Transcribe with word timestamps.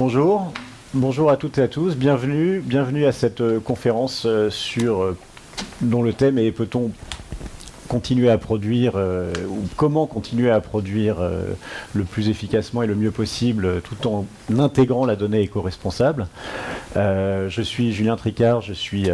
Bonjour, 0.00 0.50
bonjour 0.94 1.30
à 1.30 1.36
toutes 1.36 1.58
et 1.58 1.62
à 1.62 1.68
tous, 1.68 1.94
bienvenue, 1.94 2.60
bienvenue 2.64 3.04
à 3.04 3.12
cette 3.12 3.42
euh, 3.42 3.60
conférence 3.60 4.22
euh, 4.24 4.48
sur 4.48 5.02
euh, 5.02 5.18
dont 5.82 6.02
le 6.02 6.14
thème 6.14 6.38
est 6.38 6.52
peut-on 6.52 6.90
continuer 7.86 8.30
à 8.30 8.38
produire 8.38 8.94
ou 8.96 9.64
comment 9.76 10.06
continuer 10.06 10.48
à 10.48 10.60
produire 10.60 11.16
le 11.92 12.04
plus 12.04 12.28
efficacement 12.28 12.84
et 12.84 12.86
le 12.86 12.94
mieux 12.94 13.10
possible 13.10 13.82
tout 13.82 14.06
en 14.06 14.26
intégrant 14.60 15.04
la 15.06 15.16
donnée 15.16 15.40
éco-responsable. 15.40 16.28
je 16.94 17.62
suis 17.62 17.92
Julien 17.92 18.14
Tricard, 18.14 18.60
je 18.60 18.74
suis 18.74 19.08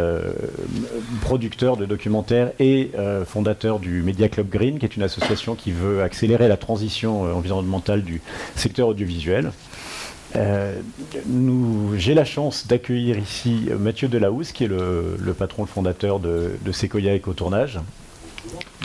producteur 1.21 1.75
de 1.75 1.87
documentaires 1.87 2.51
et 2.59 2.91
fondateur 3.25 3.79
du 3.79 4.03
Media 4.03 4.29
Club 4.29 4.47
Green, 4.47 4.77
qui 4.77 4.85
est 4.85 4.95
une 4.95 5.01
association 5.01 5.55
qui 5.55 5.71
veut 5.71 6.03
accélérer 6.03 6.47
la 6.47 6.57
transition 6.57 7.23
environnementale 7.35 8.03
du 8.03 8.21
secteur 8.55 8.89
audiovisuel. 8.89 9.53
Euh, 10.35 10.81
J'ai 11.95 12.13
la 12.13 12.25
chance 12.25 12.67
d'accueillir 12.67 13.17
ici 13.17 13.69
Mathieu 13.79 14.07
Delahousse, 14.07 14.51
qui 14.51 14.65
est 14.65 14.67
le, 14.67 15.33
patron, 15.37 15.63
le 15.63 15.67
fondateur 15.67 16.19
de, 16.19 16.57
Sequoia 16.71 17.15
Ecotournage. 17.15 17.79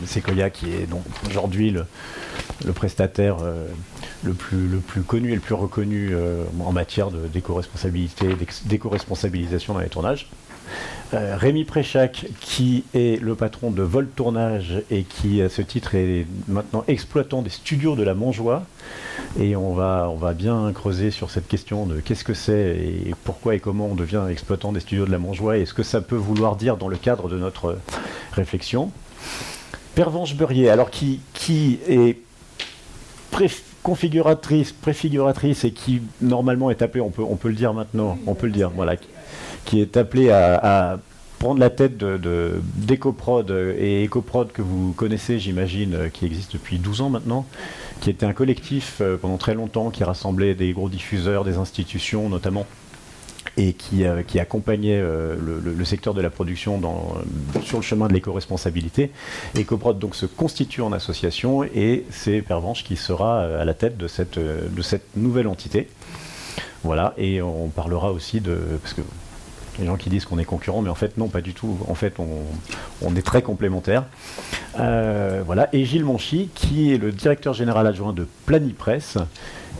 Sequoia 0.06 0.50
qui 0.50 0.72
est 0.72 0.86
donc 0.86 1.02
aujourd'hui 1.28 1.70
le, 1.70 2.72
prestataire 2.72 3.38
euh, 3.42 3.66
le, 4.24 4.32
plus, 4.32 4.66
le 4.66 4.78
plus 4.78 5.02
connu 5.02 5.30
et 5.30 5.34
le 5.34 5.40
plus 5.40 5.54
reconnu 5.54 6.10
euh, 6.12 6.44
en 6.60 6.72
matière 6.72 7.10
d'éco-responsabilité, 7.10 8.36
d'éco-responsabilisation 8.64 9.74
dans 9.74 9.80
les 9.80 9.88
tournages. 9.88 10.28
Euh, 11.14 11.36
Rémi 11.36 11.64
Préchac, 11.64 12.26
qui 12.40 12.84
est 12.94 13.20
le 13.20 13.34
patron 13.34 13.70
de 13.70 13.82
Vol 13.82 14.08
Tournage 14.08 14.82
et 14.90 15.02
qui, 15.02 15.42
à 15.42 15.50
ce 15.50 15.60
titre, 15.60 15.94
est 15.94 16.26
maintenant 16.48 16.84
exploitant 16.88 17.42
des 17.42 17.50
studios 17.50 17.96
de 17.96 18.02
la 18.02 18.14
Montjoie. 18.14 18.64
Et 19.38 19.54
on 19.54 19.74
va, 19.74 20.10
bien 20.34 20.72
creuser 20.72 21.10
sur 21.10 21.30
cette 21.30 21.48
question 21.48 21.84
de 21.84 22.00
qu'est-ce 22.00 22.24
que 22.24 22.32
c'est 22.32 22.76
et 22.78 23.14
pourquoi 23.24 23.54
et 23.54 23.60
comment 23.60 23.88
on 23.88 23.94
devient 23.94 24.22
exploitant 24.30 24.72
des 24.72 24.80
studios 24.80 25.04
de 25.04 25.10
la 25.10 25.18
Montjoie 25.18 25.58
et 25.58 25.66
ce 25.66 25.74
que 25.74 25.82
ça 25.82 26.00
peut 26.00 26.16
vouloir 26.16 26.56
dire 26.56 26.78
dans 26.78 26.88
le 26.88 26.96
cadre 26.96 27.28
de 27.28 27.36
notre 27.36 27.78
réflexion. 28.32 28.90
Pervenche 29.94 30.34
Beurrier, 30.34 30.70
alors 30.70 30.90
qui, 30.90 31.20
est 31.86 32.16
configuratrice, 33.82 34.72
préfiguratrice 34.72 35.64
et 35.64 35.72
qui 35.72 36.02
normalement 36.22 36.70
est 36.70 36.80
appelée, 36.80 37.02
on 37.02 37.10
peut, 37.10 37.22
on 37.22 37.36
peut 37.36 37.48
le 37.48 37.54
dire 37.54 37.74
maintenant, 37.74 38.18
on 38.26 38.34
peut 38.34 38.46
le 38.46 38.52
dire, 38.52 38.70
voilà, 38.70 38.96
qui 39.64 39.80
est 39.80 39.96
appelé 39.96 40.30
à, 40.30 40.98
prendre 41.38 41.58
la 41.58 41.70
tête 41.70 41.98
d'EcoProd 41.98 43.46
de, 43.46 43.74
et 43.76 44.04
EcoProd 44.04 44.52
que 44.52 44.62
vous 44.62 44.92
connaissez, 44.92 45.40
j'imagine, 45.40 45.94
euh, 45.94 46.08
qui 46.08 46.24
existe 46.24 46.52
depuis 46.52 46.78
12 46.78 47.00
ans 47.00 47.10
maintenant, 47.10 47.46
qui 48.00 48.10
était 48.10 48.26
un 48.26 48.32
collectif 48.32 48.98
euh, 49.00 49.16
pendant 49.16 49.38
très 49.38 49.54
longtemps 49.54 49.90
qui 49.90 50.04
rassemblait 50.04 50.54
des 50.54 50.72
gros 50.72 50.88
diffuseurs, 50.88 51.42
des 51.42 51.56
institutions 51.56 52.28
notamment, 52.28 52.64
et 53.56 53.72
qui, 53.72 54.04
euh, 54.04 54.22
accompagnait 54.38 55.00
le, 55.00 55.84
secteur 55.84 56.14
de 56.14 56.20
la 56.20 56.30
production 56.30 56.80
sur 57.64 57.78
le 57.78 57.82
chemin 57.82 58.06
de 58.06 58.12
l'éco-responsabilité. 58.12 59.10
EcoProd 59.58 59.98
donc 59.98 60.14
se 60.14 60.26
constitue 60.26 60.80
en 60.80 60.92
association 60.92 61.64
et 61.64 62.04
c'est 62.10 62.40
Pervenche 62.40 62.84
qui 62.84 62.94
sera 62.94 63.42
à 63.42 63.64
la 63.64 63.74
tête 63.74 63.96
de 63.96 64.06
cette, 64.06 64.38
de 64.38 64.82
cette 64.82 65.16
nouvelle 65.16 65.48
entité. 65.48 65.88
Voilà, 66.84 67.14
et 67.16 67.42
on 67.42 67.68
parlera 67.68 68.12
aussi 68.12 68.40
de. 68.40 68.56
Parce 68.80 68.94
que 68.94 69.02
les 69.78 69.86
gens 69.86 69.96
qui 69.96 70.10
disent 70.10 70.24
qu'on 70.24 70.38
est 70.38 70.44
concurrent, 70.44 70.82
mais 70.82 70.90
en 70.90 70.94
fait 70.94 71.16
non, 71.16 71.28
pas 71.28 71.40
du 71.40 71.54
tout. 71.54 71.78
En 71.88 71.94
fait, 71.94 72.14
on, 72.18 73.16
est 73.16 73.22
très 73.22 73.42
complémentaires. 73.42 74.04
Euh, 74.78 75.42
voilà. 75.44 75.68
Et 75.72 75.84
Gilles 75.84 76.04
Monchy, 76.04 76.48
qui 76.54 76.92
est 76.92 76.98
le 76.98 77.12
directeur 77.12 77.54
général 77.54 77.86
adjoint 77.86 78.12
de 78.12 78.26
Planipress, 78.46 79.18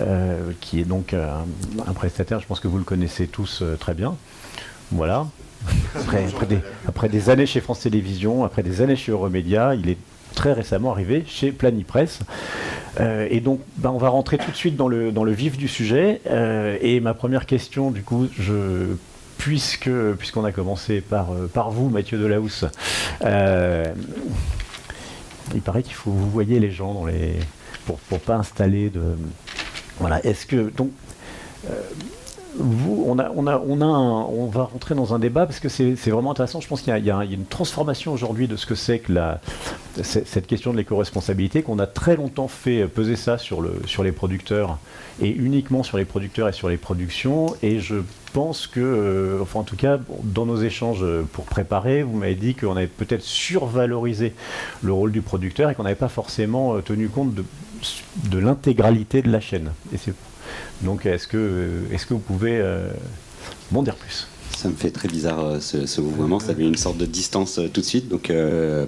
euh, 0.00 0.52
qui 0.60 0.80
est 0.80 0.84
donc 0.84 1.14
euh, 1.14 1.30
un, 1.86 1.92
prestataire, 1.92 2.40
je 2.40 2.46
pense 2.46 2.60
que 2.60 2.68
vous 2.68 2.78
le 2.78 2.84
connaissez 2.84 3.26
tous 3.26 3.62
très 3.78 3.94
bien. 3.94 4.16
Voilà. 4.90 5.26
Après, 5.94 6.26
des, 6.48 6.58
après, 6.88 7.08
des, 7.08 7.30
années 7.30 7.46
chez 7.46 7.60
France 7.60 7.80
Télévisions, 7.80 8.44
après 8.44 8.62
des 8.62 8.80
années 8.80 8.96
chez 8.96 9.12
Euromédia, 9.12 9.74
il 9.74 9.88
est 9.88 9.98
très 10.34 10.52
récemment 10.52 10.90
arrivé 10.90 11.24
chez 11.26 11.52
Planipress. 11.52 12.20
et 12.98 13.40
donc, 13.40 13.60
ben, 13.76 13.90
on 13.90 13.98
va 13.98 14.08
rentrer 14.08 14.38
tout 14.38 14.50
de 14.50 14.56
suite 14.56 14.76
dans 14.76 14.88
le, 14.88 15.12
dans 15.12 15.24
le 15.24 15.32
vif 15.32 15.56
du 15.56 15.68
sujet. 15.68 16.20
et 16.80 17.00
ma 17.00 17.14
première 17.14 17.46
question, 17.46 17.92
du 17.92 18.02
coup, 18.02 18.26
je 18.38 18.96
puisque 19.42 19.90
puisqu'on 20.18 20.44
a 20.44 20.52
commencé 20.52 21.00
par, 21.00 21.32
euh, 21.32 21.50
par 21.52 21.72
vous, 21.72 21.88
Mathieu 21.88 22.16
Delahousse, 22.16 22.64
euh, 23.24 23.92
il 25.52 25.60
paraît 25.60 25.82
qu'il 25.82 25.94
faut 25.94 26.12
vous 26.12 26.30
voyez 26.30 26.60
les 26.60 26.70
gens 26.70 26.94
dans 26.94 27.06
les 27.06 27.40
pour 27.84 27.98
ne 28.12 28.18
pas 28.18 28.36
installer 28.36 28.88
de 28.88 29.16
voilà. 29.98 30.24
Est-ce 30.24 30.46
que 30.46 30.70
donc 30.70 30.92
euh, 31.68 31.80
vous, 32.56 33.04
on, 33.06 33.14
va 34.46 34.64
rentrer 34.64 34.94
dans 34.94 35.14
un 35.14 35.18
débat 35.18 35.46
parce 35.46 35.60
que 35.60 35.68
c'est 35.68 36.10
vraiment 36.10 36.32
intéressant. 36.32 36.60
Je 36.60 36.68
pense 36.68 36.82
qu'il 36.82 36.96
y, 36.96 37.10
a 37.10 37.24
une 37.24 37.46
transformation 37.46 38.12
aujourd'hui 38.12 38.48
de 38.48 38.56
ce 38.56 38.66
que 38.66 38.74
c'est 38.74 38.98
que 38.98 39.12
cette 40.02 40.46
question 40.46 40.72
de 40.72 40.76
l'éco-responsabilité, 40.78 41.62
qu'on 41.62 41.78
a 41.78 41.86
très 41.86 42.16
longtemps 42.16 42.48
fait 42.48 42.86
peser 42.86 43.16
ça 43.16 43.38
sur, 43.38 43.60
le, 43.60 43.80
sur 43.86 44.02
les 44.02 44.12
producteurs 44.12 44.78
et 45.20 45.30
uniquement 45.30 45.82
sur 45.82 45.98
les 45.98 46.04
producteurs 46.04 46.48
et 46.48 46.52
sur 46.52 46.68
les 46.68 46.76
productions. 46.76 47.54
Et 47.62 47.80
je 47.80 47.96
pense 48.32 48.66
que, 48.66 48.80
euh, 48.80 49.42
enfin 49.42 49.60
en 49.60 49.64
tout 49.64 49.76
cas, 49.76 49.98
dans 50.22 50.46
nos 50.46 50.56
échanges 50.56 51.04
pour 51.32 51.44
préparer, 51.44 52.02
vous 52.02 52.16
m'avez 52.16 52.34
dit 52.34 52.54
qu'on 52.54 52.76
avait 52.76 52.86
peut-être 52.86 53.22
survalorisé 53.22 54.34
le 54.82 54.92
rôle 54.92 55.12
du 55.12 55.22
producteur 55.22 55.70
et 55.70 55.74
qu'on 55.74 55.84
n'avait 55.84 55.94
pas 55.94 56.08
forcément 56.08 56.74
euh, 56.74 56.80
tenu 56.80 57.08
compte 57.08 57.34
de, 57.34 57.44
de 58.30 58.38
l'intégralité 58.38 59.22
de 59.22 59.30
la 59.30 59.40
chaîne. 59.40 59.70
Donc 60.82 61.06
est-ce 61.06 61.26
que, 61.26 61.82
est 61.92 62.04
que 62.06 62.14
vous 62.14 62.20
pouvez 62.20 62.58
euh, 62.58 62.88
m'en 63.70 63.82
dire 63.82 63.96
plus? 63.96 64.26
Ça 64.56 64.68
me 64.68 64.74
fait 64.74 64.90
très 64.90 65.08
bizarre 65.08 65.44
euh, 65.44 65.60
ce, 65.60 65.86
ce 65.86 66.00
ça 66.40 66.54
met 66.54 66.64
une 66.64 66.76
sorte 66.76 66.98
de 66.98 67.06
distance 67.06 67.58
euh, 67.58 67.68
tout 67.68 67.80
de 67.80 67.86
suite. 67.86 68.08
Donc, 68.08 68.30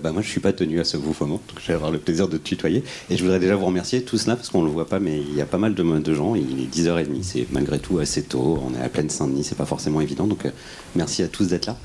bah, 0.02 0.12
moi, 0.12 0.22
je 0.22 0.28
suis 0.28 0.40
pas 0.40 0.52
tenu 0.52 0.80
à 0.80 0.84
ce 0.84 0.96
mouvement, 0.96 1.26
donc 1.26 1.60
je 1.60 1.66
vais 1.68 1.74
avoir 1.74 1.90
le 1.90 1.98
plaisir 1.98 2.28
de 2.28 2.36
tutoyer. 2.36 2.84
Et 3.10 3.16
je 3.16 3.22
voudrais 3.22 3.40
déjà 3.40 3.56
vous 3.56 3.66
remercier 3.66 4.02
tous 4.02 4.26
là, 4.26 4.36
parce 4.36 4.50
qu'on 4.50 4.62
le 4.62 4.70
voit 4.70 4.86
pas, 4.86 5.00
mais 5.00 5.18
il 5.18 5.34
y 5.34 5.40
a 5.40 5.46
pas 5.46 5.58
mal 5.58 5.74
de, 5.74 5.82
de 5.82 6.14
gens. 6.14 6.34
Il 6.34 6.62
est 6.62 6.74
10h30, 6.74 7.22
c'est 7.22 7.46
malgré 7.50 7.78
tout 7.78 7.98
assez 7.98 8.22
tôt. 8.22 8.62
On 8.64 8.78
est 8.78 8.82
à 8.82 8.88
pleine 8.88 9.10
Saint-Denis, 9.10 9.44
c'est 9.44 9.56
pas 9.56 9.66
forcément 9.66 10.00
évident. 10.00 10.26
Donc, 10.26 10.46
merci 10.94 11.22
à 11.22 11.28
tous 11.28 11.48
d'être 11.48 11.66
là. 11.66 11.76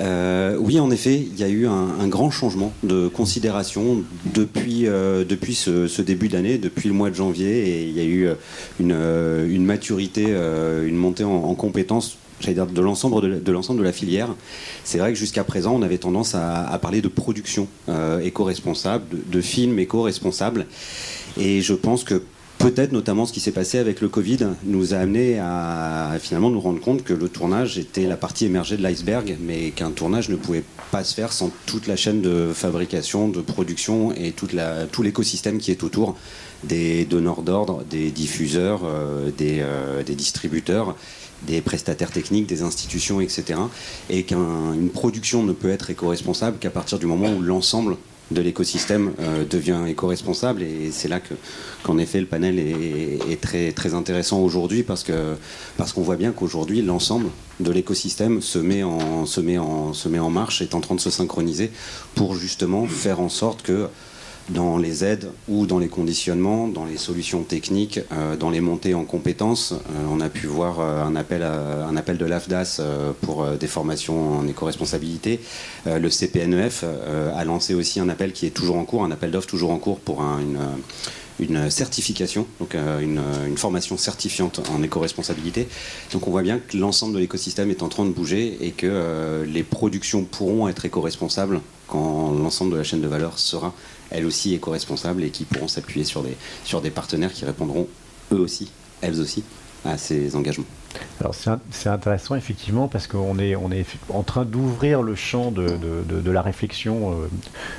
Euh, 0.00 0.56
oui, 0.58 0.80
en 0.80 0.90
effet, 0.90 1.14
il 1.14 1.38
y 1.38 1.44
a 1.44 1.48
eu 1.48 1.66
un, 1.66 2.08
grand 2.08 2.30
changement 2.30 2.72
de 2.82 3.08
considération 3.08 4.02
depuis, 4.34 4.86
euh, 4.86 5.24
depuis 5.24 5.54
ce, 5.54 6.02
début 6.02 6.28
d'année, 6.28 6.58
depuis 6.58 6.88
le 6.88 6.94
mois 6.94 7.10
de 7.10 7.14
janvier, 7.14 7.68
et 7.68 7.82
il 7.84 7.96
y 7.96 8.00
a 8.00 8.04
eu 8.04 8.26
euh, 8.26 9.46
une, 9.48 9.64
maturité, 9.64 10.24
une 10.24 10.96
montée 10.96 11.24
en, 11.24 11.54
compétences 11.54 12.18
j'allais 12.40 12.54
dire 12.54 12.66
de 12.66 12.80
l'ensemble 12.80 13.42
de, 13.42 13.52
l'ensemble 13.52 13.78
de 13.78 13.84
la 13.84 13.92
filière. 13.92 14.34
C'est 14.82 14.98
vrai 14.98 15.12
que 15.12 15.18
jusqu'à 15.18 15.44
présent, 15.44 15.74
on 15.74 15.82
avait 15.82 15.98
tendance 15.98 16.34
à, 16.34 16.78
parler 16.82 17.00
de 17.00 17.08
production 17.08 17.68
éco-responsable, 18.22 19.04
de, 19.10 19.38
de 19.38 19.40
films 19.40 19.78
éco-responsables. 19.78 20.66
Et 21.38 21.62
je 21.62 21.74
pense 21.74 22.04
que 22.04 22.22
peut-être 22.64 22.92
notamment 22.92 23.26
ce 23.26 23.32
qui 23.34 23.40
s'est 23.40 23.52
passé 23.52 23.78
avec 23.78 24.00
le 24.00 24.08
Covid 24.08 24.38
nous 24.64 24.94
a 24.94 24.96
amené 24.96 25.38
à 25.38 26.16
finalement 26.18 26.48
nous 26.48 26.60
rendre 26.60 26.80
compte 26.80 27.04
que 27.04 27.12
le 27.12 27.28
tournage 27.28 27.76
était 27.76 28.06
la 28.06 28.16
partie 28.16 28.46
émergée 28.46 28.78
de 28.78 28.82
l'iceberg, 28.82 29.36
mais 29.38 29.70
qu'un 29.70 29.90
tournage 29.90 30.30
ne 30.30 30.36
pouvait 30.36 30.64
pas 30.90 31.04
se 31.04 31.14
faire 31.14 31.34
sans 31.34 31.50
toute 31.66 31.86
la 31.86 31.96
chaîne 31.96 32.22
de 32.22 32.52
fabrication, 32.54 33.28
de 33.28 33.42
production 33.42 34.12
et 34.12 34.32
tout 34.32 35.02
l'écosystème 35.02 35.58
qui 35.58 35.72
est 35.72 35.82
autour 35.82 36.16
des 36.62 37.04
donneurs 37.04 37.42
d'ordre, 37.42 37.84
des 37.90 38.10
diffuseurs, 38.10 38.80
euh, 38.86 39.30
des, 39.36 39.58
euh, 39.60 40.02
des, 40.02 40.14
distributeurs, 40.14 40.96
des 41.42 41.60
prestataires 41.60 42.12
techniques, 42.12 42.46
des 42.46 42.62
institutions, 42.62 43.20
etc. 43.20 43.60
Et 44.08 44.22
qu'une 44.22 44.88
production 44.90 45.42
ne 45.42 45.52
peut 45.52 45.68
être 45.68 45.90
éco-responsable 45.90 46.56
qu'à 46.56 46.70
partir 46.70 46.98
du 46.98 47.04
moment 47.04 47.30
où 47.30 47.42
l'ensemble 47.42 47.98
de 48.30 48.40
l'écosystème 48.40 49.12
euh, 49.20 49.44
devient 49.44 49.80
éco-responsable. 49.86 50.62
Et 50.62 50.90
c'est 50.90 51.08
là 51.08 51.20
que 51.20 51.34
qu'en 51.82 51.98
effet 51.98 52.20
le 52.20 52.26
panel 52.26 52.58
est, 52.58 53.40
très 53.40 53.72
très 53.72 53.94
intéressant 53.94 54.40
aujourd'hui 54.40 54.82
parce 54.82 55.04
parce 55.76 55.92
qu'on 55.92 56.02
voit 56.02 56.16
bien 56.16 56.32
qu'aujourd'hui 56.32 56.80
l'ensemble 56.80 57.26
de 57.60 57.70
l'écosystème 57.70 58.40
se 58.40 58.60
se 59.26 59.40
se 59.94 60.08
met 60.08 60.18
en 60.18 60.30
marche 60.30 60.62
est 60.62 60.74
en 60.74 60.80
train 60.80 60.94
de 60.94 61.00
se 61.00 61.10
synchroniser 61.10 61.70
pour 62.14 62.34
justement 62.34 62.86
faire 62.86 63.20
en 63.20 63.28
sorte 63.28 63.62
que 63.62 63.88
dans 64.50 64.76
les 64.76 65.04
aides 65.04 65.30
ou 65.48 65.66
dans 65.66 65.78
les 65.78 65.88
conditionnements, 65.88 66.68
dans 66.68 66.84
les 66.84 66.98
solutions 66.98 67.42
techniques, 67.42 68.00
euh, 68.12 68.36
dans 68.36 68.50
les 68.50 68.60
montées 68.60 68.94
en 68.94 69.04
compétences. 69.04 69.72
Euh, 69.72 70.06
on 70.10 70.20
a 70.20 70.28
pu 70.28 70.46
voir 70.46 70.80
euh, 70.80 71.04
un, 71.04 71.16
appel 71.16 72.18
de 72.18 72.26
l'AFDAS 72.26 72.80
pour 73.22 73.46
des 73.46 73.66
formations 73.66 74.38
en 74.38 74.46
éco-responsabilité. 74.46 75.40
le 75.86 76.08
CPNEF 76.08 76.84
a 77.34 77.44
lancé 77.44 77.74
aussi 77.74 78.00
un 78.00 78.08
appel 78.08 78.32
qui 78.32 78.46
est 78.46 78.50
toujours 78.50 78.76
en 78.76 78.84
cours, 78.84 79.04
un 79.04 79.10
appel 79.10 79.30
d'offres 79.30 79.48
toujours 79.48 79.70
en 79.70 79.78
cours 79.78 80.00
pour 80.00 80.22
une 81.40 81.70
certification, 81.70 82.46
donc 82.58 82.74
une, 82.74 83.20
formation 83.56 83.96
certifiante 83.96 84.60
en 84.74 84.82
éco-responsabilité. 84.82 85.68
Donc 86.12 86.26
on 86.28 86.30
voit 86.30 86.42
bien 86.42 86.58
que 86.58 86.76
l'ensemble 86.76 87.14
de 87.14 87.20
l'écosystème 87.20 87.70
est 87.70 87.82
en 87.82 87.88
train 87.88 88.04
de 88.04 88.10
bouger 88.10 88.58
et 88.60 88.72
que 88.72 89.44
les 89.46 89.62
productions 89.62 90.24
pourront 90.24 90.68
être 90.68 90.84
éco-responsables 90.84 91.60
quand 91.88 92.32
l'ensemble 92.32 92.72
de 92.72 92.76
la 92.76 92.84
chaîne 92.84 93.00
de 93.00 93.08
valeur 93.08 93.38
sera 93.38 93.74
elle 94.14 94.26
aussi 94.26 94.54
éco-responsable 94.54 95.24
et 95.24 95.30
qui 95.30 95.44
pourront 95.44 95.68
s'appuyer 95.68 96.04
sur 96.04 96.22
des, 96.22 96.36
sur 96.64 96.80
des 96.80 96.90
partenaires 96.90 97.32
qui 97.32 97.44
répondront 97.44 97.88
eux 98.32 98.38
aussi, 98.38 98.70
elles 99.02 99.20
aussi, 99.20 99.42
à 99.84 99.98
ces 99.98 100.36
engagements. 100.36 100.64
Alors 101.20 101.34
c'est 101.34 101.88
intéressant 101.88 102.36
effectivement 102.36 102.86
parce 102.86 103.08
qu'on 103.08 103.38
est, 103.40 103.56
en 104.08 104.22
train 104.22 104.44
d'ouvrir 104.44 105.02
le 105.02 105.16
champ 105.16 105.50
de, 105.50 106.30
la 106.30 106.42
réflexion 106.42 107.10
euh, 107.12 107.26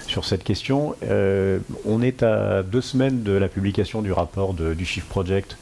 sur 0.06 0.26
cette 0.26 0.44
question. 0.44 0.96
Euh, 1.04 1.60
on 1.86 2.02
est 2.02 2.24
à 2.24 2.62
deux 2.62 2.81
semaines 2.81 3.24
de 3.24 3.31
la 3.31 3.48
publication 3.48 4.02
du 4.02 4.12
rapport 4.12 4.54
du 4.54 4.86
Shift 4.86 5.08
Project 5.08 5.58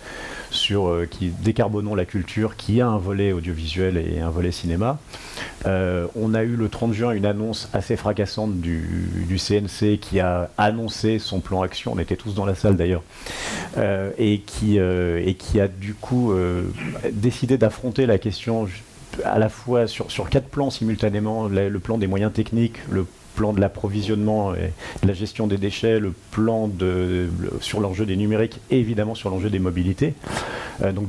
sur 0.54 0.88
euh, 0.88 1.06
qui 1.10 1.30
décarbonons 1.30 1.96
la 1.96 2.06
culture, 2.06 2.56
qui 2.56 2.82
a 2.82 2.88
un 2.88 2.98
volet 2.98 3.32
audiovisuel 3.32 3.98
et 3.98 4.20
un 4.20 4.30
volet 4.30 4.52
cinéma. 4.52 5.00
Euh, 5.66 6.08
on 6.16 6.34
a 6.34 6.44
eu 6.44 6.56
le 6.56 6.70
30 6.70 6.94
juin 6.94 7.12
une 7.12 7.26
annonce 7.26 7.70
assez 7.74 7.96
fracassante 7.96 8.60
du, 8.60 9.38
CNC 9.38 9.98
qui 10.00 10.20
a 10.20 10.50
annoncé 10.58 11.20
son 11.20 11.40
plan 11.40 11.62
action. 11.62 11.94
On 11.94 12.00
était 12.00 12.16
tous 12.16 12.36
dans 12.36 12.46
la 12.46 12.56
salle 12.56 12.78
d'ailleurs, 12.78 13.04
euh, 13.78 14.12
et 14.18 14.40
qui 14.40 14.78
et 14.78 15.36
qui 15.36 15.60
a 15.60 15.68
du 15.68 15.94
coup 15.96 16.34
décidé 17.12 17.58
d'affronter 17.58 18.06
la 18.06 18.18
question 18.18 18.68
à 19.26 19.40
la 19.40 19.50
fois 19.50 19.88
sur, 19.88 20.10
sur 20.12 20.30
quatre 20.30 20.48
plans 20.48 20.70
simultanément, 20.70 21.48
le 21.48 21.80
plan 21.80 21.98
des 21.98 22.08
moyens 22.08 22.32
techniques, 22.32 22.78
le 22.90 23.06
plan 23.36 23.54
de 23.54 23.60
l'approvisionnement 23.60 24.54
et 24.56 24.72
de 25.02 25.08
la 25.08 25.14
gestion 25.14 25.48
des 25.48 25.58
déchets, 25.58 26.00
le 26.00 26.14
plan 26.32 26.70
sur 27.62 27.80
l'enjeu 27.80 28.06
des 28.06 28.16
numériques 28.16 28.60
et 28.70 28.80
évidemment 28.80 29.16
sur 29.16 29.30
l'enjeu 29.30 29.50
des 29.50 29.60
mobilités. 29.60 30.14
Euh, 30.82 30.92
donc 30.92 31.08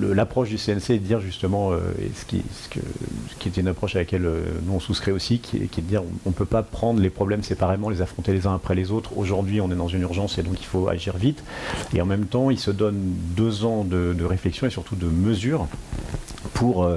l'approche 0.00 0.48
du 0.48 0.56
CNC 0.56 0.90
est 0.90 0.98
de 0.98 1.06
dire 1.06 1.20
justement, 1.20 1.72
euh, 1.72 1.78
ce, 2.14 2.24
qui, 2.24 2.42
était 3.46 3.60
une 3.60 3.68
approche 3.68 3.96
à 3.96 4.00
laquelle 4.00 4.26
euh, 4.26 4.42
nous 4.64 4.74
on 4.74 4.80
souscrit 4.80 5.12
aussi, 5.12 5.38
qui, 5.38 5.56
est 5.56 5.76
de 5.76 5.80
dire 5.82 6.02
on 6.24 6.30
ne 6.30 6.34
peut 6.34 6.44
pas 6.44 6.62
prendre 6.62 7.00
les 7.00 7.10
problèmes 7.10 7.42
séparément, 7.42 7.88
les 7.88 8.02
affronter 8.02 8.32
les 8.32 8.46
uns 8.46 8.54
après 8.54 8.74
les 8.74 8.90
autres. 8.90 9.16
Aujourd'hui 9.16 9.60
on 9.60 9.70
est 9.70 9.76
dans 9.76 9.88
une 9.88 10.02
urgence 10.02 10.38
et 10.38 10.42
donc 10.42 10.60
il 10.60 10.66
faut 10.66 10.88
agir 10.88 11.16
vite. 11.16 11.42
Et 11.94 12.00
en 12.00 12.06
même 12.06 12.26
temps 12.26 12.50
il 12.50 12.58
se 12.58 12.70
donne 12.70 13.14
deux 13.36 13.64
ans 13.64 13.84
de, 13.84 14.14
de 14.16 14.24
réflexion 14.24 14.66
et 14.66 14.70
surtout 14.70 14.96
de 14.96 15.06
mesures 15.06 15.66
pour, 16.52 16.88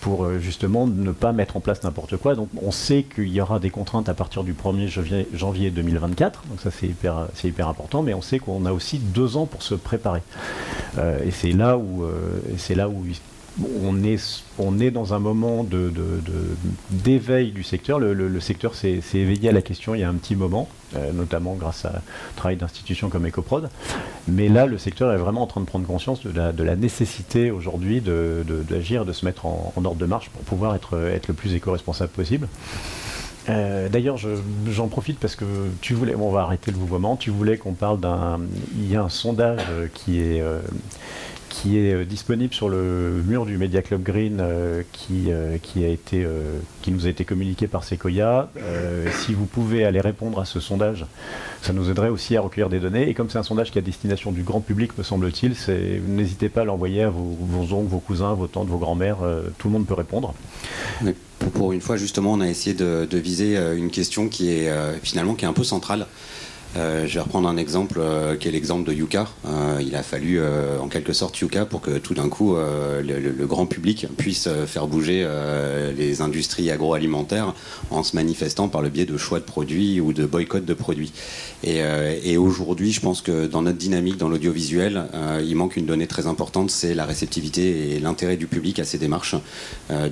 pour 0.00 0.38
justement 0.38 0.86
ne 0.86 1.12
pas 1.12 1.32
mettre 1.32 1.56
en 1.56 1.60
place 1.60 1.82
n'importe 1.84 2.16
quoi. 2.16 2.34
Donc 2.34 2.48
on 2.60 2.72
sait 2.72 3.04
qu'il 3.04 3.28
y 3.28 3.40
aura 3.40 3.55
des 3.60 3.70
contraintes 3.70 4.08
à 4.08 4.14
partir 4.14 4.44
du 4.44 4.54
1er 4.54 4.88
janvier 5.34 5.70
2024, 5.70 6.42
donc 6.48 6.60
ça 6.60 6.70
c'est 6.70 6.86
hyper, 6.86 7.28
hyper 7.42 7.68
important, 7.68 8.02
mais 8.02 8.14
on 8.14 8.22
sait 8.22 8.38
qu'on 8.38 8.64
a 8.66 8.72
aussi 8.72 8.98
deux 8.98 9.36
ans 9.36 9.46
pour 9.46 9.62
se 9.62 9.74
préparer. 9.74 10.22
Euh, 10.98 11.18
et 11.24 11.30
c'est 11.30 11.52
là 11.52 11.76
où, 11.78 12.04
euh, 12.04 12.40
c'est 12.56 12.74
là 12.74 12.88
où 12.88 13.04
on 13.82 14.02
est, 14.04 14.42
on 14.58 14.78
est 14.78 14.90
dans 14.90 15.14
un 15.14 15.18
moment 15.18 15.66
d'éveil 16.90 17.52
du 17.52 17.62
secteur. 17.62 17.98
Le, 17.98 18.40
secteur 18.40 18.74
s'est, 18.74 19.00
éveillé 19.14 19.48
à 19.48 19.52
la 19.52 19.62
question 19.62 19.94
il 19.94 20.00
y 20.00 20.04
a 20.04 20.08
un 20.08 20.14
petit 20.14 20.36
moment, 20.36 20.68
euh, 20.94 21.12
notamment 21.12 21.54
grâce 21.54 21.84
à 21.84 22.02
travail 22.36 22.56
d'institutions 22.56 23.08
comme 23.08 23.26
EcoProd. 23.26 23.70
Mais 24.28 24.48
là, 24.48 24.66
le 24.66 24.78
secteur 24.78 25.12
est 25.12 25.16
vraiment 25.18 25.42
en 25.42 25.46
train 25.46 25.60
de 25.60 25.66
prendre 25.66 25.86
conscience 25.86 26.22
de 26.22 26.62
la, 26.62 26.76
nécessité 26.76 27.50
aujourd'hui 27.50 28.02
d'agir, 28.02 29.04
de, 29.04 29.12
se 29.12 29.24
mettre 29.24 29.46
en, 29.46 29.72
ordre 29.76 29.96
de 29.96 30.06
marche 30.06 30.28
pour 30.30 30.42
pouvoir 30.42 30.74
être, 30.74 30.98
être 30.98 31.28
le 31.28 31.34
plus 31.34 31.54
éco-responsable 31.54 32.10
possible. 32.10 32.48
D'ailleurs, 33.48 34.16
j'en 34.68 34.88
profite 34.88 35.18
parce 35.18 35.36
que 35.36 35.44
tu 35.80 35.94
voulais, 35.94 36.14
on 36.14 36.30
va 36.30 36.42
arrêter 36.42 36.70
le 36.70 36.78
mouvement, 36.78 37.16
tu 37.16 37.30
voulais 37.30 37.56
qu'on 37.56 37.74
parle 37.74 38.00
d'un, 38.00 38.40
il 38.76 38.90
y 38.90 38.96
a 38.96 39.02
un 39.02 39.08
sondage 39.08 39.62
qui 39.94 40.20
est, 40.20 40.42
qui 41.56 41.78
est 41.78 41.94
euh, 41.94 42.04
disponible 42.04 42.52
sur 42.52 42.68
le 42.68 43.22
mur 43.26 43.46
du 43.46 43.56
Media 43.56 43.80
Club 43.80 44.02
Green 44.02 44.38
euh, 44.40 44.82
qui, 44.92 45.26
euh, 45.28 45.56
qui, 45.62 45.84
a 45.84 45.88
été, 45.88 46.26
qui 46.82 46.90
nous 46.90 47.06
a 47.06 47.08
été 47.08 47.24
communiqué 47.24 47.66
par 47.66 47.84
Sequoia. 47.84 48.50
si 49.12 49.34
vous 49.34 49.46
pouvez 49.46 49.84
aller 49.84 50.00
répondre 50.00 50.38
à 50.40 50.44
ce 50.44 50.60
sondage, 50.60 51.06
ça 51.62 51.72
nous 51.72 51.90
aiderait 51.90 52.08
aussi 52.08 52.36
à 52.36 52.40
recueillir 52.40 52.68
des 52.68 52.80
données. 52.80 53.08
Et 53.08 53.14
comme 53.14 53.30
c'est 53.30 53.38
un 53.38 53.42
sondage 53.42 53.70
qui 53.70 53.78
est 53.78 53.82
à 53.82 53.84
destination 53.84 54.32
du 54.32 54.42
grand 54.42 54.60
public, 54.60 54.96
me 54.98 55.02
semble-t-il, 55.02 55.54
n'hésitez 56.08 56.48
pas 56.48 56.62
à 56.62 56.64
l'envoyer 56.64 57.02
à 57.02 57.10
vos, 57.10 57.72
oncles, 57.72 57.88
vos 57.88 58.00
cousins, 58.00 58.34
vos 58.34 58.46
tantes, 58.46 58.68
vos 58.68 58.78
grands-mères. 58.78 59.18
tout 59.58 59.68
le 59.68 59.72
monde 59.72 59.86
peut 59.86 59.94
répondre. 59.94 60.34
Pour 61.38 61.72
une 61.72 61.80
fois, 61.80 61.96
justement, 61.96 62.32
on 62.32 62.40
a 62.40 62.48
essayé 62.48 62.74
de, 62.74 63.06
viser 63.12 63.56
une 63.76 63.90
question 63.90 64.28
qui 64.28 64.50
est 64.50 64.70
finalement 65.02 65.34
qui 65.34 65.44
est 65.44 65.48
un 65.48 65.52
peu 65.52 65.64
centrale. 65.64 66.06
Euh, 66.76 67.06
je 67.06 67.14
vais 67.14 67.20
reprendre 67.20 67.48
un 67.48 67.56
exemple 67.56 67.98
euh, 67.98 68.36
qui 68.36 68.48
est 68.48 68.50
l'exemple 68.50 68.86
de 68.88 68.92
Yuka. 68.92 69.28
Euh, 69.46 69.80
il 69.80 69.94
a 69.94 70.02
fallu 70.02 70.40
en 70.80 70.88
quelque 70.88 71.12
sorte 71.12 71.38
Yuka 71.40 71.64
pour 71.64 71.80
que 71.80 71.98
tout 71.98 72.14
d'un 72.14 72.28
coup 72.28 72.56
le, 72.56 73.46
grand 73.46 73.66
public 73.66 74.06
puisse 74.16 74.48
faire 74.66 74.86
bouger 74.86 75.26
les 75.96 76.20
industries 76.20 76.70
agroalimentaires 76.70 77.54
en 77.90 78.02
se 78.02 78.16
manifestant 78.16 78.68
par 78.68 78.82
le 78.82 78.88
biais 78.88 79.06
de 79.06 79.16
choix 79.16 79.38
de 79.38 79.44
produits 79.44 80.00
ou 80.00 80.12
de 80.12 80.26
boycott 80.26 80.64
de 80.64 80.74
produits. 80.74 81.12
Et, 81.64 82.36
aujourd'hui, 82.36 82.92
je 82.92 83.00
pense 83.00 83.22
que 83.22 83.46
dans 83.46 83.62
notre 83.62 83.78
dynamique, 83.78 84.16
dans 84.16 84.28
l'audiovisuel, 84.28 85.06
il 85.42 85.54
manque 85.56 85.76
une 85.76 85.86
donnée 85.86 86.06
très 86.06 86.26
importante, 86.26 86.70
c'est 86.70 86.94
la 86.94 87.04
réceptivité 87.04 87.94
et 87.94 88.00
l'intérêt 88.00 88.36
du 88.36 88.46
public 88.46 88.78
à 88.78 88.84
ces 88.84 88.98
démarches. 88.98 89.36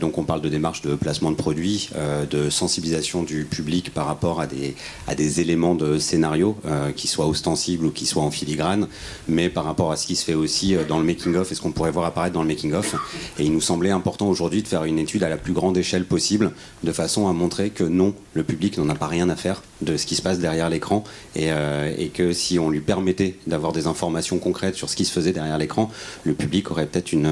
donc 0.00 0.18
on 0.18 0.24
parle 0.24 0.40
de 0.40 0.48
démarches 0.48 0.82
de 0.82 0.94
placement 0.94 1.30
de 1.30 1.36
produits, 1.36 1.90
de 2.30 2.50
sensibilisation 2.50 3.22
du 3.22 3.44
public 3.44 3.92
par 3.92 4.06
rapport 4.06 4.40
à 4.40 4.46
des, 4.46 4.76
à 5.08 5.14
des 5.14 5.40
éléments 5.40 5.74
de 5.74 5.98
scénario 5.98 6.53
euh, 6.66 6.92
qui 6.92 7.08
soit 7.08 7.26
ostensible 7.26 7.86
ou 7.86 7.90
qui 7.90 8.06
soit 8.06 8.22
en 8.22 8.30
filigrane, 8.30 8.88
mais 9.28 9.48
par 9.48 9.64
rapport 9.64 9.92
à 9.92 9.96
ce 9.96 10.06
qui 10.06 10.16
se 10.16 10.24
fait 10.24 10.34
aussi 10.34 10.74
euh, 10.74 10.84
dans 10.84 10.98
le 10.98 11.04
making-of 11.04 11.50
et 11.50 11.54
ce 11.54 11.60
qu'on 11.60 11.72
pourrait 11.72 11.90
voir 11.90 12.06
apparaître 12.06 12.34
dans 12.34 12.42
le 12.42 12.48
making-of. 12.48 12.94
Et 13.38 13.44
il 13.44 13.52
nous 13.52 13.60
semblait 13.60 13.90
important 13.90 14.28
aujourd'hui 14.28 14.62
de 14.62 14.68
faire 14.68 14.84
une 14.84 14.98
étude 14.98 15.22
à 15.22 15.28
la 15.28 15.36
plus 15.36 15.52
grande 15.52 15.76
échelle 15.76 16.04
possible, 16.04 16.52
de 16.82 16.92
façon 16.92 17.28
à 17.28 17.32
montrer 17.32 17.70
que 17.70 17.84
non, 17.84 18.14
le 18.34 18.44
public 18.44 18.78
n'en 18.78 18.88
a 18.88 18.94
pas 18.94 19.06
rien 19.06 19.28
à 19.28 19.36
faire 19.36 19.62
de 19.82 19.96
ce 19.96 20.06
qui 20.06 20.14
se 20.14 20.22
passe 20.22 20.38
derrière 20.38 20.70
l'écran 20.70 21.04
et, 21.36 21.50
euh, 21.50 21.92
que 22.14 22.32
si 22.32 22.58
on 22.58 22.70
lui 22.70 22.80
permettait 22.80 23.36
d'avoir 23.46 23.72
des 23.72 23.86
informations 23.86 24.38
concrètes 24.38 24.76
sur 24.76 24.88
ce 24.88 24.96
qui 24.96 25.04
se 25.04 25.12
faisait 25.12 25.32
derrière 25.32 25.58
l'écran, 25.58 25.90
le 26.24 26.34
public 26.34 26.70
aurait 26.70 26.86
peut-être 26.86 27.12
une, 27.12 27.28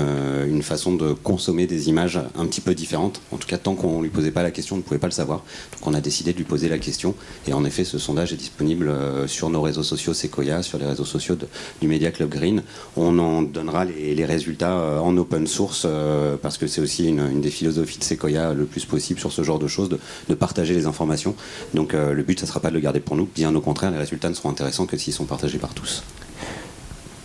une, 0.48 0.62
façon 0.62 0.94
de 0.94 1.12
consommer 1.12 1.66
des 1.66 1.88
images 1.88 2.18
un 2.36 2.46
petit 2.46 2.60
peu 2.60 2.74
différentes. 2.74 3.20
En 3.32 3.36
tout 3.36 3.46
cas, 3.46 3.58
tant 3.58 3.74
qu'on 3.74 3.98
ne 3.98 4.02
lui 4.02 4.10
posait 4.10 4.30
pas 4.30 4.42
la 4.42 4.50
question, 4.50 4.76
on 4.76 4.78
ne 4.78 4.82
pouvait 4.82 4.98
pas 4.98 5.06
le 5.06 5.12
savoir. 5.12 5.44
Donc 5.72 5.86
on 5.86 5.94
a 5.94 6.00
décidé 6.00 6.32
de 6.32 6.38
lui 6.38 6.44
poser 6.44 6.68
la 6.68 6.78
question. 6.78 7.14
Et 7.46 7.52
en 7.52 7.64
effet, 7.64 7.84
ce 7.84 7.98
sondage 7.98 8.32
est 8.32 8.36
disponible 8.36 8.88
euh, 9.12 9.26
sur 9.26 9.50
nos 9.50 9.62
réseaux 9.62 9.82
sociaux 9.82 10.14
Sequoia, 10.14 10.62
sur 10.62 10.78
les 10.78 10.86
réseaux 10.86 11.04
sociaux 11.04 11.36
du 11.80 11.88
Media 11.88 12.10
Club 12.10 12.30
Green. 12.30 12.62
On 12.96 13.18
en 13.18 13.42
donnera 13.42 13.84
les, 13.84 14.24
résultats 14.24 14.72
euh, 14.72 14.98
en 14.98 15.16
open 15.16 15.46
source 15.46 15.84
euh, 15.86 16.36
parce 16.40 16.58
que 16.58 16.66
c'est 16.66 16.80
aussi 16.80 17.08
une, 17.08 17.40
des 17.40 17.50
philosophies 17.50 17.98
de 17.98 18.04
Sequoia 18.04 18.54
le 18.54 18.64
plus 18.64 18.84
possible 18.84 19.20
sur 19.20 19.32
ce 19.32 19.42
genre 19.42 19.58
de 19.58 19.68
choses, 19.68 19.88
de, 19.88 20.34
partager 20.34 20.74
les 20.74 20.86
informations. 20.86 21.36
Donc 21.74 21.92
le 21.92 22.22
but, 22.22 22.40
ça 22.40 22.46
ne 22.46 22.48
sera 22.48 22.60
pas 22.60 22.70
de 22.70 22.74
le 22.74 22.80
garder 22.80 23.00
pour 23.00 23.16
nous, 23.16 23.28
bien 23.32 23.54
au 23.54 23.60
contraire, 23.60 23.90
les 23.90 23.98
résultats 23.98 24.28
ne 24.28 24.34
seront 24.34 24.50
intéressants 24.50 24.86
que 24.86 24.96
s'ils 24.96 25.12
sont 25.12 25.24
partagés 25.24 25.58
par 25.58 25.74
tous. 25.74 26.02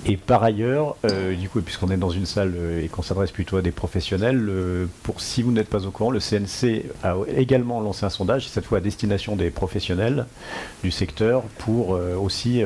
Et 0.09 0.15
par 0.15 0.41
ailleurs, 0.41 0.95
euh, 1.03 1.35
du 1.35 1.49
coup, 1.49 1.61
puisqu'on 1.61 1.91
est 1.91 1.97
dans 1.97 2.09
une 2.09 2.25
salle 2.25 2.53
euh, 2.55 2.81
et 2.81 2.87
qu'on 2.87 3.01
s'adresse 3.01 3.31
plutôt 3.31 3.57
à 3.57 3.61
des 3.61 3.71
professionnels, 3.71 4.49
pour 5.03 5.19
si 5.19 5.41
vous 5.41 5.51
n'êtes 5.51 5.67
pas 5.67 5.85
au 5.85 5.91
courant, 5.91 6.11
le 6.11 6.19
CNC 6.19 6.85
a 7.03 7.15
également 7.35 7.81
lancé 7.81 8.05
un 8.05 8.09
sondage, 8.09 8.47
cette 8.47 8.65
fois 8.65 8.77
à 8.77 8.81
destination 8.81 9.35
des 9.35 9.49
professionnels 9.49 10.25
du 10.81 10.91
secteur, 10.91 11.41
pour 11.57 11.95
euh, 11.95 12.15
aussi 12.15 12.63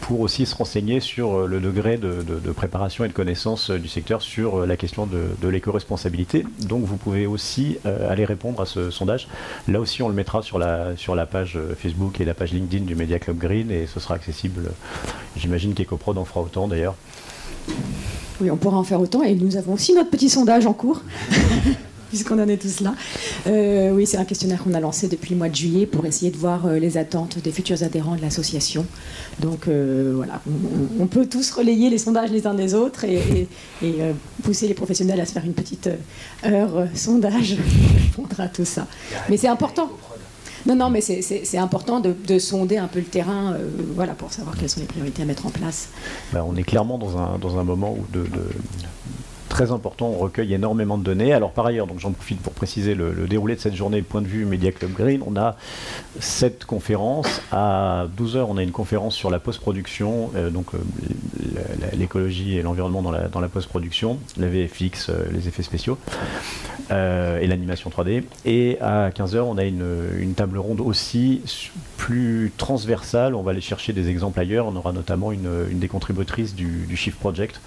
pour 0.00 0.20
aussi 0.20 0.46
se 0.46 0.54
renseigner 0.54 1.00
sur 1.00 1.46
le 1.46 1.58
degré 1.58 1.96
de, 1.96 2.22
préparation 2.52 3.04
et 3.04 3.08
de 3.08 3.12
connaissance 3.12 3.70
du 3.70 3.88
secteur 3.88 4.22
sur 4.22 4.66
la 4.66 4.76
question 4.76 5.06
de, 5.06 5.48
l'éco-responsabilité. 5.48 6.44
Donc 6.60 6.84
vous 6.84 6.96
pouvez 6.96 7.26
aussi 7.26 7.78
aller 7.84 8.24
répondre 8.24 8.60
à 8.60 8.66
ce 8.66 8.90
sondage. 8.90 9.28
Là 9.66 9.80
aussi, 9.80 10.02
on 10.02 10.08
le 10.08 10.14
mettra 10.14 10.42
sur 10.42 10.58
la 10.58 10.96
sur 10.96 11.14
la 11.14 11.26
page 11.26 11.58
Facebook 11.78 12.20
et 12.20 12.24
la 12.24 12.34
page 12.34 12.52
LinkedIn 12.52 12.84
du 12.84 12.94
Media 12.94 13.18
Club 13.18 13.38
Green 13.38 13.70
et 13.70 13.86
ce 13.86 13.98
sera 13.98 14.14
accessible, 14.14 14.70
j'imagine 15.36 15.63
J'imagine 15.64 16.18
en 16.18 16.24
fera 16.24 16.42
autant 16.42 16.68
d'ailleurs. 16.68 16.94
Oui, 18.40 18.50
on 18.50 18.56
pourra 18.56 18.76
en 18.76 18.84
faire 18.84 19.00
autant. 19.00 19.22
Et 19.22 19.34
nous 19.34 19.56
avons 19.56 19.74
aussi 19.74 19.94
notre 19.94 20.10
petit 20.10 20.28
sondage 20.28 20.66
en 20.66 20.74
cours, 20.74 21.00
puisqu'on 22.08 22.38
en 22.38 22.48
est 22.48 22.58
tous 22.58 22.80
là. 22.80 22.94
Euh, 23.46 23.92
oui, 23.92 24.06
c'est 24.06 24.18
un 24.18 24.26
questionnaire 24.26 24.62
qu'on 24.62 24.74
a 24.74 24.80
lancé 24.80 25.08
depuis 25.08 25.30
le 25.30 25.38
mois 25.38 25.48
de 25.48 25.54
juillet 25.54 25.86
pour 25.86 26.04
essayer 26.04 26.30
de 26.30 26.36
voir 26.36 26.66
euh, 26.66 26.78
les 26.78 26.98
attentes 26.98 27.38
des 27.38 27.50
futurs 27.50 27.82
adhérents 27.82 28.16
de 28.16 28.20
l'association. 28.20 28.84
Donc 29.40 29.68
euh, 29.68 30.12
voilà, 30.16 30.42
on, 31.00 31.06
peut 31.06 31.26
tous 31.26 31.50
relayer 31.52 31.88
les 31.88 31.98
sondages 31.98 32.30
les 32.30 32.46
uns 32.46 32.54
des 32.54 32.74
autres 32.74 33.04
et, 33.04 33.48
pousser 34.42 34.68
les 34.68 34.74
professionnels 34.74 35.20
à 35.20 35.24
se 35.24 35.32
faire 35.32 35.44
une 35.46 35.54
petite 35.54 35.88
heure 36.44 36.86
sondage 36.94 37.56
pour 37.56 38.24
répondre 38.24 38.40
à 38.40 38.48
tout 38.48 38.66
ça. 38.66 38.86
Mais 39.30 39.38
c'est 39.38 39.48
important. 39.48 39.88
Non, 40.66 40.76
non, 40.76 40.90
mais 40.90 41.00
c'est 41.00 41.58
important 41.58 42.00
de, 42.00 42.38
sonder 42.38 42.78
un 42.78 42.88
peu 42.88 42.98
le 42.98 43.04
terrain 43.04 43.52
euh, 43.52 43.68
voilà, 43.94 44.14
pour 44.14 44.32
savoir 44.32 44.56
quelles 44.56 44.70
sont 44.70 44.80
les 44.80 44.86
priorités 44.86 45.22
à 45.22 45.26
mettre 45.26 45.46
en 45.46 45.50
place. 45.50 45.88
Bah, 46.32 46.44
on 46.46 46.56
est 46.56 46.62
clairement 46.62 46.98
dans 46.98 47.18
un, 47.18 47.38
dans 47.38 47.58
un 47.58 47.64
moment 47.64 47.92
où 47.92 48.04
de 48.12 48.26
très 49.54 49.70
important, 49.70 50.08
on 50.08 50.18
recueille 50.18 50.52
énormément 50.52 50.98
de 50.98 51.04
données. 51.04 51.32
Alors 51.32 51.52
par 51.52 51.64
ailleurs, 51.66 51.86
j'en 51.98 52.10
profite 52.10 52.40
pour 52.40 52.52
préciser 52.52 52.96
le, 52.96 53.12
déroulé 53.28 53.54
de 53.54 53.60
cette 53.60 53.76
journée, 53.76 54.02
point 54.02 54.20
de 54.20 54.26
vue 54.26 54.44
Media 54.44 54.72
Club 54.72 54.90
Green. 54.94 55.22
On 55.24 55.36
a 55.36 55.54
sept 56.18 56.64
conférences. 56.64 57.40
À 57.52 58.06
12h, 58.18 58.46
on 58.48 58.56
a 58.56 58.64
une 58.64 58.72
conférence 58.72 59.14
sur 59.14 59.30
la 59.30 59.38
post-production, 59.38 60.32
euh, 60.34 60.50
donc 60.50 60.74
euh, 60.74 60.78
l'écologie 61.96 62.58
et 62.58 62.62
l'environnement 62.62 63.00
dans 63.00 63.12
la, 63.12 63.28
dans 63.28 63.38
la 63.38 63.46
post-production, 63.46 64.18
la 64.38 64.48
VFX, 64.48 65.10
euh, 65.10 65.22
les 65.32 65.46
effets 65.46 65.62
spéciaux 65.62 65.98
et 66.90 67.46
l'animation 67.46 67.90
3D. 67.90 68.24
Et 68.44 68.78
à 68.80 69.08
15h, 69.08 69.38
on 69.38 69.56
a 69.56 69.64
une, 69.64 70.34
table 70.36 70.58
ronde 70.58 70.80
aussi 70.80 71.40
plus 71.96 72.52
transversale. 72.58 73.34
On 73.34 73.42
va 73.42 73.52
aller 73.52 73.62
chercher 73.62 73.92
des 73.92 74.10
exemples 74.10 74.38
ailleurs. 74.38 74.66
On 74.66 74.76
aura 74.76 74.92
notamment 74.92 75.32
une, 75.32 75.48
une 75.70 75.78
des 75.78 75.88
contributrices 75.88 76.54
du, 76.54 76.84
du 76.86 76.96
Shift 76.96 77.18
Project 77.18 77.60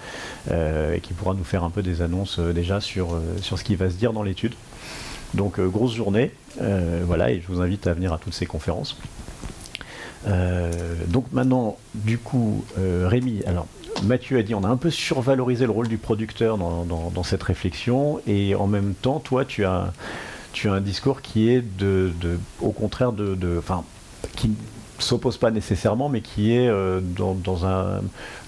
qui 1.02 1.12
pourra 1.14 1.34
nous 1.34 1.44
faire 1.44 1.64
un 1.64 1.70
peu 1.70 1.77
des 1.82 2.02
annonces 2.02 2.38
déjà 2.38 2.80
sur, 2.80 3.20
sur 3.40 3.58
ce 3.58 3.64
qui 3.64 3.76
va 3.76 3.90
se 3.90 3.96
dire 3.96 4.12
dans 4.12 4.22
l'étude. 4.22 4.54
Donc 5.34 5.60
grosse 5.60 5.94
journée, 5.94 6.32
voilà, 7.04 7.30
et 7.30 7.40
je 7.40 7.46
vous 7.48 7.60
invite 7.60 7.86
à 7.86 7.92
venir 7.92 8.12
à 8.12 8.18
toutes 8.18 8.34
ces 8.34 8.46
conférences. 8.46 8.96
Euh, 10.26 10.72
donc 11.08 11.26
maintenant, 11.32 11.76
du 11.94 12.18
coup, 12.18 12.64
euh, 12.78 13.06
Rémi, 13.08 13.42
alors 13.46 13.66
Mathieu 14.04 14.38
a 14.38 14.42
dit 14.42 14.54
on 14.54 14.64
a 14.64 14.68
un 14.68 14.76
peu 14.76 14.90
survalorisé 14.90 15.64
le 15.64 15.70
rôle 15.70 15.88
du 15.88 15.98
producteur 15.98 16.58
dans, 16.58 17.22
cette 17.22 17.42
réflexion, 17.42 18.20
et 18.26 18.54
en 18.54 18.66
même 18.66 18.94
temps, 18.94 19.20
toi, 19.20 19.44
tu 19.44 19.64
as, 19.64 19.92
tu 20.52 20.68
as 20.68 20.72
un 20.72 20.80
discours 20.80 21.22
qui 21.22 21.50
est 21.50 21.62
de, 21.78 22.12
au 22.60 22.70
contraire 22.70 23.12
de, 23.12 23.58
enfin, 23.58 23.84
qui 24.36 24.50
s'oppose 24.98 25.36
pas 25.36 25.50
nécessairement, 25.50 26.08
mais 26.08 26.20
qui 26.20 26.52
est 26.54 26.68
euh, 26.68 27.00
dans, 27.00 27.66
un, 27.66 28.00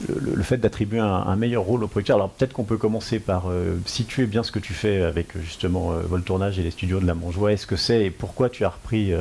le, 0.09 0.43
fait 0.43 0.59
d'attribuer 0.59 0.99
un, 1.01 1.37
meilleur 1.37 1.63
rôle 1.63 1.85
au 1.85 1.89
producteur. 1.89 2.17
Alors 2.17 2.31
peut-être 2.31 2.53
qu'on 2.53 2.65
peut 2.65 2.77
commencer 2.77 3.19
par 3.19 3.45
situer 3.87 4.27
bien 4.27 4.43
ce 4.43 4.53
que 4.53 4.59
tu 4.59 4.75
fais 4.75 5.03
avec 5.03 5.39
justement 5.43 5.91
Voltournage 6.09 6.59
et 6.59 6.63
les 6.63 6.71
studios 6.71 7.01
de 7.01 7.07
la 7.07 7.15
Montjoie. 7.15 7.53
Est-ce 7.53 7.67
que 7.67 7.77
c'est 7.77 8.05
et 8.05 8.11
pourquoi 8.11 8.49
tu 8.49 8.65
as 8.65 8.71
repris, 8.71 9.13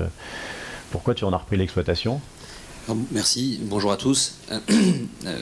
pourquoi 0.92 1.14
tu 1.14 1.24
en 1.24 1.34
as 1.34 1.38
repris 1.38 1.58
l'exploitation? 1.58 2.20
Merci, 3.12 3.60
bonjour 3.64 3.92
à 3.92 3.98
tous. 3.98 4.36
Euh, 4.52 4.60
euh, 5.26 5.38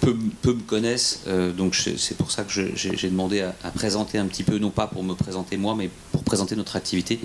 peu, 0.00 0.52
me 0.52 0.60
connaissent, 0.60 1.22
euh, 1.26 1.52
donc 1.52 1.74
c'est 1.74 2.16
pour 2.16 2.30
ça 2.30 2.44
que 2.44 2.52
j'ai 2.52 3.08
demandé 3.08 3.40
à, 3.40 3.70
présenter 3.70 4.18
un 4.18 4.26
petit 4.26 4.42
peu, 4.42 4.58
non 4.58 4.68
pas 4.68 4.86
pour 4.86 5.02
me 5.02 5.14
présenter 5.14 5.56
moi, 5.56 5.74
mais 5.74 5.88
pour 6.12 6.22
présenter 6.22 6.56
notre 6.56 6.76
activité. 6.76 7.18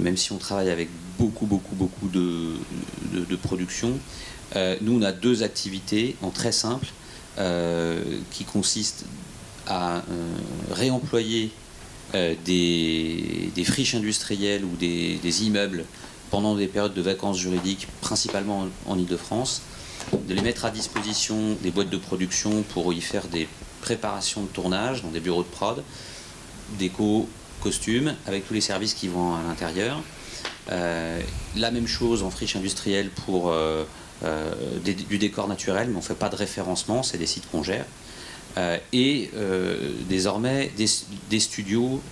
Même 0.00 0.16
si 0.16 0.32
on 0.32 0.38
travaille 0.38 0.70
avec 0.70 0.88
beaucoup, 1.18 1.46
beaucoup, 1.46 1.74
beaucoup 1.74 2.08
de, 2.08 2.56
production, 3.42 3.98
nous 4.54 4.98
on 4.98 5.02
a 5.02 5.12
deux 5.12 5.42
activités 5.42 6.16
en 6.22 6.30
très 6.30 6.52
simple 6.52 6.86
qui 8.30 8.44
consistent 8.44 9.04
à 9.66 10.02
réemployer 10.70 11.50
des, 12.14 13.64
friches 13.64 13.94
industrielles 13.94 14.64
ou 14.64 14.76
des, 14.76 15.18
des 15.22 15.44
immeubles 15.44 15.84
pendant 16.30 16.54
des 16.54 16.66
périodes 16.66 16.94
de 16.94 17.02
vacances 17.02 17.38
juridiques, 17.38 17.88
principalement 18.00 18.66
en, 18.86 18.98
Ile-de-France, 18.98 19.62
de 20.12 20.34
les 20.34 20.42
mettre 20.42 20.64
à 20.64 20.70
disposition 20.70 21.56
des 21.62 21.70
boîtes 21.70 21.90
de 21.90 21.96
production 21.96 22.62
pour 22.62 22.92
y 22.92 23.00
faire 23.00 23.26
des 23.28 23.48
préparations 23.80 24.42
de 24.42 24.48
tournage 24.48 25.02
dans 25.02 25.10
des 25.10 25.20
bureaux 25.20 25.42
de 25.42 25.48
prod, 25.48 25.82
déco, 26.78 27.28
costumes, 27.60 28.14
avec 28.26 28.46
tous 28.46 28.54
les 28.54 28.60
services 28.60 28.94
qui 28.94 29.08
vont 29.08 29.34
à 29.34 29.42
l'intérieur. 29.42 30.02
Euh, 30.70 31.20
la 31.56 31.70
même 31.70 31.86
chose 31.86 32.22
en 32.22 32.30
friche 32.30 32.56
industrielle 32.56 33.10
pour 33.10 33.50
euh, 33.50 33.84
euh, 34.24 34.52
du 34.82 35.18
décor 35.18 35.48
naturel, 35.48 35.88
mais 35.88 35.96
on 35.96 36.00
ne 36.00 36.04
fait 36.04 36.14
pas 36.14 36.28
de 36.28 36.36
référencement, 36.36 37.02
c'est 37.02 37.18
des 37.18 37.26
sites 37.26 37.50
qu'on 37.50 37.62
gère. 37.62 37.86
et 38.92 39.30
désormais 40.08 40.72
des 40.76 41.40
studios, 41.40 42.02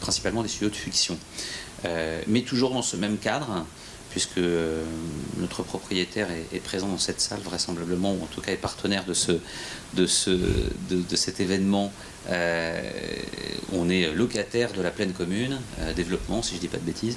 principalement 0.00 0.42
des 0.42 0.48
studios 0.48 0.70
de 0.70 0.74
fiction. 0.76 1.16
Mais 2.26 2.42
toujours 2.42 2.72
dans 2.72 2.82
ce 2.82 2.96
même 2.96 3.16
cadre, 3.18 3.64
puisque 4.10 4.40
notre 5.38 5.62
propriétaire 5.62 6.28
est, 6.52 6.58
présent 6.58 6.88
dans 6.88 6.98
cette 6.98 7.20
salle 7.20 7.40
vraisemblablement, 7.40 8.12
ou 8.12 8.22
en 8.22 8.26
tout 8.26 8.40
cas 8.40 8.52
est 8.52 8.56
partenaire 8.56 9.04
de, 9.04 9.14
ce, 9.14 9.32
de, 9.94 10.06
ce, 10.06 10.30
de, 10.90 11.16
cet 11.16 11.40
événement. 11.40 11.92
Euh, 12.30 12.80
on 13.72 13.88
est 13.88 14.12
locataire 14.12 14.72
de 14.72 14.82
la 14.82 14.90
pleine 14.90 15.12
commune, 15.12 15.58
développement 15.94 16.42
si 16.42 16.56
je 16.56 16.60
dis 16.60 16.68
pas 16.68 16.78
de 16.78 16.82
bêtises, 16.82 17.16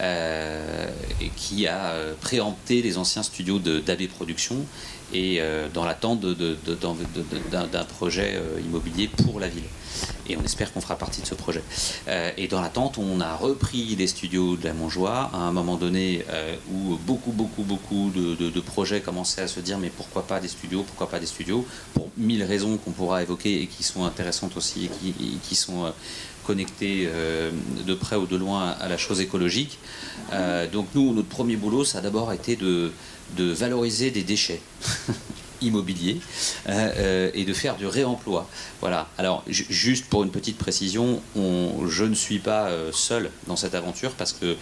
et 0.00 1.28
qui 1.36 1.68
a 1.68 1.94
préempté 2.20 2.82
les 2.82 2.98
anciens 2.98 3.22
studios 3.22 3.60
d'AB 3.60 4.08
Productions 4.08 4.66
et 5.14 5.40
dans 5.72 5.84
l'attente 5.84 6.20
d'un 6.20 7.84
projet 7.84 8.40
immobilier 8.64 9.08
pour 9.08 9.38
la 9.38 9.48
ville 9.48 9.62
et 10.28 10.36
on 10.36 10.44
espère 10.44 10.72
qu'on 10.72 10.80
fera 10.80 10.96
partie 10.96 11.20
de 11.20 11.26
ce 11.26 11.34
projet. 11.34 11.62
Euh, 12.08 12.30
et 12.36 12.48
dans 12.48 12.60
l'attente, 12.60 12.98
on 12.98 13.20
a 13.20 13.36
repris 13.36 13.96
les 13.96 14.06
studios 14.06 14.56
de 14.56 14.64
la 14.64 14.74
Montjoie 14.74 15.30
à 15.32 15.38
un 15.38 15.52
moment 15.52 15.76
donné 15.76 16.24
euh, 16.30 16.54
où 16.72 16.96
beaucoup, 17.06 17.32
beaucoup, 17.32 17.62
beaucoup 17.62 18.10
de, 18.14 18.60
projets 18.60 19.00
commençaient 19.00 19.42
à 19.42 19.48
se 19.48 19.60
dire 19.60 19.78
mais 19.78 19.90
pourquoi 19.90 20.26
pas 20.26 20.40
des 20.40 20.48
studios, 20.48 20.82
pourquoi 20.84 21.08
pas 21.08 21.18
des 21.18 21.26
studios, 21.26 21.66
pour 21.94 22.08
mille 22.16 22.44
raisons 22.44 22.76
qu'on 22.76 22.92
pourra 22.92 23.22
évoquer 23.22 23.62
et 23.62 23.66
qui 23.66 23.82
sont 23.82 24.04
intéressantes 24.04 24.56
aussi 24.56 24.86
et 24.86 25.38
qui, 25.42 25.54
sont 25.54 25.86
euh, 25.86 25.90
connectées 26.44 27.08
de 27.86 27.94
près 27.94 28.16
ou 28.16 28.26
de 28.26 28.36
loin 28.36 28.70
à 28.80 28.88
la 28.88 28.96
chose 28.96 29.20
écologique. 29.20 29.78
donc 30.72 30.88
nous, 30.94 31.14
notre 31.14 31.28
premier 31.28 31.56
boulot, 31.56 31.84
ça 31.84 31.98
a 31.98 32.00
d'abord 32.00 32.32
été 32.32 32.56
de, 32.56 32.90
de 33.36 33.52
valoriser 33.52 34.10
des 34.10 34.22
déchets. 34.22 34.60
immobilier 35.62 36.20
euh, 36.68 36.92
euh, 36.96 37.30
et 37.34 37.44
de 37.44 37.52
faire 37.52 37.76
du 37.76 37.86
réemploi. 37.86 38.48
Voilà. 38.80 39.08
Alors, 39.18 39.44
juste 39.48 40.06
pour 40.06 40.24
une 40.24 40.30
petite 40.30 40.58
précision, 40.58 41.22
on, 41.36 41.86
je 41.88 42.04
ne 42.04 42.14
suis 42.14 42.38
pas 42.38 42.68
euh, 42.68 42.90
seul 42.92 43.30
dans 43.46 43.56
cette 43.56 43.74
aventure 43.74 44.12
parce 44.12 44.32
que, 44.32 44.56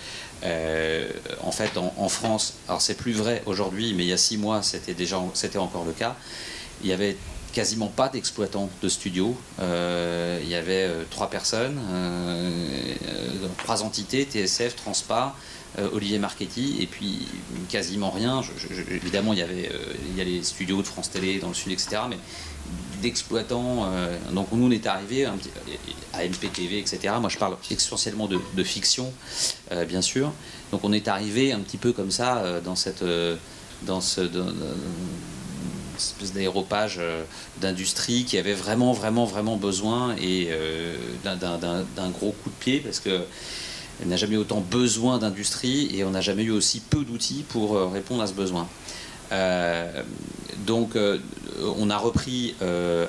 en 1.42 1.52
fait, 1.52 1.76
en, 1.76 2.08
France, 2.08 2.54
alors 2.66 2.80
c'est 2.80 2.94
plus 2.94 3.12
vrai 3.12 3.42
aujourd'hui, 3.46 3.94
mais 3.94 4.04
il 4.04 4.08
y 4.08 4.12
a 4.12 4.16
six 4.16 4.38
mois, 4.38 4.62
c'était 4.62 4.94
déjà, 4.94 5.20
c'était 5.34 5.58
encore 5.58 5.84
le 5.84 5.92
cas. 5.92 6.16
Il 6.82 6.88
y 6.88 6.92
avait 6.92 7.16
quasiment 7.52 7.88
pas 7.88 8.08
d'exploitants 8.08 8.70
de 8.82 8.88
studios. 8.88 9.36
il 9.58 10.48
y 10.48 10.54
avait 10.54 10.88
trois 11.10 11.28
personnes, 11.28 11.78
trois 13.58 13.82
entités, 13.82 14.24
TSF, 14.24 14.76
Transpa, 14.76 15.34
Olivier 15.92 16.18
Marchetti, 16.18 16.78
et 16.80 16.86
puis 16.86 17.26
quasiment 17.68 18.10
rien. 18.10 18.42
évidemment, 18.90 19.32
il 19.32 19.38
y 19.38 19.42
avait 19.42 19.70
euh, 19.72 19.94
il 20.10 20.18
y 20.18 20.20
a 20.20 20.24
les 20.24 20.42
studios 20.42 20.82
de 20.82 20.86
France 20.86 21.10
Télé 21.10 21.38
dans 21.38 21.48
le 21.48 21.54
sud, 21.54 21.72
etc. 21.72 22.02
Mais 22.08 22.18
d'exploitants. 23.02 23.86
Euh, 23.92 24.16
donc 24.32 24.48
nous, 24.52 24.66
on 24.66 24.70
est 24.70 24.86
arrivé 24.86 25.26
à 25.26 26.24
MPTV, 26.24 26.78
etc. 26.78 27.14
Moi, 27.20 27.30
je 27.30 27.38
parle 27.38 27.56
essentiellement 27.70 28.28
de, 28.28 28.64
fiction, 28.64 29.12
bien 29.88 30.02
sûr. 30.02 30.32
Donc 30.70 30.84
on 30.84 30.92
est 30.92 31.08
arrivé 31.08 31.52
un 31.52 31.60
petit 31.60 31.78
peu 31.78 31.92
comme 31.92 32.10
ça 32.10 32.60
dans 32.60 32.76
cette 32.76 33.04
dans 33.82 34.00
ce 34.00 34.20
espèce 35.96 36.32
d'aéropage 36.32 37.00
d'industrie 37.60 38.24
qui 38.24 38.38
avait 38.38 38.54
vraiment, 38.54 38.92
vraiment, 38.92 39.24
vraiment 39.24 39.56
besoin 39.56 40.14
et 40.16 40.50
d'un 41.24 42.10
gros 42.10 42.32
coup 42.32 42.50
de 42.50 42.54
pied 42.60 42.80
parce 42.80 43.00
que 43.00 43.22
elle 44.00 44.08
n'a 44.08 44.16
jamais 44.16 44.34
eu 44.34 44.38
autant 44.38 44.60
besoin 44.60 45.18
d'industrie 45.18 45.94
et 45.94 46.04
on 46.04 46.10
n'a 46.10 46.20
jamais 46.20 46.44
eu 46.44 46.50
aussi 46.50 46.80
peu 46.80 47.04
d'outils 47.04 47.44
pour 47.48 47.76
euh, 47.76 47.86
répondre 47.86 48.22
à 48.22 48.26
ce 48.26 48.32
besoin. 48.32 48.68
Euh, 49.32 50.02
donc, 50.66 50.96
euh, 50.96 51.18
on 51.76 51.90
a 51.90 51.98
repris 51.98 52.54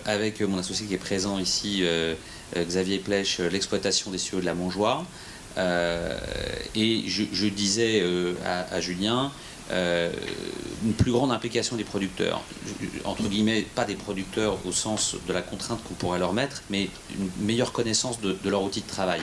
avec 0.06 0.42
mon 0.42 0.58
associé 0.58 0.86
qui 0.86 0.94
est 0.94 0.98
présent 0.98 1.40
ici, 1.40 1.84
Xavier 2.56 3.00
Plèche, 3.00 3.40
l'exploitation 3.40 4.12
des 4.12 4.18
cieux 4.18 4.42
de 4.42 4.46
la 4.46 4.54
Montjoie. 4.54 5.06
et 5.58 7.04
je, 7.08 7.48
disais 7.48 8.04
à, 8.46 8.82
Julien, 8.82 9.32
une 9.72 10.94
plus 10.98 11.12
grande 11.12 11.32
implication 11.32 11.78
des 11.78 11.86
producteurs. 11.86 12.42
Entre 13.06 13.24
guillemets, 13.24 13.62
pas 13.62 13.86
des 13.86 13.96
producteurs 13.96 14.58
au 14.66 14.72
sens 14.72 15.16
de 15.28 15.34
la 15.34 15.42
contrainte 15.42 15.82
qu'on 15.84 15.94
pourrait 15.94 16.20
leur 16.20 16.34
mettre, 16.34 16.64
mais 16.70 16.90
une 17.18 17.46
meilleure 17.46 17.72
connaissance 17.72 18.20
de 18.20 18.50
leur 18.50 18.64
outil 18.64 18.82
de 18.82 18.88
travail. 18.88 19.22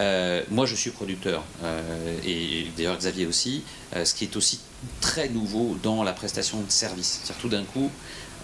Euh, 0.00 0.42
moi, 0.50 0.66
je 0.66 0.74
suis 0.74 0.90
producteur, 0.90 1.44
euh, 1.62 2.18
et 2.24 2.66
d'ailleurs 2.76 2.96
Xavier 2.96 3.26
aussi, 3.26 3.64
euh, 3.94 4.04
ce 4.04 4.14
qui 4.14 4.24
est 4.24 4.34
aussi 4.36 4.60
très 5.00 5.28
nouveau 5.28 5.76
dans 5.82 6.02
la 6.02 6.12
prestation 6.12 6.60
de 6.60 6.70
service. 6.70 7.20
C'est-à-dire 7.22 7.42
tout 7.42 7.48
d'un 7.48 7.64
coup, 7.64 7.90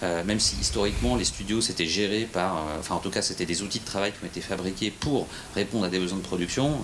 même 0.03 0.39
si 0.39 0.55
historiquement 0.61 1.15
les 1.15 1.25
studios 1.25 1.59
c'était 1.59 1.87
géré 1.87 2.29
par, 2.31 2.63
enfin 2.79 2.93
en 2.93 2.99
tout 2.99 3.09
cas 3.09 3.23
c'était 3.23 3.47
des 3.47 3.63
outils 3.63 3.79
de 3.79 3.85
travail 3.85 4.11
qui 4.11 4.23
ont 4.23 4.27
été 4.27 4.41
fabriqués 4.41 4.91
pour 4.91 5.25
répondre 5.55 5.85
à 5.85 5.89
des 5.89 5.97
besoins 5.97 6.19
de 6.19 6.23
production. 6.23 6.79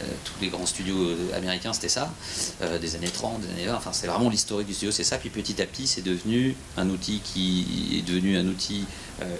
Euh, 0.00 0.06
tous 0.24 0.34
les 0.40 0.48
grands 0.48 0.66
studios 0.66 0.96
euh, 0.96 1.36
américains, 1.36 1.72
c'était 1.72 1.88
ça, 1.88 2.12
euh, 2.62 2.78
des 2.78 2.94
années 2.94 3.10
30, 3.10 3.40
des 3.40 3.50
années 3.50 3.66
20. 3.66 3.74
Enfin, 3.74 3.92
c'est 3.92 4.06
vraiment 4.06 4.30
l'historique 4.30 4.68
du 4.68 4.74
studio, 4.74 4.92
c'est 4.92 5.02
ça. 5.02 5.18
Puis 5.18 5.28
petit 5.28 5.60
à 5.60 5.66
petit, 5.66 5.88
c'est 5.88 6.02
devenu 6.02 6.54
un 6.76 6.88
outil 6.88 7.20
qui 7.24 7.98
est 7.98 8.08
devenu 8.08 8.36
un 8.36 8.46
outil 8.46 8.84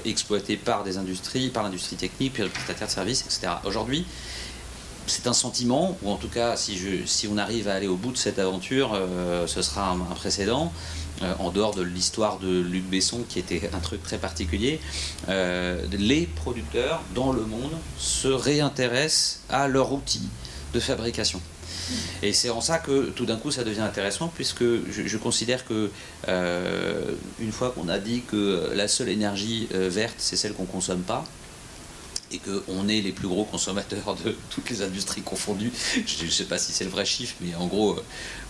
exploité 0.05 0.57
par 0.57 0.83
des 0.83 0.99
industries, 0.99 1.51
par 1.51 1.63
l'industrie 1.63 1.95
technique, 1.95 2.33
puis 2.33 2.43
le 2.43 2.49
prestataire 2.49 2.89
de 2.89 2.93
services, 2.93 3.21
etc. 3.21 3.53
Aujourd'hui, 3.65 4.05
c'est 5.07 5.29
un 5.29 5.33
sentiment, 5.33 5.97
ou 6.03 6.11
en 6.11 6.17
tout 6.17 6.29
cas, 6.29 6.57
si, 6.57 6.77
je, 6.77 7.07
si 7.07 7.29
on 7.29 7.39
arrive 7.39 7.69
à 7.69 7.75
aller 7.75 7.87
au 7.87 7.95
bout 7.95 8.11
de 8.11 8.17
cette 8.17 8.41
aventure, 8.41 9.01
ce 9.47 9.63
sera 9.63 9.91
un, 9.91 10.15
précédent. 10.17 10.73
En 11.39 11.51
dehors 11.51 11.75
de 11.77 11.83
l'histoire 11.83 12.41
de 12.41 12.61
Luc 12.61 12.85
Besson, 12.85 13.21
qui 13.29 13.39
était 13.39 13.71
un 13.73 13.79
truc 13.79 14.03
très 14.03 14.19
particulier, 14.19 14.81
les 15.29 16.27
producteurs 16.27 17.01
dans 17.15 17.33
le 17.33 17.43
monde 17.43 17.77
se 17.99 18.27
réintéressent 18.27 19.43
à 19.49 19.69
leur 19.69 19.93
outil 19.93 20.29
de 20.73 20.81
fabrication. 20.81 21.41
Et 22.23 22.33
c'est 22.33 22.51
en 22.51 22.61
ça 22.61 22.79
que 22.79 23.11
tout 23.11 23.25
d'un 23.25 23.37
coup 23.37 23.51
ça 23.51 23.65
devient 23.65 23.81
intéressant, 23.81 24.31
puisque 24.35 24.65
je, 24.91 25.17
considère 25.17 25.65
que 25.65 25.91
une 26.27 27.53
fois 27.53 27.71
qu'on 27.71 27.89
a 27.89 27.99
dit 27.99 28.23
que 28.23 28.71
la 28.75 28.89
seule 28.89 29.09
énergie 29.09 29.69
verte, 29.73 30.17
c'est 30.19 30.37
celle 30.37 30.53
qu'on 30.53 30.67
consomme 30.67 31.03
pas, 31.03 31.25
et 32.33 32.39
qu'on 32.39 32.89
est 32.89 33.01
les 33.01 33.13
plus 33.13 33.29
gros 33.29 33.45
consommateurs 33.45 34.17
de 34.25 34.37
toutes 34.51 34.71
les 34.71 34.83
industries 34.83 35.23
confondues. 35.23 35.73
Je 36.07 36.25
ne 36.25 36.31
sais 36.31 36.45
pas 36.45 36.59
si 36.59 36.73
c'est 36.73 36.85
le 36.85 36.91
vrai 36.91 37.05
chiffre, 37.05 37.35
mais 37.41 37.55
en 37.55 37.67
gros, 37.67 37.93
euh, 37.93 38.05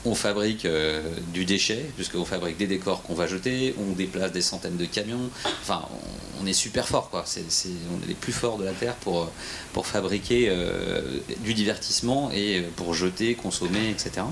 on 0.05 0.15
fabrique 0.15 0.65
euh, 0.65 1.03
du 1.33 1.45
déchet, 1.45 1.91
puisqu'on 1.97 2.25
fabrique 2.25 2.57
des 2.57 2.67
décors 2.67 3.03
qu'on 3.03 3.15
va 3.15 3.27
jeter, 3.27 3.75
on 3.79 3.93
déplace 3.93 4.33
des 4.33 4.43
centaines 4.43 4.77
de 4.77 4.85
camions. 4.85 5.31
Enfin, 5.63 5.87
on, 6.41 6.47
est 6.47 6.53
super 6.53 6.89
fort, 6.89 7.11
quoi. 7.11 7.25
On 7.27 8.05
est 8.05 8.09
les 8.09 8.15
plus 8.15 8.33
forts 8.33 8.59
de 8.59 8.65
la 8.65 8.73
Terre 8.73 8.95
pour, 8.95 9.23
euh, 9.23 9.27
pour 9.73 9.87
fabriquer 9.87 10.53
du 11.41 11.55
divertissement 11.55 12.31
et 12.33 12.63
pour 12.77 12.95
jeter, 12.95 13.35
consommer, 13.35 13.91
etc. 13.91 14.27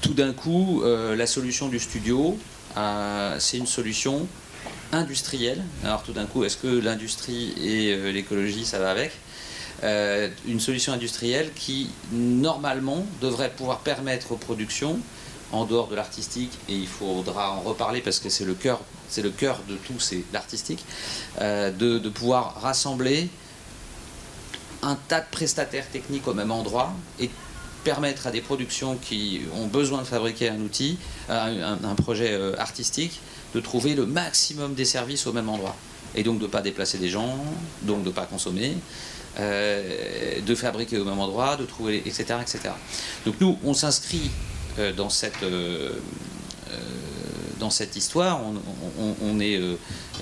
tout 0.00 0.14
d'un 0.14 0.32
coup, 0.32 0.82
la 0.84 1.26
solution 1.26 1.68
du 1.68 1.78
studio, 1.78 2.38
c'est 3.38 3.56
une 3.56 3.66
solution 3.66 4.26
industrielle. 4.94 5.62
Alors 5.84 6.02
tout 6.02 6.12
d'un 6.12 6.26
coup, 6.26 6.44
est-ce 6.44 6.56
que 6.56 6.66
l'industrie 6.66 7.54
et 7.62 7.92
euh, 7.92 8.12
l'écologie, 8.12 8.64
ça 8.64 8.78
va 8.78 8.90
avec? 8.90 9.12
Euh, 9.82 10.28
Une 10.46 10.60
solution 10.60 10.92
industrielle 10.92 11.50
qui, 11.54 11.90
normalement, 12.12 13.04
devrait 13.20 13.50
pouvoir 13.50 13.80
permettre 13.80 14.32
aux 14.32 14.36
productions, 14.36 14.98
en 15.52 15.66
dehors 15.66 15.88
de 15.88 15.94
l'artistique, 15.94 16.52
et 16.68 16.74
il 16.74 16.86
faudra 16.86 17.52
en 17.52 17.60
reparler 17.60 18.00
parce 18.00 18.18
que 18.18 18.28
c'est 18.28 18.44
le 18.44 18.54
cœur, 18.54 18.80
de 19.16 19.76
tout, 19.86 20.00
c'est 20.00 20.24
l'artistique, 20.32 20.84
euh, 21.40 21.70
de, 21.70 22.08
pouvoir 22.08 22.60
rassembler 22.60 23.28
un 24.82 24.96
tas 25.08 25.20
de 25.20 25.26
prestataires 25.30 25.88
techniques 25.88 26.26
au 26.26 26.34
même 26.34 26.50
endroit 26.50 26.92
et 27.20 27.30
permettre 27.84 28.26
à 28.26 28.30
des 28.30 28.40
productions 28.40 28.96
qui 28.96 29.42
ont 29.54 29.66
besoin 29.66 30.00
de 30.00 30.06
fabriquer 30.06 30.48
un 30.48 30.60
outil, 30.60 30.98
un 31.28 31.94
projet 31.94 32.34
artistique, 32.58 33.20
de 33.54 33.60
trouver 33.60 33.94
le 33.94 34.06
maximum 34.06 34.74
des 34.74 34.84
services 34.84 35.26
au 35.26 35.32
même 35.32 35.48
endroit. 35.48 35.76
Et 36.14 36.22
donc 36.22 36.38
de 36.38 36.44
ne 36.44 36.48
pas 36.48 36.62
déplacer 36.62 36.98
des 36.98 37.08
gens, 37.08 37.38
donc 37.82 38.02
de 38.02 38.08
ne 38.08 38.14
pas 38.14 38.26
consommer, 38.26 38.76
euh, 39.40 40.40
de 40.40 40.54
fabriquer 40.54 40.98
au 40.98 41.04
même 41.04 41.18
endroit, 41.18 41.56
de 41.56 41.64
trouver, 41.64 41.98
etc. 42.06 42.36
etc. 42.40 42.60
Donc 43.26 43.34
nous, 43.40 43.58
on 43.64 43.74
s'inscrit 43.74 44.30
euh, 44.78 44.92
dans 44.92 45.10
cette... 45.10 45.42
Euh, 45.42 45.90
dans 47.60 47.70
cette 47.70 47.96
histoire, 47.96 48.40
on, 48.98 49.40
est 49.40 49.60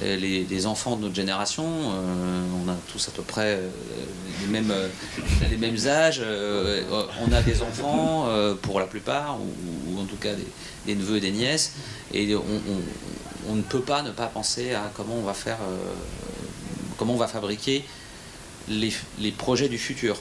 les, 0.02 0.66
enfants 0.66 0.96
de 0.96 1.02
notre 1.02 1.14
génération, 1.14 1.64
on 1.66 2.68
a 2.70 2.76
tous 2.92 3.08
à 3.08 3.10
peu 3.10 3.22
près 3.22 3.58
les, 4.42 4.46
mêmes, 4.46 4.72
les 5.50 5.56
mêmes 5.56 5.78
âges, 5.88 6.22
on 6.22 7.32
a 7.32 7.42
des 7.42 7.62
enfants 7.62 8.28
pour 8.60 8.78
la 8.78 8.86
plupart, 8.86 9.38
ou, 9.40 9.98
en 9.98 10.04
tout 10.04 10.16
cas 10.16 10.34
des, 10.86 10.94
neveux 10.94 11.16
et 11.16 11.20
des 11.20 11.32
nièces, 11.32 11.72
et 12.12 12.32
on, 12.36 12.40
on 13.48 13.54
ne 13.54 13.62
peut 13.62 13.80
pas 13.80 14.02
ne 14.02 14.10
pas 14.10 14.26
penser 14.26 14.74
à 14.74 14.90
comment 14.94 15.14
on 15.16 15.22
va 15.22 15.34
faire, 15.34 15.58
euh, 15.62 15.92
comment 16.96 17.14
on 17.14 17.18
va 17.18 17.28
fabriquer 17.28 17.84
les, 18.68 18.92
projets 19.32 19.68
du 19.68 19.78
futur. 19.78 20.20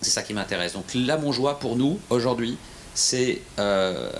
C'est 0.00 0.10
ça 0.10 0.22
qui 0.22 0.34
m'intéresse. 0.34 0.74
Donc 0.74 0.86
là, 0.94 1.16
mon 1.16 1.32
joie 1.32 1.58
pour 1.58 1.76
nous 1.76 1.98
aujourd'hui, 2.10 2.56
c'est 2.94 3.40
euh, 3.58 4.10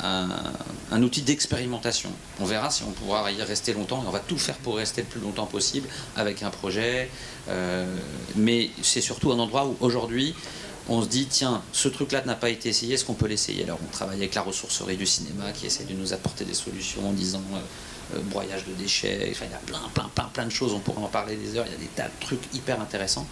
un, 0.00 1.02
outil 1.02 1.22
d'expérimentation. 1.22 2.10
On 2.40 2.44
verra 2.44 2.70
si 2.70 2.82
on 2.82 2.90
pourra 2.90 3.30
y 3.30 3.40
rester 3.42 3.72
longtemps 3.72 4.02
on 4.06 4.10
va 4.10 4.18
tout 4.18 4.38
faire 4.38 4.56
pour 4.56 4.76
rester 4.76 5.02
le 5.02 5.06
plus 5.06 5.20
longtemps 5.20 5.46
possible 5.46 5.88
avec 6.16 6.42
un 6.42 6.50
projet. 6.50 7.08
Euh, 7.48 7.86
mais 8.34 8.70
c'est 8.82 9.00
surtout 9.00 9.30
un 9.30 9.38
endroit 9.38 9.66
où 9.66 9.76
aujourd'hui 9.80 10.34
on 10.88 11.02
se 11.02 11.08
dit, 11.08 11.26
tiens, 11.26 11.62
ce 11.72 11.88
truc-là 11.88 12.22
n'a 12.24 12.34
pas 12.34 12.50
été 12.50 12.68
essayé, 12.68 12.94
est-ce 12.94 13.04
qu'on 13.04 13.14
peut 13.14 13.26
l'essayer? 13.26 13.64
Alors 13.64 13.78
on 13.82 13.90
travaille 13.90 14.18
avec 14.18 14.34
la 14.34 14.42
ressourcerie 14.42 14.96
du 14.96 15.06
cinéma 15.06 15.52
qui 15.52 15.66
essaie 15.66 15.84
de 15.84 15.94
nous 15.94 16.12
apporter 16.12 16.44
des 16.44 16.54
solutions 16.54 17.08
en 17.08 17.12
disant 17.12 17.42
euh, 17.54 18.16
euh, 18.16 18.20
broyage 18.24 18.64
de 18.66 18.72
déchets, 18.74 19.28
enfin 19.32 19.46
il 19.46 19.52
y 19.52 19.54
a 19.54 19.58
plein, 19.58 19.88
plein, 19.94 20.08
plein, 20.14 20.30
plein 20.32 20.46
de 20.46 20.50
choses, 20.50 20.72
on 20.72 20.78
pourrait 20.78 21.02
en 21.02 21.08
parler 21.08 21.36
des 21.36 21.56
heures, 21.56 21.66
il 21.66 21.72
y 21.72 21.74
a 21.74 21.78
des 21.78 21.86
tas 21.86 22.04
de 22.04 22.24
trucs 22.24 22.54
hyper 22.54 22.80
intéressants. 22.80 23.26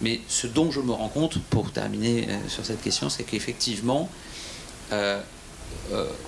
Mais 0.00 0.20
ce 0.28 0.46
dont 0.46 0.70
je 0.70 0.80
me 0.80 0.92
rends 0.92 1.08
compte, 1.08 1.38
pour 1.48 1.70
terminer 1.70 2.26
euh, 2.28 2.48
sur 2.48 2.66
cette 2.66 2.82
question, 2.82 3.08
c'est 3.08 3.24
qu'effectivement, 3.24 4.10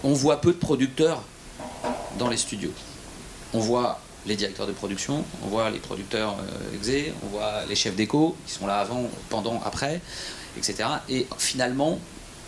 on 0.02 0.12
voit 0.12 0.40
peu 0.40 0.52
de 0.52 0.58
producteurs 0.58 1.22
dans 2.18 2.28
les 2.28 2.36
studios. 2.36 2.72
On 3.52 3.60
voit 3.60 4.00
les 4.26 4.36
directeurs 4.36 4.66
de 4.66 4.72
production, 4.72 5.24
on 5.44 5.48
voit 5.48 5.70
les 5.70 5.78
producteurs 5.78 6.36
exé, 6.74 7.12
on 7.24 7.28
voit 7.28 7.64
les 7.68 7.74
chefs 7.74 7.96
d'écho 7.96 8.36
qui 8.46 8.52
sont 8.52 8.66
là 8.66 8.78
avant, 8.80 9.08
pendant, 9.30 9.60
après 9.64 10.00
etc. 10.58 10.88
Et 11.08 11.26
finalement, 11.38 11.98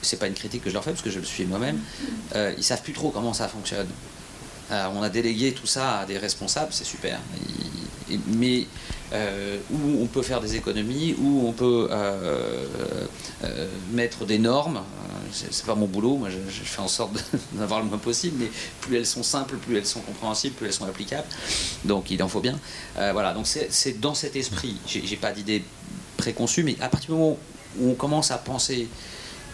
c'est 0.02 0.18
pas 0.18 0.26
une 0.26 0.34
critique 0.34 0.64
que 0.64 0.70
je 0.70 0.74
leur 0.74 0.84
fais 0.84 0.90
parce 0.90 1.02
que 1.02 1.10
je 1.10 1.18
le 1.18 1.24
suis 1.24 1.44
moi-même, 1.44 1.78
euh, 2.34 2.52
ils 2.56 2.64
savent 2.64 2.82
plus 2.82 2.92
trop 2.92 3.10
comment 3.10 3.32
ça 3.32 3.48
fonctionne. 3.48 3.88
on 4.70 5.02
a 5.02 5.08
délégué 5.08 5.52
tout 5.52 5.66
ça 5.66 6.00
à 6.00 6.06
des 6.06 6.18
responsables, 6.18 6.72
c'est 6.72 6.84
super. 6.84 7.18
mais 8.26 8.66
euh, 9.12 9.58
où 9.72 10.02
on 10.02 10.06
peut 10.06 10.22
faire 10.22 10.40
des 10.40 10.54
économies, 10.54 11.16
où 11.18 11.48
on 11.48 11.52
peut 11.52 11.88
euh, 11.90 12.66
mettre 13.92 14.24
des 14.24 14.38
normes. 14.38 14.82
C'est 15.32 15.64
pas 15.64 15.74
mon 15.74 15.86
boulot, 15.86 16.16
moi 16.16 16.28
je, 16.30 16.36
fais 16.64 16.80
en 16.80 16.88
sorte 16.88 17.12
d'avoir 17.52 17.80
le 17.80 17.86
moins 17.86 17.98
possible, 17.98 18.36
mais 18.40 18.50
plus 18.80 18.96
elles 18.96 19.06
sont 19.06 19.22
simples, 19.22 19.56
plus 19.56 19.76
elles 19.76 19.86
sont 19.86 20.00
compréhensibles, 20.00 20.54
plus 20.54 20.66
elles 20.66 20.72
sont 20.72 20.86
applicables. 20.86 21.28
Donc 21.84 22.10
il 22.10 22.22
en 22.22 22.28
faut 22.28 22.40
bien. 22.40 22.58
voilà, 22.96 23.32
donc 23.32 23.46
c'est 23.46 24.00
dans 24.00 24.14
cet 24.14 24.36
esprit. 24.36 24.76
J'ai 24.86 25.16
pas 25.16 25.32
d'idée 25.32 25.64
préconçue, 26.16 26.62
mais 26.62 26.76
à 26.80 26.88
partir 26.88 27.10
du 27.10 27.16
moment 27.16 27.38
où 27.78 27.90
on 27.90 27.94
commence 27.94 28.30
à 28.30 28.38
penser 28.38 28.88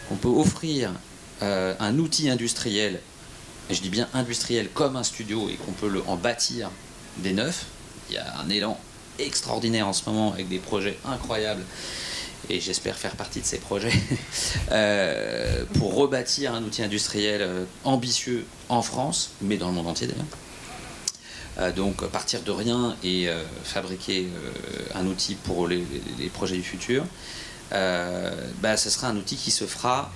qu'on 0.08 0.16
peut 0.16 0.28
offrir 0.28 0.92
euh, 1.42 1.74
un 1.80 1.98
outil 1.98 2.30
industriel, 2.30 3.00
je 3.70 3.80
dis 3.80 3.88
bien 3.88 4.08
industriel 4.14 4.68
comme 4.72 4.96
un 4.96 5.02
studio, 5.02 5.48
et 5.48 5.54
qu'on 5.54 5.72
peut 5.72 6.02
en 6.06 6.16
bâtir 6.16 6.70
des 7.18 7.32
neufs, 7.32 7.66
il 8.08 8.14
y 8.14 8.18
a 8.18 8.38
un 8.38 8.48
élan 8.48 8.78
extraordinaire 9.18 9.86
en 9.86 9.92
ce 9.92 10.08
moment 10.08 10.32
avec 10.32 10.48
des 10.48 10.58
projets 10.58 10.98
incroyables 11.04 11.64
et 12.48 12.60
j'espère 12.60 12.96
faire 12.96 13.16
partie 13.16 13.40
de 13.40 13.46
ces 13.46 13.58
projets, 13.58 13.92
euh, 14.70 15.64
pour 15.74 15.94
rebâtir 15.94 16.54
un 16.54 16.62
outil 16.62 16.82
industriel 16.82 17.42
euh, 17.42 17.64
ambitieux 17.84 18.44
en 18.68 18.82
France, 18.82 19.30
mais 19.40 19.56
dans 19.56 19.68
le 19.68 19.74
monde 19.74 19.88
entier 19.88 20.06
d'ailleurs. 20.06 21.74
donc 21.74 22.04
partir 22.08 22.42
de 22.42 22.50
rien 22.50 22.96
et 23.02 23.28
fabriquer 23.64 24.28
un 24.94 25.06
outil 25.06 25.34
pour 25.34 25.68
les, 25.68 25.84
projets 26.32 26.56
du 26.56 26.62
futur. 26.62 27.04
Euh, 27.72 28.30
bah, 28.60 28.76
ce 28.76 28.90
sera 28.90 29.08
un 29.08 29.16
outil 29.16 29.36
qui 29.36 29.50
se 29.50 29.64
fera 29.64 30.10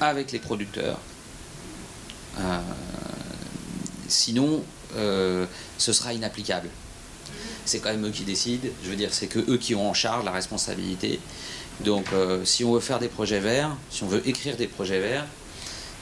avec 0.00 0.32
les 0.32 0.38
producteurs. 0.38 0.98
Euh, 2.38 2.58
sinon, 4.08 4.62
euh, 4.96 5.46
ce 5.78 5.92
sera 5.92 6.12
inapplicable. 6.12 6.68
C'est 7.64 7.80
quand 7.80 7.90
même 7.90 8.06
eux 8.06 8.10
qui 8.10 8.24
décident. 8.24 8.68
Je 8.84 8.90
veux 8.90 8.96
dire, 8.96 9.12
c'est 9.12 9.34
eux 9.36 9.56
qui 9.58 9.74
ont 9.74 9.88
en 9.88 9.94
charge 9.94 10.24
la 10.24 10.32
responsabilité. 10.32 11.20
Donc, 11.80 12.06
si 12.44 12.64
on 12.64 12.72
veut 12.72 12.80
faire 12.80 12.98
des 12.98 13.08
projets 13.08 13.40
verts, 13.40 13.74
si 13.90 14.02
on 14.02 14.06
veut 14.06 14.26
écrire 14.28 14.56
des 14.56 14.66
projets 14.66 15.00
verts, 15.00 15.26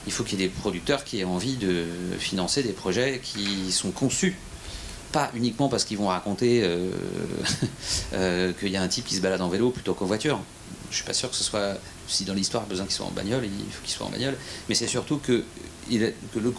il 0.07 0.13
faut 0.13 0.25
qu'il 0.25 0.41
y 0.41 0.45
ait 0.45 0.49
des 0.49 0.53
producteurs 0.53 1.05
qui 1.05 1.21
aient 1.21 1.25
envie 1.25 1.57
de 1.57 1.85
financer 2.19 2.63
des 2.63 2.73
projets 2.73 3.21
qui 3.23 3.71
sont 3.71 3.91
conçus 3.91 4.37
pas 5.13 5.31
uniquement 5.35 5.69
parce 5.69 5.85
qu'ils 5.85 5.99
vont 5.99 6.09
raconter 6.09 6.63
euh, 6.63 6.91
euh, 8.13 8.53
qu'il 8.53 8.69
y 8.69 8.77
a 8.77 8.83
un 8.83 8.89
type 8.89 9.05
qui 9.07 9.15
se 9.15 9.21
balade 9.21 9.41
en 9.41 9.49
vélo 9.49 9.71
plutôt 9.71 9.95
qu'en 9.95 10.07
voiture. 10.07 10.41
Je 10.91 10.97
suis 10.97 11.05
pas 11.05 11.13
sûr 11.13 11.31
que 11.31 11.37
ce 11.37 11.45
soit, 11.45 11.75
si 12.09 12.25
dans 12.25 12.35
l'histoire 12.35 12.63
il 12.65 12.67
a 12.67 12.71
besoin 12.71 12.87
qu'il 12.87 12.95
soit 12.95 13.07
en 13.07 13.11
bagnole, 13.11 13.45
il 13.45 13.73
faut 13.73 13.83
qu'il 13.83 13.93
soit 13.93 14.07
en 14.07 14.11
bagnole, 14.11 14.37
mais 14.69 14.75
c'est 14.75 14.87
surtout 14.87 15.19
que, 15.19 15.45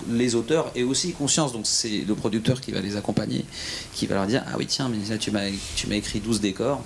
les 0.09 0.33
auteurs 0.33 0.71
aient 0.75 0.81
aussi 0.81 1.13
conscience, 1.13 1.53
donc 1.53 1.67
c'est 1.67 2.03
le 2.07 2.15
producteur 2.15 2.59
qui 2.61 2.71
va 2.71 2.81
les 2.81 2.95
accompagner, 2.95 3.45
qui 3.93 4.07
va 4.07 4.15
leur 4.15 4.25
dire 4.25 4.43
Ah 4.47 4.55
oui, 4.57 4.65
tiens, 4.65 4.89
mais 4.89 4.97
là 5.07 5.19
tu 5.19 5.29
m'as 5.31 5.95
écrit 5.95 6.19
12 6.19 6.41
décors, 6.41 6.83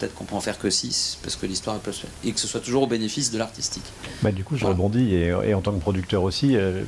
peut-être 0.00 0.14
qu'on 0.14 0.24
peut 0.24 0.34
en 0.34 0.40
faire 0.40 0.58
que 0.58 0.70
6 0.70 1.18
parce 1.22 1.36
que 1.36 1.46
l'histoire 1.46 1.76
se 1.84 1.90
faire. 1.90 2.10
Et 2.24 2.32
que 2.32 2.40
ce 2.40 2.48
soit 2.48 2.60
toujours 2.60 2.82
au 2.82 2.86
bénéfice 2.86 3.30
de 3.30 3.38
l'artistique. 3.38 3.84
Bah, 4.22 4.32
du 4.32 4.44
coup, 4.44 4.56
je 4.56 4.64
rebondis 4.64 5.14
et, 5.14 5.54
en 5.54 5.60
tant 5.60 5.72
que 5.72 5.80
producteur 5.80 6.22
aussi, 6.22 6.56
euh, 6.56 6.82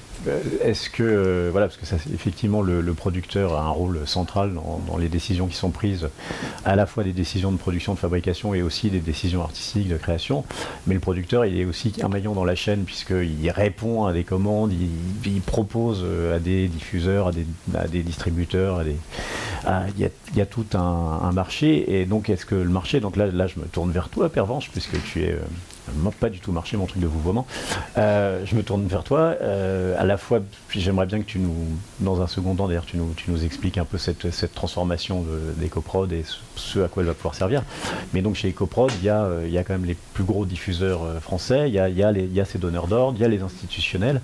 est-ce 0.62 0.88
que, 0.88 1.02
euh, 1.02 1.48
voilà, 1.52 1.66
parce 1.66 1.78
que 1.78 1.86
ça, 1.86 1.96
effectivement, 2.12 2.62
le, 2.62 2.82
producteur 2.94 3.54
a 3.54 3.62
un 3.62 3.70
rôle 3.70 4.00
central 4.06 4.52
dans, 4.54 4.96
les 4.96 5.08
décisions 5.08 5.46
qui 5.46 5.56
sont 5.56 5.70
prises, 5.70 6.08
à 6.64 6.76
la 6.76 6.86
fois 6.86 7.04
des 7.04 7.12
décisions 7.12 7.50
de 7.50 7.56
production, 7.56 7.94
de 7.94 7.98
fabrication 7.98 8.54
et 8.54 8.62
aussi 8.62 8.90
des 8.90 9.00
décisions 9.00 9.42
artistiques 9.42 9.88
de 9.88 9.96
création. 9.96 10.44
Mais 10.86 10.94
le 10.94 11.00
producteur, 11.00 11.44
il 11.44 11.58
est 11.58 11.64
aussi 11.64 11.92
un 12.02 12.08
maillon 12.08 12.32
dans 12.34 12.44
la 12.44 12.54
chaîne 12.54 12.84
puisqu'il 12.84 13.50
répond 13.50 14.04
à 14.04 14.12
des 14.12 14.24
commandes, 14.24 14.72
il, 14.72 15.40
propose 15.40 16.02
euh, 16.04 16.36
à 16.36 16.38
des 16.38 16.68
diffuseurs, 16.68 17.28
à 17.28 17.32
des, 17.32 17.46
des 17.90 18.02
distributeurs, 18.02 18.78
à 18.78 18.84
des, 18.84 18.96
il 19.96 20.10
y, 20.36 20.40
a, 20.40 20.46
tout 20.46 20.66
un, 20.74 20.78
un 20.78 21.32
marché. 21.32 22.00
Et 22.00 22.04
donc, 22.04 22.30
est-ce 22.30 22.46
que 22.46 22.54
le 22.54 22.68
marché 22.68 23.00
Donc 23.02 23.16
là, 23.16 23.26
là, 23.26 23.46
je 23.46 23.60
me 23.60 23.66
tourne 23.66 23.90
vers 23.90 24.08
toi, 24.08 24.28
Pervenche, 24.30 24.70
puisque 24.70 25.02
tu 25.04 25.24
es 25.24 25.32
euh, 25.32 26.10
pas 26.20 26.30
du 26.30 26.40
tout 26.40 26.52
marché 26.52 26.76
mon 26.76 26.86
truc 26.86 27.02
de 27.02 27.06
vouvoiement. 27.06 27.46
Euh, 27.98 28.42
je 28.46 28.54
me 28.54 28.62
tourne 28.62 28.86
vers 28.86 29.04
toi. 29.04 29.34
Euh, 29.42 29.94
à 29.98 30.04
la 30.04 30.16
fois, 30.16 30.40
j'aimerais 30.70 31.06
bien 31.06 31.18
que 31.18 31.26
tu 31.26 31.38
nous, 31.38 31.54
dans 32.00 32.22
un 32.22 32.26
second 32.26 32.54
temps, 32.54 32.68
d'ailleurs, 32.68 32.86
tu 32.86 32.96
nous, 32.96 33.44
expliques 33.44 33.76
un 33.76 33.84
peu 33.84 33.98
cette, 33.98 34.54
transformation 34.54 35.24
d'EcoProd 35.56 36.12
et 36.12 36.24
ce 36.56 36.80
à 36.80 36.88
quoi 36.88 37.02
elle 37.02 37.08
va 37.08 37.14
pouvoir 37.14 37.34
servir. 37.34 37.62
Mais 38.14 38.22
donc 38.22 38.36
chez 38.36 38.50
EcoProd, 38.50 38.92
il 39.00 39.04
y 39.04 39.08
a, 39.08 39.28
il 39.44 39.50
y 39.50 39.58
a 39.58 39.64
quand 39.64 39.74
même 39.74 39.84
les 39.84 39.96
plus 40.14 40.24
gros 40.24 40.46
diffuseurs 40.46 41.20
français, 41.20 41.68
il 41.68 41.74
y 41.74 41.78
a, 41.78 41.88
il 41.88 42.32
y 42.32 42.40
a 42.40 42.44
ces 42.44 42.58
donneurs 42.58 42.86
d'ordre, 42.86 43.18
il 43.18 43.22
y 43.22 43.24
a 43.24 43.28
les 43.28 43.42
institutionnels. 43.42 44.20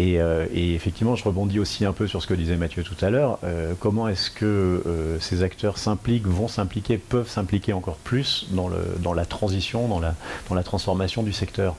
Euh, 0.00 0.46
et, 0.52 0.74
effectivement, 0.74 1.16
je 1.16 1.24
rebondis 1.24 1.58
aussi 1.58 1.84
un 1.84 1.92
peu 1.92 2.06
sur 2.06 2.22
ce 2.22 2.26
que 2.26 2.34
disait 2.34 2.56
Mathieu 2.56 2.82
tout 2.82 2.96
à 3.04 3.10
l'heure. 3.10 3.38
Euh, 3.44 3.74
comment 3.78 4.08
est-ce 4.08 4.30
que 4.30 4.82
euh, 4.86 5.18
ces 5.20 5.42
acteurs 5.42 5.78
s'impliquent, 5.78 6.26
vont 6.26 6.48
s'impliquer, 6.48 6.98
peuvent 6.98 7.28
s'impliquer 7.28 7.72
encore 7.72 7.96
plus 7.96 8.46
dans, 8.50 8.68
la 9.12 9.26
transition, 9.26 9.88
dans 9.88 10.54
la 10.54 10.62
transformation 10.62 11.22
du 11.22 11.32
secteur? 11.32 11.76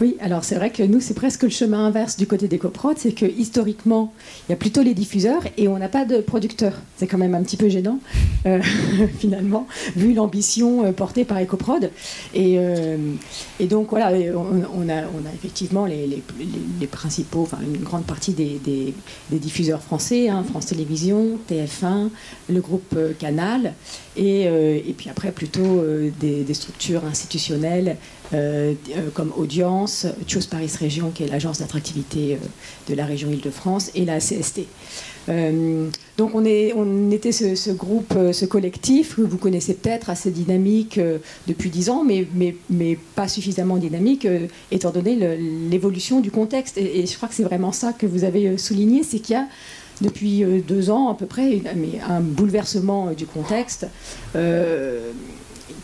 Oui, 0.00 0.16
alors 0.20 0.42
c'est 0.42 0.56
vrai 0.56 0.70
que 0.70 0.82
nous, 0.82 1.00
c'est 1.00 1.14
presque 1.14 1.44
le 1.44 1.50
chemin 1.50 1.86
inverse 1.86 2.16
du 2.16 2.26
côté 2.26 2.48
des 2.48 2.60
c'est 2.96 3.12
que 3.12 3.26
historiquement, 3.26 4.12
il 4.48 4.52
y 4.52 4.54
a 4.54 4.56
plutôt 4.56 4.82
les 4.82 4.94
diffuseurs 4.94 5.42
et 5.56 5.68
on 5.68 5.78
n'a 5.78 5.88
pas 5.88 6.04
de 6.04 6.18
producteurs. 6.18 6.80
C'est 6.96 7.06
quand 7.06 7.18
même 7.18 7.34
un 7.34 7.42
petit 7.42 7.56
peu 7.56 7.68
gênant, 7.68 8.00
euh, 8.46 8.60
finalement, 9.18 9.68
vu 9.94 10.12
l'ambition 10.14 10.84
euh, 10.84 10.92
portée 10.92 11.24
par 11.24 11.40
EcoProd. 11.40 11.90
Et, 12.34 12.56
euh, 12.58 12.96
et 13.60 13.66
donc 13.66 13.90
voilà, 13.90 14.10
on, 14.34 14.88
a, 14.88 15.02
effectivement 15.34 15.86
les, 15.86 16.22
principaux, 16.90 17.42
enfin 17.42 17.58
une 17.62 17.82
grande 17.82 18.04
partie 18.04 18.32
des, 18.32 18.60
des, 18.64 19.38
diffuseurs 19.38 19.82
français, 19.82 20.28
hein, 20.28 20.44
France 20.48 20.66
Télévisions, 20.66 21.38
TF1, 21.50 22.08
le 22.48 22.60
groupe 22.60 22.96
Canal, 23.18 23.74
et, 24.16 24.42
et 24.42 24.94
puis 24.96 25.10
après 25.10 25.32
plutôt 25.32 25.84
des, 26.20 26.42
des 26.44 26.54
structures 26.54 27.04
institutionnelles 27.04 27.96
euh, 28.32 28.74
euh, 28.96 29.10
comme 29.12 29.32
Audience, 29.36 30.06
Chose 30.26 30.46
Paris 30.46 30.70
Région, 30.80 31.10
qui 31.10 31.24
est 31.24 31.28
l'agence 31.28 31.58
d'attractivité 31.58 32.34
euh, 32.34 32.46
de 32.88 32.94
la 32.94 33.04
région 33.04 33.30
Île-de-France, 33.30 33.90
et 33.94 34.06
la 34.06 34.18
CST. 34.18 34.62
donc 36.16 36.34
on, 36.34 36.44
est, 36.44 36.72
on 36.74 37.10
était 37.10 37.32
ce, 37.32 37.70
groupe, 37.70 38.14
ce 38.32 38.44
collectif 38.46 39.16
que 39.16 39.22
vous 39.22 39.36
connaissez 39.36 39.74
peut-être 39.74 40.10
assez 40.10 40.30
dynamique 40.30 40.98
depuis 41.46 41.70
dix 41.70 41.90
ans, 41.90 42.02
mais, 42.02 42.26
mais, 42.34 42.56
mais, 42.70 42.98
pas 43.14 43.28
suffisamment 43.28 43.76
dynamique 43.76 44.26
étant 44.70 44.90
donné 44.90 45.16
l'évolution 45.70 46.20
du 46.20 46.30
contexte. 46.30 46.76
Et, 46.78 47.06
je 47.06 47.16
crois 47.16 47.28
que 47.28 47.34
c'est 47.34 47.44
vraiment 47.44 47.72
ça 47.72 47.92
que 47.92 48.06
vous 48.06 48.24
avez 48.24 48.58
souligné, 48.58 49.02
c'est 49.02 49.18
qu'il 49.18 49.34
y 49.34 49.38
a 49.38 49.46
depuis 50.00 50.44
deux 50.66 50.90
ans 50.90 51.08
à 51.10 51.14
peu 51.14 51.26
près 51.26 51.62
un 52.08 52.20
bouleversement 52.20 53.12
du 53.12 53.26
contexte 53.26 53.86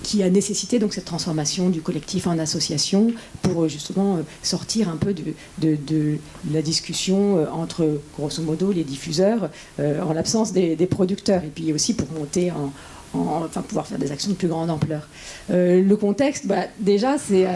qui 0.02 0.22
a 0.22 0.30
nécessité 0.30 0.78
donc 0.78 0.94
cette 0.94 1.04
transformation 1.04 1.70
du 1.70 1.80
collectif 1.82 2.26
en 2.26 2.38
association 2.38 3.12
pour 3.42 3.64
euh, 3.64 3.68
justement 3.68 4.16
euh, 4.16 4.22
sortir 4.42 4.88
un 4.88 4.96
peu 4.96 5.14
de, 5.14 6.18
la 6.50 6.62
discussion 6.62 7.36
euh, 7.36 7.46
entre 7.52 8.00
grosso 8.16 8.42
modo 8.42 8.72
les 8.72 8.84
diffuseurs 8.84 9.50
en 9.78 10.12
l'absence 10.12 10.52
des, 10.52 10.76
producteurs 10.90 11.44
et 11.44 11.48
puis 11.48 11.72
aussi 11.72 11.94
pour 11.94 12.10
monter 12.12 12.50
en, 12.50 12.72
enfin 13.14 13.62
pouvoir 13.62 13.86
faire 13.86 13.98
des 13.98 14.12
actions 14.12 14.30
de 14.30 14.36
plus 14.36 14.48
grande 14.48 14.70
ampleur. 14.70 15.08
le 15.48 15.94
contexte, 15.94 16.46
bah, 16.46 16.64
déjà, 16.78 17.18
c'est 17.18 17.46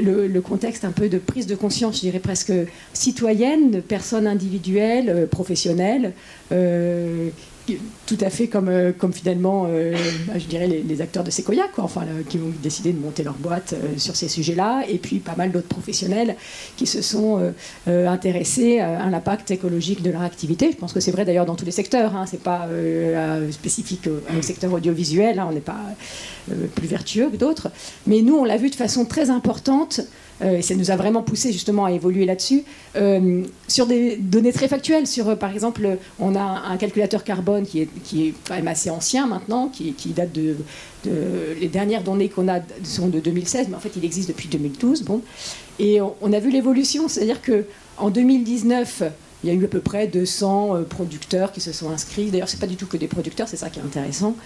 le, 0.00 0.40
contexte 0.40 0.84
un 0.84 0.92
peu 0.92 1.08
de 1.08 1.18
prise 1.18 1.46
de 1.46 1.54
conscience, 1.54 1.96
je 1.96 2.00
dirais 2.00 2.18
presque 2.18 2.52
citoyenne, 2.92 3.70
de 3.70 3.80
personnes 3.80 4.26
individuelles, 4.26 5.28
professionnelles, 5.30 6.12
tout 8.06 8.18
à 8.20 8.30
fait 8.30 8.48
comme, 8.48 8.68
euh, 8.68 8.92
comme 8.96 9.12
finalement, 9.12 9.66
euh, 9.68 9.94
bah, 10.26 10.34
je 10.36 10.46
dirais, 10.46 10.66
les, 10.66 11.00
acteurs 11.00 11.24
de 11.24 11.30
Sequoia, 11.30 11.68
quoi, 11.72 11.84
enfin, 11.84 12.02
qui 12.28 12.38
ont 12.38 12.52
décidé 12.62 12.92
de 12.92 12.98
monter 12.98 13.22
leur 13.22 13.34
boîte 13.34 13.74
euh, 13.74 13.98
sur 13.98 14.16
ces 14.16 14.28
sujets-là, 14.28 14.82
et 14.88 14.98
puis 14.98 15.18
pas 15.18 15.34
mal 15.36 15.52
d'autres 15.52 15.68
professionnels 15.68 16.36
qui 16.76 16.86
se 16.86 17.02
sont 17.02 17.52
intéressés 17.86 18.80
à, 18.80 19.08
l'impact 19.10 19.50
écologique 19.50 20.02
de 20.02 20.10
leur 20.10 20.22
activité. 20.22 20.70
Je 20.72 20.76
pense 20.76 20.92
que 20.92 21.00
c'est 21.00 21.10
vrai 21.10 21.24
d'ailleurs 21.24 21.46
dans 21.46 21.54
tous 21.54 21.64
les 21.64 21.72
secteurs, 21.72 22.14
hein, 22.16 22.24
c'est 22.26 22.42
pas 22.42 22.68
spécifique 23.50 24.08
au, 24.08 24.42
secteur 24.42 24.72
audiovisuel, 24.72 25.38
hein, 25.38 25.46
on 25.50 25.54
n'est 25.54 25.60
pas 25.60 25.80
plus 26.74 26.86
vertueux 26.86 27.30
que 27.30 27.36
d'autres, 27.36 27.70
mais 28.06 28.22
nous, 28.22 28.34
on 28.34 28.44
l'a 28.44 28.56
vu 28.56 28.70
de 28.70 28.74
façon 28.74 29.04
très 29.04 29.30
importante 29.30 30.00
euh, 30.42 30.58
et 30.58 30.62
ça 30.62 30.74
nous 30.74 30.90
a 30.90 30.96
vraiment 30.96 31.22
poussé 31.22 31.52
justement 31.52 31.84
à 31.84 31.92
évoluer 31.92 32.24
là-dessus, 32.24 32.64
euh, 32.96 33.42
sur 33.68 33.86
des 33.86 34.16
données 34.16 34.52
très 34.52 34.68
factuelles. 34.68 35.06
Sur, 35.06 35.28
euh, 35.28 35.36
par 35.36 35.52
exemple, 35.52 35.98
on 36.18 36.34
a 36.34 36.40
un 36.40 36.76
calculateur 36.76 37.24
carbone 37.24 37.64
qui 37.64 37.82
est, 37.82 37.88
qui 38.04 38.28
est 38.28 38.34
quand 38.46 38.54
même 38.54 38.68
assez 38.68 38.90
ancien 38.90 39.26
maintenant, 39.26 39.68
qui, 39.68 39.92
qui 39.92 40.10
date 40.10 40.32
de, 40.32 40.56
Les 41.60 41.68
dernières 41.68 42.02
données 42.02 42.28
qu'on 42.28 42.48
a 42.48 42.60
sont 42.84 43.08
de 43.08 43.20
2016, 43.20 43.68
mais 43.68 43.76
en 43.76 43.80
fait 43.80 43.92
il 43.96 44.04
existe 44.04 44.28
depuis 44.28 44.48
2012. 44.48 45.02
Bon. 45.02 45.20
Et 45.78 46.00
on, 46.00 46.32
a 46.32 46.38
vu 46.38 46.50
l'évolution, 46.50 47.08
c'est-à-dire 47.08 47.40
qu'en 47.42 48.10
2019, 48.10 49.02
il 49.42 49.48
y 49.48 49.52
a 49.52 49.54
eu 49.54 49.64
à 49.64 49.68
peu 49.68 49.80
près 49.80 50.06
200 50.06 50.84
producteurs 50.88 51.50
qui 51.50 51.60
se 51.60 51.72
sont 51.72 51.90
inscrits. 51.90 52.30
D'ailleurs, 52.30 52.48
ce 52.48 52.54
n'est 52.54 52.60
pas 52.60 52.66
du 52.68 52.76
tout 52.76 52.86
que 52.86 52.96
des 52.96 53.08
producteurs, 53.08 53.48
c'est 53.48 53.56
ça 53.56 53.70
qui 53.70 53.80
est 53.80 53.82
intéressant, 53.82 54.36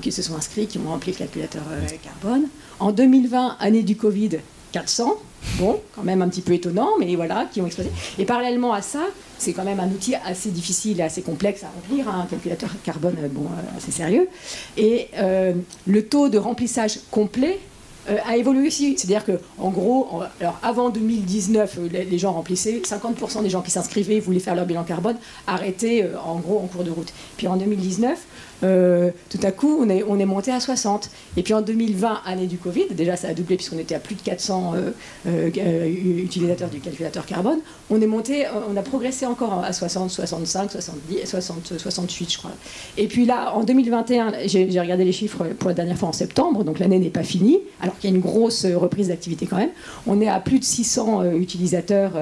qui 0.00 0.12
se 0.12 0.22
sont 0.22 0.36
inscrits, 0.36 0.66
qui 0.68 0.78
ont 0.78 0.88
rempli 0.88 1.10
le 1.10 1.18
calculateur 1.18 1.62
carbone. 2.02 2.44
En 2.78 2.92
2020, 2.92 3.56
année 3.58 3.82
du 3.82 3.96
Covid, 3.96 4.38
400. 4.72 5.16
Bon, 5.58 5.80
quand 5.94 6.02
même 6.02 6.20
un 6.22 6.28
petit 6.28 6.40
peu 6.40 6.52
étonnant, 6.52 6.90
mais 6.98 7.14
voilà, 7.14 7.46
qui 7.52 7.60
ont 7.60 7.66
explosé. 7.66 7.90
Et 8.18 8.24
parallèlement 8.24 8.72
à 8.72 8.82
ça, 8.82 9.02
c'est 9.38 9.52
quand 9.52 9.64
même 9.64 9.78
un 9.78 9.88
outil 9.88 10.14
assez 10.14 10.50
difficile 10.50 11.00
et 11.00 11.02
assez 11.02 11.22
complexe 11.22 11.62
à 11.62 11.68
remplir, 11.68 12.08
hein, 12.08 12.22
un 12.24 12.26
calculateur 12.26 12.70
carbone 12.82 13.16
bon, 13.30 13.42
euh, 13.44 13.76
assez 13.76 13.92
sérieux. 13.92 14.28
Et 14.76 15.08
euh, 15.18 15.52
le 15.86 16.06
taux 16.06 16.28
de 16.28 16.38
remplissage 16.38 16.98
complet 17.10 17.60
euh, 18.08 18.16
a 18.26 18.36
évolué 18.36 18.66
aussi. 18.66 18.96
C'est-à-dire 18.98 19.24
que, 19.24 19.38
en 19.58 19.70
gros, 19.70 20.22
alors 20.40 20.58
avant 20.62 20.90
2019, 20.90 21.78
les, 21.92 22.18
gens 22.18 22.32
remplissaient, 22.32 22.80
50% 22.82 23.42
des 23.42 23.50
gens 23.50 23.62
qui 23.62 23.70
s'inscrivaient 23.70 24.20
voulaient 24.20 24.40
faire 24.40 24.54
leur 24.54 24.66
bilan 24.66 24.82
carbone, 24.82 25.16
arrêtaient 25.46 26.10
en 26.24 26.36
gros 26.40 26.58
en 26.58 26.66
cours 26.66 26.84
de 26.84 26.90
route. 26.90 27.12
Puis 27.36 27.46
en 27.46 27.56
2019, 27.56 28.18
euh, 28.62 29.10
tout 29.30 29.40
à 29.42 29.50
coup, 29.50 29.78
on 29.80 29.88
est, 29.88 30.04
on 30.06 30.18
est 30.18 30.24
monté 30.24 30.50
à 30.52 30.60
60. 30.60 31.10
Et 31.36 31.42
puis 31.42 31.54
en 31.54 31.62
2020, 31.62 32.20
année 32.26 32.46
du 32.46 32.56
Covid, 32.56 32.86
déjà 32.92 33.16
ça 33.16 33.28
a 33.28 33.34
doublé 33.34 33.56
puisqu'on 33.56 33.78
était 33.78 33.94
à 33.94 33.98
plus 33.98 34.14
de 34.14 34.22
400 34.22 34.74
euh, 34.74 34.90
euh, 35.26 35.86
utilisateurs 35.86 36.70
du 36.70 36.80
calculateur 36.80 37.26
carbone, 37.26 37.58
on 37.90 38.00
est 38.00 38.06
monté, 38.06 38.46
on 38.70 38.76
a 38.76 38.82
progressé 38.82 39.26
encore 39.26 39.62
à 39.64 39.72
60, 39.72 40.10
65, 40.10 40.70
70, 40.72 41.26
60, 41.26 41.72
68, 41.78 42.32
je 42.32 42.38
crois. 42.38 42.52
Et 42.96 43.06
puis 43.06 43.26
là, 43.26 43.54
en 43.54 43.64
2021, 43.64 44.32
j'ai 44.46 44.80
regardé 44.80 45.04
les 45.04 45.12
chiffres 45.12 45.44
pour 45.58 45.68
la 45.68 45.74
dernière 45.74 45.96
fois 45.96 46.08
en 46.08 46.12
septembre, 46.12 46.64
donc 46.64 46.78
l'année 46.78 46.98
n'est 46.98 47.10
pas 47.10 47.22
finie, 47.22 47.60
alors 47.80 47.98
qu'il 47.98 48.10
y 48.10 48.12
a 48.12 48.16
une 48.16 48.22
grosse 48.22 48.66
reprise 48.66 49.08
d'activité 49.08 49.46
quand 49.46 49.56
même. 49.56 49.70
On 50.06 50.20
est 50.20 50.28
à 50.28 50.40
plus 50.40 50.58
de 50.58 50.64
600 50.64 51.32
utilisateurs 51.32 52.12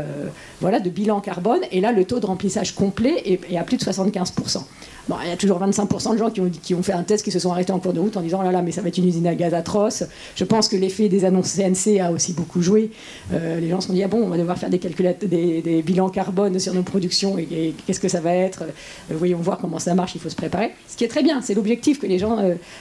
voilà, 0.60 0.80
de 0.80 0.90
bilan 0.90 1.20
carbone, 1.20 1.60
et 1.70 1.80
là, 1.80 1.92
le 1.92 2.04
taux 2.04 2.20
de 2.20 2.26
remplissage 2.26 2.74
complet 2.74 3.22
est 3.24 3.56
à 3.56 3.62
plus 3.62 3.76
de 3.76 3.82
75% 3.82 4.62
il 5.08 5.28
y 5.28 5.32
a 5.32 5.36
toujours 5.36 5.60
25% 5.60 6.12
de 6.12 6.18
gens 6.18 6.30
qui 6.30 6.40
ont, 6.40 6.50
qui 6.50 6.74
ont 6.74 6.82
fait 6.82 6.92
un 6.92 7.02
test 7.02 7.24
qui 7.24 7.32
se 7.32 7.38
sont 7.38 7.50
arrêtés 7.50 7.72
en 7.72 7.80
cours 7.80 7.92
de 7.92 8.00
route 8.00 8.16
en 8.16 8.20
disant 8.20 8.38
oh 8.40 8.44
là 8.44 8.52
là, 8.52 8.62
mais 8.62 8.70
ça 8.70 8.82
va 8.82 8.88
être 8.88 8.98
une 8.98 9.08
usine 9.08 9.26
à 9.26 9.34
gaz 9.34 9.52
atroce. 9.52 10.04
Je 10.36 10.44
pense 10.44 10.68
que 10.68 10.76
l'effet 10.76 11.08
des 11.08 11.24
annonces 11.24 11.54
CNC 11.56 12.00
a 12.00 12.12
aussi 12.12 12.32
beaucoup 12.32 12.62
joué. 12.62 12.90
Euh, 13.32 13.58
les 13.58 13.68
gens 13.68 13.80
se 13.80 13.88
sont 13.88 13.92
dit 13.92 14.02
ah 14.02 14.08
bon, 14.08 14.22
on 14.22 14.28
va 14.28 14.38
devoir 14.38 14.58
faire 14.58 14.70
des, 14.70 14.78
des, 14.78 15.82
bilans 15.82 16.08
carbone 16.08 16.58
sur 16.58 16.74
nos 16.74 16.82
productions 16.82 17.36
et, 17.38 17.74
qu'est-ce 17.86 18.00
que 18.00 18.08
ça 18.08 18.20
va 18.20 18.32
être? 18.34 18.62
Euh, 18.62 19.14
Voyons 19.22 19.38
voir 19.38 19.58
comment 19.58 19.78
ça 19.78 19.94
marche, 19.94 20.14
il 20.14 20.20
faut 20.20 20.28
se 20.28 20.36
préparer. 20.36 20.70
Ce 20.88 20.96
qui 20.96 21.04
est 21.04 21.08
très 21.08 21.22
bien, 21.22 21.42
c'est 21.42 21.54
l'objectif 21.54 21.98
que 22.00 22.06
les 22.06 22.18
gens 22.18 22.38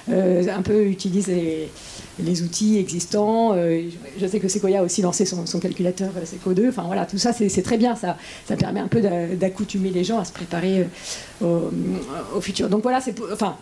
euh, 0.10 0.44
un 0.48 0.62
peu 0.62 0.86
utilisent 0.86 1.28
les, 1.28 1.70
outils 2.44 2.78
existants. 2.78 3.56
je 3.56 4.28
sais 4.28 4.40
que 4.40 4.48
Sequoia 4.48 4.80
a 4.80 4.84
aussi 4.84 5.02
lancé 5.02 5.26
son, 5.26 5.60
calculateur 5.60 6.12
Seco2. 6.24 6.70
Enfin 6.70 6.84
voilà, 6.86 7.06
tout 7.06 7.18
ça 7.18 7.34
c'est 7.34 7.62
très 7.62 7.78
bien. 7.78 7.96
Ça, 7.96 8.16
ça 8.48 8.56
permet 8.56 8.80
un 8.80 8.88
peu 8.88 9.02
d'accoutumer 9.02 9.90
les 9.90 10.04
gens 10.04 10.20
à 10.20 10.26
se 10.26 10.32
préparer 10.32 10.86
au 11.42 11.72
au 12.36 12.41
futur. 12.41 12.69
Donc 12.69 12.84
voilà, 12.84 13.02
c'est 13.02 13.15
enfin, 13.32 13.58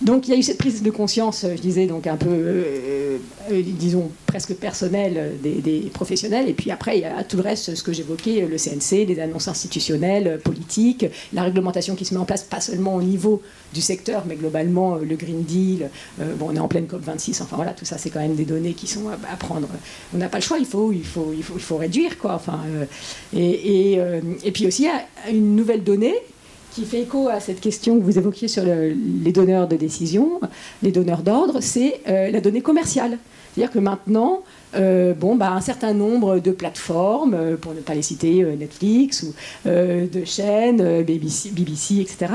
donc 0.00 0.28
il 0.28 0.30
y 0.30 0.34
a 0.34 0.38
eu 0.38 0.42
cette 0.42 0.56
prise 0.56 0.82
de 0.82 0.90
conscience, 0.90 1.44
je 1.44 1.60
disais, 1.60 1.86
donc 1.86 2.06
un 2.06 2.16
peu, 2.16 2.30
euh, 2.30 3.18
euh, 3.52 3.62
disons, 3.62 4.10
presque 4.24 4.54
personnelle 4.54 5.36
des, 5.42 5.90
professionnels. 5.92 6.48
Et 6.48 6.54
puis 6.54 6.70
après, 6.70 6.96
il 6.96 7.02
y 7.02 7.04
a 7.04 7.22
tout 7.22 7.36
le 7.36 7.42
reste, 7.42 7.74
ce 7.74 7.82
que 7.82 7.92
j'évoquais, 7.92 8.46
le 8.46 8.56
CNC, 8.56 9.06
les 9.06 9.20
annonces 9.20 9.48
institutionnelles, 9.48 10.40
politiques, 10.42 11.04
la 11.34 11.42
réglementation 11.42 11.96
qui 11.96 12.06
se 12.06 12.14
met 12.14 12.20
en 12.20 12.24
place, 12.24 12.44
pas 12.44 12.62
seulement 12.62 12.94
au 12.94 13.02
niveau 13.02 13.42
du 13.74 13.82
secteur, 13.82 14.24
mais 14.26 14.36
globalement, 14.36 14.96
le 14.96 15.16
Green 15.16 15.42
Deal. 15.42 15.90
Euh, 16.20 16.34
bon, 16.34 16.46
on 16.48 16.56
est 16.56 16.60
en 16.60 16.68
pleine 16.68 16.86
COP26, 16.86 17.42
enfin 17.42 17.56
voilà, 17.56 17.72
tout 17.72 17.84
ça, 17.84 17.98
c'est 17.98 18.08
quand 18.08 18.20
même 18.20 18.36
des 18.36 18.46
données 18.46 18.72
qui 18.72 18.86
sont 18.86 19.10
à, 19.10 19.36
prendre. 19.36 19.68
On 20.14 20.16
n'a 20.16 20.30
pas 20.30 20.38
le 20.38 20.44
choix, 20.44 20.58
il 20.58 20.66
faut, 20.66 20.92
il 20.92 21.04
faut, 21.04 21.34
il 21.36 21.42
faut, 21.42 21.54
il 21.56 21.62
faut 21.62 21.76
réduire, 21.76 22.16
quoi. 22.16 22.34
Enfin, 22.34 22.60
et, 23.36 23.92
et, 23.92 24.00
et 24.44 24.50
puis 24.50 24.66
aussi, 24.66 24.88
une 25.30 25.56
nouvelle 25.56 25.84
donnée 25.84 26.14
qui 26.72 26.84
fait 26.84 27.02
écho 27.02 27.28
à 27.28 27.40
cette 27.40 27.60
question 27.60 27.98
que 27.98 28.04
vous 28.04 28.18
évoquiez 28.18 28.48
sur 28.48 28.62
les 28.64 29.32
donneurs 29.32 29.68
de 29.68 29.76
décision, 29.76 30.40
les 30.82 30.92
donneurs 30.92 31.22
d'ordre, 31.22 31.58
c'est 31.60 32.00
euh, 32.08 32.30
la 32.30 32.40
donnée 32.40 32.62
commerciale. 32.62 33.18
C'est-à-dire 33.52 33.72
que 33.72 33.78
maintenant, 33.80 34.42
euh, 34.76 35.12
bon, 35.12 35.34
bah, 35.34 35.50
un 35.50 35.60
certain 35.60 35.92
nombre 35.92 36.38
de 36.38 36.52
plateformes, 36.52 37.34
euh, 37.34 37.56
pour 37.56 37.74
ne 37.74 37.80
pas 37.80 37.94
les 37.94 38.02
citer, 38.02 38.44
Netflix 38.56 39.24
ou 39.24 39.34
de 39.66 40.24
chaînes, 40.24 41.02
BBC, 41.02 42.00
etc., 42.00 42.32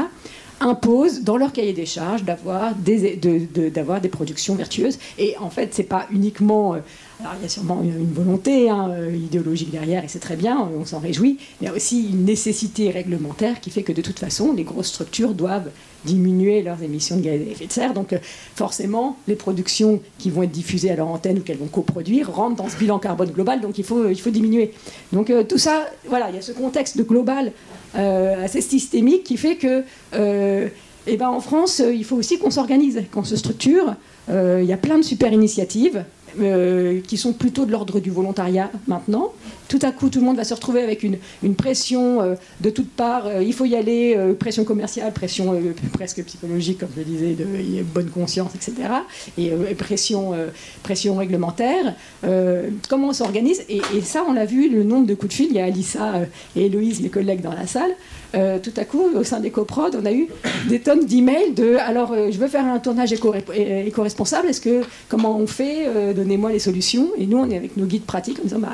imposent 0.62 1.21
dans 1.21 1.36
leur 1.36 1.52
cahier 1.52 1.74
des 1.74 1.86
charges 1.86 2.24
d'avoir 2.24 2.76
des, 2.76 3.17
des 3.17 4.10
productions 4.10 4.56
vertueuses. 4.56 4.98
Et 5.17 5.36
en 5.39 5.50
fait, 5.50 5.74
c'est 5.74 5.84
pas 5.84 6.08
uniquement 6.12 6.76
il 7.19 7.41
y 7.41 7.45
a 7.45 7.49
sûrement 7.49 7.82
une, 7.82 8.13
volonté 8.13 8.69
hein, 8.69 8.89
euh, 8.89 9.15
idéologique 9.15 9.71
derrière, 9.71 10.04
et 10.04 10.08
c'est 10.08 10.19
très 10.19 10.36
bien, 10.36 10.69
on 10.78 10.86
s'en 10.86 10.99
réjouit. 10.99 11.38
Il 11.62 11.65
y 11.65 11.69
a 11.69 11.73
aussi 11.73 12.10
une 12.10 12.25
nécessité 12.25 12.89
réglementaire 12.89 13.60
qui 13.62 13.69
fait 13.69 13.84
que 13.84 13.93
de 13.93 14.01
toute 14.01 14.19
façon, 14.19 14.54
les 14.54 14.63
grosses 14.63 14.88
structures 14.88 15.34
doivent 15.34 15.69
diminuer 16.04 16.62
leurs 16.62 16.84
émissions 16.84 17.17
de 17.17 17.21
gaz 17.21 17.39
à 17.39 17.51
effet 17.51 17.67
de 17.67 17.71
serre. 17.71 17.93
Donc 17.93 18.13
euh, 18.13 18.17
forcément, 18.56 19.17
les 19.28 19.36
productions 19.36 20.01
qui 20.17 20.30
vont 20.30 20.43
être 20.43 20.51
diffusées 20.51 20.91
à 20.91 20.95
leur 20.95 21.08
antenne 21.08 21.39
ou 21.39 21.41
qu'elles 21.41 21.58
vont 21.58 21.67
coproduire 21.67 22.32
rentrent 22.32 22.58
dans 22.58 22.69
ce 22.69 22.78
bilan 22.78 22.99
carbone 22.99 23.32
global, 23.32 23.62
donc 23.62 23.78
il 23.78 23.84
faut, 23.84 24.10
il 24.10 24.19
faut 24.19 24.30
diminuer. 24.30 24.73
Donc 25.13 25.30
euh, 25.30 25.43
tout 25.43 25.58
ça, 25.58 25.86
voilà, 26.08 26.30
il 26.30 26.36
y 26.36 26.39
a 26.39 26.41
ce 26.41 26.51
contexte 26.51 27.01
global 27.06 27.51
assez 27.93 28.60
systémique 28.60 29.23
qui 29.23 29.38
fait 29.38 29.56
que... 29.56 29.84
Eh 31.08 31.17
ben, 31.17 31.30
en 31.30 31.39
France, 31.39 31.84
il 31.88 32.04
faut 32.04 32.15
aussi 32.15 32.39
qu'on 32.39 32.49
s'organise, 32.49 33.04
qu'on 33.13 33.23
se 33.23 33.36
structure. 33.38 33.95
il 34.28 34.65
y 34.65 34.73
a 34.73 34.78
plein 34.78 34.97
de 34.97 35.04
super 35.04 35.32
initiatives. 35.32 36.04
Euh, 36.39 37.02
qui 37.02 37.17
sont 37.17 37.34
plutôt 37.34 37.65
de 37.65 37.71
l'ordre 37.71 38.00
du 38.00 38.10
volontariat 38.10 38.69
maintenant. 38.88 39.32
Tout 39.67 39.80
à 39.82 39.91
coup, 39.91 40.10
tout 40.10 40.19
le 40.19 40.26
monde 40.26 40.38
va 40.38 40.43
se 40.43 40.54
retrouver 40.54 40.82
avec 40.82 41.04
une, 41.04 41.17
pression 41.56 42.21
euh, 42.21 42.36
de 42.62 42.69
toutes 42.69 42.89
parts. 42.89 43.28
Euh, 43.28 43.43
il 43.43 43.54
faut 43.54 43.65
y 43.65 43.76
aller, 43.76 44.17
pression 44.39 44.63
commerciale, 44.63 45.13
pression 45.13 45.62
presque 45.93 46.24
psychologique, 46.24 46.80
comme 46.80 46.89
je 46.98 47.04
disais, 47.04 47.34
de 47.34 47.84
bonne 47.84 48.10
conscience, 48.10 48.52
etc. 48.56 48.74
Et 49.38 49.52
pression, 49.78 50.34
pression 50.84 51.15
réglementaire. 51.17 51.93
comment 52.89 53.10
on 53.10 53.13
s'organise? 53.13 53.63
Et, 53.69 53.82
et, 53.95 54.02
ça, 54.02 54.24
on 54.28 54.34
l'a 54.34 54.45
vu, 54.45 54.69
le 54.69 54.84
nombre 54.84 55.08
de 55.08 55.13
coups 55.13 55.30
de 55.30 55.34
fil. 55.34 55.48
Il 55.50 55.56
y 55.56 55.60
a 55.60 55.65
Alissa 55.65 56.21
et 56.56 56.65
Héloïse, 56.65 57.02
mes 57.02 57.10
collègues, 57.10 57.41
dans 57.41 57.54
la 57.54 57.67
salle. 57.67 57.91
Tout 58.62 58.74
à 58.78 58.86
coup, 58.86 59.04
au 59.15 59.24
sein 59.24 59.39
d'EcoProd, 59.39 59.98
on 60.02 60.06
a 60.06 60.12
eu 60.12 60.28
des 60.67 60.80
tonnes 60.80 61.06
d'emails 61.06 61.54
de 61.54 61.78
alors, 61.78 62.13
je 62.13 62.38
veux 62.38 62.48
faire 62.48 62.65
un 62.65 62.80
tournage 62.80 63.13
éco-responsable, 63.13 64.50
est-ce 64.50 64.62
que 64.62 64.82
comment 65.10 65.38
on 65.38 65.48
fait 65.48 66.13
donnez-moi 66.13 66.52
les 66.52 66.60
solutions? 66.60 67.10
Et 67.17 67.26
nous, 67.28 67.38
on 67.38 67.50
est 67.50 67.58
avec 67.58 67.78
nos 67.78 67.86
guides 67.86 68.06
pratiques 68.06 68.39
en 68.39 68.43
disant, 68.43 68.60
bah, 68.60 68.74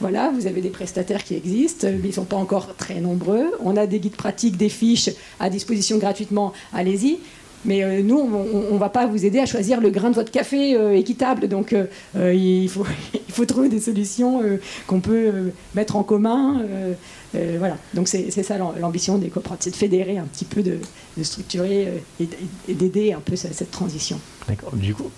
voilà, 0.00 0.30
vous 0.34 0.46
avez 0.46 0.60
des 0.60 0.68
prestataires 0.68 1.24
qui 1.24 1.34
existent, 1.34 1.86
mais 1.86 2.00
ils 2.04 2.08
ne 2.08 2.12
sont 2.12 2.24
pas 2.24 2.36
encore 2.36 2.74
très 2.76 3.00
nombreux. 3.00 3.46
On 3.64 3.76
a 3.76 3.86
des 3.86 3.98
guides 3.98 4.16
pratiques, 4.16 4.56
des 4.56 4.68
fiches 4.68 5.10
à 5.40 5.50
disposition 5.50 5.98
gratuitement, 5.98 6.52
allez-y. 6.72 7.18
Mais 7.64 7.82
euh, 7.82 8.02
nous, 8.02 8.18
on 8.18 8.74
ne 8.74 8.78
va 8.78 8.88
pas 8.88 9.06
vous 9.06 9.26
aider 9.26 9.40
à 9.40 9.46
choisir 9.46 9.80
le 9.80 9.90
grain 9.90 10.10
de 10.10 10.14
votre 10.14 10.30
café 10.30 10.76
euh, 10.76 10.96
équitable. 10.96 11.48
Donc, 11.48 11.72
euh, 11.72 12.34
il, 12.34 12.68
faut, 12.68 12.86
il 13.14 13.34
faut 13.34 13.44
trouver 13.44 13.68
des 13.68 13.80
solutions 13.80 14.40
qu'on 14.86 15.00
peut 15.00 15.52
mettre 15.74 15.96
en 15.96 16.02
commun. 16.02 16.62
Voilà. 17.32 17.76
Donc, 17.94 18.08
c'est 18.08 18.30
ça 18.30 18.58
l'ambition 18.58 19.18
des 19.18 19.28
coopératives, 19.28 19.64
c'est 19.64 19.70
de 19.70 19.76
fédérer 19.76 20.18
un 20.18 20.24
petit 20.24 20.44
peu, 20.44 20.62
de, 20.62 20.78
structurer 21.22 22.02
et, 22.20 22.74
d'aider 22.74 23.12
un 23.12 23.20
peu 23.20 23.36
cette 23.36 23.70
transition. 23.70 24.20
D'accord. 24.48 24.74
Du 24.74 24.94
coup, 24.94 25.10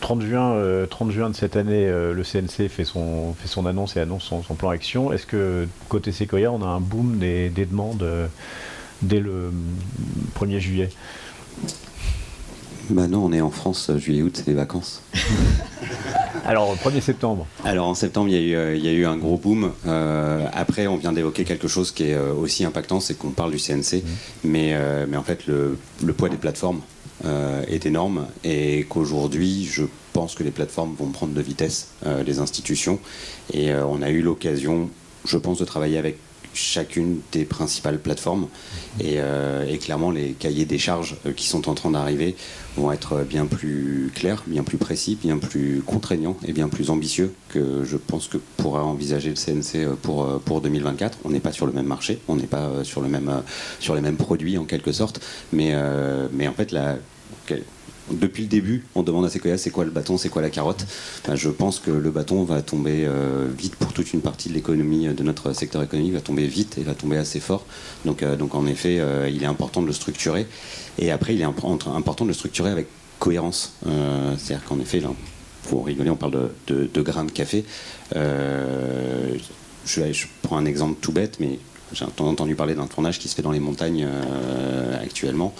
30 0.00 0.22
juin, 0.22 0.86
30 0.90 1.10
juin 1.10 1.30
de 1.30 1.36
cette 1.36 1.56
année, 1.56 1.86
le 1.86 2.22
CNC 2.22 2.68
fait 2.68 2.84
son, 2.84 3.34
annonce 3.66 3.96
et 3.96 4.00
annonce 4.00 4.24
son, 4.24 4.54
plan 4.54 4.70
action. 4.70 5.12
Est-ce 5.12 5.26
que 5.26 5.68
côté 5.88 6.12
Sequoia, 6.12 6.50
on 6.50 6.62
a 6.62 6.66
un 6.66 6.80
boom 6.80 7.18
des 7.18 7.50
demandes 7.50 8.04
dès 9.02 9.20
le 9.20 9.52
1er 10.38 10.58
juillet? 10.58 10.90
Bah 12.90 13.08
non, 13.08 13.24
on 13.24 13.32
est 13.32 13.40
en 13.40 13.50
France, 13.50 13.90
euh, 13.90 13.98
juillet-août, 13.98 14.32
c'est 14.36 14.46
les 14.46 14.54
vacances. 14.54 15.02
Alors, 16.44 16.76
1er 16.76 17.00
septembre. 17.00 17.46
Alors, 17.64 17.88
en 17.88 17.94
septembre, 17.94 18.28
il 18.28 18.34
y 18.34 18.38
a 18.38 18.40
eu, 18.40 18.54
euh, 18.54 18.76
il 18.76 18.84
y 18.84 18.88
a 18.88 18.92
eu 18.92 19.04
un 19.04 19.16
gros 19.16 19.36
boom. 19.36 19.72
Euh, 19.86 20.46
après, 20.52 20.86
on 20.86 20.96
vient 20.96 21.12
d'évoquer 21.12 21.44
quelque 21.44 21.66
chose 21.66 21.90
qui 21.90 22.04
est 22.04 22.16
aussi 22.16 22.64
impactant, 22.64 23.00
c'est 23.00 23.14
qu'on 23.14 23.30
parle 23.30 23.50
du 23.50 23.58
CNC. 23.58 24.02
Mmh. 24.02 24.08
Mais, 24.44 25.06
mais 25.08 25.16
en 25.16 25.24
fait, 25.24 25.46
le, 25.46 25.76
le 26.04 26.12
poids 26.12 26.28
des 26.28 26.36
plateformes 26.36 26.80
est 27.68 27.86
énorme 27.86 28.26
et 28.44 28.86
qu'aujourd'hui, 28.88 29.64
je 29.64 29.84
pense 30.12 30.34
que 30.34 30.44
les 30.44 30.52
plateformes 30.52 30.94
vont 30.96 31.08
prendre 31.08 31.32
de 31.32 31.40
vitesse 31.40 31.88
les 32.24 32.38
institutions. 32.38 33.00
Et 33.52 33.74
on 33.74 34.02
a 34.02 34.10
eu 34.10 34.22
l'occasion, 34.22 34.90
je 35.24 35.38
pense, 35.38 35.58
de 35.58 35.64
travailler 35.64 35.98
avec 35.98 36.18
chacune 36.56 37.20
des 37.32 37.44
principales 37.44 37.98
plateformes. 37.98 38.48
Euh, 39.04 39.66
et, 39.68 39.78
clairement, 39.78 40.10
les 40.10 40.32
cahiers 40.32 40.64
des 40.64 40.78
charges 40.78 41.16
euh, 41.26 41.32
qui 41.32 41.46
sont 41.46 41.68
en 41.68 41.74
train 41.74 41.90
d'arriver 41.90 42.34
vont 42.76 42.90
être 42.92 43.22
bien 43.22 43.46
plus 43.46 44.10
clairs, 44.14 44.42
bien 44.46 44.64
plus 44.64 44.78
précis, 44.78 45.18
bien 45.20 45.38
plus 45.38 45.82
contraignants 45.84 46.36
et 46.46 46.52
bien 46.52 46.68
plus 46.68 46.90
ambitieux 46.90 47.32
que 47.48 47.84
je 47.84 47.96
pense 47.96 48.28
que 48.28 48.38
pourra 48.56 48.84
envisager 48.84 49.30
le 49.30 49.36
CNC 49.36 49.76
euh, 49.76 49.94
pour, 50.00 50.40
pour 50.40 50.60
2024. 50.60 51.18
On 51.24 51.30
n'est 51.30 51.40
pas 51.40 51.52
sur 51.52 51.66
le 51.66 51.72
même 51.72 51.86
marché, 51.86 52.18
on 52.28 52.36
n'est 52.36 52.46
pas 52.46 52.84
sur, 52.84 53.00
le 53.00 53.08
même, 53.08 53.30
sur 53.78 53.94
les 53.94 54.00
mêmes 54.00 54.16
produits 54.16 54.58
en 54.58 54.64
quelque 54.64 54.92
sorte, 54.92 55.20
mais, 55.52 55.74
mais 56.32 56.48
en 56.48 56.52
fait, 56.52 56.72
la, 56.72 56.96
depuis 58.10 58.44
le 58.44 58.48
début, 58.48 58.84
on 58.94 59.02
demande 59.02 59.24
à 59.24 59.28
Sequoia 59.28 59.58
c'est 59.58 59.70
quoi 59.70 59.84
le 59.84 59.90
bâton, 59.90 60.16
c'est 60.16 60.28
quoi 60.28 60.42
la 60.42 60.50
carotte? 60.50 60.86
je 61.34 61.48
pense 61.48 61.80
que 61.80 61.90
le 61.90 62.10
bâton 62.10 62.44
va 62.44 62.62
tomber 62.62 63.04
euh, 63.04 63.48
vite 63.56 63.76
pour 63.76 63.92
toute 63.92 64.12
une 64.12 64.20
partie 64.20 64.48
de 64.48 64.54
l'économie, 64.54 65.08
de 65.08 65.22
notre 65.22 65.52
secteur 65.52 65.82
économique, 65.82 66.12
va 66.12 66.20
tomber 66.20 66.46
vite 66.46 66.78
et 66.78 66.82
va 66.82 66.94
tomber 66.94 67.16
assez 67.16 67.40
fort. 67.40 67.64
Donc, 68.04 68.22
euh, 68.22 68.36
donc 68.36 68.54
en 68.54 68.66
effet, 68.66 68.98
euh, 69.00 69.28
il 69.28 69.42
est 69.42 69.46
important 69.46 69.82
de 69.82 69.86
le 69.86 69.92
structurer. 69.92 70.46
Et 70.98 71.10
après, 71.10 71.34
il 71.34 71.40
est 71.40 71.44
important 71.44 72.24
de 72.24 72.28
le 72.28 72.32
structurer 72.32 72.70
avec 72.70 72.86
cohérence. 73.18 73.74
C'est-à-dire 73.82 74.64
qu'en 74.66 74.78
effet, 74.78 75.00
là, 75.00 75.10
pour 75.68 75.86
rigoler, 75.86 76.10
on 76.10 76.16
parle 76.16 76.50
de, 76.66 76.88
de, 76.92 77.02
grains 77.02 77.24
de 77.24 77.30
café. 77.30 77.64
Je, 78.14 79.36
prends 80.42 80.56
un 80.56 80.64
exemple 80.64 80.96
tout 81.00 81.12
bête, 81.12 81.38
mais 81.40 81.58
j'ai 81.92 82.04
entendu 82.04 82.54
parler 82.54 82.74
d'un 82.74 82.86
tournage 82.86 83.18
qui 83.18 83.28
se 83.28 83.34
fait 83.34 83.42
dans 83.42 83.52
les 83.52 83.60
montagnes 83.60 84.06
actuellement. 85.02 85.54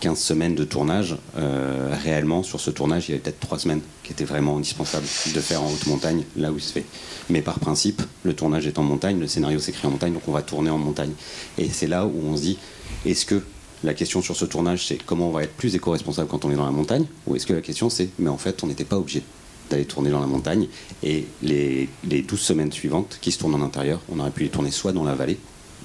15 0.00 0.18
semaines 0.18 0.54
de 0.54 0.64
tournage, 0.64 1.16
euh, 1.36 1.94
réellement 2.02 2.42
sur 2.42 2.60
ce 2.60 2.70
tournage, 2.70 3.08
il 3.08 3.12
y 3.12 3.14
avait 3.14 3.22
peut-être 3.22 3.40
3 3.40 3.58
semaines 3.58 3.80
qui 4.02 4.12
étaient 4.12 4.24
vraiment 4.24 4.56
indispensables 4.56 5.06
de 5.34 5.40
faire 5.40 5.62
en 5.62 5.70
haute 5.70 5.86
montagne, 5.86 6.24
là 6.36 6.52
où 6.52 6.56
il 6.56 6.62
se 6.62 6.72
fait. 6.72 6.84
Mais 7.30 7.42
par 7.42 7.58
principe, 7.58 8.02
le 8.22 8.34
tournage 8.34 8.66
est 8.66 8.78
en 8.78 8.82
montagne, 8.82 9.18
le 9.18 9.26
scénario 9.26 9.58
s'écrit 9.58 9.86
en 9.86 9.90
montagne, 9.90 10.12
donc 10.12 10.22
on 10.28 10.32
va 10.32 10.42
tourner 10.42 10.70
en 10.70 10.78
montagne. 10.78 11.12
Et 11.58 11.68
c'est 11.70 11.86
là 11.86 12.06
où 12.06 12.14
on 12.24 12.36
se 12.36 12.42
dit, 12.42 12.58
est-ce 13.04 13.24
que 13.24 13.42
la 13.84 13.94
question 13.94 14.22
sur 14.22 14.36
ce 14.36 14.44
tournage, 14.44 14.86
c'est 14.86 14.96
comment 14.96 15.28
on 15.28 15.32
va 15.32 15.44
être 15.44 15.54
plus 15.54 15.74
éco-responsable 15.74 16.28
quand 16.28 16.44
on 16.44 16.50
est 16.50 16.56
dans 16.56 16.64
la 16.64 16.70
montagne 16.70 17.06
Ou 17.26 17.36
est-ce 17.36 17.46
que 17.46 17.54
la 17.54 17.60
question, 17.60 17.90
c'est, 17.90 18.08
mais 18.18 18.28
en 18.30 18.38
fait, 18.38 18.62
on 18.62 18.66
n'était 18.66 18.84
pas 18.84 18.96
obligé 18.96 19.22
d'aller 19.70 19.84
tourner 19.84 20.10
dans 20.10 20.20
la 20.20 20.26
montagne, 20.26 20.68
et 21.02 21.26
les, 21.42 21.88
les 22.08 22.22
12 22.22 22.38
semaines 22.38 22.72
suivantes 22.72 23.18
qui 23.20 23.32
se 23.32 23.38
tournent 23.38 23.54
en 23.54 23.62
intérieur, 23.62 24.00
on 24.10 24.20
aurait 24.20 24.30
pu 24.30 24.44
les 24.44 24.48
tourner 24.48 24.70
soit 24.70 24.92
dans 24.92 25.04
la 25.04 25.14
vallée, 25.14 25.38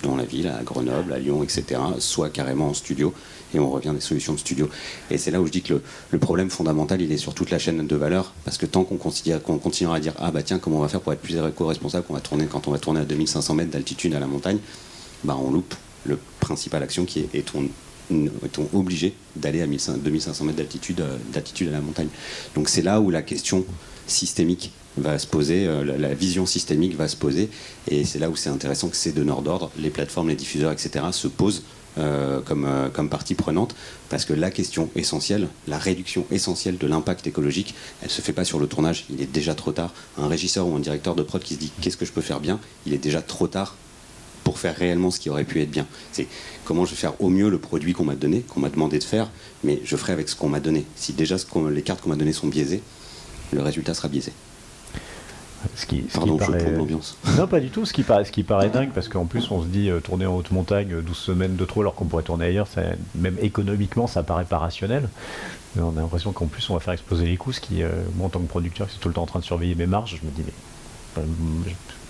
dans 0.03 0.15
la 0.15 0.23
ville, 0.23 0.47
à 0.47 0.63
Grenoble, 0.63 1.13
à 1.13 1.19
Lyon, 1.19 1.43
etc., 1.43 1.79
soit 1.99 2.29
carrément 2.29 2.69
en 2.69 2.73
studio, 2.73 3.13
et 3.53 3.59
on 3.59 3.69
revient 3.69 3.91
des 3.93 4.01
solutions 4.01 4.33
de 4.33 4.39
studio. 4.39 4.69
Et 5.09 5.17
c'est 5.17 5.31
là 5.31 5.41
où 5.41 5.45
je 5.45 5.51
dis 5.51 5.61
que 5.61 5.81
le, 6.11 6.19
problème 6.19 6.49
fondamental, 6.49 7.01
il 7.01 7.11
est 7.11 7.17
sur 7.17 7.33
toute 7.33 7.51
la 7.51 7.59
chaîne 7.59 7.85
de 7.85 7.95
valeur, 7.95 8.33
parce 8.45 8.57
que 8.57 8.65
tant 8.65 8.83
qu'on 8.83 8.97
qu'on 8.97 9.57
continuera 9.57 9.95
à 9.95 9.99
dire 9.99 10.13
ah 10.19 10.31
bah 10.31 10.43
tiens 10.43 10.59
comment 10.59 10.77
on 10.77 10.81
va 10.81 10.87
faire 10.87 11.01
pour 11.01 11.13
être 11.13 11.21
plus 11.21 11.35
éco-responsable 11.35 12.05
quand 12.07 12.13
on 12.13 12.15
va 12.15 12.21
tourner 12.21 12.45
quand 12.45 12.67
on 12.67 12.71
va 12.71 12.79
tourner 12.79 13.01
à 13.01 13.05
2500 13.05 13.55
mètres 13.55 13.71
d'altitude 13.71 14.13
à 14.13 14.19
la 14.19 14.27
montagne, 14.27 14.59
bah 15.23 15.37
on 15.41 15.51
loupe 15.51 15.75
le 16.05 16.17
principal 16.39 16.81
action 16.83 17.05
qui 17.05 17.19
est 17.19 17.35
est-on 17.35 17.63
est 17.63 17.69
obligé 18.73 19.13
d'aller 19.35 19.61
à 19.61 19.67
2500 19.67 20.45
mètres 20.45 20.57
d'altitude 20.57 21.01
euh, 21.01 21.17
d'altitude 21.31 21.69
à 21.69 21.71
la 21.71 21.81
montagne. 21.81 22.09
Donc 22.55 22.69
c'est 22.69 22.81
là 22.81 22.99
où 22.99 23.09
la 23.09 23.21
question 23.21 23.65
systémique 24.07 24.71
va 24.97 25.17
se 25.17 25.27
poser, 25.27 25.67
euh, 25.67 25.97
la, 25.97 26.13
vision 26.13 26.45
systémique 26.45 26.95
va 26.95 27.07
se 27.07 27.15
poser, 27.15 27.49
et 27.87 28.03
c'est 28.03 28.19
là 28.19 28.29
où 28.29 28.35
c'est 28.35 28.49
intéressant 28.49 28.89
que 28.89 28.95
ces 28.95 29.11
donneurs 29.11 29.41
d'ordre, 29.41 29.71
les 29.79 29.89
plateformes, 29.89 30.29
les 30.29 30.35
diffuseurs, 30.35 30.71
etc., 30.71 31.05
se 31.11 31.27
posent 31.27 31.63
euh, 31.97 32.39
comme, 32.41 32.65
euh, 32.65 32.89
comme 32.89 33.09
partie 33.09 33.35
prenante, 33.35 33.75
parce 34.09 34.25
que 34.25 34.33
la 34.33 34.49
question 34.49 34.89
essentielle, 34.95 35.47
la 35.67 35.77
réduction 35.77 36.25
essentielle 36.31 36.77
de 36.77 36.87
l'impact 36.87 37.27
écologique, 37.27 37.75
elle 38.01 38.07
ne 38.07 38.13
se 38.13 38.21
fait 38.21 38.33
pas 38.33 38.45
sur 38.45 38.59
le 38.59 38.67
tournage, 38.67 39.05
il 39.09 39.21
est 39.21 39.31
déjà 39.31 39.55
trop 39.55 39.71
tard. 39.71 39.93
Un 40.17 40.27
régisseur 40.27 40.67
ou 40.67 40.75
un 40.75 40.79
directeur 40.79 41.15
de 41.15 41.23
prod 41.23 41.41
qui 41.41 41.55
se 41.55 41.59
dit 41.59 41.71
qu'est-ce 41.81 41.97
que 41.97 42.05
je 42.05 42.11
peux 42.11 42.21
faire 42.21 42.39
bien, 42.39 42.59
il 42.85 42.93
est 42.93 42.97
déjà 42.97 43.21
trop 43.21 43.47
tard 43.47 43.75
pour 44.43 44.57
faire 44.57 44.75
réellement 44.75 45.11
ce 45.11 45.19
qui 45.19 45.29
aurait 45.29 45.43
pu 45.43 45.61
être 45.61 45.69
bien. 45.69 45.85
C'est 46.11 46.27
comment 46.65 46.85
je 46.85 46.91
vais 46.91 46.97
faire 46.97 47.19
au 47.21 47.29
mieux 47.29 47.49
le 47.49 47.59
produit 47.59 47.93
qu'on 47.93 48.05
m'a 48.05 48.15
donné, 48.15 48.41
qu'on 48.41 48.59
m'a 48.59 48.69
demandé 48.69 48.97
de 48.97 49.03
faire, 49.03 49.29
mais 49.63 49.81
je 49.83 49.95
ferai 49.95 50.13
avec 50.13 50.29
ce 50.29 50.35
qu'on 50.35 50.49
m'a 50.49 50.59
donné. 50.59 50.85
Si 50.95 51.13
déjà 51.13 51.35
les 51.69 51.81
cartes 51.81 52.01
qu'on 52.01 52.09
m'a 52.09 52.15
données 52.15 52.33
sont 52.33 52.47
biaisées, 52.47 52.81
le 53.51 53.61
résultat 53.61 53.93
sera 53.93 54.07
biaisé. 54.07 54.31
Ce 55.75 55.85
qui, 55.85 56.01
paraît... 56.37 56.73
Non, 57.37 57.47
pas 57.47 57.59
du 57.59 57.69
tout. 57.69 57.85
Ce 57.85 57.93
qui 57.93 58.03
paraît, 58.03 58.25
ce 58.25 58.31
qui 58.31 58.43
paraît 58.43 58.69
dingue, 58.69 58.91
parce 58.93 59.07
qu'en 59.07 59.25
plus, 59.25 59.51
on 59.51 59.61
se 59.61 59.67
dit 59.67 59.89
euh, 59.89 59.99
tourner 59.99 60.25
en 60.25 60.35
haute 60.35 60.51
montagne 60.51 61.01
12 61.01 61.15
semaines 61.15 61.55
de 61.55 61.65
trop 61.65 61.81
alors 61.81 61.95
qu'on 61.95 62.05
pourrait 62.05 62.23
tourner 62.23 62.45
ailleurs, 62.45 62.67
même 63.15 63.37
économiquement, 63.41 64.07
ça 64.07 64.23
paraît 64.23 64.45
pas 64.45 64.57
rationnel. 64.57 65.09
on 65.77 65.97
a 65.97 66.01
l'impression 66.01 66.31
qu'en 66.31 66.47
plus, 66.47 66.69
on 66.69 66.73
va 66.73 66.79
faire 66.79 66.93
exploser 66.93 67.25
les 67.25 67.37
coûts. 67.37 67.53
Ce 67.53 67.61
qui, 67.61 67.83
euh, 67.83 67.89
moi, 68.15 68.27
en 68.27 68.29
tant 68.29 68.39
que 68.39 68.47
producteur, 68.47 68.87
qui 68.87 68.93
suis 68.93 69.01
tout 69.01 69.07
le 69.07 69.13
temps 69.13 69.23
en 69.23 69.27
train 69.27 69.39
de 69.39 69.45
surveiller 69.45 69.75
mes 69.75 69.87
marges, 69.87 70.19
je 70.21 70.25
me 70.25 70.31
dis, 70.31 70.43
mais 70.45 71.23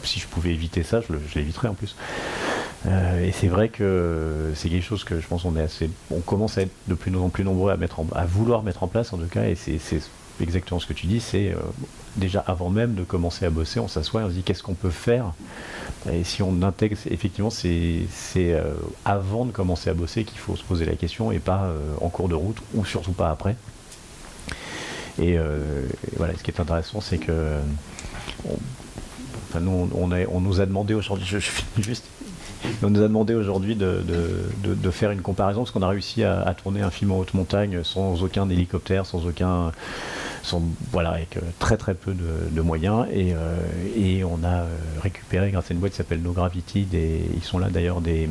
si 0.04 0.20
je 0.20 0.28
pouvais 0.28 0.52
éviter 0.52 0.84
ça, 0.84 1.02
je, 1.02 1.14
l'éviterais 1.36 1.68
en 1.68 1.74
plus. 1.74 1.96
Euh, 2.88 3.28
et 3.28 3.32
c'est 3.32 3.48
vrai 3.48 3.70
que 3.70 4.52
c'est 4.56 4.70
quelque 4.70 4.84
chose 4.84 5.04
que 5.04 5.20
je 5.20 5.28
pense 5.28 5.46
on 5.46 5.56
est 5.56 5.62
assez, 5.62 5.90
on 6.10 6.20
commence 6.20 6.58
à 6.58 6.64
être 6.64 6.72
de 6.88 6.96
plus 6.96 7.16
en 7.16 7.30
plus 7.30 7.44
nombreux 7.44 7.72
à 7.72 7.78
mettre, 7.78 8.00
à 8.16 8.26
vouloir 8.26 8.64
mettre 8.64 8.82
en 8.82 8.88
place 8.88 9.14
en 9.14 9.18
tout 9.18 9.28
cas, 9.28 9.46
et 9.46 9.54
c'est 9.54 9.80
exactement 10.42 10.80
ce 10.80 10.88
que 10.88 10.94
tu 10.94 11.06
dis, 11.06 11.20
c'est 11.20 11.54
déjà 12.16 12.40
avant 12.42 12.70
même 12.70 12.96
de 12.96 13.04
commencer 13.04 13.46
à 13.46 13.50
bosser, 13.50 13.80
on 13.80 13.88
s'assoit 13.88 14.22
et 14.22 14.24
on 14.26 14.30
se 14.30 14.34
dit 14.34 14.44
qu'est-ce 14.44 14.64
qu'on 14.64 14.74
peut 14.74 14.90
faire? 14.90 15.34
Et 16.12 16.24
si 16.24 16.42
on 16.42 16.62
intègre, 16.64 16.98
effectivement, 17.10 17.50
c'est 17.50 18.08
euh, 18.38 18.74
avant 19.06 19.46
de 19.46 19.52
commencer 19.52 19.90
à 19.90 19.94
bosser 19.94 20.24
qu'il 20.24 20.40
faut 20.40 20.56
se 20.56 20.64
poser 20.64 20.86
la 20.86 20.96
question 20.96 21.32
et 21.32 21.40
pas 21.40 21.66
euh, 21.66 21.78
en 22.02 22.10
cours 22.10 22.30
de 22.30 22.36
route 22.36 22.58
ou 22.74 22.86
surtout 22.86 23.14
pas 23.14 23.30
après. 23.30 23.56
Et, 25.22 25.38
voilà, 26.16 26.34
ce 26.36 26.42
qui 26.42 26.50
est 26.50 26.60
intéressant, 26.60 27.00
c'est 27.02 27.20
que 27.20 27.60
nous, 29.60 29.90
on, 29.94 30.40
nous 30.40 30.62
a 30.62 30.66
demandé 30.66 30.94
aujourd'hui, 30.94 31.26
je, 31.28 31.38
finis 31.40 31.84
juste, 31.84 32.06
on 32.84 32.90
nous 32.90 33.00
a 33.00 33.08
demandé 33.08 33.34
aujourd'hui 33.34 33.76
de, 33.76 34.92
faire 34.92 35.12
une 35.12 35.22
comparaison 35.22 35.62
parce 35.62 35.72
qu'on 35.72 35.82
a 35.82 35.88
réussi 35.88 36.24
à, 36.24 36.54
tourner 36.62 36.82
un 36.82 36.92
film 36.92 37.12
en 37.12 37.20
haute 37.20 37.34
montagne 37.34 37.84
sans 37.84 38.24
aucun 38.24 38.50
hélicoptère, 38.50 39.06
sans 39.06 39.26
aucun, 39.26 39.72
voilà, 40.92 41.12
avec 41.12 41.38
euh, 41.38 41.42
très 41.60 41.78
très 41.78 41.94
peu 41.94 42.14
de, 42.14 42.62
moyens 42.62 43.06
et, 43.12 43.34
euh, 43.34 44.24
on 44.24 44.44
a 44.44 44.62
euh, 44.62 44.68
récupéré 45.02 45.52
grâce 45.52 45.72
à 45.72 45.74
une 45.74 45.80
boîte 45.80 45.94
qui 45.94 45.98
s'appelle 45.98 46.22
No 46.22 46.32
Gravity, 46.32 46.88
ils 46.94 47.44
sont 47.44 47.60
là 47.60 47.70
d'ailleurs 47.70 48.02
des, 48.02 48.30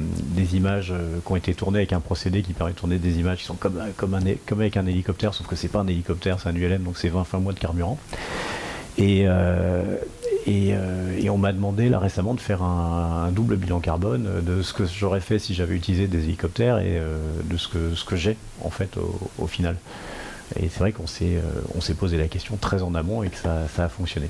images 0.53 0.93
qui 1.25 1.33
ont 1.33 1.37
été 1.37 1.55
tournées 1.55 1.79
avec 1.79 1.93
un 1.93 2.01
procédé 2.01 2.43
qui 2.43 2.53
permet 2.53 2.73
de 2.73 2.79
tourner 2.79 2.99
des 2.99 3.19
images 3.19 3.39
qui 3.39 3.45
sont 3.45 3.57
comme, 3.57 4.15
avec 4.15 4.77
un 4.77 4.87
hélicoptère, 4.87 5.35
sauf 5.35 5.47
que 5.47 5.57
c'est 5.57 5.69
pas 5.69 5.81
un 5.81 5.87
hélicoptère, 5.87 6.41
c'est 6.41 6.49
un 6.49 6.55
ULM, 6.55 6.83
donc 6.83 6.97
c'est 6.97 7.09
20 7.09 7.25
fin 7.25 7.39
mois 7.39 7.53
de 7.53 7.59
carburant. 7.59 7.99
Et, 8.99 9.27
et, 10.47 10.75
on 11.31 11.39
m'a 11.39 11.53
demandé 11.53 11.89
là 11.89 11.99
récemment 11.99 12.35
de 12.35 12.41
faire 12.41 12.63
un, 12.63 13.31
double 13.31 13.57
bilan 13.57 13.81
carbone 13.81 14.43
de 14.45 14.63
ce 14.63 14.73
que 14.73 14.85
j'aurais 14.85 15.21
fait 15.21 15.39
si 15.39 15.55
j'avais 15.55 15.77
utilisé 15.77 16.09
des 16.09 16.25
hélicoptères 16.25 16.79
et 16.79 16.99
euh, 16.99 17.19
de 17.45 17.57
ce 17.57 17.69
que, 17.69 18.17
j'ai 18.17 18.37
en 18.63 18.71
fait 18.71 18.97
au, 19.39 19.47
final. 19.47 19.77
Et 20.57 20.69
c'est 20.69 20.81
vrai 20.81 20.91
qu'on 20.91 21.07
s'est, 21.07 21.37
euh, 21.37 21.43
on 21.77 21.95
posé 21.95 22.17
la 22.17 22.27
question 22.27 22.57
très 22.57 22.83
en 22.83 22.97
amont 22.97 23.23
et 23.23 23.29
que 23.29 23.37
ça, 23.37 23.69
ça 23.75 23.85
a 23.85 23.89
fonctionné. 23.89 24.29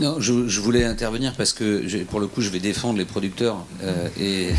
Non, 0.00 0.16
je, 0.18 0.60
voulais 0.60 0.84
intervenir 0.84 1.34
parce 1.36 1.52
que 1.52 2.02
pour 2.04 2.18
le 2.18 2.26
coup, 2.26 2.40
je 2.40 2.48
vais 2.48 2.58
défendre 2.58 2.98
les 2.98 3.04
producteurs. 3.04 3.64
et, 4.18 4.50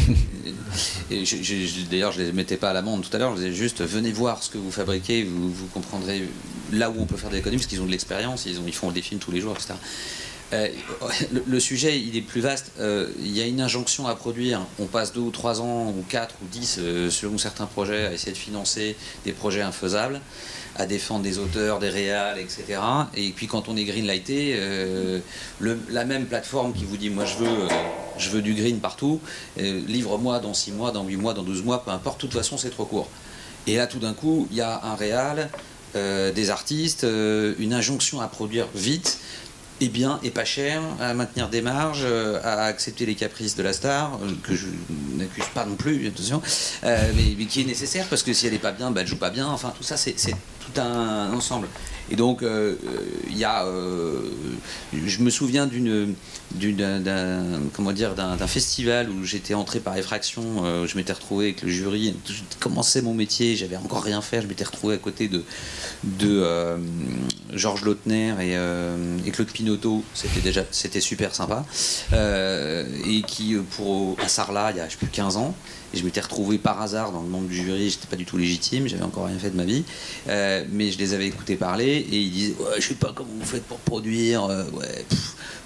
d'ailleurs, 1.92 2.14
je 2.14 2.22
ne 2.22 2.28
les 2.28 2.32
mettais 2.32 2.56
pas 2.56 2.70
à 2.70 2.74
l'amende 2.74 3.02
tout 3.02 3.14
à 3.14 3.20
l'heure. 3.20 3.36
Je 3.36 3.42
disais 3.42 3.54
juste 3.54 3.84
venez 3.84 4.14
voir 4.14 4.42
ce 4.42 4.50
que 4.50 4.58
vous 4.58 4.72
fabriquez, 4.72 5.24
vous, 5.24 5.68
comprendrez 5.74 6.24
là 6.72 6.90
où 6.90 6.96
on 7.00 7.06
peut 7.06 7.18
faire 7.18 7.30
des 7.30 7.40
économies 7.40 7.58
parce 7.58 7.68
qu'ils 7.68 7.82
ont 7.82 7.86
de 7.86 7.92
l'expérience, 7.92 8.46
ils, 8.46 8.58
ils 8.66 8.74
font 8.74 8.92
des 8.92 9.02
films 9.02 9.20
tous 9.20 9.32
les 9.32 9.42
jours, 9.42 9.54
etc. 9.54 9.74
Euh, 10.54 10.68
le, 11.48 11.60
sujet, 11.60 12.00
il 12.00 12.16
est 12.16 12.22
plus 12.22 12.42
vaste. 12.42 12.72
Euh, 12.80 13.10
il 13.20 13.36
y 13.36 13.42
a 13.42 13.46
une 13.46 13.62
injonction 13.62 14.08
à 14.08 14.16
produire. 14.16 14.62
On 14.80 14.86
passe 14.86 15.14
deux 15.14 15.22
ou 15.22 15.32
trois 15.32 15.62
ans, 15.62 15.90
ou 15.90 16.04
quatre 16.08 16.36
ou 16.44 16.48
dix, 16.52 16.78
euh, 16.80 17.10
selon 17.10 17.38
certains 17.38 17.66
projets, 17.66 18.06
à 18.06 18.14
essayer 18.14 18.32
de 18.32 18.38
financer 18.38 18.96
des 19.26 19.32
projets 19.32 19.62
infaisables, 19.62 20.22
à 20.76 20.86
défendre 20.86 21.24
des 21.24 21.40
auteurs, 21.40 21.80
des 21.80 21.90
réals, 21.90 22.38
etc. 22.38 22.80
Et 23.16 23.32
puis 23.32 23.48
quand 23.48 23.70
on 23.70 23.78
est 23.78 23.86
greenlighté, 23.86 24.60
la 25.62 26.06
même 26.06 26.26
plateforme 26.26 26.74
qui 26.74 26.84
vous 26.84 26.98
dit 26.98 27.10
moi 27.10 27.24
je 27.26 27.38
veux, 27.38 27.68
je 28.18 28.30
veux 28.30 28.42
du 28.42 28.54
green 28.54 28.80
partout, 28.80 29.22
livre-moi 29.58 30.40
dans 30.40 30.54
six 30.54 30.74
mois, 30.74 30.92
dans 30.92 31.06
huit 31.06 31.16
mois, 31.16 31.34
dans 31.34 31.44
12 31.44 31.64
mois, 31.64 31.84
peu 31.84 31.92
importe, 31.92 32.18
de 32.18 32.22
toute 32.28 32.34
façon 32.34 32.58
c'est 32.58 32.72
trop 32.72 32.86
court. 32.86 33.10
Et 33.68 33.78
là 33.78 33.88
tout 33.88 34.00
d'un 34.00 34.14
coup, 34.14 34.48
il 34.52 34.58
y 34.58 34.62
a 34.62 34.82
un 34.84 34.96
réal, 34.96 35.50
des 35.94 36.50
artistes, 36.50 37.08
une 37.58 37.74
injonction 37.74 38.20
à 38.20 38.28
produire 38.28 38.68
vite 38.76 39.18
et 39.82 39.90
bien 39.90 40.20
et 40.24 40.32
pas 40.32 40.46
cher, 40.46 40.82
à 41.00 41.14
maintenir 41.14 41.50
des 41.50 41.62
marges, 41.62 42.04
euh, 42.04 42.40
à 42.44 42.64
accepter 42.64 43.06
les 43.06 43.16
caprices 43.16 43.56
de 43.56 43.64
la 43.64 43.74
star, 43.74 44.20
euh, 44.22 44.32
que 44.44 44.56
je 44.56 44.68
n'accuse 45.16 45.46
pas 45.54 45.66
non 45.66 45.76
plus, 45.76 46.08
attention, 46.08 46.42
euh, 46.84 47.12
mais, 47.16 47.46
qui 47.46 47.62
est 47.62 47.66
nécessaire 47.66 48.08
parce 48.10 48.24
que 48.24 48.34
si 48.34 48.48
elle 48.48 48.54
n'est 48.54 48.60
pas 48.60 48.72
bien, 48.72 48.92
bah, 48.92 49.02
elle 49.02 49.08
joue 49.08 49.18
pas 49.18 49.30
bien. 49.30 49.48
Enfin, 49.48 49.74
tout 49.76 49.84
ça, 49.84 49.98
c'est 49.98 50.16
tout 50.16 50.80
un 50.80 51.34
ensemble. 51.34 51.68
Et 52.12 52.16
donc, 52.16 52.44
il 52.44 53.38
y 53.38 53.44
a, 53.44 53.66
je 54.94 55.20
me 55.22 55.30
souviens 55.30 55.66
d'une, 55.68 56.16
d'un, 56.54 58.48
festival 58.48 59.10
où 59.10 59.24
j'étais 59.24 59.54
entré 59.54 59.80
par 59.80 59.98
effraction, 59.98 60.60
où 60.60 60.88
je 60.88 60.96
m'étais 60.98 61.14
retrouvé 61.14 61.46
avec 61.46 61.62
le 61.64 61.70
jury, 61.70 62.16
je 62.28 62.42
commençais 62.60 63.02
mon 63.02 63.14
métier, 63.14 63.56
j'avais 63.56 63.78
encore 63.78 64.04
rien 64.04 64.22
fait, 64.22 64.42
je 64.42 64.48
m'étais 64.48 64.64
retrouvé 64.64 64.96
à 64.96 64.98
côté 64.98 65.28
de, 65.28 65.44
de 66.04 66.78
Georges 67.54 67.84
Lautner 67.84 68.36
et, 68.40 69.28
et 69.28 69.32
Claude 69.32 69.50
Pinot 69.52 69.76
c'était 70.14 70.42
déjà 70.42 70.64
super 71.00 71.36
sympa. 71.36 71.66
Euh, 72.14 72.86
et 73.06 73.22
qui, 73.22 73.56
euh, 73.56 73.62
pour 73.76 74.18
à 74.24 74.28
Sarlat, 74.28 74.72
il 74.72 74.78
y 74.78 74.80
a 74.80 74.86
plus 74.86 75.08
15 75.08 75.38
ans, 75.38 75.56
et 75.96 76.00
je 76.00 76.06
m'étais 76.06 76.22
retrouvé 76.22 76.58
par 76.58 76.82
hasard 76.82 77.12
dans 77.12 77.22
le 77.22 77.28
monde 77.28 77.48
du 77.48 77.56
jury, 77.56 77.90
j'étais 77.90 78.08
pas 78.08 78.16
du 78.16 78.26
tout 78.26 78.38
légitime, 78.38 78.88
j'avais 78.88 79.04
encore 79.04 79.26
rien 79.26 79.40
fait 79.40 79.50
de 79.50 79.56
ma 79.56 79.64
vie, 79.64 79.84
euh, 80.28 80.66
mais 80.72 80.92
je 80.92 80.98
les 80.98 81.14
avais 81.14 81.28
écoutés 81.28 81.56
parler 81.56 82.06
et 82.12 82.18
ils 82.18 82.32
disaient 82.32 82.56
ouais, 82.60 82.80
Je 82.80 82.88
sais 82.88 82.96
pas 82.96 83.12
comment 83.16 83.30
vous 83.40 83.46
faites 83.46 83.64
pour 83.64 83.78
produire, 83.80 84.46
ouais, 84.46 85.06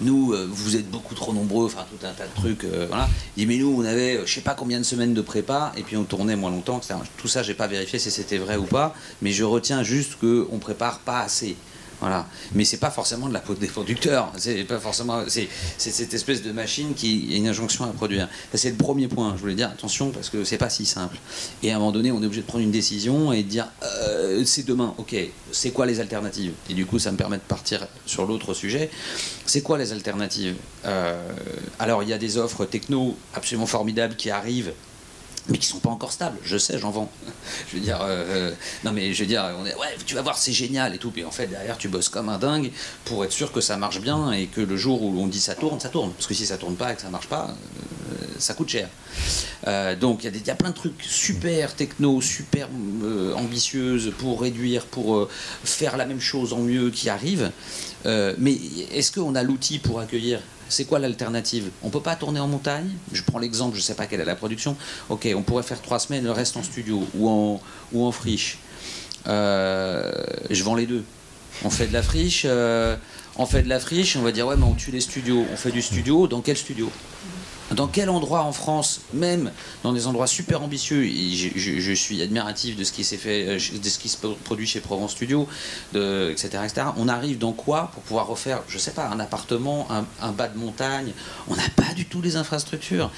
nous, 0.00 0.34
vous 0.48 0.76
êtes 0.76 0.90
beaucoup 0.90 1.14
trop 1.14 1.32
nombreux, 1.32 1.66
enfin 1.66 1.84
tout 1.90 2.06
un 2.06 2.12
tas 2.12 2.26
de 2.26 2.34
trucs. 2.34 2.64
voilà. 2.88 3.08
Il 3.36 3.40
dit 3.40 3.46
Mais 3.46 3.62
nous, 3.62 3.74
on 3.76 3.84
avait 3.84 4.20
je 4.24 4.32
sais 4.32 4.40
pas 4.40 4.54
combien 4.54 4.78
de 4.78 4.84
semaines 4.84 5.14
de 5.14 5.20
prépa, 5.20 5.72
et 5.76 5.82
puis 5.82 5.96
on 5.96 6.04
tournait 6.04 6.36
moins 6.36 6.50
longtemps, 6.50 6.80
Tout 7.16 7.28
ça, 7.28 7.42
j'ai 7.42 7.54
pas 7.54 7.66
vérifié 7.66 7.98
si 7.98 8.10
c'était 8.10 8.38
vrai 8.38 8.56
ou 8.56 8.64
pas, 8.64 8.94
mais 9.22 9.32
je 9.32 9.44
retiens 9.44 9.82
juste 9.82 10.16
qu'on 10.20 10.58
prépare 10.58 11.00
pas 11.00 11.20
assez. 11.20 11.56
Voilà. 12.00 12.26
Mais 12.54 12.64
c'est 12.64 12.78
pas 12.78 12.90
forcément 12.90 13.28
de 13.28 13.34
la 13.34 13.40
faute 13.40 13.58
des 13.58 13.66
producteurs. 13.66 14.32
C'est 14.38 14.64
pas 14.64 14.80
forcément. 14.80 15.22
C'est 15.28 15.48
cette 15.78 16.14
espèce 16.14 16.42
de 16.42 16.52
machine 16.52 16.94
qui 16.94 17.28
a 17.32 17.36
une 17.36 17.48
injonction 17.48 17.84
à 17.84 17.88
produire. 17.88 18.28
C'est 18.54 18.70
le 18.70 18.76
premier 18.76 19.06
point. 19.06 19.34
Je 19.36 19.40
voulais 19.40 19.54
dire 19.54 19.68
attention 19.68 20.10
parce 20.10 20.30
que 20.30 20.44
c'est 20.44 20.58
pas 20.58 20.70
si 20.70 20.86
simple. 20.86 21.18
Et 21.62 21.70
à 21.70 21.76
un 21.76 21.78
moment 21.78 21.92
donné, 21.92 22.10
on 22.10 22.22
est 22.22 22.26
obligé 22.26 22.40
de 22.42 22.46
prendre 22.46 22.64
une 22.64 22.70
décision 22.70 23.32
et 23.32 23.42
de 23.42 23.48
dire 23.48 23.68
euh, 23.82 24.44
c'est 24.44 24.66
demain. 24.66 24.94
Ok. 24.98 25.14
C'est 25.52 25.70
quoi 25.70 25.86
les 25.86 26.00
alternatives? 26.00 26.52
Et 26.70 26.74
du 26.74 26.86
coup, 26.86 26.98
ça 26.98 27.12
me 27.12 27.16
permet 27.16 27.36
de 27.36 27.42
partir 27.42 27.86
sur 28.06 28.26
l'autre 28.26 28.54
sujet. 28.54 28.90
C'est 29.46 29.62
quoi 29.62 29.78
les 29.78 29.92
alternatives? 29.92 30.56
Euh, 30.86 31.20
Alors, 31.78 32.02
il 32.02 32.08
y 32.08 32.12
a 32.12 32.18
des 32.18 32.38
offres 32.38 32.64
techno 32.64 33.16
absolument 33.34 33.66
formidables 33.66 34.16
qui 34.16 34.30
arrivent 34.30 34.72
mais 35.50 35.58
qui 35.58 35.66
sont 35.66 35.78
pas 35.78 35.90
encore 35.90 36.12
stables. 36.12 36.38
Je 36.42 36.56
sais, 36.56 36.78
j'en 36.78 36.90
vends. 36.90 37.10
Je 37.68 37.76
veux 37.76 37.82
dire, 37.82 38.00
euh, 38.00 38.06
euh, 38.06 38.54
non 38.84 38.92
mais 38.92 39.12
je 39.12 39.22
veux 39.22 39.26
dire, 39.26 39.44
on 39.58 39.66
est, 39.66 39.74
ouais, 39.74 39.96
tu 40.06 40.14
vas 40.14 40.22
voir, 40.22 40.38
c'est 40.38 40.52
génial 40.52 40.94
et 40.94 40.98
tout. 40.98 41.10
Puis 41.10 41.24
en 41.24 41.30
fait, 41.30 41.46
derrière, 41.46 41.76
tu 41.76 41.88
bosses 41.88 42.08
comme 42.08 42.28
un 42.28 42.38
dingue 42.38 42.70
pour 43.04 43.24
être 43.24 43.32
sûr 43.32 43.52
que 43.52 43.60
ça 43.60 43.76
marche 43.76 44.00
bien 44.00 44.32
et 44.32 44.46
que 44.46 44.60
le 44.60 44.76
jour 44.76 45.02
où 45.02 45.20
on 45.20 45.26
dit 45.26 45.40
ça 45.40 45.54
tourne, 45.54 45.80
ça 45.80 45.88
tourne. 45.88 46.12
Parce 46.12 46.26
que 46.26 46.34
si 46.34 46.46
ça 46.46 46.56
tourne 46.56 46.76
pas 46.76 46.92
et 46.92 46.96
que 46.96 47.02
ça 47.02 47.10
marche 47.10 47.28
pas, 47.28 47.48
euh, 47.48 48.26
ça 48.38 48.54
coûte 48.54 48.68
cher. 48.68 48.88
donc 50.00 50.24
il 50.24 50.34
y, 50.34 50.46
y, 50.46 50.50
a 50.50 50.54
plein 50.54 50.70
de 50.70 50.74
trucs 50.74 51.02
super 51.02 51.74
techno, 51.74 52.20
super 52.20 52.68
ambitieuses 53.36 54.12
pour 54.18 54.40
réduire, 54.40 54.86
pour 54.86 55.28
faire 55.64 55.96
la 55.96 56.06
même 56.06 56.20
chose 56.20 56.52
en 56.52 56.60
mieux 56.60 56.90
qui 56.90 57.10
arrivent. 57.10 57.50
mais 58.04 58.58
est-ce 58.92 59.12
qu'on 59.12 59.34
a 59.34 59.42
l'outil 59.42 59.78
pour 59.78 60.00
accueillir 60.00 60.40
c'est 60.70 60.84
quoi 60.84 60.98
l'alternative? 60.98 61.70
On 61.82 61.88
ne 61.88 61.92
peut 61.92 62.00
pas 62.00 62.16
tourner 62.16 62.40
en 62.40 62.48
montagne? 62.48 62.88
Je 63.12 63.22
prends 63.22 63.38
l'exemple, 63.38 63.74
je 63.76 63.80
ne 63.80 63.84
sais 63.84 63.94
pas 63.94 64.06
quelle 64.06 64.20
est 64.20 64.24
la 64.24 64.36
production. 64.36 64.76
Ok, 65.08 65.28
on 65.34 65.42
pourrait 65.42 65.62
faire 65.62 65.82
trois 65.82 65.98
semaines, 65.98 66.24
le 66.24 66.32
reste 66.32 66.56
en 66.56 66.62
studio 66.62 67.06
ou 67.14 67.28
en, 67.28 67.60
ou 67.92 68.04
en 68.04 68.12
friche. 68.12 68.58
Euh, 69.26 70.10
je 70.48 70.62
vends 70.64 70.74
les 70.74 70.86
deux. 70.86 71.04
On 71.64 71.70
fait 71.70 71.86
de 71.86 71.92
la 71.92 72.02
friche. 72.02 72.44
Euh, 72.46 72.96
on 73.36 73.46
fait 73.46 73.62
de 73.62 73.68
la 73.68 73.80
friche, 73.80 74.16
on 74.16 74.22
va 74.22 74.32
dire 74.32 74.46
ouais 74.46 74.56
mais 74.56 74.64
on 74.64 74.74
tue 74.74 74.90
les 74.90 75.00
studios. 75.00 75.44
On 75.52 75.56
fait 75.56 75.72
du 75.72 75.82
studio. 75.82 76.26
Dans 76.26 76.40
quel 76.40 76.56
studio? 76.56 76.90
Dans 77.74 77.86
quel 77.86 78.10
endroit 78.10 78.42
en 78.42 78.52
France, 78.52 79.00
même 79.14 79.52
dans 79.82 79.92
des 79.92 80.06
endroits 80.06 80.26
super 80.26 80.62
ambitieux, 80.62 81.04
je, 81.04 81.92
suis 81.92 82.22
admiratif 82.22 82.76
de 82.76 82.84
ce 82.84 82.92
qui 82.92 83.04
s'est 83.04 83.16
fait, 83.16 83.46
euh, 83.46 83.54
de 83.54 83.88
ce 83.88 83.98
qui 83.98 84.08
se 84.08 84.16
produit 84.44 84.66
chez 84.66 84.80
Provence 84.80 85.12
Studio, 85.12 85.46
etc., 85.94 86.50
On 86.96 87.08
arrive 87.08 87.38
dans 87.38 87.52
quoi 87.52 87.90
pour 87.92 88.02
pouvoir 88.02 88.26
refaire, 88.26 88.62
je 88.68 88.78
sais 88.78 88.90
pas, 88.90 89.08
un 89.08 89.20
appartement, 89.20 89.88
un, 90.20 90.32
bas 90.32 90.48
de 90.48 90.58
montagne? 90.58 91.12
On 91.48 91.56
n'a 91.56 91.68
pas 91.76 91.94
du 91.94 92.06
tout 92.06 92.22
les 92.22 92.36
infrastructures. 92.36 93.10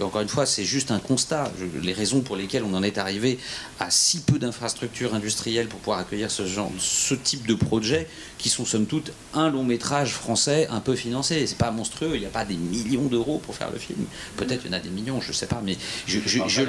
encore 0.00 0.20
une 0.20 0.28
fois, 0.28 0.46
c'est 0.46 0.64
juste 0.64 0.90
un 0.90 0.98
constat. 0.98 1.50
les 1.82 1.92
raisons 1.92 2.20
pour 2.20 2.36
lesquelles 2.36 2.64
on 2.64 2.74
en 2.74 2.82
est 2.82 2.98
arrivé 2.98 3.38
à 3.80 3.90
si 3.90 4.20
peu 4.20 4.38
d'infrastructures 4.38 5.14
industrielles 5.14 5.68
pour 5.68 5.80
pouvoir 5.80 5.98
accueillir 5.98 6.30
ce 6.30 6.46
genre, 6.46 6.70
ce 6.78 7.14
type 7.14 7.46
de 7.46 7.54
projet, 7.54 8.08
qui 8.38 8.48
sont 8.48 8.64
somme 8.64 8.86
toute 8.86 9.12
un 9.34 9.50
long 9.50 9.64
métrage 9.64 10.12
français 10.12 10.68
un 10.70 10.80
peu 10.80 10.94
financé. 10.94 11.46
C'est 11.46 11.58
pas 11.58 11.70
monstrueux. 11.70 12.12
Il 12.14 12.20
n'y 12.20 12.26
a 12.26 12.30
pas 12.30 12.44
des 12.44 12.56
millions 12.56 13.06
de 13.06 13.16
euros 13.16 13.40
pour 13.44 13.54
faire 13.54 13.70
le 13.70 13.78
film. 13.78 14.04
Peut-être 14.36 14.62
il 14.64 14.70
y 14.70 14.74
en 14.74 14.76
a 14.76 14.80
des 14.80 14.90
millions, 14.90 15.20
je 15.20 15.32
sais 15.32 15.46
pas, 15.46 15.60
mais 15.64 15.76
je, 16.06 16.20
je, 16.26 16.62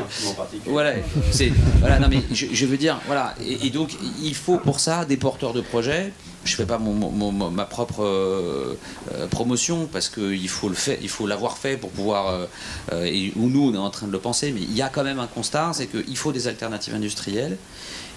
voilà, 0.65 0.93
c'est 1.32 1.51
voilà, 1.80 1.99
non 1.99 2.08
mais 2.10 2.21
je, 2.32 2.65
veux 2.65 2.77
dire, 2.77 2.99
voilà, 3.06 3.36
et, 3.45 3.69
donc 3.69 3.91
il 4.21 4.36
faut 4.36 4.58
pour 4.58 4.80
ça 4.80 5.06
des 5.06 5.17
porteurs 5.17 5.53
de 5.53 5.62
projets. 5.62 6.12
Je 6.43 6.56
fais 6.56 6.65
pas 6.65 6.77
mon, 6.77 7.32
ma 7.51 7.65
propre 7.65 8.03
euh, 8.03 8.77
euh, 9.13 9.27
promotion 9.27 9.89
parce 9.91 10.08
qu'il 10.08 10.47
faut 10.47 10.69
le 10.69 10.75
faire, 10.75 10.97
il 11.01 11.10
faut 11.10 11.27
l'avoir 11.27 11.58
fait 11.58 11.75
pour 11.75 11.89
pouvoir, 11.89 12.47
euh, 12.91 13.03
et 13.03 13.34
où 13.36 13.49
nous 13.49 13.69
on 13.69 13.73
est 13.73 13.77
en 13.77 13.89
train 13.89 14.08
de 14.08 14.13
le 14.13 14.19
penser, 14.19 14.53
mais 14.53 14.62
il 14.62 14.73
y 14.73 14.82
a 14.82 14.88
quand 14.88 15.03
même 15.03 15.19
un 15.19 15.27
constat, 15.27 15.71
c'est 15.73 15.88
qu'il 15.88 16.15
faut 16.15 16.32
des 16.32 16.47
alternatives 16.47 16.95
industrielles, 16.95 17.58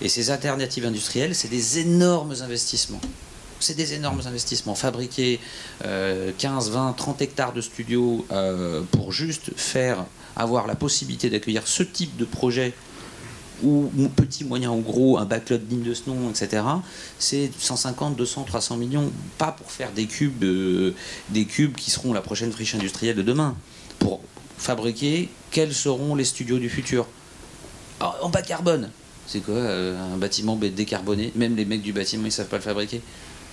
et 0.01 0.09
ces 0.09 0.31
alternatives 0.31 0.87
industrielles, 0.87 1.35
c'est 1.35 1.49
des 1.49 1.81
énormes 1.81 2.35
investissements 2.41 3.01
c'est 3.61 3.75
des 3.75 3.95
énormes 3.95 4.21
investissements. 4.27 4.75
Fabriquer 4.75 5.41
15, 5.83 6.71
20, 6.71 6.93
30 6.97 7.23
hectares 7.23 7.53
de 7.53 7.61
studios 7.61 8.27
euh, 8.33 8.83
pour 8.91 9.13
juste 9.13 9.53
faire 9.57 10.05
avoir 10.37 10.67
la 10.67 10.75
possibilité 10.75 11.31
d'accueillir 11.31 11.67
ce 11.67 11.83
type 11.83 12.17
de 12.17 12.25
projet 12.25 12.73
ou 13.63 13.91
petit, 14.17 14.45
moyen 14.45 14.71
ou 14.71 14.81
gros, 14.81 15.19
un 15.19 15.27
backlog 15.27 15.61
digne 15.67 15.83
de 15.83 15.93
ce 15.93 16.09
nom, 16.09 16.31
etc., 16.31 16.63
c'est 17.19 17.51
150, 17.59 18.17
200, 18.17 18.45
300 18.45 18.79
millions, 18.79 19.13
pas 19.37 19.53
pour 19.53 19.71
faire 19.71 19.93
des 19.93 20.07
cubes, 20.07 20.43
euh, 20.45 20.95
des 21.29 21.45
cubes 21.45 21.75
qui 21.75 21.91
seront 21.91 22.15
la 22.15 22.23
prochaine 22.23 22.51
friche 22.53 22.75
industrielle 22.75 23.17
de 23.17 23.23
demain, 23.23 23.55
pour 23.99 24.23
fabriquer 24.57 25.29
quels 25.51 25.75
seront 25.75 26.15
les 26.15 26.25
studios 26.25 26.59
du 26.59 26.71
futur. 26.71 27.07
en 28.01 28.31
bas 28.31 28.41
carbone, 28.41 28.91
c'est 29.31 29.41
quoi 29.45 29.55
euh, 29.55 30.15
un 30.15 30.17
bâtiment 30.17 30.57
décarboné? 30.57 31.33
Même 31.37 31.55
les 31.55 31.65
mecs 31.65 31.83
du 31.83 31.93
bâtiment, 31.93 32.25
ils 32.27 32.33
savent 32.33 32.49
pas 32.49 32.57
le 32.57 32.63
fabriquer. 32.63 33.01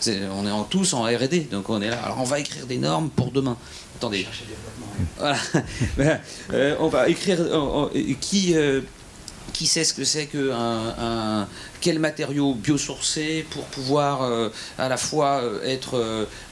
On 0.08 0.46
est 0.46 0.52
en, 0.52 0.64
tous 0.64 0.94
en 0.94 1.04
R&D, 1.04 1.48
donc 1.52 1.70
on 1.70 1.82
est 1.82 1.90
là. 1.90 2.00
Alors 2.04 2.20
on 2.20 2.26
va 2.26 2.40
écrire 2.40 2.66
des 2.66 2.78
normes 2.78 3.10
pour 3.10 3.32
demain. 3.32 3.58
Attendez. 3.98 4.28
Voilà. 5.18 5.38
Euh, 6.54 6.76
on 6.80 6.88
va 6.88 7.08
écrire 7.08 7.40
qui 8.20 8.56
qui 9.58 9.66
sait 9.66 9.84
ce 9.84 9.94
que 9.94 10.04
c'est 10.04 10.28
que 10.28 10.52
un, 10.52 11.48
quel 11.82 11.98
matériau 12.00 12.54
biosourcé 12.54 13.46
pour 13.50 13.66
pouvoir 13.66 14.22
euh, 14.22 14.50
à 14.78 14.88
la 14.88 14.98
fois 14.98 15.42
euh, 15.42 15.64
être 15.64 15.96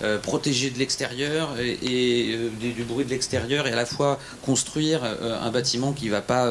euh, 0.02 0.20
protégé 0.20 0.72
de 0.72 0.80
l'extérieur 0.80 1.56
et, 1.60 2.38
du, 2.60 2.84
bruit 2.84 3.06
de 3.06 3.12
l'extérieur 3.12 3.68
et 3.68 3.72
à 3.72 3.76
la 3.76 3.86
fois 3.86 4.20
construire 4.44 5.04
un 5.04 5.52
bâtiment 5.52 5.94
qui 5.94 6.06
ne 6.06 6.12
va 6.12 6.22
pas 6.22 6.50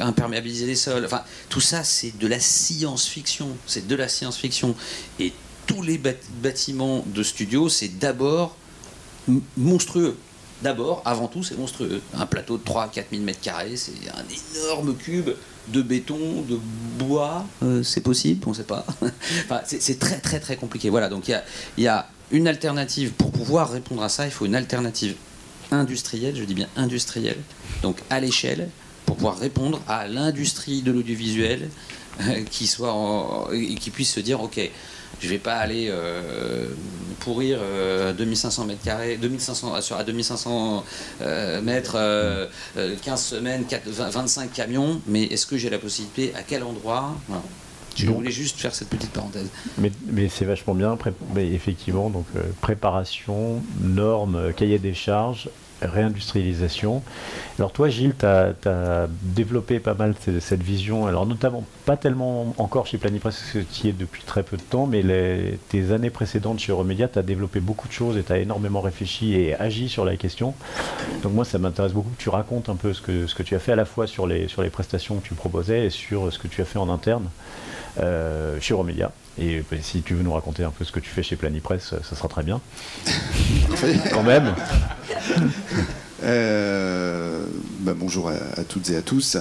imperméabiliser 0.00 0.66
les 0.66 0.76
sols. 0.76 1.04
Enfin, 1.04 1.22
tout 1.48 1.60
ça, 1.60 1.84
c'est 1.84 2.16
de 2.18 2.26
la 2.26 2.40
science-fiction. 2.40 3.48
C'est 3.66 3.86
de 3.86 3.96
la 3.96 4.08
science-fiction. 4.08 4.74
Et 5.18 5.32
tous 5.66 5.82
les 5.82 6.00
bâtiments 6.42 7.04
de 7.06 7.22
studio, 7.22 7.68
c'est 7.68 7.98
d'abord 7.98 8.56
monstrueux. 9.56 10.16
D'abord, 10.62 11.02
avant 11.04 11.28
tout, 11.28 11.42
c'est 11.42 11.58
monstrueux. 11.58 12.00
Un 12.14 12.26
plateau 12.26 12.56
de 12.56 12.64
3 12.64 12.84
à 12.84 12.88
4 12.88 13.08
000 13.10 13.22
mètres 13.22 13.40
carrés, 13.40 13.76
c'est 13.76 13.92
un 14.14 14.24
énorme 14.62 14.94
cube 14.94 15.30
de 15.68 15.82
béton, 15.82 16.42
de 16.48 16.58
bois. 16.98 17.44
Euh, 17.62 17.82
c'est 17.82 18.00
possible, 18.00 18.42
on 18.46 18.50
ne 18.50 18.54
sait 18.54 18.64
pas. 18.64 18.86
enfin, 19.02 19.60
c'est 19.64 19.98
très 19.98 20.18
très 20.20 20.40
très 20.40 20.56
compliqué. 20.56 20.90
Voilà, 20.90 21.08
donc 21.08 21.28
il 21.28 21.84
y 21.84 21.86
a, 21.88 22.08
une 22.30 22.48
alternative. 22.48 23.12
Pour 23.12 23.30
pouvoir 23.30 23.70
répondre 23.70 24.02
à 24.02 24.08
ça, 24.08 24.26
il 24.26 24.30
faut 24.30 24.46
une 24.46 24.54
alternative 24.54 25.16
industrielle, 25.70 26.36
je 26.36 26.44
dis 26.44 26.54
bien 26.54 26.68
industrielle, 26.76 27.38
donc 27.82 27.98
à 28.10 28.20
l'échelle, 28.20 28.70
pour 29.06 29.16
pouvoir 29.16 29.38
répondre 29.38 29.80
à 29.88 30.06
l'industrie 30.06 30.82
de 30.82 30.92
l'audiovisuel 30.92 31.68
euh, 32.20 32.42
qui 32.50 32.66
soit 32.66 33.50
qui 33.80 33.90
puisse 33.90 34.12
se 34.12 34.20
dire, 34.20 34.40
ok, 34.40 34.70
je 35.20 35.28
vais 35.28 35.38
pas 35.38 35.56
aller 35.56 35.88
euh, 35.90 36.68
pourrir 37.20 37.58
2500 38.16 38.62
euh, 38.62 38.66
mètres 38.66 38.82
carrés, 38.82 39.16
2500, 39.16 39.80
sur, 39.80 39.96
à 39.96 40.04
2500 40.04 40.84
euh, 41.22 41.60
mètres, 41.62 42.48
15 43.02 43.22
semaines, 43.22 43.64
25 43.86 44.52
camions, 44.52 45.00
mais 45.06 45.24
est-ce 45.24 45.46
que 45.46 45.56
j'ai 45.56 45.70
la 45.70 45.78
possibilité, 45.78 46.32
à 46.34 46.42
quel 46.42 46.62
endroit? 46.62 47.14
Je 47.96 48.10
voulais 48.10 48.32
juste 48.32 48.58
faire 48.58 48.74
cette 48.74 48.88
petite 48.88 49.10
parenthèse. 49.10 49.48
Mais, 49.78 50.28
c'est 50.28 50.44
vachement 50.44 50.74
bien, 50.74 50.98
effectivement, 51.36 52.10
donc 52.10 52.26
préparation, 52.60 53.62
normes, 53.80 54.52
cahier 54.56 54.78
des 54.78 54.94
charges, 54.94 55.48
réindustrialisation. 55.82 57.02
Alors 57.58 57.72
toi, 57.72 57.88
Gilles, 57.88 58.14
tu 58.18 58.26
as, 58.26 59.06
développé 59.22 59.80
pas 59.80 59.94
mal 59.94 60.14
cette, 60.40 60.62
vision, 60.62 61.06
alors 61.06 61.26
notamment 61.26 61.64
pas 61.84 61.96
tellement 61.96 62.54
encore 62.58 62.86
chez 62.86 62.98
Planipress, 62.98 63.36
parce 63.36 63.64
que 63.64 63.88
depuis 63.90 64.22
très 64.22 64.42
peu 64.42 64.56
de 64.56 64.62
temps, 64.62 64.86
mais 64.86 65.02
tes 65.68 65.92
années 65.92 66.10
précédentes 66.10 66.58
chez 66.58 66.72
Euromédia, 66.72 67.08
tu 67.08 67.18
as 67.18 67.22
développé 67.22 67.60
beaucoup 67.60 67.88
de 67.88 67.92
choses 67.92 68.16
et 68.16 68.22
tu 68.22 68.32
as 68.32 68.38
énormément 68.38 68.80
réfléchi 68.80 69.34
et 69.34 69.54
agi 69.54 69.88
sur 69.88 70.04
la 70.04 70.16
question. 70.16 70.54
Donc 71.22 71.32
moi, 71.32 71.44
ça 71.44 71.58
m'intéresse 71.58 71.92
beaucoup 71.92 72.10
que 72.10 72.22
tu 72.22 72.28
racontes 72.28 72.68
un 72.68 72.76
peu 72.76 72.92
ce 72.92 73.00
que, 73.00 73.26
ce 73.26 73.34
que 73.34 73.42
tu 73.42 73.54
as 73.54 73.58
fait 73.58 73.72
à 73.72 73.76
la 73.76 73.84
fois 73.84 74.06
sur 74.06 74.26
les, 74.26 74.48
sur 74.48 74.62
les 74.62 74.70
prestations 74.70 75.16
que 75.16 75.26
tu 75.26 75.34
proposais 75.34 75.86
et 75.86 75.90
sur 75.90 76.32
ce 76.32 76.38
que 76.38 76.48
tu 76.48 76.60
as 76.62 76.64
fait 76.64 76.78
en 76.78 76.88
interne 76.88 77.28
euh, 78.00 78.58
chez 78.60 78.72
Euromédia. 78.74 79.12
Et 79.38 79.62
bah, 79.70 79.76
si 79.82 80.02
tu 80.02 80.14
veux 80.14 80.22
nous 80.22 80.32
raconter 80.32 80.64
un 80.64 80.70
peu 80.70 80.84
ce 80.84 80.92
que 80.92 81.00
tu 81.00 81.10
fais 81.10 81.22
chez 81.22 81.36
Planipress, 81.36 81.94
ça 82.02 82.16
sera 82.16 82.28
très 82.28 82.42
bien. 82.42 82.60
Quand 84.12 84.22
même. 84.22 84.54
Euh, 86.24 87.44
bah, 87.80 87.92
bonjour 87.96 88.28
à, 88.28 88.64
toutes 88.64 88.90
et 88.90 88.96
à 88.96 89.02
tous. 89.02 89.36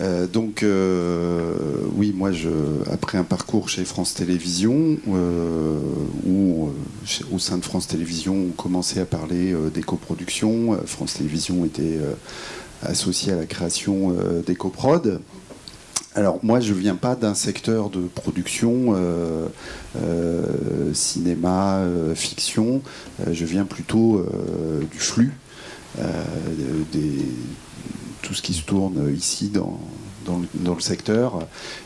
Euh, 0.00 0.26
donc, 0.26 0.62
euh, 0.62 1.54
oui, 1.94 2.12
moi, 2.14 2.32
je, 2.32 2.50
après 2.90 3.16
un 3.18 3.24
parcours 3.24 3.68
chez 3.68 3.84
France 3.84 4.14
Télévisions, 4.14 4.98
où 6.26 6.70
au 7.32 7.38
sein 7.38 7.58
de 7.58 7.64
France 7.64 7.86
Télévisions, 7.86 8.46
on 8.48 8.52
commençait 8.52 9.00
à 9.00 9.06
parler 9.06 9.54
d'éco-production. 9.72 10.78
France 10.84 11.14
Télévisions 11.14 11.64
était 11.64 11.98
associée 12.82 13.32
à 13.32 13.36
la 13.36 13.46
création 13.46 14.14
d'éco-prod. 14.46 15.20
Alors 16.16 16.38
moi, 16.42 16.60
je 16.60 16.72
viens 16.72 16.96
pas 16.96 17.14
d'un 17.14 17.34
secteur 17.34 17.90
de 17.90 18.00
production, 18.00 18.94
euh, 18.94 19.48
euh, 20.02 20.94
cinéma, 20.94 21.80
euh, 21.80 22.14
fiction. 22.14 22.80
je 23.30 23.44
viens 23.44 23.66
plutôt 23.66 24.24
du 24.90 24.98
flux, 24.98 25.32
tout 28.22 28.32
ce 28.32 28.40
qui 28.40 28.54
se 28.54 28.62
tourne 28.62 29.14
ici 29.14 29.50
dans, 29.50 29.78
le, 30.26 30.80
secteur, 30.80 31.40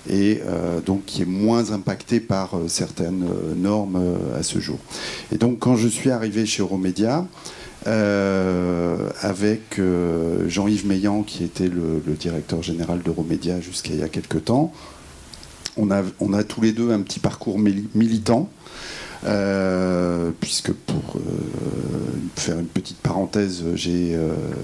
et 0.09 0.41
donc 0.87 1.05
qui 1.07 1.23
est 1.23 1.27
moins 1.27 1.73
impacté 1.73 2.21
par 2.21 2.53
certaines 2.69 3.27
normes 3.57 4.17
à 4.39 4.45
ce 4.45 4.61
jour. 4.61 4.79
Et 5.33 5.39
donc 5.39 5.59
quand 5.59 5.75
je 5.75 5.89
suis 5.89 6.11
arrivé 6.11 6.47
chez 6.47 6.63
Euromédia, 6.63 7.27
euh, 7.87 9.09
avec 9.23 9.79
euh, 9.79 10.47
Jean-Yves 10.49 10.87
Meillan, 10.87 11.23
qui 11.23 11.45
était 11.45 11.69
le, 11.69 12.03
directeur 12.15 12.63
général 12.63 13.01
d'Euromédia 13.03 13.61
jusqu'à 13.61 13.95
il 13.95 14.01
y 14.01 14.03
a 14.03 14.09
quelques 14.09 14.45
temps. 14.45 14.73
On 15.79 15.91
a, 15.91 16.45
tous 16.45 16.61
les 16.61 16.73
deux 16.73 16.91
un 16.91 17.01
petit 17.01 17.21
parcours 17.21 17.59
militant. 17.59 18.51
Euh, 19.27 20.31
puisque 20.41 20.73
pour 20.73 21.17
faire 22.37 22.59
une 22.59 22.67
petite 22.67 22.99
parenthèse, 22.99 23.65
j'ai 23.75 24.19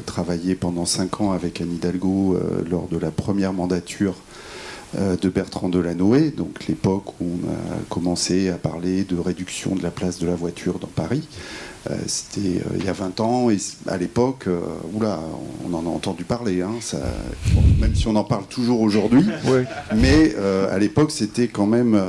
travaillé 0.04 0.54
pendant 0.54 0.84
cinq 0.84 1.20
ans 1.20 1.32
avec 1.32 1.60
Anne 1.60 1.72
Hidalgo 1.72 2.38
lors 2.68 2.88
de 2.88 2.98
la 2.98 3.10
première 3.10 3.54
mandature 3.54 4.16
de 4.98 5.28
Bertrand 5.28 5.68
Delanoë, 5.68 6.30
donc 6.30 6.66
l'époque 6.68 7.20
où 7.20 7.24
on 7.44 7.50
a 7.50 7.78
commencé 7.88 8.50
à 8.50 8.56
parler 8.56 9.04
de 9.04 9.16
réduction 9.16 9.74
de 9.74 9.82
la 9.82 9.90
place 9.90 10.18
de 10.18 10.26
la 10.26 10.34
voiture 10.34 10.78
dans 10.78 10.86
Paris. 10.86 11.26
Euh, 11.90 11.94
c'était 12.06 12.40
euh, 12.58 12.76
il 12.78 12.84
y 12.84 12.88
a 12.88 12.92
20 12.92 13.20
ans, 13.20 13.50
et 13.50 13.58
à 13.86 13.96
l'époque, 13.96 14.44
euh, 14.46 14.60
oula, 14.94 15.20
on 15.68 15.74
en 15.74 15.86
a 15.86 15.88
entendu 15.88 16.24
parler, 16.24 16.62
hein, 16.62 16.72
ça, 16.80 16.98
même 17.80 17.94
si 17.94 18.08
on 18.08 18.16
en 18.16 18.24
parle 18.24 18.46
toujours 18.46 18.80
aujourd'hui, 18.80 19.24
mais 19.96 20.34
à 20.70 20.78
l'époque, 20.78 21.10
c'était 21.10 21.48
quand 21.48 21.66
même. 21.66 22.00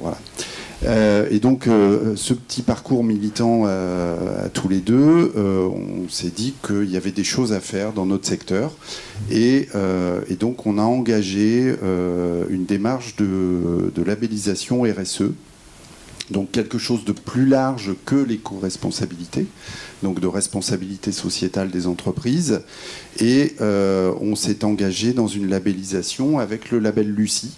voilà. 0.00 1.28
et 1.30 1.38
donc, 1.38 1.68
ce 2.16 2.34
petit 2.34 2.62
parcours 2.62 3.04
militant 3.04 3.66
à 3.66 4.48
tous 4.52 4.68
les 4.68 4.80
deux, 4.80 5.32
on 5.36 6.08
s'est 6.08 6.32
dit 6.34 6.54
qu'il 6.66 6.90
y 6.90 6.96
avait 6.96 7.12
des 7.12 7.24
choses 7.24 7.52
à 7.52 7.60
faire 7.60 7.92
dans 7.92 8.06
notre 8.06 8.26
secteur. 8.26 8.72
Et, 9.30 9.68
donc, 10.38 10.66
on 10.66 10.78
a 10.78 10.82
engagé 10.82 11.74
une 12.50 12.64
démarche 12.64 13.16
de, 13.16 13.92
de 13.94 14.02
labellisation 14.02 14.82
RSE 14.82 15.32
donc 16.30 16.52
quelque 16.52 16.78
chose 16.78 17.04
de 17.04 17.12
plus 17.12 17.46
large 17.46 17.92
que 18.06 18.16
l'éco-responsabilité, 18.16 19.46
donc 20.02 20.20
de 20.20 20.26
responsabilité 20.26 21.12
sociétale 21.12 21.70
des 21.70 21.86
entreprises. 21.86 22.62
Et 23.18 23.54
euh, 23.60 24.12
on 24.20 24.36
s'est 24.36 24.64
engagé 24.64 25.12
dans 25.12 25.26
une 25.26 25.48
labellisation 25.48 26.38
avec 26.38 26.70
le 26.70 26.78
label 26.78 27.10
Lucie. 27.12 27.56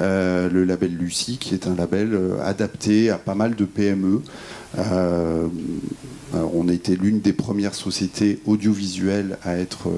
Euh, 0.00 0.48
le 0.50 0.64
label 0.64 0.96
Lucie 0.96 1.38
qui 1.38 1.54
est 1.54 1.66
un 1.66 1.74
label 1.74 2.14
euh, 2.14 2.40
adapté 2.42 3.10
à 3.10 3.18
pas 3.18 3.34
mal 3.34 3.54
de 3.54 3.64
PME. 3.64 4.22
On 6.54 6.68
a 6.68 6.72
été 6.72 6.96
l'une 6.96 7.20
des 7.20 7.32
premières 7.32 7.74
sociétés 7.74 8.40
audiovisuelles 8.46 9.38
à, 9.42 9.56
être, 9.56 9.88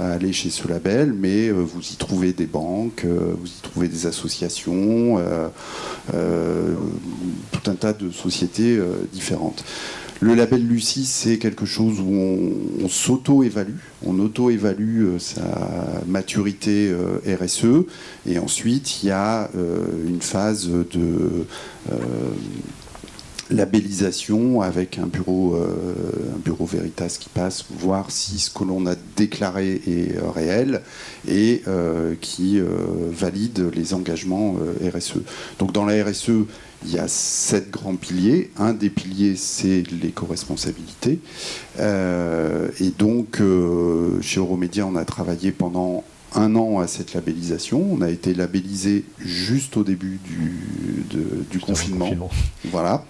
à 0.00 0.12
aller 0.12 0.32
chez 0.32 0.50
ce 0.50 0.68
label, 0.68 1.12
mais 1.12 1.50
vous 1.50 1.80
y 1.80 1.96
trouvez 1.96 2.32
des 2.32 2.46
banques, 2.46 3.04
vous 3.04 3.46
y 3.46 3.60
trouvez 3.62 3.88
des 3.88 4.06
associations, 4.06 5.20
tout 6.10 7.70
un 7.70 7.74
tas 7.74 7.92
de 7.92 8.10
sociétés 8.10 8.80
différentes. 9.12 9.64
Le 10.22 10.36
label 10.36 10.64
Lucie, 10.64 11.04
c'est 11.04 11.36
quelque 11.38 11.66
chose 11.66 11.98
où 11.98 12.14
on, 12.80 12.88
s'auto-évalue, 12.88 13.74
on 14.06 14.20
auto-évalue 14.20 15.02
euh, 15.02 15.18
sa 15.18 15.42
maturité 16.06 16.92
euh, 16.92 17.18
RSE, 17.40 17.88
et 18.28 18.38
ensuite 18.38 19.02
il 19.02 19.08
y 19.08 19.10
a 19.10 19.50
euh, 19.56 19.84
une 20.06 20.22
phase 20.22 20.68
de 20.68 21.44
labellisation 23.52 24.60
avec 24.62 24.98
un 24.98 25.06
bureau, 25.06 25.56
un 25.56 26.38
bureau 26.38 26.66
Veritas 26.66 27.16
qui 27.20 27.28
passe 27.28 27.64
voir 27.70 28.10
si 28.10 28.38
ce 28.38 28.50
que 28.50 28.64
l'on 28.64 28.86
a 28.86 28.94
déclaré 29.16 29.80
est 29.86 30.18
réel 30.34 30.82
et 31.28 31.62
qui 32.20 32.60
valide 33.10 33.70
les 33.74 33.94
engagements 33.94 34.56
RSE. 34.94 35.18
Donc 35.58 35.72
dans 35.72 35.84
la 35.84 36.02
RSE, 36.04 36.46
il 36.84 36.92
y 36.92 36.98
a 36.98 37.08
sept 37.08 37.70
grands 37.70 37.96
piliers. 37.96 38.50
Un 38.56 38.72
des 38.72 38.90
piliers, 38.90 39.36
c'est 39.36 39.82
l'éco-responsabilité. 39.90 41.20
Euh, 41.78 42.68
et 42.80 42.90
donc, 42.90 43.40
euh, 43.40 44.20
chez 44.20 44.40
Euromédia, 44.40 44.86
on 44.86 44.96
a 44.96 45.04
travaillé 45.04 45.52
pendant 45.52 46.04
un 46.34 46.56
an 46.56 46.80
à 46.80 46.86
cette 46.86 47.14
labellisation. 47.14 47.86
On 47.92 48.00
a 48.00 48.10
été 48.10 48.34
labellisé 48.34 49.04
juste 49.18 49.76
au 49.76 49.84
début 49.84 50.18
du, 50.24 51.04
du 51.50 51.58
confinement. 51.60 52.06
confinement. 52.06 52.30
Voilà. 52.64 53.04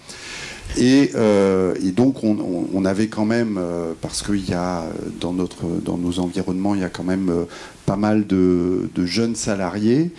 Euh, 0.79 1.75
et, 1.83 1.91
donc 1.91 2.25
on, 2.25 2.85
avait 2.85 3.09
quand 3.09 3.25
même, 3.25 3.59
euh, 3.59 3.93
parce 4.01 4.23
qu'il 4.23 4.49
y 4.49 4.55
a 4.55 4.85
dans, 5.21 5.33
notre, 5.33 5.67
dans 5.67 5.97
nos 5.97 6.19
environnements, 6.19 6.75
il 6.75 6.81
y 6.81 6.85
a 6.85 6.89
quand 6.89 7.05
même 7.05 7.29
euh, 7.31 7.45
pas 7.87 7.97
mal 7.97 8.27
de, 8.27 8.89
jeunes 9.05 9.35
salariés 9.35 10.11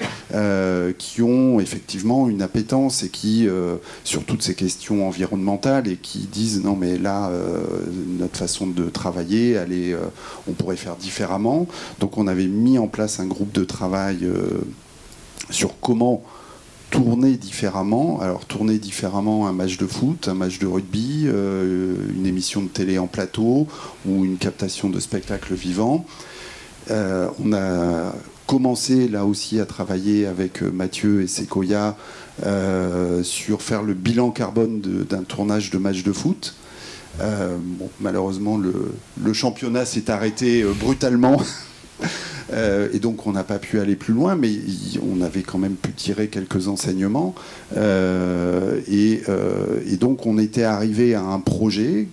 qui 0.97 1.22
ont 1.22 1.60
effectivement 1.60 2.28
une 2.28 2.41
appétence 2.41 3.04
et 3.04 3.10
qui, 3.10 3.47
sur 4.04 4.26
toutes 4.26 4.41
ces 4.41 4.56
questions 4.56 5.08
environnementales, 5.08 5.88
et 5.88 5.95
qui 5.95 6.20
disent 6.20 6.62
non 6.64 6.76
mais 6.76 6.97
là, 6.97 7.32
notre 8.20 8.38
façon 8.38 8.68
de 8.68 8.89
travailler, 8.89 9.51
elle 9.51 9.97
on 10.47 10.51
pourrait 10.51 10.76
faire 10.76 10.97
différemment. 10.97 11.68
Donc 11.99 12.18
on 12.18 12.28
avait 12.28 12.47
mis 12.47 12.78
en 12.78 12.88
place 12.88 13.20
un 13.20 13.26
groupe 13.26 13.54
de 13.54 13.64
travail 13.64 14.28
sur 15.49 15.80
comment 15.80 16.24
tourner 16.93 17.37
différemment. 17.37 18.19
Alors 18.21 18.45
tourner 18.45 18.77
différemment 18.77 19.47
un 19.47 19.51
match 19.51 19.77
de 19.77 19.87
foot, 19.87 20.27
un 20.27 20.35
match 20.35 20.59
de 20.59 20.67
rugby, 20.67 21.23
euh, 21.25 21.95
une 22.15 22.27
émission 22.27 22.61
de 22.61 22.67
télé 22.67 22.99
en 22.99 23.07
plateau 23.07 23.67
ou 24.05 24.23
une 24.23 24.37
captation 24.37 24.91
de 24.91 24.99
spectacle 24.99 25.55
vivant. 25.55 26.05
Euh, 26.91 27.29
on 27.43 27.51
a 27.51 28.13
commencé 28.45 29.07
là 29.07 29.25
aussi 29.25 29.59
à 29.59 29.65
travailler 29.65 30.27
avec 30.27 30.61
euh, 30.61 30.69
Mathieu 30.71 31.23
et 31.23 31.27
Sequoia 31.27 31.97
sur 33.23 33.61
faire 33.63 33.81
le 33.81 33.93
bilan 33.93 34.29
carbone 34.29 34.79
d'un 34.81 35.23
tournage 35.23 35.71
de 35.71 35.77
match 35.79 36.03
de 36.03 36.11
foot. 36.11 36.55
malheureusement, 38.01 38.57
le 38.57 39.33
championnat 39.33 39.85
s'est 39.85 40.09
arrêté 40.09 40.63
brutalement 40.79 41.41
Euh, 42.51 42.89
et 42.93 42.99
donc 42.99 43.26
on 43.26 43.32
n'a 43.32 43.43
pas 43.43 43.58
pu 43.58 43.80
aller 43.80 43.95
plus 43.95 44.14
loin, 44.14 44.36
mais 44.36 44.51
on 45.01 45.22
avait 45.22 45.41
quand 45.43 45.58
même 45.58 45.76
pu 45.76 45.91
tirer 45.93 46.28
quelques 46.28 46.68
enseignements. 46.68 47.34
Euh, 47.78 48.80
euh, 48.89 49.80
et, 49.88 49.97
donc 49.97 50.26
on 50.26 50.38
était 50.38 50.64
arrivé 50.64 51.16
à 51.16 51.24
un 51.24 51.39
projet 51.39 52.08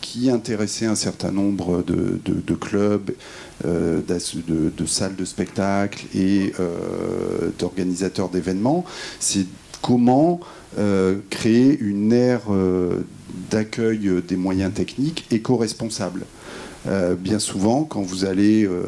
qui 0.00 0.30
intéressait 0.30 0.86
un 0.86 0.94
certain 0.94 1.30
nombre 1.30 1.82
de, 1.82 2.54
clubs, 2.54 3.10
de, 3.64 4.86
salles 4.86 5.16
de 5.16 5.24
spectacle 5.24 6.06
et 6.14 6.52
d'organisateurs 7.58 8.28
d'événements. 8.28 8.84
C'est 9.20 9.46
comment 9.80 10.40
créer 11.30 11.78
une 11.78 12.12
ère 12.12 12.42
d'accueil 13.50 14.22
des 14.26 14.36
moyens 14.36 14.72
techniques 14.72 15.26
éco-responsable. 15.30 16.24
Euh, 16.88 17.14
bien 17.14 17.38
souvent, 17.38 17.84
quand 17.84 18.02
vous 18.02 18.24
allez 18.24 18.64
euh, 18.64 18.82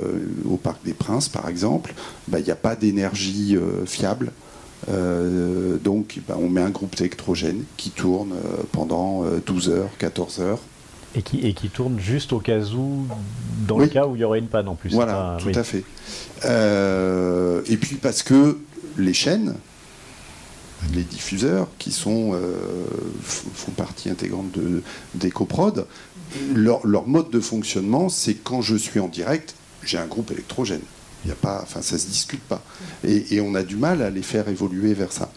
au 0.49 0.57
Parc 0.57 0.84
des 0.84 0.95
Princes, 0.95 1.28
par 1.28 1.49
exemple, 1.49 1.95
bah, 2.28 2.40
il 2.40 2.45
n'y 2.45 2.51
a 2.51 2.57
pas 2.57 2.76
d'énergie 2.76 3.57
euh, 3.57 3.86
fiable. 3.86 4.32
donc, 5.84 6.20
bah, 6.28 6.36
on 6.38 6.49
met 6.49 6.61
un 6.61 6.70
groupe 6.70 6.99
électrogène 7.01 7.64
qui 7.76 7.90
tourne 7.90 8.34
pendant 8.72 9.24
12 9.47 9.70
heures, 9.70 9.90
14 9.99 10.40
heures. 10.40 10.61
Et 11.16 11.22
qui, 11.22 11.47
et 11.47 11.55
qui 11.55 11.68
tourne 11.68 12.01
juste 12.01 12.32
au 12.32 12.40
cas 12.40 12.59
où, 12.59 13.07
dans 13.68 13.78
le 13.78 13.86
cas 13.86 14.07
où 14.07 14.16
il 14.16 14.20
y 14.20 14.24
aurait 14.24 14.40
une 14.40 14.49
panne 14.49 14.66
en 14.66 14.74
plus. 14.74 14.90
Voilà, 14.90 15.38
tout 15.40 15.53
à 15.55 15.62
fait. 15.62 15.84
et 16.42 17.76
puis 17.76 17.97
parce 17.97 18.22
que 18.22 18.59
les 18.99 19.14
chaînes, 19.14 19.55
les 20.92 21.05
diffuseurs, 21.05 21.68
qui 21.78 21.92
sont, 21.92 22.38
font 23.22 23.72
partie 23.72 24.11
intégrante 24.11 24.59
d'EcoProd, 25.14 25.86
leur, 26.55 27.07
mode 27.07 27.30
de 27.30 27.41
fonctionnement, 27.41 28.09
c'est 28.09 28.35
quand 28.35 28.62
je 28.62 28.76
suis 28.76 29.01
en 29.01 29.09
direct, 29.09 29.55
j'ai 29.85 29.99
un 29.99 30.07
groupe 30.07 30.30
électrogène. 30.30 30.82
Il 31.24 31.28
y 31.28 31.32
a 31.32 31.37
pas, 31.37 31.61
enfin, 31.62 31.80
ça 31.80 31.97
se 31.97 32.07
discute 32.07 32.43
pas. 32.43 32.62
Et, 33.03 33.41
on 33.41 33.55
a 33.55 33.62
du 33.62 33.76
mal 33.76 34.03
à 34.03 34.11
les 34.11 34.22
faire 34.22 34.49
évoluer 34.49 34.93
vers 34.93 35.11
ça. 35.11 35.32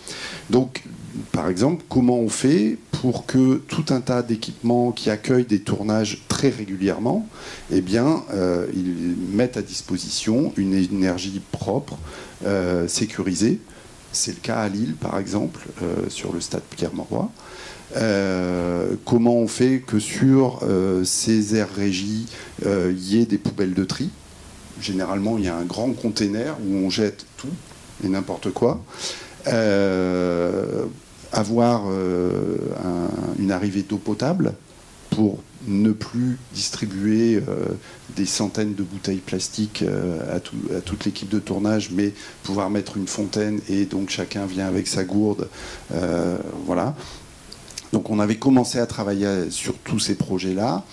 Donc, 0.49 0.83
par 1.31 1.49
exemple, 1.49 1.85
comment 1.87 2.19
on 2.19 2.27
fait 2.27 2.77
pour 2.91 3.25
que 3.25 3.55
tout 3.55 3.85
un 3.89 4.01
tas 4.01 4.21
d'équipements 4.21 4.91
qui 4.91 5.09
accueillent 5.09 5.45
des 5.45 5.61
tournages 5.61 6.23
très 6.27 6.49
régulièrement, 6.49 7.27
eh 7.71 7.81
bien, 7.81 8.23
euh, 8.33 8.67
ils 8.73 9.15
mettent 9.33 9.55
à 9.55 9.61
disposition 9.61 10.51
une 10.57 10.73
énergie 10.73 11.41
propre, 11.51 11.97
euh, 12.45 12.87
sécurisée. 12.87 13.61
C'est 14.11 14.31
le 14.31 14.41
cas 14.41 14.59
à 14.59 14.69
Lille, 14.69 14.95
par 14.99 15.19
exemple, 15.19 15.67
euh, 15.83 16.09
sur 16.09 16.33
le 16.33 16.41
stade 16.41 16.63
Pierre-Mauroy. 16.75 17.29
Euh, 17.95 18.95
comment 19.05 19.35
on 19.35 19.47
fait 19.47 19.79
que 19.79 19.99
sur 19.99 20.59
euh, 20.63 21.03
ces 21.03 21.55
aires 21.55 21.73
régies, 21.73 22.25
euh, 22.65 22.93
il 22.95 23.13
y 23.13 23.21
ait 23.21 23.25
des 23.25 23.37
poubelles 23.37 23.73
de 23.73 23.85
tri? 23.85 24.09
Généralement, 24.81 25.37
il 25.37 25.45
y 25.45 25.47
a 25.47 25.55
un 25.55 25.63
grand 25.63 25.91
container 25.93 26.55
où 26.65 26.75
on 26.75 26.89
jette 26.89 27.25
tout 27.37 27.47
et 28.03 28.09
n'importe 28.09 28.51
quoi. 28.51 28.83
avoir 31.33 31.83
une 33.39 33.51
arrivée 33.51 33.81
d'eau 33.81 33.97
potable 33.97 34.53
pour 35.09 35.39
ne 35.67 35.91
plus 35.91 36.37
distribuer 36.53 37.41
des 38.15 38.27
centaines 38.27 38.75
de 38.75 38.83
bouteilles 38.83 39.17
plastiques 39.17 39.83
à, 40.31 40.39
toute 40.81 41.05
l'équipe 41.05 41.29
de 41.29 41.39
tournage, 41.39 41.89
mais 41.91 42.13
pouvoir 42.43 42.69
mettre 42.69 42.97
une 42.97 43.07
fontaine 43.07 43.59
et 43.67 43.85
donc 43.85 44.11
chacun 44.11 44.45
vient 44.45 44.67
avec 44.67 44.87
sa 44.87 45.03
gourde. 45.03 45.49
voilà. 46.67 46.95
Donc 47.93 48.09
on 48.09 48.19
avait 48.19 48.37
commencé 48.37 48.79
à 48.79 48.85
travailler 48.85 49.49
sur 49.49 49.75
tous 49.77 49.99
ces 49.99 50.15
projets-là. 50.15 50.83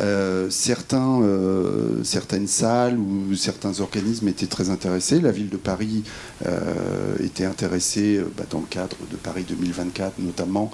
Euh, 0.00 0.50
certains, 0.50 1.22
euh, 1.22 2.02
certaines 2.02 2.48
salles 2.48 2.98
ou 2.98 3.36
certains 3.36 3.78
organismes 3.80 4.26
étaient 4.26 4.46
très 4.46 4.70
intéressés. 4.70 5.20
La 5.20 5.30
ville 5.30 5.50
de 5.50 5.56
Paris 5.56 6.02
euh, 6.46 7.14
était 7.20 7.44
intéressée 7.44 8.20
bah, 8.36 8.44
dans 8.50 8.58
le 8.58 8.66
cadre 8.66 8.96
de 9.10 9.16
Paris 9.16 9.44
2024 9.48 10.18
notamment 10.18 10.70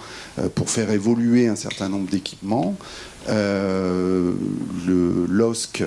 pour 0.55 0.71
faire 0.71 0.91
évoluer 0.91 1.49
un 1.49 1.57
certain 1.57 1.89
nombre 1.89 2.09
d'équipements. 2.11 2.77
le 3.29 4.35
LOSC, 5.29 5.85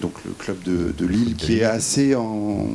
donc 0.00 0.12
le 0.24 0.32
club 0.32 0.62
de, 0.62 1.06
Lille, 1.06 1.34
qui 1.34 1.58
est 1.58 1.64
assez 1.64 2.14
en, 2.14 2.68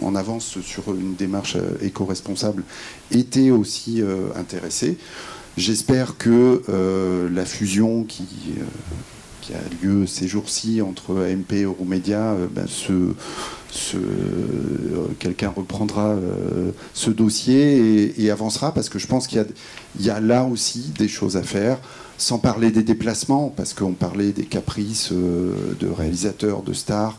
en, 0.00 0.14
avance 0.14 0.60
sur 0.60 0.94
une 0.94 1.14
démarche 1.14 1.56
éco-responsable, 1.82 2.64
était 3.10 3.50
aussi 3.50 4.02
intéressé. 4.36 4.96
J'espère 5.58 6.16
que 6.16 6.62
euh, 6.70 7.28
la 7.28 7.44
fusion 7.44 8.04
qui, 8.04 8.24
euh, 8.56 8.64
qui, 9.42 9.52
a 9.52 9.58
lieu 9.82 10.06
ces 10.06 10.26
jours-ci 10.26 10.80
entre 10.80 11.26
AMP 11.26 11.52
et 11.52 11.62
Euromédia, 11.64 12.32
euh, 12.32 12.46
ben, 12.50 12.66
quelqu'un 15.18 15.50
reprendra 15.54 16.16
ce 16.94 17.10
dossier 17.10 18.14
et, 18.22 18.30
avancera 18.30 18.72
parce 18.72 18.88
que 18.88 18.98
je 18.98 19.06
pense 19.06 19.26
qu'il 19.26 19.44
y, 20.00 20.10
a 20.10 20.20
là 20.20 20.44
aussi 20.44 20.92
des 20.98 21.08
choses 21.08 21.36
à 21.36 21.42
faire 21.42 21.78
sans 22.18 22.38
parler 22.38 22.70
des 22.70 22.82
déplacements, 22.82 23.48
parce 23.48 23.74
qu'on 23.74 23.94
parlait 23.94 24.32
des 24.32 24.44
caprices 24.44 25.10
de 25.12 25.88
réalisateurs, 25.88 26.62
de 26.62 26.72
stars. 26.72 27.18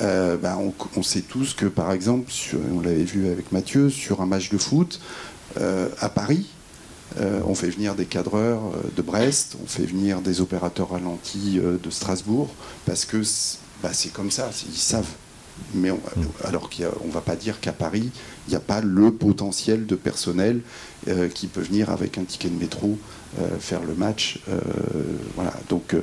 Ben, 0.00 0.58
on, 0.96 1.02
sait 1.02 1.22
tous 1.22 1.54
que, 1.54 1.66
par 1.66 1.90
exemple, 1.92 2.30
on 2.74 2.80
l'avait 2.80 3.04
vu 3.04 3.26
avec 3.28 3.50
Mathieu, 3.50 3.90
sur 3.90 4.20
un 4.20 4.26
match 4.26 4.50
de 4.50 4.58
foot 4.58 5.00
à 5.56 6.08
Paris, 6.08 6.46
euh, 7.20 7.40
on 7.46 7.54
fait 7.54 7.70
venir 7.70 7.94
des 7.94 8.06
cadreurs 8.06 8.60
euh, 8.74 8.90
de 8.96 9.02
Brest, 9.02 9.56
on 9.62 9.66
fait 9.66 9.86
venir 9.86 10.20
des 10.20 10.40
opérateurs 10.40 10.90
ralentis 10.90 11.58
euh, 11.58 11.78
de 11.82 11.90
Strasbourg, 11.90 12.48
parce 12.86 13.04
que 13.04 13.22
bah, 13.82 13.90
c'est 13.92 14.12
comme 14.12 14.30
ça, 14.30 14.50
ils 14.68 14.76
savent. 14.76 15.10
Mais 15.74 15.92
on, 15.92 15.96
mm. 15.96 16.26
alors 16.42 16.68
qu'on 16.68 17.06
ne 17.06 17.12
va 17.12 17.20
pas 17.20 17.36
dire 17.36 17.60
qu'à 17.60 17.72
Paris, 17.72 18.10
il 18.48 18.50
n'y 18.50 18.56
a 18.56 18.60
pas 18.60 18.80
le 18.80 19.12
potentiel 19.12 19.86
de 19.86 19.94
personnel 19.94 20.60
qui 21.34 21.46
peut 21.46 21.60
venir 21.60 21.90
avec 21.90 22.16
un 22.18 22.24
ticket 22.24 22.48
de 22.48 22.58
métro 22.58 22.98
faire 23.60 23.82
le 23.82 23.94
match. 23.94 24.40
voilà. 25.36 25.52
Donc 25.68 25.94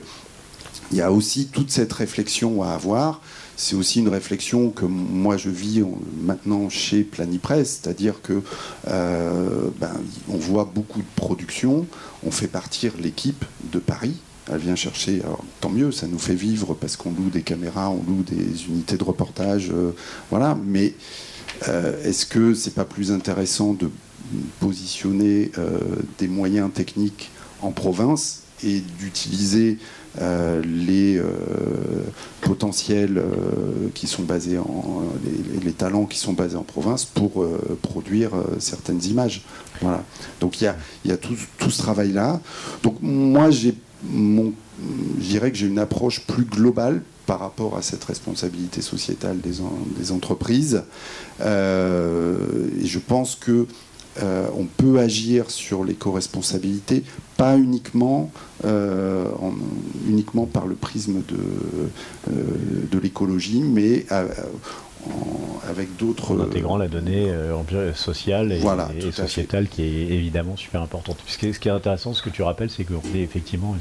il 0.92 0.98
y 0.98 1.02
a 1.02 1.12
aussi 1.12 1.48
toute 1.48 1.72
cette 1.72 1.92
réflexion 1.92 2.64
à 2.64 2.70
avoir 2.70 3.22
c'est 3.56 3.76
aussi 3.76 4.00
une 4.00 4.08
réflexion 4.08 4.70
que 4.70 4.86
moi 4.86 5.38
je 5.38 5.50
vis 5.50 5.84
maintenant 6.22 6.70
chez 6.70 7.04
Planipress, 7.04 7.82
c'est-à-dire 7.82 8.22
que 8.22 8.42
euh, 8.88 9.70
ben, 9.80 9.94
on 10.30 10.38
voit 10.38 10.70
beaucoup 10.74 11.00
de 11.00 11.08
productions, 11.16 11.86
on 12.26 12.32
fait 12.32 12.48
partir 12.48 12.94
l'équipe 13.00 13.46
de 13.72 13.80
Paris. 13.80 14.16
Elle 14.52 14.60
vient 14.60 14.76
chercher, 14.76 15.22
alors 15.24 15.44
tant 15.62 15.70
mieux, 15.70 15.92
ça 15.92 16.08
nous 16.08 16.20
fait 16.20 16.36
vivre 16.36 16.74
parce 16.74 16.96
qu'on 16.96 17.12
loue 17.12 17.30
des 17.30 17.44
caméras, 17.44 17.90
on 17.90 18.04
loue 18.04 18.24
des 18.24 18.66
unités 18.66 18.98
de 18.98 19.04
reportage, 19.04 19.70
euh, 19.72 19.92
voilà. 20.30 20.58
Mais 20.66 20.96
euh, 21.68 22.04
est-ce 22.04 22.26
que 22.26 22.54
c'est 22.54 22.74
pas 22.74 22.86
plus 22.86 23.12
intéressant 23.12 23.74
de 23.74 23.90
positionner 24.60 25.52
des 26.18 26.30
moyens 26.30 26.72
techniques 26.74 27.32
en 27.62 27.72
province 27.72 28.44
et 28.64 28.82
d'utiliser 29.00 29.78
euh, 30.20 30.62
les 30.66 31.18
euh, 31.18 31.24
potentiels 32.42 33.18
euh, 33.18 33.88
qui 33.94 34.08
sont 34.08 34.24
basés 34.24 34.58
en 34.58 35.04
les, 35.64 35.72
talents 35.72 36.06
qui 36.06 36.18
sont 36.18 36.34
basés 36.34 36.58
en 36.58 36.64
province 36.64 37.06
pour 37.06 37.46
produire 37.82 38.32
certaines 38.60 39.02
images. 39.06 39.44
Voilà. 39.82 40.04
Donc 40.42 40.60
il 40.60 40.66
y 40.66 40.68
a, 40.68 40.76
y 41.06 41.12
a 41.12 41.18
tout, 41.18 41.36
tout, 41.58 41.70
ce 41.70 41.82
travail 41.82 42.12
là. 42.12 42.42
Donc 42.84 42.98
moi 43.02 43.52
j'ai 43.52 43.74
mon 44.04 44.54
je 45.22 45.28
dirais 45.28 45.52
que 45.52 45.58
j'ai 45.58 45.68
une 45.68 45.80
approche 45.80 46.22
plus 46.22 46.44
globale 46.44 47.02
par 47.26 47.40
rapport 47.40 47.78
à 47.78 47.82
cette 47.82 48.04
responsabilité 48.04 48.82
sociétale 48.82 49.38
des, 49.40 50.12
entreprises. 50.12 50.84
et 51.40 51.44
je 51.44 53.00
pense 53.00 53.36
que 53.36 53.66
on 54.22 54.66
peut 54.66 55.00
agir 55.00 55.50
sur 55.52 55.84
l'éco-responsabilité, 55.84 57.04
pas 57.42 57.58
uniquement, 57.58 58.32
uniquement 60.08 60.46
par 60.46 60.68
le 60.68 60.76
prisme 60.76 61.24
de, 61.28 61.90
de 62.92 63.00
l'écologie, 63.00 63.62
mais 63.62 64.06
avec 65.70 65.96
d'autres. 65.98 66.36
En 66.36 66.42
intégrant 66.42 66.78
la 66.78 66.88
donnée 66.88 67.30
euh, 67.30 67.94
sociale 67.94 68.52
et, 68.52 69.12
sociétale 69.12 69.68
qui 69.68 69.84
est 69.84 70.10
évidemment 70.12 70.56
super 70.56 70.82
importante. 70.82 71.18
Ce 71.28 71.38
qui, 71.38 71.48
est, 71.48 71.54
ce 71.54 71.60
qui 71.60 71.68
est 71.68 71.72
intéressant, 71.72 72.14
ce 72.14 72.22
que 72.22 72.30
tu 72.30 72.44
rappelles, 72.44 72.70
c'est 72.70 72.84
qu'on 72.84 73.02
est 73.16 73.22
effectivement, 73.22 73.76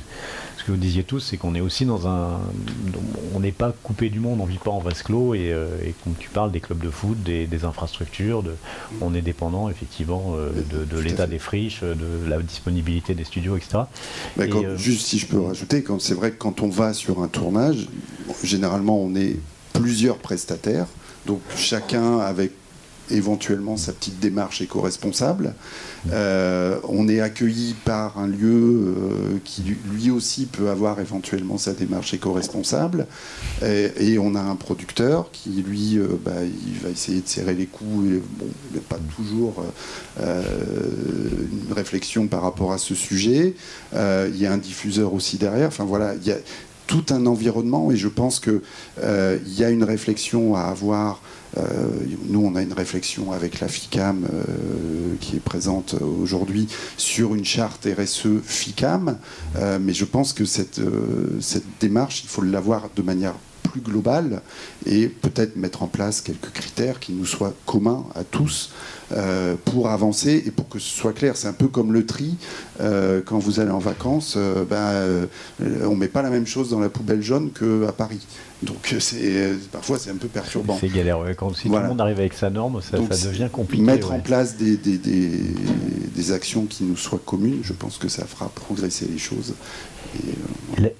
que 0.71 0.77
vous 0.77 0.83
disiez 0.83 1.03
tous, 1.03 1.21
c'est 1.21 1.37
qu'on 1.37 1.55
est 1.55 1.61
aussi 1.61 1.85
dans 1.85 2.07
un. 2.07 2.41
On 3.35 3.41
n'est 3.41 3.53
pas 3.53 3.75
coupé 3.83 4.09
du 4.09 4.21
monde, 4.21 4.41
on 4.41 4.47
ne 4.47 4.51
vit 4.51 4.59
pas 4.59 4.71
en 4.71 4.79
vase 4.79 5.03
clos 5.03 5.35
et, 5.35 5.53
euh, 5.53 5.67
et 5.85 5.95
comme 6.05 6.15
tu 6.19 6.29
parles 6.29 6.53
des 6.53 6.61
clubs 6.61 6.83
de 6.83 6.91
foot, 6.91 7.21
des, 7.23 7.65
infrastructures, 7.65 8.43
de, 8.43 8.55
on 9.01 9.15
est 9.15 9.21
dépendant 9.21 9.69
effectivement 9.69 10.35
euh, 10.37 10.51
de, 10.87 10.99
l'état 10.99 11.27
des 11.27 11.39
friches, 11.39 11.83
de 11.83 12.29
la 12.29 12.41
disponibilité 12.41 13.15
des 13.15 13.25
studios, 13.25 13.57
etc. 13.57 13.81
juste 14.77 15.07
si 15.07 15.19
je 15.19 15.27
peux 15.27 15.41
rajouter, 15.41 15.85
c'est 15.99 16.15
vrai 16.15 16.31
que 16.31 16.39
quand 16.39 16.63
on 16.63 16.69
va 16.69 16.95
sur 16.95 17.23
un 17.23 17.29
tournage, 17.29 17.89
généralement 18.43 18.99
on 18.99 19.15
est 19.15 19.37
plusieurs 19.73 20.17
prestataires 20.19 20.87
donc 21.27 21.41
chacun 21.57 22.19
avec 22.19 22.53
éventuellement 23.11 23.77
sa 23.77 23.93
petite 23.93 24.21
démarche 24.21 24.61
éco-responsable. 24.61 25.55
Euh, 26.13 26.79
on 26.89 27.09
est 27.09 27.21
accueilli 27.21 27.75
par 27.85 28.19
un 28.19 28.27
lieu 28.27 28.49
euh, 28.49 29.39
qui 29.45 29.63
lui 29.93 30.11
aussi 30.11 30.47
peut 30.47 30.71
avoir 30.71 31.01
éventuellement 31.01 31.59
sa 31.59 31.73
démarche 31.73 32.15
éco-responsable. 32.15 33.07
Et, 33.63 34.19
on 34.19 34.35
a 34.35 34.41
un 34.41 34.57
producteur 34.57 35.31
qui 35.33 35.51
lui, 35.67 35.99
euh, 35.99 36.09
bah, 36.23 36.33
va 36.83 36.91
essayer 36.91 37.21
de 37.21 37.29
serrer 37.29 37.55
les 37.55 37.67
coups. 37.67 38.21
Bon, 38.39 38.47
il 38.71 38.73
n'y 38.73 38.79
a 38.79 38.89
pas 38.89 38.99
toujours 39.17 39.65
une 40.19 41.73
réflexion 41.73 42.27
par 42.27 42.43
rapport 42.43 42.73
à 42.73 42.79
ce 42.79 42.95
sujet. 42.95 43.55
il 43.95 44.37
y 44.37 44.47
a 44.47 44.53
un 44.53 44.59
diffuseur 44.59 45.15
aussi 45.15 45.39
derrière. 45.39 45.69
Enfin 45.69 45.85
voilà, 45.85 46.15
tout 46.91 47.07
un 47.11 47.25
environnement 47.27 47.93
et 47.93 47.97
je 47.97 48.09
pense 48.09 48.41
qu'il 48.41 48.61
y 48.99 49.63
a 49.63 49.71
une 49.71 49.85
réflexion 49.85 50.57
à 50.57 50.63
avoir 50.63 51.23
euh, 51.59 51.63
nous, 52.29 52.45
on 52.45 52.55
a 52.55 52.63
une 52.63 52.73
réflexion 52.73 53.33
avec 53.33 53.61
la 53.61 53.69
FICAM 53.69 54.25
euh, 54.25 55.15
qui 55.21 55.37
est 55.37 55.41
présente 55.41 55.95
aujourd'hui 55.95 56.69
sur 56.97 57.35
une 57.35 57.45
charte 57.45 57.87
RSE 57.99 58.41
FICAM, 58.45 59.19
euh, 59.57 59.79
mais 59.81 59.93
je 59.93 60.05
pense 60.05 60.33
que 60.33 60.45
cette, 60.45 60.81
cette 61.41 61.65
démarche, 61.81 62.23
il 62.23 62.29
faut 62.29 62.43
l'avoir 62.43 62.89
de 62.95 63.03
manière 63.03 63.35
plus 63.71 63.81
globale 63.81 64.43
et 64.85 65.09
peut-être 65.09 65.57
mettre 65.57 65.83
en 65.83 65.87
place 65.87 66.21
quelques 66.21 66.51
critères 66.51 66.99
qui 66.99 67.13
nous 67.13 67.27
soient 67.27 67.55
communs 67.67 68.05
à 68.15 68.25
tous 68.25 68.73
euh, 69.13 69.55
pour 69.65 69.89
avancer 69.89 70.43
et 70.47 70.51
pour 70.51 70.69
que 70.69 70.79
ce 70.79 70.91
soit 70.91 71.13
clair. 71.13 71.37
C'est 71.37 71.49
un 71.49 71.53
peu 71.53 71.69
comme 71.69 71.93
le 71.93 72.05
tri. 72.05 72.37
Euh, 72.81 73.23
quand 73.25 73.39
vous 73.39 73.61
allez 73.61 73.71
en 73.71 73.79
vacances, 73.79 74.35
euh, 74.37 74.65
ben, 74.65 75.29
on 75.85 75.95
ne 75.95 76.01
met 76.01 76.09
pas 76.09 76.23
la 76.23 76.31
même 76.31 76.47
chose 76.47 76.71
dans 76.71 76.81
la 76.81 76.89
poubelle 76.89 77.23
jaune 77.23 77.51
qu'à 77.53 77.93
Paris. 77.93 78.21
Donc 78.63 78.95
c'est 78.99 79.55
parfois 79.73 79.99
c'est 79.99 80.11
un 80.11 80.17
peu 80.17 80.29
perturbant. 80.29 80.77
C'est 80.79 80.89
galère. 80.89 81.19
Quand 81.37 81.55
si 81.55 81.69
tout 81.69 81.75
le 81.77 81.89
monde 81.89 82.01
arrive 82.01 82.19
avec 82.19 82.35
sa 82.35 82.51
norme, 82.51 82.81
ça, 82.83 82.99
devient 82.99 83.49
compliqué. 83.51 83.83
Mettre 83.83 84.13
en 84.13 84.21
place 84.21 84.57
des, 84.57 84.77
des, 84.77 84.99
des, 84.99 86.33
actions 86.33 86.67
qui 86.67 86.85
nous 86.85 86.97
soient 86.97 87.21
communes, 87.25 87.61
je 87.63 87.73
pense 87.73 87.97
que 87.97 88.09
ça 88.09 88.27
fera 88.27 88.49
progresser 88.51 89.07
les 89.11 89.19
choses. 89.19 89.55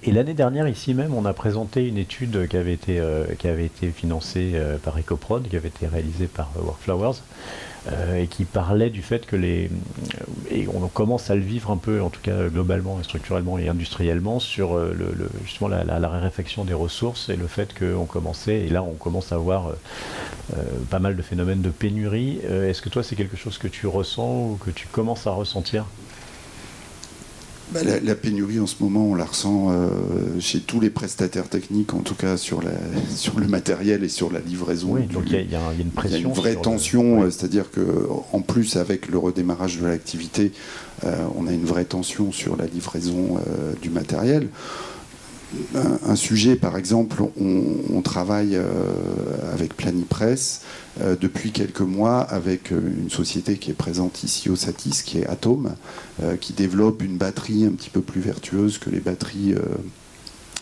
Et, 0.03 0.11
l'année 0.11 0.33
dernière, 0.33 0.67
ici 0.67 0.93
même, 0.93 1.13
on 1.13 1.25
a 1.25 1.33
présenté 1.33 1.87
une 1.87 1.97
étude 1.97 2.47
qui 2.47 2.57
avait 2.57 2.73
été, 2.73 3.01
qui 3.37 3.47
avait 3.47 3.65
été 3.65 3.89
financée 3.89 4.53
par 4.83 4.97
EcoProd, 4.97 5.47
qui 5.47 5.55
avait 5.55 5.69
été 5.69 5.87
réalisée 5.87 6.27
par 6.27 6.51
Workflowers, 6.55 7.19
euh, 7.19 7.70
et 8.15 8.27
qui 8.27 8.45
parlait 8.45 8.89
du 8.89 9.01
fait 9.01 9.25
que 9.25 9.35
les. 9.35 9.65
Euh, 9.65 10.25
et 10.51 10.67
on 10.67 10.87
commence 10.87 11.29
à 11.31 11.35
le 11.35 11.41
vivre 11.41 11.71
un 11.71 11.77
peu, 11.77 12.01
en 12.01 12.09
tout 12.09 12.21
cas 12.21 12.47
globalement, 12.47 13.01
structurellement 13.03 13.57
et 13.57 13.69
industriellement, 13.69 14.39
sur 14.39 14.75
euh, 14.75 14.93
justement 15.43 15.69
la, 15.69 15.83
la, 15.83 16.09
réflexion 16.09 16.63
des 16.63 16.73
ressources 16.73 17.29
et 17.29 17.35
le 17.35 17.47
fait 17.47 17.73
qu'on 17.77 18.05
commençait, 18.05 18.59
et 18.59 18.69
là 18.69 18.83
on 18.83 18.93
commence 18.93 19.31
à 19.31 19.37
voir 19.37 19.71
pas 20.89 20.99
mal 20.99 21.15
de 21.15 21.21
phénomènes 21.21 21.61
de 21.61 21.69
pénurie. 21.69 22.39
Est-ce 22.39 22.81
que 22.81 22.89
toi 22.89 23.03
c'est 23.03 23.15
quelque 23.15 23.37
chose 23.37 23.57
que 23.57 23.67
tu 23.67 23.87
ressens 23.87 24.49
ou 24.51 24.59
que 24.63 24.71
tu 24.71 24.87
commences 24.87 25.25
à 25.25 25.31
ressentir? 25.31 25.85
Bah, 27.71 27.79
la, 28.03 28.15
pénurie 28.15 28.59
en 28.59 28.67
ce 28.67 28.75
moment, 28.81 29.05
on 29.05 29.15
la 29.15 29.25
ressent 29.25 29.69
euh, 29.71 29.87
chez 30.39 30.59
tous 30.59 30.79
les 30.79 30.89
prestataires 30.89 31.47
techniques, 31.47 31.93
en 31.93 31.99
tout 31.99 32.15
cas 32.15 32.37
sur, 32.37 32.61
la, 32.61 32.71
sur 33.15 33.39
le 33.39 33.47
matériel 33.47 34.03
et 34.03 34.09
sur 34.09 34.31
la 34.31 34.39
livraison. 34.39 34.89
Oui, 34.91 35.03
donc 35.03 35.23
il 35.27 35.49
y, 35.49 35.55
a 35.55 35.73
une 35.79 35.89
pression. 35.89 36.17
Il 36.17 36.21
y 36.21 36.25
a 36.25 36.27
une 36.27 36.33
vraie 36.33 36.55
tension, 36.55 37.23
euh, 37.23 37.31
c'est-à-dire 37.31 37.65
qu'en 37.71 38.41
plus, 38.41 38.75
avec 38.75 39.07
le 39.07 39.17
redémarrage 39.17 39.79
de 39.79 39.87
l'activité, 39.87 40.51
euh, 41.05 41.15
on 41.35 41.47
a 41.47 41.51
une 41.51 41.65
vraie 41.65 41.85
tension 41.85 42.31
sur 42.31 42.57
la 42.57 42.65
livraison 42.65 43.39
du 43.81 43.89
matériel 43.89 44.47
un, 45.75 46.15
sujet, 46.15 46.55
par 46.55 46.77
exemple, 46.77 47.23
on, 47.39 48.01
travaille 48.01 48.55
euh, 48.55 48.63
avec 49.53 49.75
Planipress 49.75 50.61
euh, 51.01 51.15
depuis 51.19 51.51
quelques 51.51 51.81
mois 51.81 52.21
avec 52.21 52.71
euh, 52.71 52.81
une 52.99 53.09
société 53.09 53.57
qui 53.57 53.69
est 53.71 53.75
présente 53.75 54.23
ici 54.23 54.49
au 54.49 54.55
Satis, 54.55 55.03
qui 55.03 55.19
est 55.19 55.27
Atom, 55.27 55.75
qui 56.39 56.53
développe 56.53 57.01
une 57.01 57.17
batterie 57.17 57.65
un 57.65 57.71
petit 57.71 57.89
peu 57.89 58.01
plus 58.01 58.21
vertueuse 58.21 58.77
que 58.77 58.89
les 58.89 58.99
batteries 58.99 59.55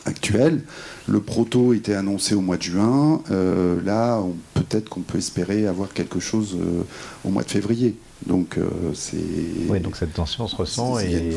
actuelles. 0.05 0.61
Le 1.07 1.19
proto 1.19 1.73
était 1.73 1.95
annoncé 1.95 2.33
au 2.33 2.41
mois 2.41 2.55
de 2.55 2.61
juin. 2.61 3.21
là, 3.83 4.21
peut-être 4.53 4.87
qu'on 4.87 5.01
peut 5.01 5.17
espérer 5.17 5.67
avoir 5.67 5.91
quelque 5.91 6.21
chose 6.21 6.57
au 7.25 7.29
mois 7.29 7.43
de 7.43 7.49
février. 7.49 7.97
Donc 8.27 8.57
euh, 8.57 8.69
c'est. 8.93 9.17
Oui, 9.69 9.79
donc 9.79 9.95
cette 9.95 10.13
tension 10.13 10.47
se 10.47 10.55
ressent 10.55 10.99
et, 10.99 11.31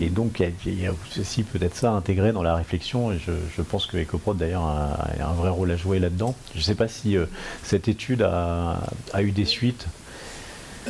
et, 0.00 0.08
donc 0.08 0.42
il 0.66 0.80
y 0.80 0.86
a 0.86 0.92
aussi 1.18 1.42
peut-être 1.42 1.74
ça 1.74 1.92
intégré 1.92 2.32
dans 2.32 2.44
la 2.44 2.54
réflexion 2.54 3.12
et 3.12 3.18
je, 3.18 3.62
pense 3.62 3.86
que 3.86 3.96
EcoProd 3.96 4.36
d'ailleurs 4.36 4.62
a, 4.62 5.08
un 5.20 5.32
vrai 5.32 5.50
rôle 5.50 5.70
à 5.72 5.76
jouer 5.76 5.98
là-dedans. 5.98 6.34
Je 6.54 6.58
ne 6.58 6.62
sais 6.62 6.74
pas 6.74 6.86
si 6.86 7.16
euh, 7.16 7.26
cette 7.64 7.88
étude 7.88 8.22
a, 8.22 8.80
a, 9.12 9.22
eu 9.22 9.32
des 9.32 9.44
suites 9.44 9.86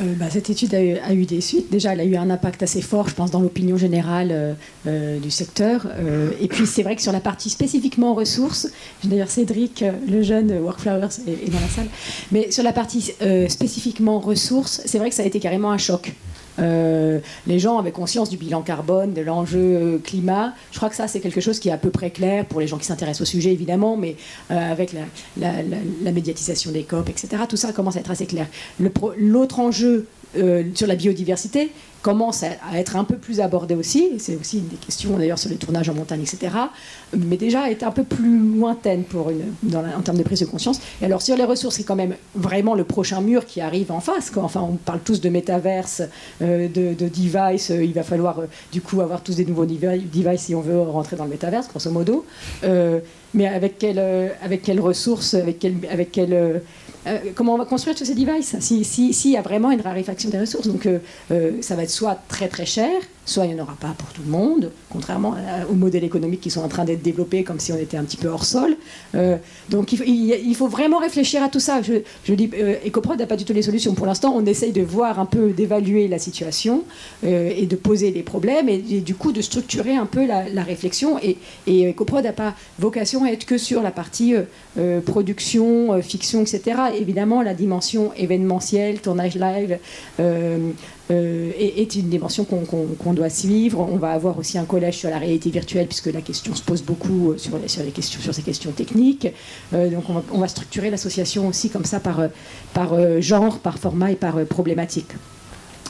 euh, 0.01 0.13
bah, 0.15 0.25
cette 0.29 0.49
étude 0.49 0.73
a 0.73 1.13
eu, 1.13 1.25
des 1.25 1.41
suites. 1.41 1.71
Déjà, 1.71 1.93
elle 1.93 1.99
a 1.99 2.05
eu 2.05 2.15
un 2.15 2.29
impact 2.29 2.63
assez 2.63 2.81
fort, 2.81 3.07
je 3.09 3.13
pense, 3.13 3.31
dans 3.31 3.41
l'opinion 3.41 3.77
générale 3.77 4.29
euh, 4.31 4.53
euh, 4.87 5.19
du 5.19 5.29
secteur. 5.29 5.87
et 6.41 6.47
puis, 6.47 6.65
c'est 6.65 6.83
vrai 6.83 6.95
que 6.95 7.01
sur 7.01 7.11
la 7.11 7.19
partie 7.19 7.49
spécifiquement 7.49 8.13
ressources, 8.13 8.67
d'ailleurs 9.03 9.29
Cédric, 9.29 9.83
le 10.07 10.23
jeune 10.23 10.51
Workflowers, 10.59 11.07
est, 11.27 11.51
dans 11.51 11.59
la 11.59 11.67
salle, 11.67 11.87
mais 12.31 12.51
sur 12.51 12.63
la 12.63 12.73
partie 12.73 13.13
spécifiquement 13.49 14.19
ressources, 14.19 14.81
c'est 14.85 14.97
vrai 14.97 15.09
que 15.09 15.15
ça 15.15 15.23
a 15.23 15.25
été 15.25 15.39
carrément 15.39 15.71
un 15.71 15.77
choc. 15.77 16.13
Euh, 16.59 17.19
les 17.47 17.59
gens 17.59 17.77
avaient 17.77 17.91
conscience 17.91 18.29
du 18.29 18.37
bilan 18.37 18.61
carbone, 18.61 19.13
de 19.13 19.21
l'enjeu 19.21 19.59
euh, 19.59 19.97
climat. 19.97 20.53
Je 20.71 20.77
crois 20.77 20.89
que 20.89 20.95
ça, 20.95 21.07
c'est 21.07 21.19
quelque 21.19 21.41
chose 21.41 21.59
qui 21.59 21.69
est 21.69 21.71
à 21.71 21.77
peu 21.77 21.89
près 21.89 22.11
clair 22.11 22.45
pour 22.45 22.59
les 22.59 22.67
gens 22.67 22.77
qui 22.77 22.85
s'intéressent 22.85 23.21
au 23.21 23.25
sujet, 23.25 23.51
évidemment, 23.51 23.97
mais 23.97 24.15
euh, 24.51 24.71
avec 24.71 24.93
la, 25.37 25.51
médiatisation 26.11 26.71
des 26.71 26.83
COP, 26.83 27.09
etc., 27.09 27.43
tout 27.49 27.57
ça 27.57 27.73
commence 27.73 27.97
à 27.97 27.99
être 27.99 28.11
assez 28.11 28.25
clair. 28.25 28.47
L'autre 28.79 29.59
enjeu 29.59 30.07
sur 30.73 30.87
la 30.87 30.95
biodiversité, 30.95 31.71
commence 32.03 32.43
à, 32.43 32.77
être 32.77 32.97
un 32.97 33.05
peu 33.05 33.15
plus 33.15 33.39
abordé 33.39 33.73
aussi. 33.73 34.09
C'est 34.19 34.35
aussi 34.35 34.59
une 34.59 34.67
des 34.67 34.75
questions 34.75 35.17
d'ailleurs 35.17 35.39
sur 35.39 35.49
les 35.49 35.55
tournages 35.55 35.89
en 35.89 35.95
montagne, 35.95 36.21
etc. 36.21 36.53
Mais 37.17 37.37
déjà 37.37 37.71
est 37.71 37.81
un 37.81 37.91
peu 37.91 38.03
plus 38.03 38.57
lointaine 38.57 39.03
pour 39.03 39.31
une, 39.31 39.75
en 39.75 40.01
termes 40.01 40.17
de 40.17 40.23
prise 40.23 40.41
de 40.41 40.45
conscience. 40.45 40.81
Et 41.01 41.05
alors 41.05 41.21
sur 41.21 41.35
les 41.37 41.45
ressources, 41.45 41.77
c'est 41.77 41.83
quand 41.83 41.95
même 41.95 42.15
vraiment 42.35 42.75
le 42.75 42.83
prochain 42.83 43.21
mur 43.21 43.45
qui 43.45 43.61
arrive 43.61 43.91
en 43.91 44.01
face. 44.01 44.31
Enfin, 44.35 44.61
on 44.61 44.75
parle 44.75 44.99
tous 44.99 45.21
de 45.21 45.29
métaverse, 45.29 46.03
euh, 46.41 46.67
de, 46.67 46.93
de, 46.93 47.07
device. 47.07 47.71
Euh, 47.71 47.83
il 47.83 47.93
va 47.93 48.03
falloir 48.03 48.39
euh, 48.39 48.45
du 48.71 48.81
coup 48.81 48.99
avoir 48.99 49.21
tous 49.23 49.37
des 49.37 49.45
nouveaux 49.45 49.65
devices 49.65 50.41
si 50.41 50.55
on 50.55 50.61
veut 50.61 50.81
rentrer 50.81 51.15
dans 51.15 51.23
le 51.23 51.29
métaverse, 51.29 51.69
grosso 51.69 51.89
modo. 51.89 52.25
mais 53.33 53.47
avec 53.47 53.77
quelles 53.79 54.79
ressources, 54.81 55.35
avec 55.35 55.59
quelle, 55.59 55.75
avec 55.89 56.11
euh, 57.07 57.19
comment 57.35 57.55
on 57.55 57.57
va 57.57 57.65
construire 57.65 57.95
tous 57.95 58.05
ces 58.05 58.15
devices 58.15 58.55
S'il 58.59 58.85
si, 58.85 59.31
y 59.31 59.37
a 59.37 59.41
vraiment 59.41 59.71
une 59.71 59.81
raréfaction 59.81 60.29
des 60.29 60.39
ressources. 60.39 60.67
Donc 60.67 60.85
euh, 60.85 60.99
euh, 61.31 61.51
ça 61.61 61.75
va 61.75 61.83
être 61.83 61.89
soit 61.89 62.17
très 62.27 62.47
très 62.47 62.65
cher, 62.65 62.89
soit 63.25 63.45
il 63.45 63.53
n'y 63.53 63.59
en 63.59 63.63
aura 63.63 63.75
pas 63.79 63.93
pour 63.97 64.09
tout 64.09 64.21
le 64.25 64.31
monde, 64.31 64.71
contrairement 64.89 65.35
aux 65.69 65.75
modèles 65.75 66.03
économiques 66.03 66.41
qui 66.41 66.49
sont 66.49 66.61
en 66.61 66.67
train 66.67 66.85
d'être 66.85 67.01
développés 67.01 67.43
comme 67.43 67.59
si 67.59 67.71
on 67.71 67.77
était 67.77 67.97
un 67.97 68.03
petit 68.03 68.17
peu 68.17 68.27
hors 68.27 68.45
sol. 68.45 68.75
donc 69.69 69.93
il, 69.93 70.55
faut 70.55 70.67
vraiment 70.67 70.97
réfléchir 70.97 71.41
à 71.41 71.49
tout 71.49 71.59
ça. 71.59 71.81
Je, 71.81 72.33
dis, 72.33 72.49
EcoProd 72.85 73.19
n'a 73.19 73.25
pas 73.25 73.37
du 73.37 73.45
tout 73.45 73.53
les 73.53 73.61
solutions. 73.61 73.93
Pour 73.93 74.05
l'instant, 74.05 74.33
on 74.35 74.45
essaye 74.45 74.71
de 74.71 74.81
voir 74.81 75.19
un 75.19 75.25
peu, 75.25 75.51
d'évaluer 75.51 76.07
la 76.07 76.19
situation 76.19 76.83
et 77.23 77.65
de 77.65 77.75
poser 77.77 78.11
des 78.11 78.23
problèmes 78.23 78.67
et, 78.67 78.77
du 78.77 79.15
coup 79.15 79.31
de 79.31 79.41
structurer 79.41 79.95
un 79.95 80.05
peu 80.05 80.25
la, 80.25 80.63
réflexion. 80.63 81.17
Et, 81.23 81.37
et 81.65 81.91
EcoProd 81.91 82.25
n'a 82.25 82.33
pas 82.33 82.53
vocation 82.77 83.23
à 83.23 83.29
être 83.29 83.45
que 83.45 83.57
sur 83.57 83.81
la 83.81 83.91
partie 83.91 84.33
production, 85.05 86.01
fiction, 86.01 86.41
etc 86.41 86.92
évidemment 86.95 87.41
la 87.41 87.53
dimension 87.53 88.13
événementielle, 88.15 88.99
tournage 88.99 89.35
live, 89.35 89.77
euh, 90.19 90.71
est, 91.09 91.95
une 91.95 92.09
dimension 92.09 92.45
qu'on 92.45 93.13
doit 93.13 93.29
suivre. 93.29 93.79
On 93.79 93.97
va 93.97 94.11
avoir 94.11 94.37
aussi 94.39 94.57
un 94.57 94.65
collège 94.65 94.97
sur 94.97 95.09
la 95.09 95.17
réalité 95.17 95.49
virtuelle, 95.49 95.87
puisque 95.87 96.07
la 96.07 96.21
question 96.21 96.55
se 96.55 96.63
pose 96.63 96.81
beaucoup 96.81 97.33
sur, 97.37 97.57
les, 97.57 97.67
sur, 97.67 97.83
questions, 97.93 98.21
sur 98.21 98.33
ces 98.33 98.41
questions 98.41 98.71
techniques. 98.71 99.27
donc 99.71 100.05
on 100.31 100.39
va, 100.39 100.47
structurer 100.47 100.89
l'association 100.89 101.47
aussi 101.47 101.69
comme 101.69 101.85
ça 101.85 101.99
par, 101.99 102.21
par 102.73 103.21
genre, 103.21 103.59
par 103.59 103.77
format 103.77 104.11
et 104.11 104.15
par 104.15 104.43
problématique. 104.45 105.11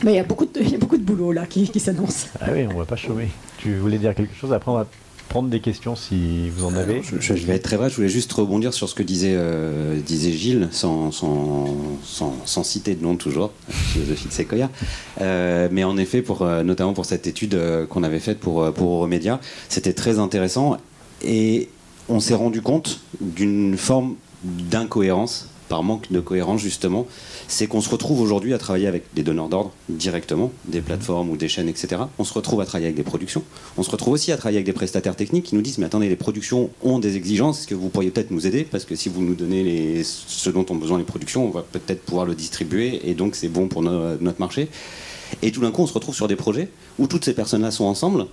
Mais 0.04 0.14
il 0.14 0.16
y, 0.16 0.20
a 0.20 0.24
beaucoup 0.24 0.46
de, 0.46 0.78
beaucoup 0.78 0.98
de 0.98 1.04
boulot 1.04 1.32
là 1.32 1.46
qui, 1.46 1.68
s'annonce. 1.80 2.28
Ah 2.42 2.48
oui, 2.52 2.66
on 2.68 2.74
ne 2.74 2.78
va 2.80 2.86
pas 2.86 2.96
chômer. 2.96 3.30
Tu 3.58 3.76
voulais 3.76 3.98
dire 3.98 4.14
quelque 4.14 4.36
chose 4.36 4.52
Après, 4.52 4.72
on 4.72 4.86
prendre 5.30 5.50
des 5.50 5.60
questions 5.60 5.96
si 5.96 6.50
vous 6.50 6.66
en 6.66 6.76
avez. 6.76 7.02
je, 7.04 7.34
vais 7.34 7.56
être 7.56 7.64
très 7.64 7.78
vrai, 7.78 7.90
je 7.90 7.96
voulais 7.96 8.10
juste 8.10 8.32
rebondir 8.34 8.74
sur 8.74 8.88
ce 8.88 8.96
que 8.96 9.04
disait, 9.04 9.34
euh, 9.36 10.00
disait 10.00 10.32
Gilles, 10.32 10.70
sans, 10.72 11.12
sans, 11.12 11.76
sans, 12.46 12.64
citer 12.64 12.96
de 12.96 13.04
nom 13.04 13.16
toujours, 13.16 13.52
philosophie 13.70 14.28
de 14.28 14.34
Sequoia. 14.34 14.70
Euh, 15.22 15.70
mais 15.72 15.84
en 15.84 15.98
effet, 15.98 16.22
pour, 16.22 16.42
euh, 16.44 16.64
notamment 16.64 16.94
pour 16.94 17.06
cette 17.06 17.28
étude 17.28 17.60
qu'on 17.90 18.04
avait 18.04 18.20
faite 18.20 18.40
pour, 18.40 18.72
pour 18.74 18.94
Euromédia, 18.94 19.40
c'était 19.70 19.94
très 19.94 20.20
intéressant 20.20 20.78
et 21.24 21.70
on 22.10 22.20
s'est 22.20 22.36
rendu 22.36 22.62
compte 22.62 23.00
d'une 23.22 23.78
forme 23.78 24.16
d'incohérence, 24.44 25.50
par 25.70 25.84
manque 25.84 26.12
de 26.12 26.20
cohérence 26.20 26.62
justement, 26.62 27.08
c'est 27.54 27.68
qu'on 27.68 27.82
se 27.82 27.90
retrouve 27.90 28.20
aujourd'hui 28.20 28.56
à 28.56 28.58
travailler 28.58 28.88
avec 28.88 29.04
des 29.14 29.22
donneurs 29.22 29.48
d'ordre 29.48 29.72
directement, 29.88 30.52
des 30.66 30.82
plateformes 30.82 31.30
ou 31.30 31.38
des 31.38 31.48
chaînes, 31.48 31.70
etc. 31.70 32.02
On 32.18 32.24
se 32.24 32.34
retrouve 32.34 32.62
à 32.62 32.66
travailler 32.66 32.88
avec 32.88 32.98
des 32.98 33.04
productions. 33.04 33.44
On 33.78 33.84
se 33.84 33.92
retrouve 33.92 34.14
aussi 34.14 34.32
à 34.32 34.38
travailler 34.38 34.58
avec 34.58 34.66
des 34.66 34.74
prestataires 34.74 35.16
techniques 35.16 35.46
qui 35.46 35.56
nous 35.56 35.62
disent 35.62 35.78
mais 35.78 35.86
attendez, 35.86 36.10
les 36.10 36.16
productions 36.16 36.72
ont 36.82 36.98
des 36.98 37.16
exigences, 37.16 37.60
est-ce 37.60 37.68
que 37.68 37.76
vous 37.76 37.90
pourriez 37.90 38.10
peut-être 38.10 38.32
nous 38.32 38.48
aider? 38.48 38.64
Parce 38.64 38.86
que 38.86 38.96
si 38.96 39.08
vous 39.08 39.22
nous 39.22 39.36
donnez 39.36 39.64
les, 39.64 40.04
ce 40.04 40.50
dont 40.50 40.66
ont 40.72 40.76
besoin 40.76 40.98
les 40.98 41.04
productions, 41.04 41.46
on 41.46 41.52
va 41.52 41.62
peut-être 41.62 42.02
pouvoir 42.02 42.26
le 42.26 42.34
distribuer 42.34 43.08
et 43.08 43.14
donc 43.14 43.36
c'est 43.36 43.50
bon 43.50 43.68
pour 43.68 43.84
notre 43.84 44.40
marché. 44.40 44.68
Et 45.44 45.52
tout 45.52 45.62
d'un 45.62 45.70
coup, 45.70 45.84
on 45.84 45.88
se 45.88 45.94
retrouve 45.94 46.16
sur 46.16 46.28
des 46.28 46.36
projets 46.36 46.70
où 46.98 47.06
toutes 47.06 47.24
ces 47.24 47.34
personnes-là 47.34 47.70
sont 47.70 47.86
ensemble, 47.86 48.26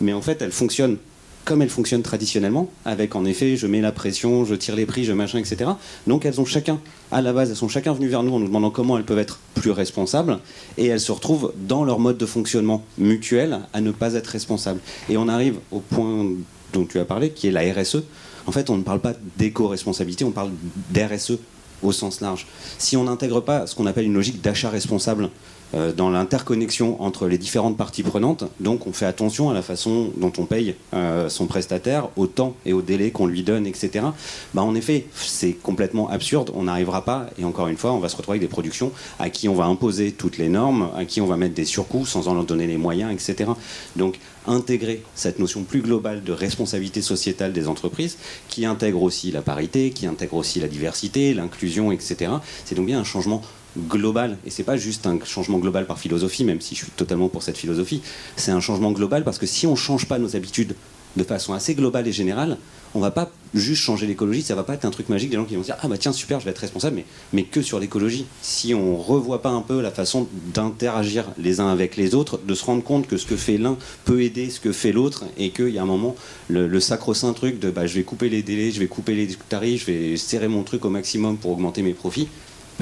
mais 0.00 0.14
en 0.14 0.22
fait, 0.22 0.40
elles 0.40 0.52
fonctionnent 0.52 0.96
comme 1.44 1.62
elles 1.62 1.70
fonctionnent 1.70 2.02
traditionnellement, 2.02 2.68
avec 2.84 3.16
en 3.16 3.24
effet, 3.24 3.56
je 3.56 3.66
mets 3.66 3.80
la 3.80 3.92
pression, 3.92 4.44
je 4.44 4.54
tire 4.54 4.76
les 4.76 4.86
prix, 4.86 5.04
je 5.04 5.12
machin, 5.12 5.38
etc. 5.38 5.70
Donc 6.06 6.24
elles 6.24 6.40
ont 6.40 6.44
chacun, 6.44 6.80
à 7.10 7.20
la 7.20 7.32
base, 7.32 7.50
elles 7.50 7.56
sont 7.56 7.68
chacun 7.68 7.92
venues 7.92 8.08
vers 8.08 8.22
nous 8.22 8.34
en 8.34 8.38
nous 8.38 8.46
demandant 8.46 8.70
comment 8.70 8.96
elles 8.96 9.04
peuvent 9.04 9.18
être 9.18 9.40
plus 9.54 9.70
responsables, 9.70 10.38
et 10.78 10.86
elles 10.86 11.00
se 11.00 11.12
retrouvent 11.12 11.52
dans 11.56 11.84
leur 11.84 11.98
mode 11.98 12.18
de 12.18 12.26
fonctionnement 12.26 12.84
mutuel 12.98 13.60
à 13.72 13.80
ne 13.80 13.90
pas 13.90 14.14
être 14.14 14.28
responsables. 14.28 14.80
Et 15.08 15.16
on 15.16 15.28
arrive 15.28 15.56
au 15.70 15.80
point 15.80 16.26
dont 16.72 16.84
tu 16.84 16.98
as 16.98 17.04
parlé, 17.04 17.30
qui 17.30 17.48
est 17.48 17.50
la 17.50 17.62
RSE. 17.72 18.02
En 18.46 18.52
fait, 18.52 18.70
on 18.70 18.76
ne 18.76 18.82
parle 18.82 19.00
pas 19.00 19.14
d'éco-responsabilité, 19.36 20.24
on 20.24 20.30
parle 20.30 20.50
d'RSE 20.90 21.38
au 21.82 21.92
sens 21.92 22.20
large. 22.20 22.46
Si 22.78 22.96
on 22.96 23.04
n'intègre 23.04 23.40
pas 23.40 23.66
ce 23.66 23.74
qu'on 23.74 23.86
appelle 23.86 24.04
une 24.04 24.14
logique 24.14 24.40
d'achat 24.40 24.70
responsable 24.70 25.30
dans 25.72 26.10
l'interconnexion 26.10 27.02
entre 27.02 27.26
les 27.26 27.38
différentes 27.38 27.76
parties 27.76 28.02
prenantes. 28.02 28.44
Donc 28.60 28.86
on 28.86 28.92
fait 28.92 29.06
attention 29.06 29.50
à 29.50 29.54
la 29.54 29.62
façon 29.62 30.10
dont 30.16 30.32
on 30.38 30.44
paye 30.44 30.74
euh, 30.94 31.28
son 31.28 31.46
prestataire, 31.46 32.08
au 32.16 32.26
temps 32.26 32.54
et 32.66 32.72
au 32.72 32.82
délai 32.82 33.10
qu'on 33.10 33.26
lui 33.26 33.42
donne, 33.42 33.66
etc. 33.66 34.06
Bah, 34.54 34.62
en 34.62 34.74
effet, 34.74 35.06
c'est 35.14 35.52
complètement 35.52 36.08
absurde, 36.10 36.50
on 36.54 36.64
n'arrivera 36.64 37.04
pas, 37.04 37.26
et 37.38 37.44
encore 37.44 37.68
une 37.68 37.76
fois, 37.76 37.92
on 37.92 37.98
va 37.98 38.08
se 38.08 38.16
retrouver 38.16 38.36
avec 38.36 38.48
des 38.48 38.52
productions 38.52 38.92
à 39.18 39.30
qui 39.30 39.48
on 39.48 39.54
va 39.54 39.64
imposer 39.64 40.12
toutes 40.12 40.38
les 40.38 40.48
normes, 40.48 40.90
à 40.96 41.04
qui 41.04 41.20
on 41.20 41.26
va 41.26 41.36
mettre 41.36 41.54
des 41.54 41.64
surcoûts 41.64 42.06
sans 42.06 42.28
en 42.28 42.34
leur 42.34 42.44
donner 42.44 42.66
les 42.66 42.76
moyens, 42.76 43.12
etc. 43.12 43.50
Donc 43.96 44.18
intégrer 44.46 45.02
cette 45.14 45.38
notion 45.38 45.62
plus 45.62 45.82
globale 45.82 46.22
de 46.24 46.32
responsabilité 46.32 47.00
sociétale 47.00 47.52
des 47.52 47.68
entreprises, 47.68 48.18
qui 48.48 48.66
intègre 48.66 49.02
aussi 49.02 49.30
la 49.30 49.42
parité, 49.42 49.90
qui 49.90 50.06
intègre 50.06 50.34
aussi 50.34 50.60
la 50.60 50.68
diversité, 50.68 51.34
l'inclusion, 51.34 51.92
etc. 51.92 52.32
C'est 52.64 52.74
donc 52.74 52.86
bien 52.86 52.98
un 52.98 53.04
changement 53.04 53.42
global, 53.78 54.36
et 54.44 54.50
c'est 54.50 54.64
pas 54.64 54.76
juste 54.76 55.06
un 55.06 55.18
changement 55.24 55.58
global 55.58 55.86
par 55.86 55.98
philosophie, 55.98 56.44
même 56.44 56.60
si 56.60 56.74
je 56.74 56.84
suis 56.84 56.92
totalement 56.92 57.28
pour 57.28 57.42
cette 57.42 57.56
philosophie, 57.56 58.02
c'est 58.36 58.50
un 58.50 58.60
changement 58.60 58.92
global 58.92 59.24
parce 59.24 59.38
que 59.38 59.46
si 59.46 59.66
on 59.66 59.76
change 59.76 60.06
pas 60.06 60.18
nos 60.18 60.36
habitudes 60.36 60.74
de 61.16 61.24
façon 61.24 61.52
assez 61.52 61.74
globale 61.74 62.08
et 62.08 62.12
générale, 62.12 62.56
on 62.94 63.00
va 63.00 63.10
pas 63.10 63.30
juste 63.54 63.82
changer 63.82 64.06
l'écologie, 64.06 64.42
ça 64.42 64.54
va 64.54 64.62
pas 64.62 64.74
être 64.74 64.84
un 64.84 64.90
truc 64.90 65.08
magique 65.08 65.30
des 65.30 65.36
gens 65.36 65.44
qui 65.44 65.56
vont 65.56 65.62
dire 65.62 65.76
ah 65.82 65.88
bah 65.88 65.98
tiens 65.98 66.12
super 66.12 66.40
je 66.40 66.46
vais 66.46 66.50
être 66.50 66.58
responsable, 66.58 66.96
mais, 66.96 67.04
mais 67.32 67.44
que 67.44 67.62
sur 67.62 67.78
l'écologie. 67.78 68.26
Si 68.40 68.74
on 68.74 68.96
revoit 68.96 69.42
pas 69.42 69.50
un 69.50 69.60
peu 69.60 69.80
la 69.80 69.90
façon 69.90 70.26
d'interagir 70.54 71.26
les 71.38 71.60
uns 71.60 71.68
avec 71.68 71.96
les 71.96 72.14
autres, 72.14 72.38
de 72.38 72.54
se 72.54 72.64
rendre 72.64 72.82
compte 72.82 73.06
que 73.06 73.16
ce 73.16 73.26
que 73.26 73.36
fait 73.36 73.58
l'un 73.58 73.76
peut 74.04 74.22
aider 74.22 74.50
ce 74.50 74.60
que 74.60 74.72
fait 74.72 74.92
l'autre, 74.92 75.24
et 75.36 75.50
qu'il 75.50 75.70
y 75.70 75.78
a 75.78 75.82
un 75.82 75.86
moment 75.86 76.16
le, 76.48 76.66
le 76.66 76.80
sacro-saint 76.80 77.32
truc 77.32 77.58
de 77.58 77.70
bah, 77.70 77.86
je 77.86 77.94
vais 77.94 78.04
couper 78.04 78.28
les 78.28 78.42
délais, 78.42 78.70
je 78.70 78.80
vais 78.80 78.86
couper 78.88 79.14
les 79.14 79.28
tarifs, 79.48 79.86
je 79.86 79.92
vais 79.92 80.16
serrer 80.16 80.48
mon 80.48 80.62
truc 80.62 80.84
au 80.84 80.90
maximum 80.90 81.36
pour 81.36 81.52
augmenter 81.52 81.82
mes 81.82 81.94
profits, 81.94 82.28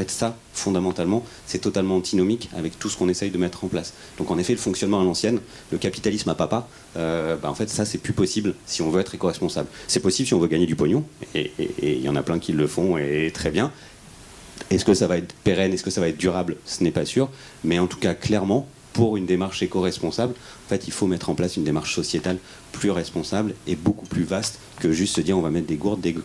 fait, 0.00 0.10
ça, 0.10 0.36
fondamentalement, 0.52 1.24
c'est 1.46 1.58
totalement 1.58 1.96
antinomique 1.96 2.48
avec 2.56 2.78
tout 2.78 2.88
ce 2.88 2.96
qu'on 2.96 3.08
essaye 3.08 3.30
de 3.30 3.38
mettre 3.38 3.64
en 3.64 3.68
place. 3.68 3.94
Donc, 4.18 4.30
en 4.30 4.38
effet, 4.38 4.52
le 4.52 4.58
fonctionnement 4.58 5.00
à 5.00 5.04
l'ancienne, 5.04 5.40
le 5.70 5.78
capitalisme 5.78 6.28
à 6.30 6.34
papa, 6.34 6.68
euh, 6.96 7.36
bah, 7.36 7.50
en 7.50 7.54
fait, 7.54 7.68
ça, 7.68 7.84
c'est 7.84 7.98
plus 7.98 8.12
possible 8.12 8.54
si 8.66 8.82
on 8.82 8.90
veut 8.90 9.00
être 9.00 9.14
éco-responsable. 9.14 9.68
C'est 9.88 10.00
possible 10.00 10.26
si 10.26 10.34
on 10.34 10.38
veut 10.38 10.48
gagner 10.48 10.66
du 10.66 10.76
pognon, 10.76 11.04
et 11.34 11.52
il 11.82 12.00
y 12.00 12.08
en 12.08 12.16
a 12.16 12.22
plein 12.22 12.38
qui 12.38 12.52
le 12.52 12.66
font, 12.66 12.96
et 12.96 13.30
très 13.32 13.50
bien. 13.50 13.72
Est-ce 14.70 14.84
que 14.84 14.94
ça 14.94 15.06
va 15.06 15.16
être 15.16 15.34
pérenne, 15.44 15.72
est-ce 15.72 15.82
que 15.82 15.90
ça 15.90 16.00
va 16.00 16.08
être 16.08 16.18
durable? 16.18 16.56
Ce 16.64 16.84
n'est 16.84 16.90
pas 16.90 17.04
sûr. 17.04 17.28
Mais 17.64 17.78
en 17.78 17.86
tout 17.86 17.98
cas, 17.98 18.14
clairement, 18.14 18.66
pour 18.92 19.16
une 19.16 19.26
démarche 19.26 19.62
éco-responsable, 19.62 20.34
en 20.34 20.68
fait, 20.68 20.86
il 20.86 20.92
faut 20.92 21.06
mettre 21.06 21.30
en 21.30 21.34
place 21.34 21.56
une 21.56 21.64
démarche 21.64 21.94
sociétale 21.94 22.38
plus 22.72 22.90
responsable 22.90 23.54
et 23.66 23.76
beaucoup 23.76 24.06
plus 24.06 24.24
vaste 24.24 24.58
que 24.78 24.92
juste 24.92 25.16
se 25.16 25.20
dire 25.20 25.36
on 25.38 25.42
va 25.42 25.50
mettre 25.50 25.66
des 25.66 25.76
gourdes, 25.76 26.00
des, 26.00 26.16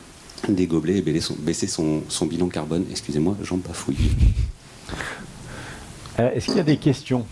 des 0.50 0.68
gobelets 0.68 0.98
et 0.98 1.02
baisser 1.02 1.68
son, 1.68 2.04
bilan 2.24 2.48
carbone. 2.48 2.86
Excusez-moi, 2.92 3.36
j'en 3.44 3.58
bafouille. 3.58 4.12
Euh, 6.20 6.32
est-ce 6.34 6.46
qu'il 6.46 6.58
y 6.58 6.60
a 6.60 6.64
des 6.64 6.78
questions? 6.78 7.26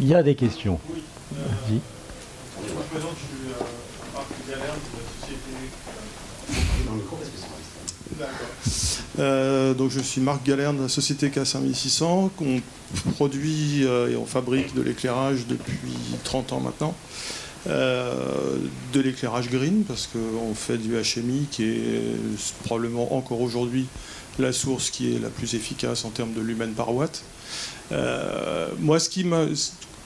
Il 0.00 0.08
y 0.08 0.14
a 0.14 0.22
des 0.22 0.34
questions. 0.34 0.80
Oui. 0.94 1.02
Euh, 1.36 1.40
je 2.66 2.72
me 2.72 2.80
présente, 2.90 3.12
je 3.16 3.20
suis 3.26 3.52
euh, 3.52 3.64
Marc 4.14 4.28
Galerne 4.48 4.80
de 4.92 4.98
la 4.98 5.04
société. 5.20 5.50
donc 9.78 9.90
je 9.90 10.00
suis 10.00 10.20
Marc 10.20 10.44
Galerne 10.44 10.78
de 10.78 10.82
la 10.82 10.88
société 10.88 11.28
K5600, 11.28 12.30
qu'on 12.36 12.60
produit 13.12 13.82
et 13.82 14.16
on 14.16 14.26
fabrique 14.26 14.74
de 14.74 14.82
l'éclairage 14.82 15.46
depuis 15.46 16.16
30 16.24 16.52
ans 16.54 16.60
maintenant. 16.60 16.96
Euh, 17.68 18.56
de 18.92 19.00
l'éclairage 19.00 19.48
green, 19.48 19.84
parce 19.84 20.08
qu'on 20.08 20.54
fait 20.54 20.78
du 20.78 20.94
HMI 20.94 21.46
qui 21.48 21.64
est 21.64 22.16
probablement 22.64 23.14
encore 23.16 23.40
aujourd'hui 23.40 23.86
la 24.40 24.52
source 24.52 24.90
qui 24.90 25.14
est 25.14 25.18
la 25.20 25.28
plus 25.28 25.54
efficace 25.54 26.04
en 26.04 26.10
termes 26.10 26.32
de 26.32 26.40
lumen 26.40 26.72
par 26.72 26.92
watt. 26.92 27.22
Euh, 27.92 28.68
moi, 28.80 28.98
ce 28.98 29.08
qui 29.08 29.24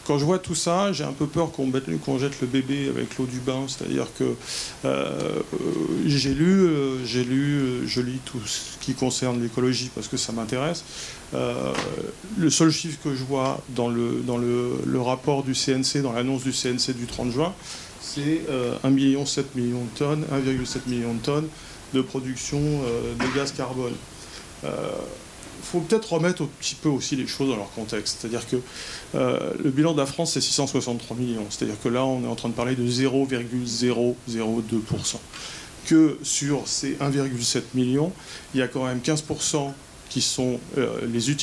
quand 0.06 0.18
je 0.18 0.24
vois 0.24 0.38
tout 0.38 0.54
ça, 0.54 0.92
j'ai 0.92 1.04
un 1.04 1.12
peu 1.12 1.26
peur 1.26 1.50
qu'on 1.52 2.18
jette 2.18 2.40
le 2.40 2.46
bébé 2.46 2.88
avec 2.88 3.18
l'eau 3.18 3.26
du 3.26 3.40
bain. 3.40 3.66
C'est-à-dire 3.66 4.06
que 4.18 4.34
euh, 4.84 5.40
j'ai 6.06 6.34
lu, 6.34 6.66
euh, 6.66 7.04
j'ai 7.04 7.24
lu, 7.24 7.58
euh, 7.58 7.86
je 7.86 8.00
lis 8.00 8.20
tout 8.24 8.40
ce 8.46 8.78
qui 8.80 8.94
concerne 8.94 9.42
l'écologie 9.42 9.90
parce 9.94 10.08
que 10.08 10.16
ça 10.16 10.32
m'intéresse. 10.32 10.84
le 11.32 12.50
seul 12.50 12.70
chiffre 12.70 12.98
que 13.02 13.14
je 13.14 13.24
vois 13.24 13.60
dans 13.70 13.88
le, 13.88 14.22
dans 14.24 14.38
le, 14.38 15.00
rapport 15.00 15.42
du 15.42 15.54
CNC, 15.54 16.02
dans 16.02 16.12
l'annonce 16.12 16.44
du 16.44 16.52
CNC 16.52 16.94
du 16.96 17.06
30 17.06 17.32
juin, 17.32 17.52
c'est 18.00 18.42
1,7 18.84 19.44
million 19.54 19.84
de 19.84 19.98
tonnes, 19.98 20.24
1,7 20.32 20.88
million 20.88 21.14
de 21.14 21.20
tonnes 21.20 21.48
de 21.94 22.00
production 22.00 22.60
de 22.60 23.36
gaz 23.36 23.52
carbone 23.52 23.94
faut 25.66 25.80
peut-être 25.80 26.12
remettre 26.12 26.42
un 26.42 26.48
petit 26.60 26.76
peu 26.76 26.88
aussi 26.88 27.16
les 27.16 27.26
choses 27.26 27.48
dans 27.48 27.56
leur 27.56 27.70
contexte. 27.72 28.18
C'est-à-dire 28.20 28.48
que 28.48 28.56
euh, 29.14 29.52
le 29.62 29.70
bilan 29.70 29.92
de 29.92 29.98
la 29.98 30.06
France, 30.06 30.32
c'est 30.34 30.40
663 30.40 31.16
millions. 31.16 31.46
C'est-à-dire 31.50 31.80
que 31.82 31.88
là, 31.88 32.04
on 32.04 32.22
est 32.24 32.28
en 32.28 32.36
train 32.36 32.48
de 32.48 32.54
parler 32.54 32.76
de 32.76 32.88
0,002%. 32.88 35.16
Que 35.86 36.18
sur 36.22 36.66
ces 36.66 36.94
1,7 36.94 37.62
millions, 37.74 38.12
il 38.54 38.60
y 38.60 38.62
a 38.62 38.68
quand 38.68 38.84
même 38.84 38.98
15% 38.98 39.72
qui 40.08 40.22
sont 40.22 40.60
euh, 40.78 41.00
les, 41.12 41.34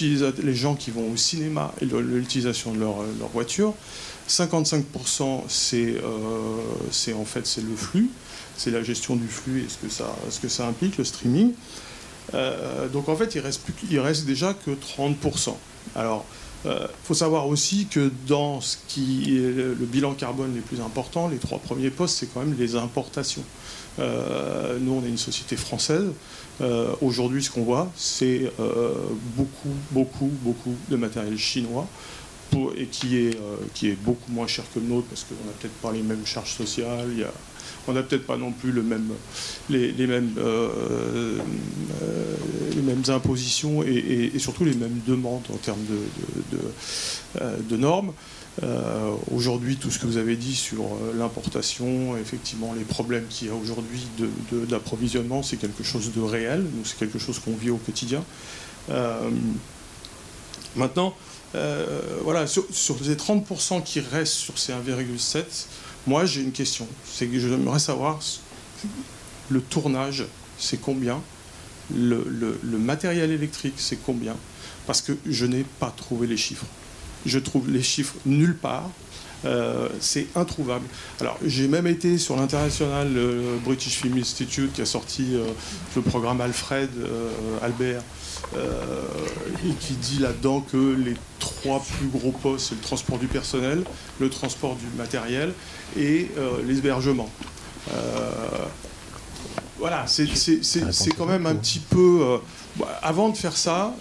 les 0.43 0.55
gens 0.55 0.76
qui 0.76 0.91
vont 0.91 1.11
au 1.11 1.17
cinéma 1.17 1.74
et 1.82 1.86
l'utilisation 1.86 2.74
de 2.74 2.80
leur, 2.80 2.95
voiture. 3.34 3.74
55% 4.30 5.41
c'est 5.49 5.95
euh, 6.01 7.13
en 7.13 7.26
fait 7.26 7.45
c'est 7.45 7.61
le 7.61 7.76
flux, 7.76 8.09
c'est 8.55 8.71
la 8.71 8.82
gestion 8.82 9.17
du 9.17 9.28
flux 9.28 9.63
et 9.63 9.69
ce 9.69 9.76
que 9.86 9.91
ça, 9.91 10.15
ce 10.30 10.39
que 10.39 10.47
ça 10.47 10.65
implique, 10.65 10.97
le 10.97 11.03
streaming. 11.03 11.51
Euh, 12.34 12.88
donc 12.88 13.09
en 13.09 13.15
fait, 13.15 13.36
il 13.36 13.41
reste, 13.41 13.61
reste 13.93 14.26
déjà 14.26 14.53
que 14.53 14.71
30%. 14.71 15.55
Alors, 15.95 16.26
il 16.65 16.71
euh, 16.71 16.88
faut 17.03 17.13
savoir 17.13 17.47
aussi 17.47 17.88
que 17.88 18.09
dans 18.28 18.61
ce 18.61 18.78
qui 18.88 19.36
est 19.36 19.51
le 19.51 19.86
bilan 19.86 20.13
carbone 20.13 20.53
les 20.55 20.61
plus 20.61 20.80
importants, 20.80 21.28
les 21.28 21.38
trois 21.38 21.59
premiers 21.59 21.89
postes, 21.89 22.17
c'est 22.19 22.34
quand 22.34 22.39
même 22.39 22.55
les 22.57 22.76
importations. 22.76 23.43
Euh, 23.99 24.78
nous, 24.80 24.93
on 24.93 25.05
est 25.05 25.09
une 25.09 25.17
société 25.17 25.55
française. 25.55 26.07
Aujourd'hui, 27.01 27.43
ce 27.43 27.49
qu'on 27.49 27.63
voit, 27.63 27.91
c'est 27.95 28.49
beaucoup, 29.36 29.74
beaucoup, 29.91 30.32
beaucoup 30.43 30.76
de 30.88 30.95
matériel 30.95 31.38
chinois 31.38 31.88
et 32.78 32.86
qui 32.86 33.17
est, 33.17 33.95
beaucoup 34.03 34.32
moins 34.32 34.47
cher 34.47 34.63
que 34.74 34.80
le 34.80 34.86
nôtre 34.86 35.07
parce 35.07 35.24
qu'on 35.24 35.45
n'a 35.45 35.51
peut-être 35.59 35.74
pas 35.82 35.91
les 35.91 36.03
mêmes 36.03 36.26
charges 36.26 36.53
sociales, 36.53 37.09
on 37.88 37.93
n'a 37.93 38.03
peut-être 38.03 38.25
pas 38.25 38.38
non 38.38 38.51
plus 38.51 38.71
les, 38.71 38.81
mêmes, 38.81 39.11
euh, 39.69 39.99
euh, 40.39 41.38
les 42.75 42.81
mêmes 42.81 43.03
impositions 43.09 43.84
et, 43.84 44.31
surtout 44.38 44.65
les 44.65 44.73
mêmes 44.73 45.01
demandes 45.05 45.43
en 45.53 45.57
termes 45.57 45.84
de, 45.86 46.57
de, 46.57 46.63
euh, 47.41 47.77
normes. 47.77 48.13
aujourd'hui, 49.31 49.77
tout 49.77 49.91
ce 49.91 49.99
que 49.99 50.05
vous 50.05 50.17
avez 50.17 50.36
dit 50.36 50.55
sur 50.55 50.84
l'importation, 51.17 52.15
effectivement, 52.17 52.73
les 52.77 52.86
problèmes 52.86 53.25
qu'il 53.29 53.47
y 53.47 53.51
a 53.51 53.55
aujourd'hui 53.55 54.01
d'approvisionnement, 54.69 55.43
c'est 55.43 55.57
quelque 55.57 55.84
chose 55.84 56.11
de 56.13 56.21
réel, 56.21 56.65
c'est 56.86 56.97
quelque 56.97 57.19
chose 57.19 57.39
qu'on 57.39 57.55
vit 57.55 57.71
au 57.71 57.77
quotidien. 57.77 58.23
maintenant, 60.75 61.15
voilà, 62.23 62.47
sur, 62.47 62.65
sur, 62.71 62.95
les 63.03 63.15
30% 63.15 63.84
qui 63.84 63.99
restent 63.99 64.34
sur 64.34 64.57
ces 64.57 64.71
1,7, 64.71 65.43
moi, 66.06 66.26
j'ai 66.26 66.41
une 66.41 66.51
question. 66.51 66.88
C'est 67.06 67.28
que 67.28 67.39
j'aimerais 67.39 67.80
savoir 67.80 68.20
le 69.49 69.62
tournage, 69.62 70.26
c'est 70.58 70.80
combien? 70.80 71.22
Le, 71.95 72.58
matériel 72.78 73.32
électrique, 73.32 73.76
c'est 73.78 73.97
combien? 73.97 74.36
Parce 74.86 75.01
que 75.01 75.14
je 75.26 75.45
n'ai 75.45 75.66
pas 75.80 75.93
trouvé 75.95 76.28
les 76.28 76.38
chiffres. 76.38 76.66
Je 77.26 77.39
trouve 77.39 77.70
les 77.70 77.84
chiffres 77.84 78.16
nulle 78.26 78.58
part. 78.58 78.89
Euh, 79.45 79.89
c'est 79.99 80.28
introuvable. 80.36 80.86
Alors, 81.20 81.38
j'ai 81.45 81.68
même 81.68 81.86
été 81.88 82.18
sur 82.18 82.38
l'international 82.38 83.10
British 83.66 83.95
Film 83.95 84.18
Institute 84.18 84.72
qui 84.72 84.82
a 84.82 84.86
sorti 84.86 85.36
euh, 85.36 85.45
le 85.97 86.01
programme 86.01 86.39
Alfred 86.39 86.89
euh, 86.97 87.30
Albert 87.62 88.01
et 88.54 89.74
qui 89.80 89.93
dit 89.93 90.20
là-dedans 90.20 90.62
que 90.62 90.78
les 90.78 91.16
trois 91.39 91.84
plus 91.97 92.08
gros 92.08 92.32
postes, 92.32 92.70
c'est 92.70 92.76
le 92.76 92.82
transport 92.82 93.18
du 93.18 93.28
personnel, 93.28 93.84
le 94.20 94.30
transport 94.30 94.76
du 94.76 94.86
matériel 94.97 95.54
et 95.98 96.30
l'hébergement. 96.66 97.30
voilà, 99.80 100.06
c'est 100.08 101.16
quand 101.18 101.26
même 101.26 101.46
un 101.46 101.56
petit 101.56 101.80
peu... 101.80 102.39
Bah, 102.78 103.00
avant 103.04 103.30
de 103.30 103.38
faire 103.38 103.56
ça, 103.56 103.96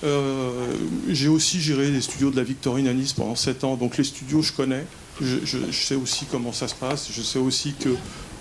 j'ai 1.08 1.28
aussi 1.28 1.60
géré 1.60 1.90
les 1.90 2.00
studios 2.00 2.30
de 2.30 2.36
la 2.36 2.44
Victorine 2.44 2.88
à 2.88 2.94
Nice 2.94 3.12
pendant 3.12 3.36
7 3.36 3.64
ans, 3.64 3.76
donc 3.76 3.98
les 3.98 4.04
studios 4.04 4.42
je 4.42 4.52
connais 4.52 4.86
je, 5.20 5.70
sais 5.72 5.94
aussi 5.94 6.26
comment 6.30 6.52
ça 6.52 6.68
se 6.68 6.74
passe. 6.74 7.10
Je 7.12 7.22
sais 7.22 7.38
aussi 7.38 7.74
que 7.74 7.90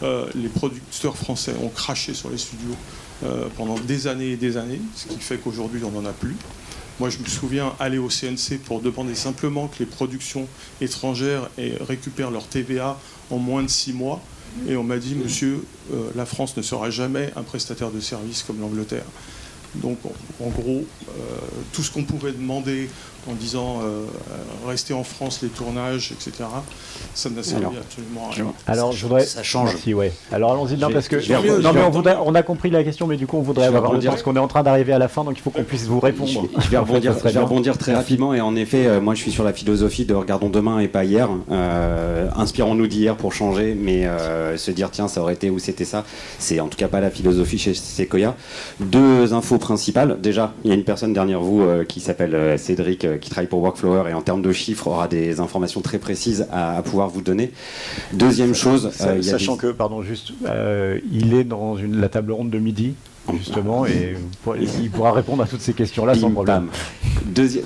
euh, 0.03 0.27
les 0.35 0.49
producteurs 0.49 1.17
français 1.17 1.53
ont 1.61 1.69
craché 1.69 2.13
sur 2.13 2.29
les 2.29 2.37
studios 2.37 2.75
euh, 3.23 3.47
pendant 3.57 3.75
des 3.75 4.07
années 4.07 4.31
et 4.31 4.37
des 4.37 4.57
années, 4.57 4.81
ce 4.95 5.07
qui 5.07 5.19
fait 5.19 5.37
qu'aujourd'hui 5.37 5.81
on 5.83 5.91
n'en 5.91 6.05
a 6.07 6.13
plus. 6.13 6.35
Moi, 7.01 7.09
je 7.09 7.17
me 7.17 7.25
souviens 7.25 7.73
aller 7.79 7.97
au 7.97 8.09
CNC 8.09 8.59
pour 8.63 8.79
demander 8.79 9.15
simplement 9.15 9.67
que 9.67 9.79
les 9.79 9.87
productions 9.87 10.47
étrangères 10.81 11.49
récupèrent 11.57 12.29
leur 12.29 12.45
TVA 12.45 12.95
en 13.31 13.39
moins 13.39 13.63
de 13.63 13.69
six 13.69 13.91
mois. 13.91 14.21
Et 14.67 14.75
on 14.75 14.83
m'a 14.83 14.99
dit, 14.99 15.15
monsieur, 15.15 15.65
euh, 15.91 16.11
la 16.13 16.27
France 16.27 16.55
ne 16.57 16.61
sera 16.61 16.91
jamais 16.91 17.33
un 17.35 17.41
prestataire 17.41 17.89
de 17.89 17.99
services 17.99 18.43
comme 18.43 18.61
l'Angleterre. 18.61 19.05
Donc, 19.73 19.97
en, 20.39 20.49
gros, 20.49 20.85
tout 21.73 21.81
ce 21.81 21.89
qu'on 21.89 22.03
pouvait 22.03 22.33
demander 22.33 22.87
en 23.29 23.33
disant 23.33 23.79
euh, 23.81 23.85
euh, 23.85 24.67
rester 24.67 24.93
en 24.93 25.03
France 25.03 25.41
les 25.43 25.49
tournages, 25.49 26.11
etc. 26.11 26.43
Ça 27.13 27.29
n'a 27.29 27.43
servi 27.43 27.77
absolument 27.77 28.29
à 28.29 28.33
rien. 28.33 28.53
Alors 28.65 28.91
je 28.93 29.03
voudrais. 29.03 29.25
Ça 29.25 29.43
change. 29.43 29.75
ouais. 29.87 30.11
Alors 30.31 30.53
allons-y, 30.53 30.77
non, 30.77 30.89
parce 30.91 31.07
que. 31.07 31.17
non, 31.61 31.73
mais 31.73 31.81
on, 31.81 32.27
on, 32.27 32.35
a 32.35 32.43
compris 32.43 32.69
la 32.69 32.83
question, 32.83 33.05
mais 33.05 33.17
du 33.17 33.27
coup 33.27 33.37
on 33.37 33.41
voudrait 33.41 33.67
avoir 33.67 33.93
le 33.93 33.99
temps 33.99 34.09
parce 34.09 34.23
qu'on 34.23 34.35
est 34.35 34.39
en 34.39 34.47
train 34.47 34.63
d'arriver 34.63 34.93
à 34.93 34.99
la 34.99 35.07
fin, 35.07 35.23
donc 35.23 35.37
il 35.37 35.41
faut 35.41 35.51
qu'on 35.51 35.63
puisse 35.63 35.85
vous 35.85 35.99
répondre. 35.99 36.47
Je, 36.57 36.69
vais 36.69 36.77
rebondir, 36.77 37.13
je 37.17 37.29
vais 37.29 37.39
rebondir 37.39 37.77
très 37.77 37.93
rapidement, 37.93 38.33
et 38.33 38.41
en 38.41 38.55
effet, 38.55 38.87
euh, 38.87 39.01
moi 39.01 39.13
je 39.13 39.21
suis 39.21 39.31
sur 39.31 39.43
la 39.43 39.53
philosophie 39.53 40.05
de 40.05 40.13
regardons 40.13 40.49
demain 40.49 40.79
et 40.79 40.87
pas 40.87 41.03
hier. 41.03 41.29
Inspirons-nous 42.35 42.87
d'hier 42.87 43.15
pour 43.15 43.33
changer, 43.33 43.75
mais 43.79 44.07
se 44.57 44.71
dire 44.71 44.89
tiens, 44.89 45.07
ça 45.07 45.21
aurait 45.21 45.33
été 45.33 45.49
ou 45.49 45.59
c'était 45.59 45.85
ça, 45.85 46.05
c'est 46.39 46.59
en 46.59 46.67
tout 46.67 46.77
cas 46.77 46.87
pas 46.87 47.01
la 47.01 47.11
philosophie 47.11 47.59
chez 47.59 47.73
Sequoia. 47.73 48.35
Deux 48.79 49.33
infos 49.33 49.57
principales. 49.57 50.17
Déjà, 50.21 50.53
il 50.63 50.69
y 50.69 50.71
a 50.71 50.75
une 50.75 50.83
personne 50.83 51.13
derrière 51.13 51.41
vous 51.41 51.63
qui 51.87 51.99
s'appelle 51.99 52.57
Cédric 52.57 53.05
euh, 53.11 53.17
qui 53.17 53.29
travaille 53.29 53.47
pour 53.47 53.61
Workflower 53.61 54.09
et 54.09 54.13
en 54.13 54.21
termes 54.21 54.41
de 54.41 54.51
chiffres 54.51 54.87
aura 54.87 55.07
des 55.07 55.39
informations 55.39 55.81
très 55.81 55.99
précises 55.99 56.47
à, 56.51 56.81
pouvoir 56.83 57.09
vous 57.09 57.21
donner. 57.21 57.51
Deuxième 58.13 58.55
chose, 58.55 58.91
euh, 59.01 59.21
sachant 59.21 59.55
que, 59.55 59.67
pardon, 59.67 60.01
juste, 60.01 60.33
euh, 60.45 60.99
il 61.11 61.33
est 61.33 61.43
dans 61.43 61.77
une, 61.77 61.99
la 61.99 62.09
table 62.09 62.31
ronde 62.31 62.49
de 62.49 62.59
midi 62.59 62.95
justement, 63.37 63.85
et 63.85 64.15
il 64.81 64.89
pourra 64.89 65.11
répondre 65.11 65.43
à 65.43 65.45
toutes 65.45 65.61
ces 65.61 65.73
questions-là 65.73 66.15
sans 66.15 66.31
problème. 66.31 66.69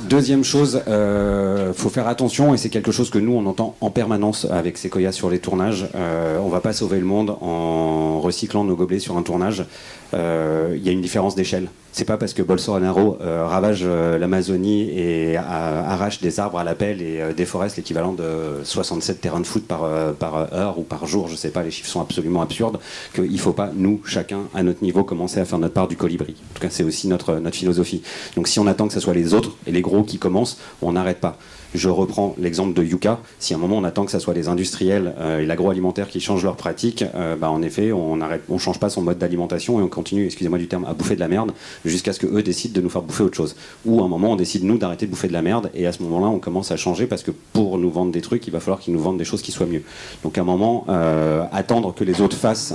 deuxième 0.09 0.43
chose, 0.43 0.81
il 0.85 1.73
faut 1.73 1.89
faire 1.89 2.09
attention, 2.09 2.53
et 2.53 2.57
c'est 2.57 2.69
quelque 2.69 2.91
chose 2.91 3.09
que 3.09 3.17
nous 3.17 3.31
on 3.31 3.45
entend 3.45 3.75
en 3.79 3.89
permanence 3.89 4.45
avec 4.51 4.77
Sequoia 4.77 5.13
sur 5.13 5.29
les 5.29 5.39
tournages. 5.39 5.87
on 5.95 6.49
va 6.49 6.59
pas 6.59 6.73
sauver 6.73 6.99
le 6.99 7.05
monde 7.05 7.37
en 7.41 8.19
recyclant 8.19 8.65
nos 8.65 8.75
gobelets 8.75 8.99
sur 8.99 9.17
un 9.17 9.23
tournage. 9.23 9.65
Il 10.13 10.83
y 10.83 10.89
a 10.89 10.91
une 10.91 11.01
différence 11.01 11.35
d'échelle. 11.35 11.67
C'est 11.95 12.03
pas 12.03 12.17
parce 12.17 12.33
que 12.33 12.41
Bolsonaro 12.41 13.17
euh, 13.21 13.47
ravage 13.47 13.83
euh, 13.85 14.17
l'Amazonie 14.17 14.89
et 14.99 15.37
arrache 15.37 16.19
des 16.19 16.41
arbres 16.41 16.59
à 16.59 16.65
la 16.65 16.75
pelle 16.75 17.01
et 17.01 17.21
euh, 17.21 17.31
déforeste 17.31 17.77
l'équivalent 17.77 18.11
de 18.11 18.59
67 18.65 19.21
terrains 19.21 19.39
de 19.39 19.45
foot 19.45 19.65
par, 19.65 19.89
par 20.15 20.53
heure 20.53 20.77
ou 20.77 20.83
par 20.83 21.07
jour, 21.07 21.29
je 21.29 21.37
sais 21.37 21.51
pas, 21.51 21.63
les 21.63 21.71
chiffres 21.71 21.87
sont 21.87 22.01
absolument 22.01 22.41
absurdes, 22.41 22.79
qu'il 23.13 23.39
faut 23.39 23.53
pas, 23.53 23.71
nous, 23.73 24.01
chacun, 24.03 24.41
à 24.53 24.61
notre 24.61 24.83
niveau, 24.83 25.05
commencer 25.05 25.39
à 25.39 25.45
faire 25.45 25.57
notre 25.57 25.73
part 25.73 25.87
du 25.87 25.95
colibri. 25.95 26.35
En 26.51 26.55
tout 26.55 26.61
cas, 26.61 26.69
c'est 26.69 26.83
aussi 26.83 27.07
notre, 27.07 27.35
notre 27.35 27.55
philosophie. 27.55 28.01
Donc 28.35 28.49
si 28.49 28.59
on 28.59 28.67
attend 28.67 28.89
que 28.89 28.93
ce 28.93 28.99
soit 28.99 29.13
les 29.13 29.33
autres 29.33 29.55
et 29.65 29.71
les 29.71 29.81
gros 29.81 30.03
qui 30.03 30.17
commencent, 30.17 30.57
on 30.81 30.91
n'arrête 30.91 31.21
pas. 31.21 31.37
Je 31.75 31.89
reprends 31.89 32.35
l'exemple 32.39 32.73
de 32.73 32.83
Yuka. 32.83 33.19
Si 33.39 33.53
à 33.53 33.57
un 33.57 33.59
moment 33.59 33.77
on 33.77 33.83
attend 33.83 34.05
que 34.05 34.11
ce 34.11 34.19
soit 34.19 34.33
les 34.33 34.47
industriels 34.47 35.13
euh, 35.19 35.39
et 35.39 35.45
l'agroalimentaire 35.45 36.07
qui 36.07 36.21
changent 36.21 36.43
leurs 36.43 36.55
pratiques, 36.55 37.03
euh, 37.15 37.35
bah, 37.35 37.51
en 37.51 37.61
effet, 37.61 37.91
on 37.91 38.21
arrête, 38.21 38.43
change 38.57 38.79
pas 38.79 38.89
son 38.89 39.01
mode 39.01 39.17
d'alimentation 39.17 39.79
et 39.79 39.83
on 39.83 39.89
continue, 39.89 40.25
excusez-moi 40.25 40.57
du 40.57 40.67
terme, 40.67 40.85
à 40.85 40.93
bouffer 40.93 41.15
de 41.15 41.19
la 41.19 41.27
merde 41.27 41.51
jusqu'à 41.83 42.13
ce 42.13 42.19
que 42.19 42.27
eux 42.27 42.43
décident 42.43 42.73
de 42.73 42.81
nous 42.81 42.89
faire 42.89 43.01
bouffer 43.01 43.23
autre 43.23 43.35
chose. 43.35 43.57
Ou 43.85 44.01
à 44.01 44.05
un 44.05 44.07
moment 44.07 44.31
on 44.31 44.35
décide 44.37 44.63
nous 44.63 44.77
d'arrêter 44.77 45.05
de 45.05 45.11
bouffer 45.11 45.27
de 45.27 45.33
la 45.33 45.41
merde 45.41 45.69
et 45.73 45.85
à 45.85 45.91
ce 45.91 46.01
moment-là 46.03 46.27
on 46.27 46.39
commence 46.39 46.71
à 46.71 46.77
changer 46.77 47.07
parce 47.07 47.23
que 47.23 47.31
pour 47.51 47.77
nous 47.77 47.91
vendre 47.91 48.11
des 48.11 48.21
trucs, 48.21 48.47
il 48.47 48.51
va 48.51 48.61
falloir 48.61 48.79
qu'ils 48.79 48.93
nous 48.93 49.01
vendent 49.01 49.17
des 49.17 49.25
choses 49.25 49.41
qui 49.41 49.51
soient 49.51 49.67
mieux. 49.67 49.83
Donc 50.23 50.37
à 50.37 50.41
un 50.41 50.45
moment, 50.45 50.85
euh, 50.87 51.43
attendre 51.51 51.93
que 51.93 52.05
les 52.05 52.21
autres 52.21 52.37
fassent 52.37 52.73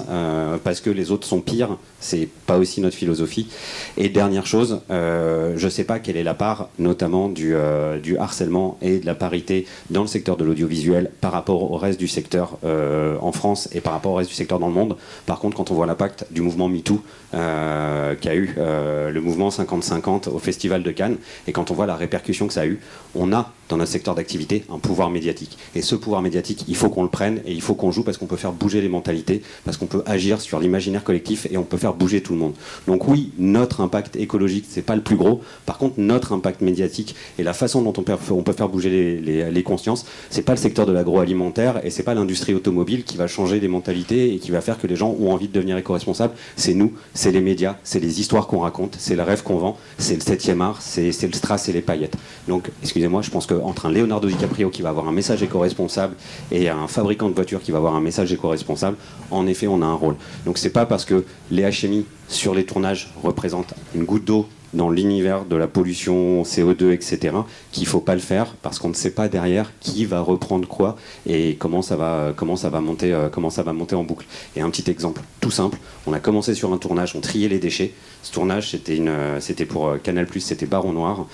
parce 0.63 0.81
que 0.81 0.91
les 0.91 1.11
autres 1.11 1.27
sont 1.27 1.41
pires, 1.41 1.79
c'est 2.01 2.29
pas 2.47 2.59
aussi 2.59 2.81
notre 2.83 2.97
philosophie. 2.97 3.49
Et 3.97 4.11
dernière 4.11 4.47
chose, 4.47 4.81
je 4.91 5.69
sais 5.71 5.85
pas 5.85 5.99
quelle 5.99 6.17
est 6.17 6.23
la 6.23 6.35
part, 6.35 6.69
notamment 6.79 7.29
du, 7.29 7.55
du 8.03 8.19
harcèlement 8.19 8.77
et 8.83 8.90
de 8.99 9.07
la 9.07 9.15
parité 9.15 9.67
dans 9.91 10.03
le 10.03 10.07
secteur 10.07 10.37
de 10.37 10.45
l'audiovisuel 10.45 11.11
par 11.21 11.33
rapport 11.33 11.71
au 11.71 11.77
reste 11.77 12.01
du 12.01 12.09
secteur 12.09 12.59
euh, 12.65 13.17
en 13.21 13.33
France 13.33 13.69
et 13.73 13.81
par 13.81 13.93
rapport 13.93 14.13
au 14.13 14.17
reste 14.17 14.31
du 14.31 14.37
secteur 14.37 14.59
dans 14.59 14.69
le 14.69 14.75
monde. 14.75 14.97
Par 15.27 15.39
contre, 15.39 15.57
quand 15.57 15.71
on 15.71 15.75
voit 15.75 15.87
l'impact 15.87 16.27
du 16.31 16.41
mouvement 16.41 16.69
MeToo 16.69 17.03
euh, 17.35 18.15
qu'a 18.17 18.35
eu 18.35 18.55
euh, 18.59 19.11
le 19.11 19.21
mouvement 19.21 19.51
50-50 19.51 20.29
au 20.29 20.39
Festival 20.39 20.83
de 20.83 20.91
Cannes, 20.91 21.17
et 21.47 21.53
quand 21.53 21.71
on 21.71 21.75
voit 21.75 21.87
la 21.87 21.97
répercussion 21.97 22.49
que 22.49 22.53
ça 22.53 22.63
a 22.63 22.67
eu, 22.67 22.81
on 23.15 23.33
a 23.33 23.53
dans 23.71 23.77
notre 23.77 23.91
secteur 23.91 24.15
d'activité 24.15 24.65
un 24.71 24.79
pouvoir 24.79 25.11
médiatique. 25.11 25.57
Et 25.75 25.83
ce 25.83 25.95
pouvoir 25.95 26.21
médiatique, 26.21 26.65
il 26.69 26.77
faut 26.77 26.91
qu'on 26.91 27.03
le 27.03 27.09
prenne 27.09 27.41
et 27.47 27.53
il 27.53 27.63
faut 27.63 27.75
qu'on 27.75 27.91
joue 27.91 28.03
parce 28.03 28.19
qu'on 28.19 28.27
peut 28.27 28.37
faire 28.37 28.53
bouger 28.53 28.81
les 28.81 28.89
mentalités, 28.89 29.43
parce 29.65 29.77
qu'on 29.77 29.87
peut 29.87 30.03
agir 30.07 30.41
sur 30.41 30.61
l'imaginaire 30.61 31.05
collectif 31.05 31.47
et 31.51 31.57
on 31.57 31.63
peut 31.63 31.79
faire 31.79 31.95
bouger 31.95 32.21
tout 32.23 32.33
le 32.35 32.41
monde. 32.41 32.55
Donc 32.87 33.09
oui, 33.09 33.33
notre 33.39 33.81
impact 33.81 34.17
écologique, 34.17 34.67
c'est 34.69 34.83
pas 34.83 34.97
le 34.97 35.03
plus 35.03 35.17
gros. 35.17 35.41
Par 35.67 35.79
contre, 35.79 35.95
notre 35.99 36.33
impact 36.33 36.61
médiatique 36.61 37.15
et 37.39 37.43
la 37.43 37.53
façon 37.53 37.83
dont 37.83 37.95
on 37.97 38.03
peut, 38.03 38.53
faire 38.53 38.69
bouger 38.69 38.91
les, 38.91 39.21
les, 39.21 39.51
les 39.51 39.63
consciences, 39.63 40.05
c'est 40.29 40.43
pas 40.43 40.53
le 40.53 40.59
secteur 40.59 40.85
de 40.87 40.93
l'agroalimentaire 40.93 41.85
et 41.85 41.91
c'est 41.91 42.03
pas 42.03 42.15
l'industrie 42.15 42.55
automobile 42.55 43.05
qui 43.05 43.17
va 43.17 43.29
changer 43.29 43.61
les 43.61 43.69
mentalités 43.69 44.35
et 44.35 44.39
qui 44.39 44.51
va 44.51 44.61
faire 44.61 44.79
que 44.79 44.87
les 44.87 44.97
gens 44.97 45.15
ont 45.21 45.31
envie 45.33 45.49
de 45.49 45.53
devenir 45.53 45.77
éco-responsables. 45.79 46.35
C'est 46.57 46.75
nous, 46.75 46.93
c'est 47.15 47.31
les 47.31 47.41
médias, 47.41 47.77
c'est 47.85 48.01
les 48.01 48.21
histoires 48.21 48.47
qu'on 48.49 48.61
raconte, 48.61 48.97
c'est 48.99 49.15
le 49.15 49.23
rêve 49.23 49.43
qu'on 49.43 49.57
vend, 49.57 49.77
c'est 49.99 50.15
le 50.15 50.21
7 50.21 50.51
art, 50.61 50.83
c'est 50.83 51.11
le 51.23 51.33
strass 51.33 51.69
et 51.69 51.73
les 51.73 51.83
paillettes. 51.83 52.17
Donc, 52.49 52.69
excusez-moi, 52.83 53.23
je 53.23 53.31
pense 53.31 53.47
qu'entre 53.61 53.87
un 53.87 53.91
Leonardo 53.91 54.29
DiCaprio 54.29 54.71
qui 54.71 54.83
va 54.83 54.91
avoir 54.91 55.09
un 55.09 55.13
message 55.13 55.43
éco-responsable 55.43 56.15
et 56.51 56.69
un 56.69 56.87
fabricant 56.87 57.29
de 57.29 57.35
voitures 57.35 57.63
qui 57.63 57.71
va 57.71 57.79
avoir 57.79 57.95
un 57.95 58.01
message 58.01 58.33
éco-responsable, 58.33 58.97
en 59.31 59.47
effet, 59.47 59.67
on 59.67 59.83
a 59.83 59.87
un 59.87 59.95
rôle. 59.95 60.17
Donc, 60.45 60.59
c'est 60.59 60.71
pas 60.71 60.87
parce 60.87 61.05
que 61.05 61.25
les 61.51 61.63
HMI 61.63 62.07
sur 62.29 62.55
les 62.55 62.65
tournages 62.65 63.13
représentent 63.23 63.75
une 63.95 64.05
goutte 64.05 64.25
d'eau 64.25 64.47
dans 64.75 64.91
l'univers 64.91 65.45
de 65.45 65.57
la 65.57 65.67
pollution, 65.67 66.43
CO2, 66.43 66.93
etc., 66.93 67.35
qu'il 67.73 67.87
faut 67.87 68.01
pas 68.01 68.15
le 68.15 68.21
faire 68.21 68.55
parce 68.63 68.79
qu'on 68.79 68.89
ne 68.89 68.95
sait 68.95 69.11
pas 69.11 69.29
derrière 69.29 69.73
qui 69.81 70.05
va 70.05 70.21
reprendre 70.21 70.69
quoi 70.69 70.97
et 71.27 71.57
comment 71.57 71.83
ça 71.83 71.97
va, 71.97 72.33
monter, 72.81 73.13
euh, 73.13 73.29
comment 73.29 73.51
ça 73.51 73.63
va 73.63 73.73
monter 73.73 73.97
en 73.97 74.05
boucle. 74.05 74.27
Et 74.57 74.61
un 74.61 74.71
petit 74.71 74.89
exemple 74.91 75.23
tout 75.41 75.51
simple, 75.51 75.79
on 76.07 76.13
a 76.13 76.21
commencé 76.21 76.55
sur 76.55 76.73
un 76.73 76.79
tournage, 76.79 77.17
on 77.17 77.21
triait 77.21 77.49
les 77.49 77.59
déchets. 77.59 77.93
Ce 78.23 78.33
tournage, 78.33 78.71
c'était 78.71 79.03
c'était 79.41 79.65
pour 79.65 79.89
euh, 79.89 79.99
Canal+, 79.99 80.27
c'était 80.39 80.67
Baron 80.67 80.93
Noir 80.93 81.27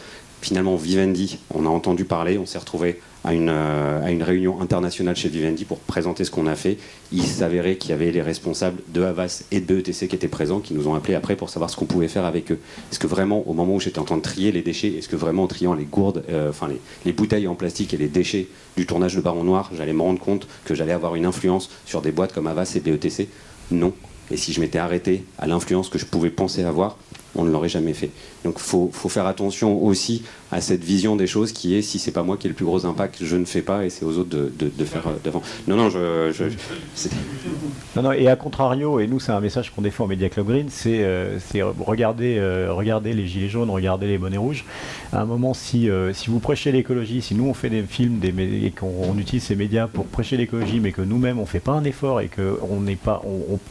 finalement 0.47 0.77
Vivendi, 0.77 1.41
on 1.53 1.67
a 1.67 1.69
entendu 1.69 2.05
parler, 2.05 2.39
on 2.39 2.47
s'est 2.47 2.59
retrouvé 2.59 3.01
à 3.25 3.35
une, 3.35 3.49
euh, 3.49 4.05
à 4.05 4.13
une 4.13 4.23
réunion 4.23 4.61
internationale 4.61 5.17
chez 5.17 5.29
Vivendi 5.29 5.65
pour 5.65 5.81
présenter 5.81 6.23
ce 6.23 6.31
qu'on 6.31 6.47
a 6.47 6.55
fait. 6.55 6.79
Il 7.11 7.25
s'avérait 7.25 7.75
qu'il 7.75 7.91
y 7.91 7.93
avait 7.93 8.13
les 8.13 8.23
responsables 8.23 8.81
de 8.95 9.03
Havas 9.03 9.43
et 9.51 9.59
de 9.59 9.75
BETC 9.75 10.07
qui 10.07 10.15
étaient 10.15 10.29
présents, 10.29 10.61
qui 10.61 10.73
nous 10.73 10.87
ont 10.87 10.95
appelés 10.95 11.17
après 11.17 11.35
pour 11.35 11.51
savoir 11.51 11.69
ce 11.69 11.75
qu'on 11.75 11.87
pouvait 11.87 12.07
faire 12.07 12.25
avec 12.25 12.53
eux. 12.53 12.61
Est-ce 12.93 13.01
que 13.01 13.09
vraiment, 13.09 13.43
au 13.49 13.55
moment 13.55 13.75
où 13.75 13.81
j'étais 13.81 13.99
en 13.99 14.05
train 14.05 14.19
de 14.19 14.23
trier 14.23 14.53
les 14.53 14.63
déchets, 14.63 14.93
est-ce 14.93 15.09
que 15.09 15.17
vraiment 15.17 15.43
en 15.43 15.47
triant 15.49 15.75
les 15.75 15.85
gourdes, 15.85 16.23
euh, 16.31 16.51
enfin 16.51 16.69
les, 16.69 16.81
les 17.05 17.13
bouteilles 17.13 17.49
en 17.49 17.57
plastique 17.57 17.93
et 17.93 17.97
les 17.97 18.07
déchets 18.07 18.47
du 18.77 18.87
tournage 18.87 19.17
de 19.17 19.21
Baron 19.21 19.43
Noir, 19.43 19.73
j'allais 19.77 19.95
me 19.95 20.03
rendre 20.03 20.21
compte 20.21 20.47
que 20.65 20.77
j'allais 20.77 20.93
avoir 20.93 21.17
une 21.17 21.27
influence 21.27 21.71
sur 21.87 22.03
des 22.03 22.13
boîtes 22.13 22.33
comme 22.33 22.47
Havas 22.47 22.75
et 22.77 22.81
BETC 22.81 23.27
Non. 23.73 23.93
Et 24.31 24.37
si 24.37 24.53
je 24.53 24.61
m'étais 24.61 24.79
arrêté 24.79 25.25
à 25.39 25.49
l'influence 25.49 25.89
que 25.89 25.99
je 25.99 26.07
pouvais 26.07 26.31
penser 26.31 26.63
avoir, 26.63 26.99
on 27.37 27.45
ne 27.45 27.51
l'aurait 27.51 27.69
jamais 27.69 27.95
fait. 27.95 28.11
Donc 28.45 28.55
il 28.59 28.63
faut, 28.63 28.91
faut, 28.93 29.09
faire 29.09 29.27
attention 29.27 29.83
aussi 29.83 30.23
à 30.53 30.61
cette 30.61 30.83
vision 30.83 31.17
des 31.17 31.27
choses 31.27 31.53
qui 31.53 31.75
est 31.75 31.83
si 31.83 31.99
c'est 31.99 32.13
pas 32.13 32.23
moi 32.23 32.37
qui 32.37 32.47
ai 32.47 32.51
le 32.51 32.55
plus 32.55 32.65
gros 32.65 32.87
impact, 32.87 33.19
je 33.21 33.37
ne 33.37 33.45
fais 33.45 33.63
pas 33.63 33.85
et 33.85 33.91
c'est 33.91 34.05
aux 34.05 34.19
autres 34.19 34.31
de, 34.31 34.51
de, 34.59 34.85
faire 34.85 35.07
euh, 35.07 35.17
devant. 35.25 35.43
Non, 35.69 35.77
non, 35.77 35.91
je. 35.91 36.33
je, 36.33 36.45
non, 37.97 38.03
non, 38.03 38.13
et 38.13 38.29
à 38.29 38.37
contrario, 38.37 39.01
et 39.01 39.07
nous 39.07 39.21
c'est 39.21 39.33
un 39.33 39.41
message 39.41 39.71
qu'on 39.71 39.83
défend 39.83 40.05
au 40.05 40.09
Media 40.09 40.29
Club 40.29 40.47
Green, 40.47 40.67
c'est 40.71 41.03
euh, 41.03 41.39
regarder, 41.79 42.37
euh, 42.39 42.73
regarder 42.73 43.13
les 43.13 43.27
gilets 43.27 43.49
jaunes, 43.49 43.71
regarder 43.71 44.07
les 44.07 44.19
bonnets 44.19 44.37
rouges. 44.37 44.65
À 45.13 45.21
un 45.21 45.25
moment, 45.25 45.55
si, 45.55 45.89
euh, 45.89 46.13
si 46.13 46.31
vous 46.31 46.39
prêchez 46.39 46.73
l'écologie, 46.73 47.23
si 47.23 47.35
nous 47.35 47.47
on 47.47 47.55
fait 47.55 47.71
des 47.71 47.83
films 47.83 48.19
des, 48.19 48.33
et 48.65 48.71
qu'on 48.71 49.17
utilise 49.19 49.45
ces 49.45 49.57
médias 49.57 49.87
pour 49.87 50.07
prêcher 50.07 50.37
l'écologie, 50.37 50.81
mais 50.81 50.93
que 50.93 51.03
nous-mêmes 51.03 51.39
on 51.39 51.47
fait 51.47 51.61
pas 51.61 51.73
un 51.73 51.85
effort 51.85 52.21
et 52.21 52.29
qu'on 52.29 52.81
n'est 52.81 52.97
pas, 52.97 53.23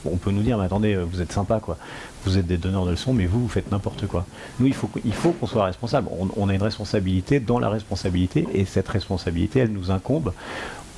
on, 0.05 0.18
peut 0.18 0.32
nous 0.32 0.41
dire, 0.41 0.57
mais 0.57 0.66
attendez, 0.66 0.95
vous 0.95 1.22
êtes 1.22 1.32
sympa 1.32 1.59
quoi, 1.59 1.78
vous 2.26 2.38
êtes 2.38 2.47
des 2.47 2.57
donneurs 2.57 2.86
de 2.86 2.91
leçons, 2.91 3.13
mais 3.13 3.26
vous 3.26 3.41
vous 3.41 3.47
faites 3.47 3.71
n'importe 3.71 4.07
quoi. 4.07 4.26
Nous, 4.59 4.67
il 4.67 4.73
faut, 4.73 4.89
il 5.03 5.13
faut 5.13 5.32
qu'on 5.32 5.47
soit 5.47 5.65
responsable. 5.65 6.07
On, 6.19 6.30
on, 6.36 6.49
a 6.49 6.53
une 6.53 6.63
responsabilité 6.63 7.39
dans 7.39 7.59
la 7.59 7.69
responsabilité, 7.69 8.47
et 8.53 8.65
cette 8.65 8.88
responsabilité, 8.88 9.59
elle 9.59 9.71
nous 9.71 9.91
incombe 9.91 10.34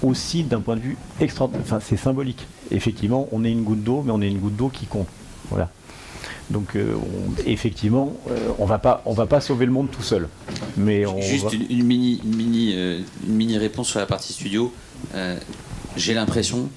aussi 0.04 0.44
d'un 0.44 0.62
point 0.62 0.76
de 0.76 0.82
vue 0.82 0.98
extraordinaire. 1.20 1.64
Enfin, 1.66 1.80
c'est 1.84 1.98
symbolique. 1.98 2.46
Effectivement, 2.72 3.28
on 3.32 3.44
est 3.44 3.52
une 3.52 3.64
goutte 3.64 3.84
d'eau, 3.84 4.04
mais 4.06 4.12
on 4.12 4.22
est 4.22 4.28
une 4.28 4.40
goutte 4.40 4.56
d'eau 4.56 4.70
qui 4.70 4.86
compte. 4.86 5.08
Voilà. 5.50 5.70
Donc, 6.50 6.76
euh, 6.76 6.96
on, 6.96 7.42
effectivement, 7.46 8.16
euh, 8.30 8.50
on 8.60 8.66
va 8.66 8.80
pas, 8.80 9.02
on 9.06 9.14
va 9.14 9.26
pas 9.26 9.42
sauver 9.42 9.66
le 9.66 9.72
monde 9.72 9.90
tout 9.92 10.04
seul. 10.04 10.30
Mais 10.78 11.06
on 11.06 11.20
juste 11.22 11.46
va... 11.46 11.52
une, 11.54 11.66
une, 11.70 11.84
mini, 11.84 12.22
une 12.24 12.36
mini, 12.36 12.74
euh, 12.76 13.02
une 13.28 13.36
mini 13.36 13.58
réponse 13.58 13.90
sur 13.90 14.00
la 14.00 14.06
partie 14.06 14.34
studio. 14.34 14.74
J'ai 15.96 16.14
l'impression 16.14 16.70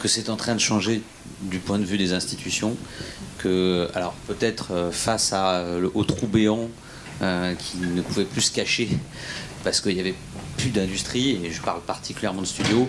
que 0.00 0.08
c'est 0.08 0.28
en 0.28 0.36
train 0.36 0.54
de 0.54 0.60
changer 0.60 1.00
du 1.44 1.58
point 1.58 1.78
de 1.78 1.84
vue 1.84 1.98
des 1.98 2.12
institutions. 2.12 2.76
Que, 3.38 3.88
alors 3.94 4.14
peut-être 4.26 4.90
face 4.92 5.32
à, 5.32 5.64
au 5.94 6.04
trou 6.04 6.26
béant 6.26 6.68
euh, 7.22 7.54
qui 7.54 7.78
ne 7.78 8.02
pouvait 8.02 8.24
plus 8.24 8.40
se 8.40 8.52
cacher 8.52 8.88
parce 9.62 9.80
qu'il 9.80 9.94
n'y 9.94 10.00
avait 10.00 10.16
plus 10.56 10.70
d'industrie, 10.70 11.38
et 11.44 11.52
je 11.52 11.62
parle 11.62 11.80
particulièrement 11.80 12.42
de 12.42 12.46
studio. 12.46 12.88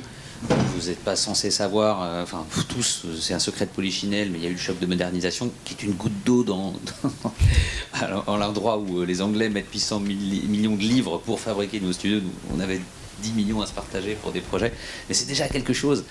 Vous 0.50 0.88
n'êtes 0.90 1.04
pas 1.04 1.16
censé 1.16 1.52
savoir, 1.52 2.02
euh, 2.02 2.24
enfin 2.24 2.44
tous, 2.68 3.06
c'est 3.22 3.36
un 3.36 3.40
secret 3.40 3.68
de 3.68 3.72
Polichinelle, 3.72 4.32
mais 4.32 4.40
il 4.40 4.44
y 4.44 4.48
a 4.48 4.50
eu 4.50 4.54
le 4.54 4.60
choc 4.60 4.80
de 4.80 4.86
modernisation 4.88 5.52
qui 5.64 5.76
est 5.76 5.84
une 5.84 5.94
goutte 5.94 6.24
d'eau 6.26 6.44
dans, 6.44 6.74
dans 7.04 8.24
en 8.28 8.38
l'endroit 8.38 8.80
où 8.80 9.04
les 9.04 9.22
Anglais 9.22 9.50
mettent 9.50 9.72
800 9.72 10.00
millions 10.00 10.76
de 10.76 10.82
livres 10.82 11.20
pour 11.20 11.40
fabriquer 11.40 11.80
nos 11.80 11.94
studios. 11.94 12.22
On 12.54 12.60
avait 12.60 12.82
10 13.22 13.34
millions 13.34 13.62
à 13.62 13.66
se 13.66 13.74
partager 13.74 14.16
pour 14.16 14.32
des 14.32 14.42
projets, 14.42 14.74
mais 15.08 15.16
c'est 15.16 15.28
déjà 15.28 15.48
quelque 15.48 15.74
chose. 15.74 16.04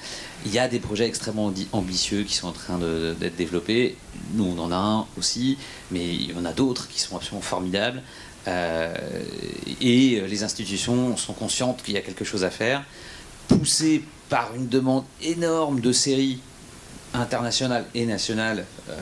Il 0.46 0.52
y 0.52 0.58
a 0.58 0.68
des 0.68 0.80
projets 0.80 1.06
extrêmement 1.06 1.52
ambitieux 1.72 2.22
qui 2.22 2.34
sont 2.34 2.48
en 2.48 2.52
train 2.52 2.78
d'être 2.78 3.36
développés. 3.36 3.96
Nous, 4.34 4.44
on 4.44 4.58
en 4.58 4.72
a 4.72 4.76
un 4.76 5.06
aussi, 5.18 5.58
mais 5.90 6.14
il 6.14 6.32
y 6.32 6.34
en 6.34 6.44
a 6.44 6.52
d'autres 6.52 6.88
qui 6.88 7.00
sont 7.00 7.16
absolument 7.16 7.42
formidables. 7.42 8.02
Euh, 8.46 8.94
et 9.80 10.20
les 10.20 10.42
institutions 10.42 11.16
sont 11.16 11.32
conscientes 11.32 11.82
qu'il 11.82 11.94
y 11.94 11.96
a 11.96 12.02
quelque 12.02 12.24
chose 12.24 12.44
à 12.44 12.50
faire, 12.50 12.84
poussées 13.48 14.04
par 14.28 14.54
une 14.54 14.68
demande 14.68 15.04
énorme 15.22 15.80
de 15.80 15.92
séries 15.92 16.40
internationales 17.14 17.84
et 17.94 18.06
nationales 18.06 18.66
euh, 18.90 18.96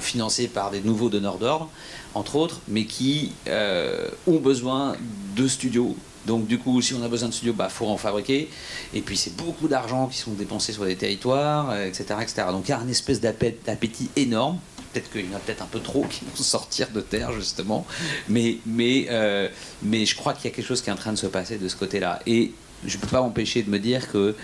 financées 0.00 0.48
par 0.48 0.70
des 0.70 0.80
nouveaux 0.80 1.10
donneurs 1.10 1.38
d'ordre, 1.38 1.68
entre 2.14 2.36
autres, 2.36 2.60
mais 2.68 2.86
qui 2.86 3.32
euh, 3.46 4.08
ont 4.26 4.38
besoin 4.38 4.96
de 5.36 5.46
studios 5.46 5.96
donc 6.26 6.46
du 6.46 6.58
coup, 6.58 6.80
si 6.80 6.94
on 6.94 7.02
a 7.02 7.08
besoin 7.08 7.28
de 7.28 7.34
studios, 7.34 7.52
bah 7.52 7.68
faut 7.68 7.86
en 7.86 7.96
fabriquer. 7.96 8.48
Et 8.94 9.00
puis 9.00 9.16
c'est 9.16 9.36
beaucoup 9.36 9.68
d'argent 9.68 10.06
qui 10.06 10.18
sont 10.18 10.32
dépensés 10.32 10.72
sur 10.72 10.84
des 10.84 10.96
territoires, 10.96 11.76
etc., 11.80 12.04
etc. 12.20 12.44
Donc 12.50 12.68
il 12.68 12.70
y 12.70 12.74
a 12.74 12.78
un 12.78 12.88
espèce 12.88 13.20
d'appétit 13.20 14.10
énorme. 14.16 14.58
Peut-être 14.92 15.10
qu'il 15.10 15.28
y 15.28 15.32
en 15.32 15.36
a 15.36 15.40
peut-être 15.40 15.62
un 15.62 15.66
peu 15.66 15.80
trop 15.80 16.04
qui 16.04 16.24
vont 16.24 16.36
sortir 16.42 16.90
de 16.90 17.00
terre 17.00 17.32
justement, 17.32 17.86
mais 18.28 18.58
mais 18.66 19.06
euh, 19.10 19.48
mais 19.82 20.04
je 20.04 20.14
crois 20.14 20.34
qu'il 20.34 20.44
y 20.44 20.52
a 20.52 20.54
quelque 20.54 20.66
chose 20.66 20.82
qui 20.82 20.90
est 20.90 20.92
en 20.92 20.96
train 20.96 21.12
de 21.12 21.18
se 21.18 21.26
passer 21.26 21.56
de 21.58 21.68
ce 21.68 21.76
côté-là. 21.76 22.20
Et 22.26 22.52
je 22.84 22.96
ne 22.96 23.00
peux 23.00 23.08
pas 23.08 23.20
m'empêcher 23.20 23.62
de 23.62 23.70
me 23.70 23.78
dire 23.78 24.10
que 24.10 24.34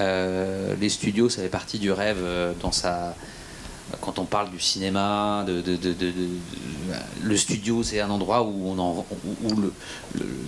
euh, 0.00 0.74
les 0.80 0.88
studios, 0.88 1.28
ça 1.28 1.42
fait 1.42 1.48
partie 1.48 1.78
du 1.78 1.90
rêve 1.90 2.18
euh, 2.20 2.52
dans 2.60 2.72
sa 2.72 3.16
quand 4.00 4.18
on 4.18 4.24
parle 4.24 4.50
du 4.50 4.60
cinéma, 4.60 5.44
le 7.22 7.36
studio, 7.36 7.82
c'est 7.82 8.00
un 8.00 8.10
endroit 8.10 8.42
où, 8.42 8.74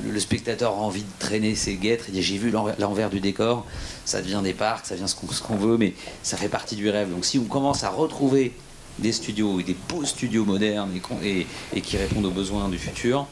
le, 0.06 0.20
spectateur 0.20 0.72
a 0.72 0.76
envie 0.76 1.02
de 1.02 1.08
traîner 1.18 1.54
ses 1.54 1.74
guêtres. 1.76 2.06
Il 2.08 2.14
dit 2.14 2.22
J'ai 2.22 2.38
vu 2.38 2.50
l'envers 2.50 3.10
du 3.10 3.20
décor, 3.20 3.64
ça 4.04 4.20
devient 4.20 4.40
des 4.42 4.54
parcs, 4.54 4.86
ça 4.86 4.94
devient 4.94 5.08
ce 5.08 5.14
qu'on 5.14 5.26
qu 5.26 5.60
veut, 5.60 5.78
mais 5.78 5.94
ça 6.22 6.36
fait 6.36 6.48
partie 6.48 6.76
du 6.76 6.90
rêve. 6.90 7.10
Donc 7.10 7.24
si 7.24 7.38
on 7.38 7.44
commence 7.44 7.84
à 7.84 7.90
retrouver 7.90 8.52
des 8.98 9.12
studios, 9.12 9.62
des 9.62 9.76
beaux 9.88 10.04
studios 10.04 10.44
modernes 10.44 10.90
et, 11.22 11.28
et, 11.28 11.46
et 11.74 11.80
qui 11.80 11.96
répondent 11.96 12.26
aux 12.26 12.32
besoins 12.32 12.68
du 12.68 12.78
futur, 12.78 13.28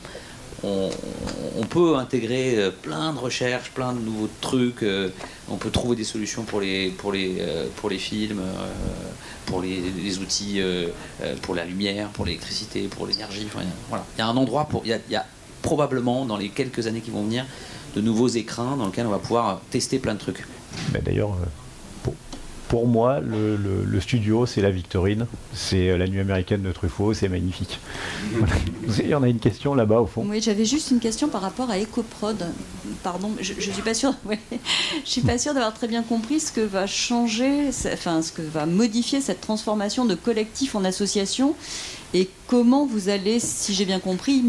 on, 1.58 1.64
peut 1.64 1.96
intégrer 1.96 2.70
plein 2.82 3.12
de 3.12 3.18
recherches, 3.18 3.70
plein 3.70 3.92
de 3.92 4.00
nouveaux 4.00 4.28
trucs. 4.40 4.84
On 5.48 5.56
peut 5.56 5.70
trouver 5.70 5.96
des 5.96 6.04
solutions 6.04 6.42
pour 6.44 6.60
les, 6.60 6.90
pour 6.90 7.12
les, 7.12 7.42
pour 7.76 7.90
les 7.90 7.98
films, 7.98 8.40
pour 9.46 9.62
les, 9.62 10.18
outils, 10.18 10.60
pour 11.42 11.54
la 11.54 11.64
lumière, 11.64 12.08
pour 12.08 12.24
l'électricité, 12.24 12.88
pour 12.88 13.06
l'énergie. 13.06 13.46
Voilà. 13.88 14.04
Il 14.16 14.20
y 14.20 14.22
a 14.22 14.26
un 14.26 14.36
endroit 14.36 14.66
pour. 14.66 14.82
Il 14.84 14.90
y 14.90 14.92
a, 14.94 14.98
il 15.08 15.12
y 15.12 15.16
a 15.16 15.26
probablement 15.62 16.24
dans 16.24 16.36
les 16.36 16.48
quelques 16.48 16.86
années 16.86 17.00
qui 17.00 17.10
vont 17.10 17.24
venir 17.24 17.44
de 17.96 18.00
nouveaux 18.00 18.28
écrins 18.28 18.76
dans 18.76 18.86
lesquels 18.86 19.06
on 19.06 19.10
va 19.10 19.18
pouvoir 19.18 19.60
tester 19.70 19.98
plein 19.98 20.14
de 20.14 20.20
trucs. 20.20 20.46
D'ailleurs, 21.04 21.36
pour 22.68 22.86
moi, 22.88 23.20
le, 23.20 23.56
le, 23.56 23.84
le 23.84 24.00
studio, 24.00 24.46
c'est 24.46 24.60
la 24.60 24.70
Victorine, 24.70 25.26
c'est 25.52 25.96
la 25.96 26.06
nuit 26.06 26.20
américaine 26.20 26.62
de 26.62 26.72
Truffaut, 26.72 27.14
c'est 27.14 27.28
magnifique. 27.28 27.78
Voilà. 28.32 28.54
Il 28.98 29.08
y 29.08 29.14
en 29.14 29.22
a 29.22 29.28
une 29.28 29.38
question 29.38 29.74
là-bas 29.74 30.00
au 30.00 30.06
fond. 30.06 30.24
Oui, 30.28 30.40
j'avais 30.42 30.64
juste 30.64 30.90
une 30.90 30.98
question 30.98 31.28
par 31.28 31.42
rapport 31.42 31.70
à 31.70 31.78
EcoProd. 31.78 32.44
Pardon, 33.02 33.30
je, 33.40 33.52
je 33.58 33.70
suis 33.70 33.82
pas 33.82 33.94
sûre. 33.94 34.14
Ouais, 34.26 34.40
je 35.04 35.10
suis 35.10 35.20
pas 35.20 35.38
sûre 35.38 35.54
d'avoir 35.54 35.72
très 35.72 35.86
bien 35.86 36.02
compris 36.02 36.40
ce 36.40 36.50
que 36.50 36.60
va 36.60 36.86
changer, 36.88 37.68
enfin 37.92 38.22
ce 38.22 38.32
que 38.32 38.42
va 38.42 38.66
modifier 38.66 39.20
cette 39.20 39.40
transformation 39.40 40.04
de 40.04 40.16
collectif 40.16 40.74
en 40.74 40.84
association 40.84 41.54
et 42.14 42.28
comment 42.46 42.86
vous 42.86 43.08
allez, 43.08 43.40
si 43.40 43.74
j'ai 43.74 43.84
bien 43.84 44.00
compris, 44.00 44.42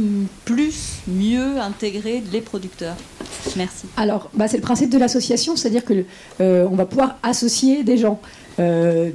plus, 0.45 0.99
mieux 1.07 1.59
intégrer 1.59 2.23
les 2.31 2.41
producteurs 2.41 2.95
Merci. 3.55 3.87
Alors, 3.97 4.29
bah, 4.33 4.47
c'est 4.47 4.57
le 4.57 4.63
principe 4.63 4.89
de 4.89 4.97
l'association, 4.97 5.55
c'est-à-dire 5.55 5.85
que 5.85 6.05
euh, 6.41 6.67
on 6.69 6.75
va 6.75 6.85
pouvoir 6.85 7.17
associer 7.23 7.83
des 7.83 7.97
gens. 7.97 8.19
Euh, 8.59 9.11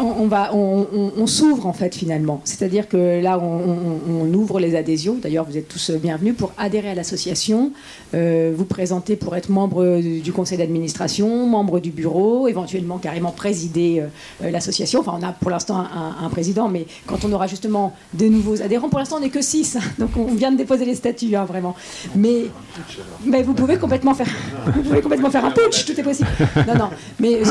on, 0.00 1.26
s'ouvre 1.26 1.66
en 1.66 1.72
fait 1.72 1.94
finalement. 1.94 2.40
C'est-à-dire 2.44 2.88
que 2.88 3.20
là, 3.22 3.38
on, 3.38 4.32
ouvre 4.34 4.58
les 4.58 4.74
adhésions. 4.74 5.16
D'ailleurs, 5.20 5.44
vous 5.44 5.56
êtes 5.56 5.68
tous 5.68 5.90
bienvenus 5.90 6.34
pour 6.36 6.52
adhérer 6.58 6.90
à 6.90 6.94
l'association, 6.94 7.72
euh, 8.14 8.52
vous 8.56 8.64
présenter 8.64 9.16
pour 9.16 9.36
être 9.36 9.50
membre 9.50 10.00
du 10.00 10.32
conseil 10.32 10.58
d'administration, 10.58 11.46
membre 11.46 11.80
du 11.80 11.90
bureau, 11.90 12.48
éventuellement 12.48 12.98
carrément 12.98 13.30
présider 13.30 14.02
euh, 14.42 14.50
l'association. 14.50 15.00
Enfin, 15.00 15.16
on 15.20 15.22
a 15.22 15.32
pour 15.32 15.50
l'instant 15.50 15.76
un, 15.78 16.28
président, 16.28 16.68
mais 16.68 16.86
quand 17.06 17.24
on 17.24 17.32
aura 17.32 17.46
justement 17.46 17.94
de 18.14 18.26
nouveaux 18.26 18.60
adhérents, 18.60 18.88
pour 18.88 18.98
l'instant 18.98 19.16
on 19.18 19.20
n'est 19.20 19.30
que 19.30 19.42
6, 19.42 19.78
donc 19.98 20.10
on 20.16 20.34
vient 20.34 20.50
de 20.50 20.56
déposer 20.56 20.84
les 20.84 20.94
statuts, 20.94 21.36
hein, 21.36 21.44
vraiment. 21.44 21.76
Mais, 22.16 22.46
vous 23.24 23.54
pouvez 23.54 23.76
complètement 23.76 24.14
faire, 24.14 24.28
vous 24.66 24.82
pouvez 24.82 25.00
complètement 25.00 25.30
faire 25.30 25.44
un 25.44 25.50
putsch, 25.50 25.84
tout 25.84 25.98
est 25.98 26.02
possible. 26.02 26.28
Non, 26.66 26.74
non, 26.74 26.90
mais 27.20 27.42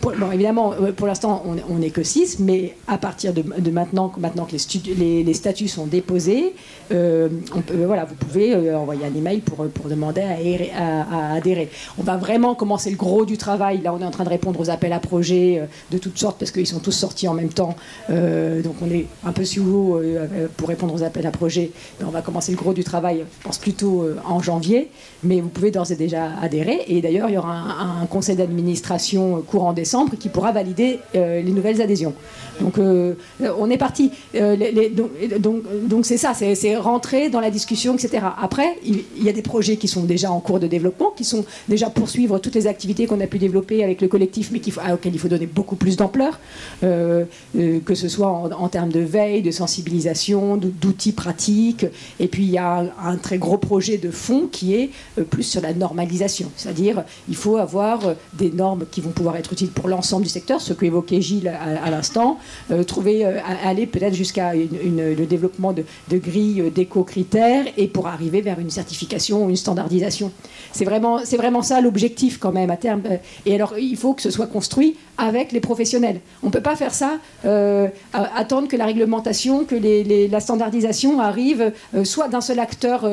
pour, 0.00 0.12
bon, 0.12 0.30
évidemment, 0.32 0.72
pour 0.96 1.06
l'instant 1.06 1.44
on 1.68 1.82
est 1.82 1.89
6, 2.02 2.38
mais 2.40 2.74
à 2.86 2.98
partir 2.98 3.32
de, 3.32 3.42
maintenant, 3.70 4.12
maintenant 4.18 4.44
que 4.44 4.56
les, 4.96 5.34
statuts 5.34 5.68
sont 5.68 5.86
déposés, 5.86 6.54
euh, 6.92 7.28
voilà, 7.86 8.04
vous 8.04 8.14
pouvez 8.14 8.52
euh, 8.54 8.76
envoyer 8.76 9.04
un 9.04 9.14
email 9.14 9.40
pour, 9.40 9.66
pour 9.68 9.86
demander 9.86 10.22
à, 10.74 11.34
adhérer. 11.34 11.68
On 11.98 12.02
va 12.02 12.16
vraiment 12.16 12.54
commencer 12.54 12.90
le 12.90 12.96
gros 12.96 13.24
du 13.24 13.36
travail. 13.36 13.80
Là, 13.82 13.94
on 13.94 14.00
est 14.00 14.04
en 14.04 14.10
train 14.10 14.24
de 14.24 14.28
répondre 14.28 14.58
aux 14.60 14.70
appels 14.70 14.92
à 14.92 14.98
projets 14.98 15.60
euh, 15.60 15.66
de 15.90 15.98
toutes 15.98 16.18
sortes 16.18 16.38
parce 16.38 16.50
qu'ils 16.50 16.66
sont 16.66 16.80
tous 16.80 16.92
sortis 16.92 17.28
en 17.28 17.34
même 17.34 17.52
temps. 17.52 17.74
Donc, 18.08 18.74
on 18.82 18.90
est 18.90 19.06
un 19.24 19.32
peu 19.32 19.44
sous 19.44 19.64
l'eau 19.64 20.00
pour 20.56 20.68
répondre 20.68 20.94
aux 20.94 21.02
appels 21.02 21.26
à 21.26 21.30
projets. 21.30 21.70
On 22.04 22.10
va 22.10 22.22
commencer 22.22 22.52
le 22.52 22.58
gros 22.58 22.72
du 22.72 22.84
travail, 22.84 23.24
je 23.38 23.44
pense 23.44 23.58
plutôt 23.58 24.06
en 24.26 24.40
janvier. 24.40 24.90
Mais 25.22 25.40
vous 25.40 25.48
pouvez 25.48 25.70
d'ores 25.70 25.90
et 25.92 25.96
déjà 25.96 26.30
adhérer. 26.40 26.84
Et 26.88 27.00
d'ailleurs, 27.00 27.28
il 27.28 27.34
y 27.34 27.38
aura 27.38 27.52
un, 27.52 28.02
un 28.02 28.06
conseil 28.06 28.36
d'administration 28.36 29.42
courant 29.46 29.72
décembre 29.72 30.16
qui 30.18 30.28
pourra 30.28 30.52
valider 30.52 30.98
les 31.14 31.42
nouvelles 31.42 31.79
des 31.80 31.84
adhésions. 31.84 32.14
Donc 32.60 32.78
on 32.78 33.70
est 33.70 33.78
parti. 33.78 34.10
donc 35.38 35.60
donc 35.88 36.06
c'est 36.06 36.16
ça, 36.16 36.32
c'est 36.34 36.76
rentrer 36.76 37.30
dans 37.30 37.40
la 37.40 37.50
discussion, 37.50 37.94
etc. 37.94 38.24
Après, 38.40 38.78
il, 38.84 39.04
y 39.22 39.28
a 39.28 39.32
des 39.32 39.42
projets 39.42 39.76
qui 39.76 39.88
sont 39.88 40.04
déjà 40.04 40.30
en 40.30 40.40
cours 40.40 40.60
de 40.60 40.66
développement, 40.66 41.10
qui 41.16 41.24
sont 41.24 41.44
déjà 41.68 41.90
poursuivre 41.90 42.38
toutes 42.38 42.54
les 42.54 42.66
activités 42.66 43.06
qu'on 43.06 43.20
a 43.20 43.26
pu 43.26 43.38
développer 43.38 43.82
avec 43.84 44.00
le 44.00 44.08
collectif, 44.08 44.50
mais 44.52 44.60
auxquelles 44.92 45.14
il 45.14 45.18
faut 45.18 45.28
donner 45.28 45.46
beaucoup 45.46 45.76
plus 45.76 45.96
d'ampleur, 45.96 46.38
que 46.80 47.94
ce 47.94 48.08
soit 48.08 48.28
en, 48.28 48.68
termes 48.68 48.90
de 48.90 49.00
veille, 49.00 49.42
de 49.42 49.50
sensibilisation, 49.50 50.56
d'outils 50.56 51.12
pratiques. 51.12 51.86
Et 52.18 52.28
puis 52.28 52.44
il 52.44 52.50
y 52.50 52.58
a 52.58 52.84
un, 53.02 53.16
très 53.16 53.38
gros 53.38 53.58
projet 53.58 53.98
de 53.98 54.10
fond 54.10 54.48
qui 54.50 54.74
est 54.74 54.90
plus 55.30 55.42
sur 55.42 55.60
la 55.60 55.74
normalisation, 55.74 56.50
c'est-à-dire 56.56 57.04
il 57.28 57.36
faut 57.36 57.56
avoir 57.56 58.00
des 58.34 58.50
normes 58.50 58.84
qui 58.90 59.00
vont 59.00 59.10
pouvoir 59.10 59.36
être 59.36 59.52
utiles 59.52 59.70
pour 59.70 59.88
l'ensemble 59.88 60.24
du 60.24 60.28
secteur, 60.28 60.60
ce 60.60 60.72
qu'évoquait 60.72 61.20
Gilles 61.20 61.48
à, 61.48 61.90
l'instant, 61.90 62.38
euh, 62.38 62.49
trouver, 62.86 63.24
euh, 63.24 63.38
aller 63.64 63.86
peut-être 63.86 64.14
jusqu'à 64.14 64.52
le 64.54 65.24
développement 65.26 65.72
de, 65.72 65.84
grilles 66.18 66.70
d'éco-critères 66.74 67.64
et 67.76 67.88
pour 67.88 68.06
arriver 68.06 68.40
vers 68.40 68.58
une 68.58 68.70
certification 68.70 69.48
une 69.48 69.56
standardisation. 69.56 70.32
C'est 70.72 70.84
vraiment, 70.84 71.18
vraiment 71.18 71.62
ça 71.62 71.80
l'objectif 71.80 72.38
quand 72.38 72.52
même 72.52 72.70
à 72.70 72.76
terme. 72.76 73.02
Euh, 73.10 73.16
et 73.46 73.54
alors 73.54 73.74
il 73.78 73.96
faut 73.96 74.14
que 74.14 74.22
ce 74.22 74.30
soit 74.30 74.46
construit 74.46 74.96
avec 75.18 75.52
les 75.52 75.60
professionnels. 75.60 76.20
On 76.42 76.46
ne 76.46 76.52
peut 76.52 76.62
pas 76.62 76.76
faire 76.76 76.94
ça, 76.94 77.18
attendre 78.14 78.68
que 78.68 78.76
la 78.76 78.86
réglementation, 78.86 79.64
que 79.64 79.76
la 80.30 80.40
standardisation 80.40 81.20
arrive 81.20 81.72
soit 82.04 82.28
d'un 82.28 82.40
seul 82.40 82.58
acteur 82.58 83.06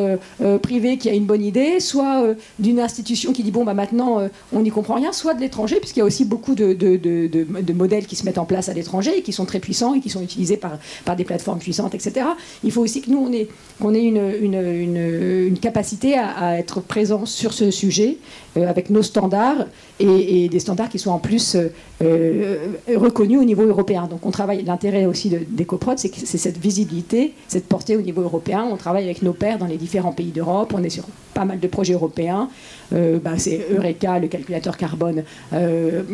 privé 0.61 0.97
qui 0.97 1.09
a 1.09 1.13
une 1.13 1.25
bonne 1.25 1.43
idée, 1.43 1.81
soit 1.81 2.23
d'une 2.59 2.79
institution 2.79 3.33
qui 3.33 3.43
dit 3.43 3.51
bon 3.51 3.65
bah 3.65 3.73
maintenant 3.73 4.21
on 4.53 4.61
n'y 4.61 4.69
comprend 4.69 4.95
rien, 4.95 5.11
soit 5.11 5.33
de 5.33 5.41
l'étranger, 5.41 5.81
puisqu'il 5.81 5.99
y 5.99 6.01
a 6.01 6.05
aussi 6.05 6.23
beaucoup 6.23 6.55
de, 6.55 6.73
de, 6.73 7.73
modèles 7.73 8.05
qui 8.05 8.15
se 8.15 8.23
mettent 8.23 8.38
en 8.38 8.45
place 8.45 8.69
à 8.69 8.73
l'étranger 8.73 9.16
qui 9.22 9.34
sont 9.34 9.45
très 9.45 9.59
puissants 9.59 9.93
et 9.93 9.99
qui 9.99 10.09
sont 10.09 10.22
utilisés 10.22 10.57
par, 10.57 10.78
par 11.05 11.15
des 11.15 11.24
plateformes 11.24 11.59
puissantes, 11.59 11.95
etc. 11.95 12.26
Il 12.63 12.72
faut 12.72 12.82
aussi 12.82 13.01
que 13.01 13.09
nous, 13.09 13.20
on 13.20 13.32
ait, 13.32 13.47
qu'on 13.82 13.93
ait 13.93 14.03
une, 14.03 14.18
une, 14.41 15.57
capacité 15.59 16.18
à, 16.18 16.57
être 16.57 16.82
présents 16.82 17.26
sur 17.26 17.53
ce 17.53 17.72
sujet 17.72 18.18
euh, 18.57 18.70
avec 18.70 18.89
nos 18.89 19.01
standards 19.01 19.65
et, 19.99 20.49
des 20.49 20.59
standards 20.59 20.89
qui 20.89 20.99
sont 20.99 21.11
en 21.11 21.20
plus 21.20 21.55
euh, 21.55 21.70
euh, 22.01 22.68
reconnus 22.95 23.39
au 23.39 23.43
niveau 23.43 23.63
européen. 23.63 24.07
Donc 24.07 24.26
on 24.26 24.32
travaille, 24.32 24.63
l'intérêt 24.63 25.05
aussi 25.05 25.30
d'EcoProd, 25.30 25.97
c'est 25.97 26.09
que 26.09 26.18
c'est 26.24 26.38
cette 26.38 26.57
visibilité, 26.57 27.34
cette 27.47 27.65
portée 27.65 27.95
au 27.95 28.01
niveau 28.01 28.22
européen. 28.22 28.68
On 28.72 28.78
travaille 28.78 29.05
avec 29.05 29.22
nos 29.22 29.34
pairs 29.34 29.57
dans 29.57 29.65
les 29.65 29.78
différents 29.78 30.11
pays 30.11 30.32
d'Europe, 30.32 30.74
on 30.76 30.84
est 30.84 30.89
sur 30.89 31.05
pas 31.34 31.45
mal 31.45 31.59
de 31.59 31.68
projets 31.68 31.93
européens. 31.93 32.49
Bah, 32.91 33.38
c'est 33.38 33.67
Eureka, 33.71 34.19
le 34.19 34.27
calculateur 34.27 34.77
carbone, 34.77 35.23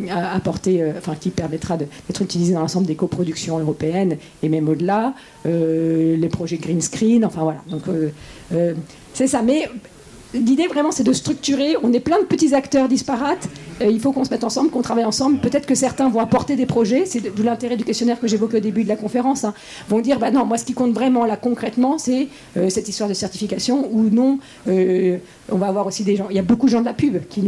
apporté, 0.09 0.83
enfin, 0.97 1.15
qui 1.19 1.29
permettra 1.29 1.77
d'être 1.77 2.21
utilisé 2.21 2.53
dans 2.53 2.61
l'ensemble 2.61 2.87
des 2.87 2.95
coproductions 2.95 3.59
européennes 3.59 4.17
et 4.41 4.49
même 4.49 4.67
au-delà. 4.67 5.13
les 5.45 6.29
projets 6.31 6.57
Green 6.57 6.81
Screen, 6.81 7.25
enfin 7.25 7.43
voilà. 7.43 7.61
C'est 9.13 9.27
ça. 9.27 9.41
L'idée 10.33 10.67
vraiment 10.67 10.91
c'est 10.91 11.03
de 11.03 11.13
structurer. 11.13 11.75
On 11.83 11.93
est 11.93 11.99
plein 11.99 12.19
de 12.19 12.25
petits 12.25 12.53
acteurs 12.53 12.87
disparates. 12.87 13.47
Euh, 13.81 13.87
il 13.89 13.99
faut 13.99 14.11
qu'on 14.11 14.23
se 14.23 14.29
mette 14.29 14.43
ensemble, 14.43 14.69
qu'on 14.69 14.81
travaille 14.81 15.05
ensemble. 15.05 15.39
Peut-être 15.39 15.65
que 15.65 15.75
certains 15.75 16.09
vont 16.09 16.19
apporter 16.19 16.55
des 16.55 16.65
projets. 16.65 17.05
C'est 17.05 17.21
tout 17.21 17.43
l'intérêt 17.43 17.77
du 17.77 17.83
questionnaire 17.83 18.19
que 18.19 18.27
j'évoquais 18.27 18.57
au 18.57 18.61
début 18.61 18.83
de 18.83 18.89
la 18.89 18.95
conférence. 18.95 19.43
Hein. 19.43 19.53
Vont 19.89 19.99
dire 19.99 20.19
bah 20.19 20.31
non, 20.31 20.45
moi 20.45 20.57
ce 20.57 20.65
qui 20.65 20.73
compte 20.73 20.93
vraiment 20.93 21.25
là 21.25 21.37
concrètement, 21.37 21.97
c'est 21.97 22.27
euh, 22.57 22.69
cette 22.69 22.87
histoire 22.89 23.09
de 23.09 23.13
certification 23.13 23.89
ou 23.91 24.09
non. 24.09 24.39
Euh, 24.67 25.17
on 25.51 25.57
va 25.57 25.67
avoir 25.67 25.87
aussi 25.87 26.03
des 26.03 26.15
gens. 26.15 26.27
Il 26.29 26.35
y 26.35 26.39
a 26.39 26.43
beaucoup 26.43 26.65
de 26.67 26.71
gens 26.71 26.81
de 26.81 26.85
la 26.85 26.93
pub 26.93 27.17
qui, 27.27 27.41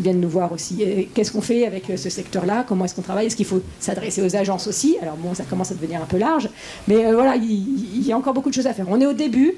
viennent 0.00 0.20
nous 0.20 0.28
voir 0.28 0.52
aussi. 0.52 0.82
Qu'est-ce 1.14 1.32
qu'on 1.32 1.40
fait 1.40 1.66
avec 1.66 1.84
ce 1.96 2.10
secteur-là? 2.10 2.64
Comment 2.66 2.84
est-ce 2.84 2.94
qu'on 2.94 3.02
travaille? 3.02 3.26
Est-ce 3.26 3.36
qu'il 3.36 3.46
faut 3.46 3.62
s'adresser 3.78 4.22
aux 4.22 4.36
agences 4.36 4.66
aussi? 4.66 4.96
Alors 5.02 5.16
bon, 5.16 5.34
ça 5.34 5.44
commence 5.44 5.70
à 5.70 5.74
devenir 5.74 6.02
un 6.02 6.06
peu 6.06 6.16
large. 6.16 6.48
Mais 6.88 7.12
voilà, 7.12 7.36
il, 7.36 7.96
il 7.96 8.06
y 8.06 8.12
a 8.12 8.16
encore 8.16 8.34
beaucoup 8.34 8.48
de 8.48 8.54
choses 8.54 8.66
à 8.66 8.72
faire. 8.72 8.86
On 8.88 9.00
est 9.00 9.06
au 9.06 9.12
début. 9.12 9.54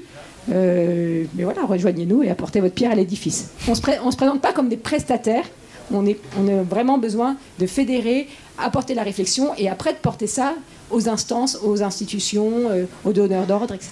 Euh, 0.51 1.25
mais 1.35 1.43
voilà, 1.43 1.65
rejoignez-nous 1.65 2.23
et 2.23 2.29
apportez 2.29 2.59
votre 2.59 2.73
pierre 2.73 2.91
à 2.91 2.95
l'édifice. 2.95 3.51
On 3.67 3.71
ne 3.71 3.75
se, 3.75 3.81
présente 3.81 4.41
pas 4.41 4.53
comme 4.53 4.69
des 4.69 4.77
prestataires, 4.77 5.45
on, 5.91 6.05
a 6.05 6.63
vraiment 6.63 6.97
besoin 6.97 7.35
de 7.59 7.67
fédérer, 7.67 8.27
apporter 8.57 8.93
la 8.93 9.03
réflexion 9.03 9.51
et 9.57 9.69
après 9.69 9.93
de 9.93 9.97
porter 9.97 10.27
ça 10.27 10.53
aux 10.91 11.09
instances, 11.09 11.57
aux 11.63 11.83
institutions, 11.83 12.51
euh, 12.69 12.85
aux 13.05 13.13
donneurs 13.13 13.45
d'ordre, 13.45 13.73
etc. 13.73 13.91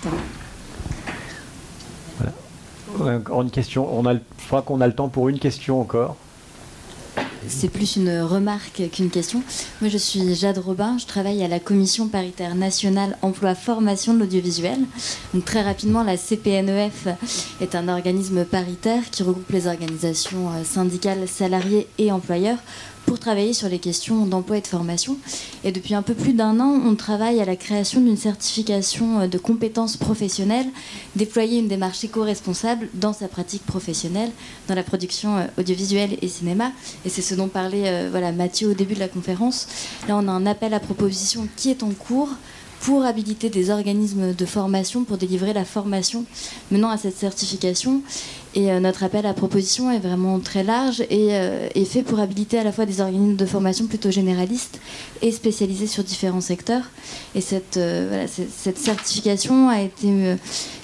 Voilà. 2.97 3.17
Encore 3.17 3.41
une 3.41 3.51
question. 3.51 3.87
On 3.97 4.05
a, 4.05 4.13
je 4.13 4.47
crois 4.47 4.61
qu'on 4.61 4.81
a 4.81 4.87
le 4.87 4.93
temps 4.93 5.09
pour 5.09 5.29
une 5.29 5.39
question 5.39 5.79
encore 5.79 6.17
c'est 7.47 7.69
plus 7.69 7.95
une 7.95 8.21
remarque 8.21 8.81
qu'une 8.91 9.09
question. 9.09 9.43
Moi, 9.81 9.89
je 9.89 9.97
suis 9.97 10.35
Jade 10.35 10.57
Robin, 10.57 10.97
je 10.97 11.05
travaille 11.05 11.43
à 11.43 11.47
la 11.47 11.59
Commission 11.59 12.07
paritaire 12.07 12.55
nationale 12.55 13.17
emploi-formation 13.21 14.13
de 14.13 14.19
l'audiovisuel. 14.19 14.79
Donc, 15.33 15.45
très 15.45 15.61
rapidement, 15.61 16.03
la 16.03 16.17
CPNEF 16.17 17.07
est 17.59 17.75
un 17.75 17.87
organisme 17.87 18.45
paritaire 18.45 19.03
qui 19.11 19.23
regroupe 19.23 19.51
les 19.51 19.67
organisations 19.67 20.49
euh, 20.49 20.63
syndicales, 20.63 21.27
salariés 21.27 21.87
et 21.97 22.11
employeurs 22.11 22.59
pour 23.05 23.19
travailler 23.19 23.53
sur 23.53 23.69
les 23.69 23.79
questions 23.79 24.25
d'emploi 24.25 24.57
et 24.57 24.61
de 24.61 24.67
formation. 24.67 25.17
Et 25.63 25.71
depuis 25.71 25.93
un 25.93 26.01
peu 26.01 26.13
plus 26.13 26.33
d'un 26.33 26.59
an, 26.59 26.81
on 26.85 26.95
travaille 26.95 27.41
à 27.41 27.45
la 27.45 27.55
création 27.55 28.01
d'une 28.01 28.17
certification 28.17 29.21
euh, 29.21 29.27
de 29.27 29.37
compétences 29.37 29.97
professionnelles, 29.97 30.67
déployer 31.15 31.59
une 31.59 31.67
démarche 31.67 32.03
éco-responsable 32.03 32.89
dans 32.93 33.13
sa 33.13 33.27
pratique 33.27 33.65
professionnelle, 33.65 34.31
dans 34.67 34.75
la 34.75 34.83
production 34.83 35.37
euh, 35.37 35.45
audiovisuelle 35.57 36.17
et 36.21 36.27
cinéma. 36.27 36.71
Et 37.05 37.09
c'est 37.09 37.21
ce 37.21 37.35
dont 37.35 37.47
parlait 37.47 37.87
euh, 37.87 38.07
voilà, 38.11 38.31
Mathieu 38.31 38.69
au 38.69 38.73
début 38.73 38.95
de 38.95 38.99
la 38.99 39.07
conférence. 39.07 39.67
Là, 40.07 40.17
on 40.17 40.27
a 40.27 40.31
un 40.31 40.45
appel 40.45 40.73
à 40.73 40.79
proposition 40.79 41.47
qui 41.55 41.69
est 41.69 41.83
en 41.83 41.91
cours 41.91 42.29
pour 42.81 43.05
habiliter 43.05 43.49
des 43.49 43.69
organismes 43.69 44.33
de 44.33 44.45
formation 44.45 45.03
pour 45.03 45.17
délivrer 45.17 45.53
la 45.53 45.65
formation 45.65 46.25
menant 46.71 46.89
à 46.89 46.97
cette 46.97 47.15
certification. 47.15 48.01
Et 48.55 48.71
euh, 48.71 48.79
notre 48.79 49.03
appel 49.03 49.25
à 49.25 49.33
proposition 49.33 49.91
est 49.91 49.99
vraiment 49.99 50.39
très 50.39 50.63
large 50.63 51.01
et 51.01 51.29
euh, 51.31 51.69
est 51.73 51.85
fait 51.85 52.01
pour 52.01 52.19
habiliter 52.19 52.57
à 52.57 52.63
la 52.63 52.71
fois 52.71 52.85
des 52.85 52.99
organismes 52.99 53.35
de 53.35 53.45
formation 53.45 53.85
plutôt 53.85 54.11
généralistes 54.11 54.79
et 55.21 55.31
spécialisés 55.31 55.87
sur 55.87 56.03
différents 56.03 56.41
secteurs. 56.41 56.83
Et 57.35 57.41
cette, 57.41 57.77
euh, 57.77 58.25
cette 58.27 58.79
certification 58.79 59.69
a 59.69 59.81
été 59.81 60.35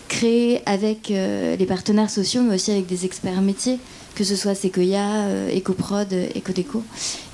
créée 0.08 0.62
avec 0.66 1.10
les 1.10 1.66
partenaires 1.68 2.10
sociaux, 2.10 2.42
mais 2.42 2.56
aussi 2.56 2.72
avec 2.72 2.86
des 2.86 3.04
experts 3.06 3.42
métiers 3.42 3.80
que 4.18 4.24
ce 4.24 4.36
soit 4.36 4.56
Sequoia, 4.56 5.28
euh, 5.28 5.56
EcoProd, 5.56 6.12
EcoDeco. 6.36 6.84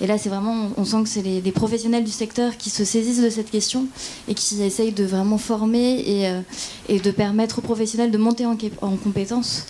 Et 0.01 0.07
là, 0.07 0.17
c'est 0.17 0.27
vraiment, 0.27 0.69
on 0.75 0.84
sent 0.84 1.03
que 1.03 1.09
c'est 1.09 1.21
les, 1.21 1.51
professionnels 1.53 2.03
du 2.03 2.11
secteur 2.11 2.57
qui 2.57 2.69
se 2.69 2.84
saisissent 2.84 3.23
de 3.23 3.29
cette 3.29 3.49
question 3.49 3.86
et 4.27 4.34
qui 4.34 4.61
essayent 4.61 4.91
de 4.91 5.05
vraiment 5.05 5.38
former 5.38 6.01
et, 6.05 6.27
euh, 6.27 6.41
et 6.89 6.99
de 6.99 7.11
permettre 7.11 7.59
aux 7.59 7.61
professionnels 7.61 8.11
de 8.11 8.17
monter 8.17 8.45
en, 8.45 8.57
en 8.81 8.97
compétences. 8.97 9.65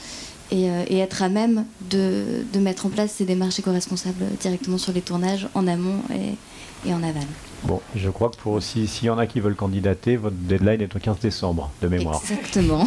Et, 0.49 0.69
euh, 0.69 0.85
et, 0.87 0.97
être 0.97 1.21
à 1.21 1.29
même 1.29 1.65
de, 1.91 2.23
de, 2.51 2.59
mettre 2.59 2.87
en 2.87 2.89
place 2.89 3.11
ces 3.11 3.25
démarches 3.25 3.59
éco-responsables 3.59 4.25
directement 4.41 4.79
sur 4.79 4.91
les 4.91 5.01
tournages 5.01 5.47
en 5.53 5.67
amont 5.67 6.01
et, 6.11 6.89
et 6.89 6.93
en 6.93 7.03
aval. 7.03 7.23
Bon, 7.63 7.79
je 7.95 8.09
crois 8.09 8.29
que 8.29 8.37
pour 8.37 8.53
aussi, 8.53 8.87
s'il 8.87 9.05
y 9.05 9.09
en 9.11 9.19
a 9.19 9.27
qui 9.27 9.39
veulent 9.39 9.55
candidater, 9.55 10.15
votre 10.15 10.35
deadline 10.35 10.81
est 10.81 10.95
au 10.95 10.99
15 10.99 11.19
décembre, 11.19 11.69
de 11.81 11.87
mémoire. 11.87 12.21
Exactement. 12.23 12.85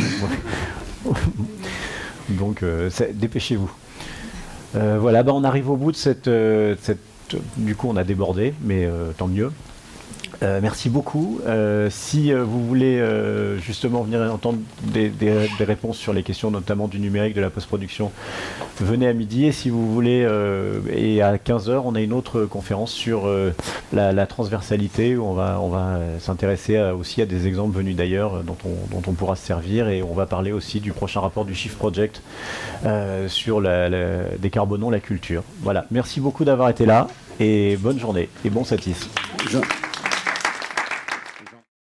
Donc, 2.29 2.65
dépêchez-vous. 3.15 3.71
Euh, 4.75 4.99
voilà, 5.01 5.23
bah, 5.23 5.33
on 5.35 5.45
arrive 5.45 5.71
au 5.71 5.77
bout 5.77 5.93
de 5.93 5.97
cette, 5.97 6.29
euh, 6.29 6.75
cette, 6.81 6.99
Du 7.57 7.75
coup, 7.75 7.89
on 7.89 7.97
a 7.97 8.05
débordé, 8.05 8.55
mais 8.63 8.85
euh, 8.85 9.13
tant 9.17 9.27
mieux. 9.27 9.53
Euh, 10.43 10.61
merci 10.63 10.91
beaucoup. 10.91 11.41
Euh, 11.47 11.89
si 11.91 12.33
euh, 12.33 12.45
vous 12.45 12.67
voulez 12.67 13.03
justement 13.61 14.03
venir 14.03 14.21
entendre 14.33 14.59
des, 14.83 15.11
réponses 15.61 15.99
sur 15.99 16.13
les 16.13 16.23
questions 16.23 16.51
notamment 16.51 16.89
du 16.89 16.99
numérique, 16.99 17.35
de 17.35 17.41
la 17.41 17.51
post-production, 17.51 18.13
venez 18.81 19.09
à 19.09 19.13
midi. 19.13 19.47
Et 19.47 19.53
si 19.53 19.71
vous 19.71 19.93
voulez, 19.93 20.27
et 20.93 21.23
à 21.23 21.37
15h, 21.37 21.83
on 21.85 21.95
a 21.95 22.01
une 22.01 22.13
autre 22.13 22.45
conférence 22.45 22.93
sur 22.93 23.29
la, 23.93 24.27
transversalité 24.27 25.17
où 25.17 25.25
on 25.25 25.35
va, 25.35 25.59
on 25.61 25.69
va 25.69 25.99
s'intéresser 26.21 26.79
aussi 26.79 27.23
à 27.23 27.27
des 27.27 27.47
exemples 27.47 27.77
venus 27.77 27.97
d'ailleurs 27.97 28.43
dont 28.43 28.57
on, 28.65 28.95
dont 28.95 29.03
on 29.07 29.13
pourra 29.13 29.37
se 29.37 29.47
servir. 29.47 29.89
Et 29.89 30.03
on 30.03 30.15
va 30.15 30.27
parler 30.27 30.53
aussi 30.53 30.81
du 30.81 30.93
prochain 30.93 31.21
rapport 31.21 31.45
du 31.45 31.55
Shift 31.55 31.77
Project 31.77 32.23
sur 33.29 33.61
la, 33.61 33.89
décarbonons 34.39 34.91
la 34.91 35.01
culture. 35.01 35.43
Voilà. 35.61 35.87
Merci 35.91 36.21
beaucoup 36.21 36.45
d'avoir 36.45 36.69
été 36.69 36.87
là 36.87 37.09
et 37.41 37.77
bonne 37.77 37.99
journée 37.99 38.29
et 38.45 38.51
bon 38.51 38.65
satis. 38.65 39.09